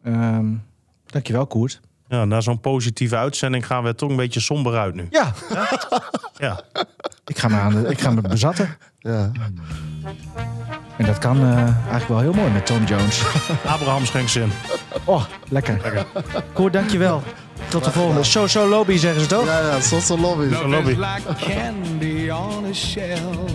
Ehm, 0.03 0.45
dankjewel, 1.05 1.47
Koert. 1.47 1.79
Ja, 2.07 2.25
na 2.25 2.41
zo'n 2.41 2.59
positieve 2.59 3.15
uitzending 3.15 3.65
gaan 3.65 3.83
we 3.83 3.89
er 3.89 3.95
toch 3.95 4.09
een 4.09 4.15
beetje 4.15 4.39
somber 4.39 4.77
uit 4.77 4.95
nu. 4.95 5.07
Ja, 5.09 5.33
Ja. 6.37 6.61
ik 7.25 7.37
ga 7.39 7.47
me, 7.47 7.55
aan 7.55 7.73
de, 7.73 7.89
ik 7.89 7.99
ga 8.01 8.11
me 8.11 8.21
bezatten. 8.21 8.77
Ja. 8.99 9.31
En 11.01 11.07
dat 11.07 11.17
kan 11.17 11.37
eh, 11.37 11.57
eigenlijk 11.57 12.07
wel 12.07 12.19
heel 12.19 12.33
mooi 12.33 12.51
met 12.51 12.65
Tom 12.65 12.83
Jones. 12.83 13.21
Abraham 13.65 14.05
schenkt 14.05 14.31
zin. 14.31 14.51
Oh, 15.03 15.23
lekker. 15.49 16.05
Koert, 16.53 16.73
dankjewel. 16.73 17.23
Tot 17.67 17.83
de 17.83 17.91
volgende. 17.91 18.23
So 18.23 18.47
So 18.47 18.67
Lobby 18.67 18.97
zeggen 18.97 19.21
ze 19.21 19.27
toch? 19.27 19.45
Ja, 19.45 19.59
ja, 19.59 19.79
zoals 19.79 20.09
een 20.09 20.19
lobby. 20.19 20.55
Lobby. 20.65 20.89
like 20.89 21.35
candy 21.39 22.29
on 22.29 22.65
a 22.65 22.73
shelf. 22.73 23.51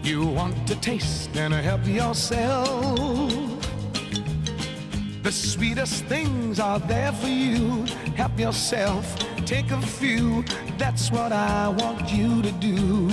You 0.00 0.32
want 0.34 0.66
to 0.66 0.74
taste 0.78 1.28
and 1.44 1.54
help 1.54 1.86
yourself. 1.86 3.32
The 5.22 5.30
sweetest 5.30 6.08
things 6.08 6.60
are 6.60 6.80
there 6.86 7.12
for 7.20 7.28
you. 7.28 7.84
Help 8.14 8.38
yourself, 8.38 9.06
take 9.44 9.74
a 9.74 9.80
few. 9.80 10.44
That's 10.76 11.10
what 11.10 11.32
I 11.32 11.68
want 11.68 12.12
you 12.12 12.42
to 12.42 12.50
do. 12.50 13.08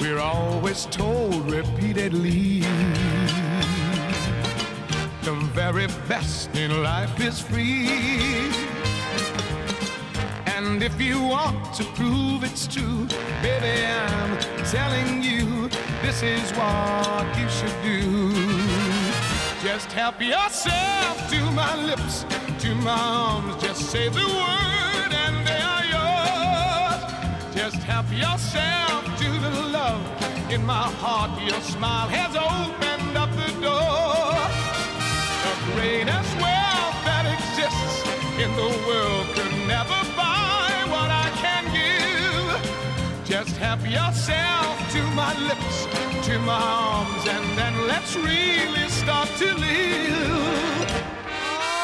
We're 0.00 0.18
always 0.18 0.86
told 0.86 1.50
repeatedly 1.50 2.60
the 5.22 5.34
very 5.52 5.88
best 6.08 6.56
in 6.56 6.82
life 6.82 7.20
is 7.20 7.38
free. 7.38 7.86
And 10.46 10.82
if 10.82 10.98
you 10.98 11.20
want 11.20 11.74
to 11.74 11.84
prove 11.98 12.44
it's 12.44 12.66
true, 12.66 13.06
baby, 13.42 13.84
I'm 13.84 14.38
telling 14.64 15.22
you, 15.22 15.68
this 16.00 16.22
is 16.22 16.50
what 16.52 17.26
you 17.38 17.48
should 17.50 17.76
do. 17.82 18.32
Just 19.62 19.92
help 19.92 20.18
yourself 20.22 21.28
to 21.28 21.40
my 21.50 21.76
lips, 21.76 22.24
to 22.60 22.74
my 22.76 22.98
arms. 22.98 23.62
Just 23.62 23.90
say 23.90 24.08
the 24.08 24.26
word 24.26 25.12
and 25.12 25.46
they. 25.46 25.79
Just 27.62 27.82
help 27.82 28.10
yourself 28.10 29.04
to 29.18 29.28
the 29.44 29.50
love 29.68 30.00
in 30.50 30.64
my 30.64 30.88
heart. 31.02 31.30
Your 31.42 31.60
smile 31.60 32.08
has 32.08 32.32
opened 32.34 33.14
up 33.18 33.28
the 33.36 33.52
door. 33.60 34.32
The 35.44 35.54
greatest 35.74 36.32
wealth 36.40 36.96
that 37.04 37.28
exists 37.36 38.00
in 38.40 38.50
the 38.56 38.72
world 38.88 39.26
could 39.36 39.52
never 39.68 40.00
buy 40.16 40.72
what 40.88 41.10
I 41.12 41.28
can 41.44 41.64
give. 41.76 43.26
Just 43.26 43.54
help 43.58 43.82
yourself 43.84 44.72
to 44.94 45.02
my 45.12 45.36
lips, 45.44 45.84
to 46.28 46.38
my 46.38 46.62
arms, 46.64 47.28
and 47.28 47.44
then 47.58 47.74
let's 47.86 48.16
really 48.16 48.88
start 48.88 49.28
to 49.36 49.52
live. 49.52 50.88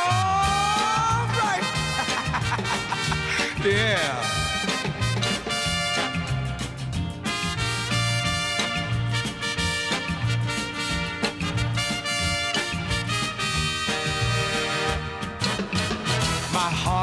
All 0.09 1.29
right. 1.37 1.69
yeah. 3.63 4.36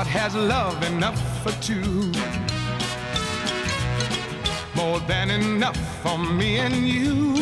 Heart 0.03 0.07
has 0.07 0.35
love 0.35 0.83
enough 0.83 1.19
for 1.43 1.51
two. 1.61 2.11
More 4.75 4.99
than 5.01 5.29
enough 5.31 5.77
for 6.01 6.17
me 6.17 6.57
and 6.57 6.75
you. 6.75 7.35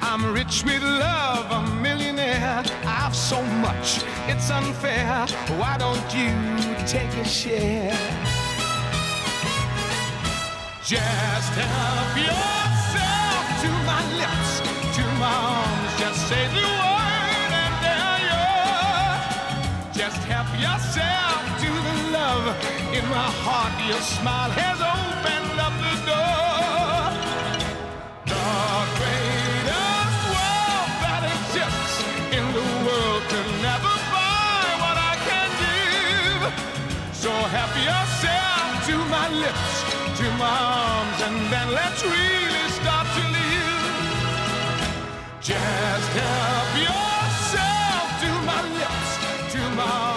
I'm 0.00 0.32
rich 0.32 0.64
with 0.64 0.82
love, 0.82 1.46
a 1.50 1.82
millionaire. 1.82 2.62
I've 2.84 3.14
so 3.14 3.42
much, 3.66 4.02
it's 4.28 4.50
unfair. 4.50 5.26
Why 5.58 5.76
don't 5.78 6.08
you 6.14 6.32
take 6.86 7.12
a 7.14 7.24
share? 7.24 7.98
Just 10.82 11.52
help 11.52 12.12
yourself 12.16 13.44
to 13.62 13.70
my 13.90 14.02
lips, 14.20 14.52
to 14.96 15.04
my 15.22 15.34
arms. 15.56 16.00
Just 16.00 16.28
say 16.28 16.46
the 16.54 16.62
word 16.62 16.97
Just 20.08 20.24
help 20.24 20.48
yourself 20.56 21.40
to 21.60 21.68
the 21.68 21.96
love 22.16 22.44
in 22.96 23.04
my 23.12 23.28
heart. 23.44 23.76
Your 23.86 24.00
smile 24.00 24.48
has 24.56 24.80
opened 24.80 25.60
up 25.60 25.74
the 25.84 25.96
door. 26.08 27.12
The 28.24 28.40
greatest 28.96 30.20
that 31.04 31.22
exists 31.28 32.00
in 32.32 32.44
the 32.56 32.64
world 32.88 33.22
never 33.60 33.94
buy 34.08 34.64
what 34.80 34.96
I 34.96 35.14
can 35.28 35.48
give. 35.60 36.42
So 37.12 37.28
help 37.28 37.72
yourself 37.76 38.88
to 38.88 38.96
my 39.12 39.28
lips, 39.44 39.72
to 40.20 40.26
my 40.40 40.56
arms, 40.88 41.18
and 41.28 41.36
then 41.52 41.68
let's 41.76 42.00
really 42.00 42.66
start 42.80 43.06
to 43.12 43.22
live. 43.36 43.92
Just 45.44 46.10
help 46.16 47.07
tomorrow. 49.78 50.07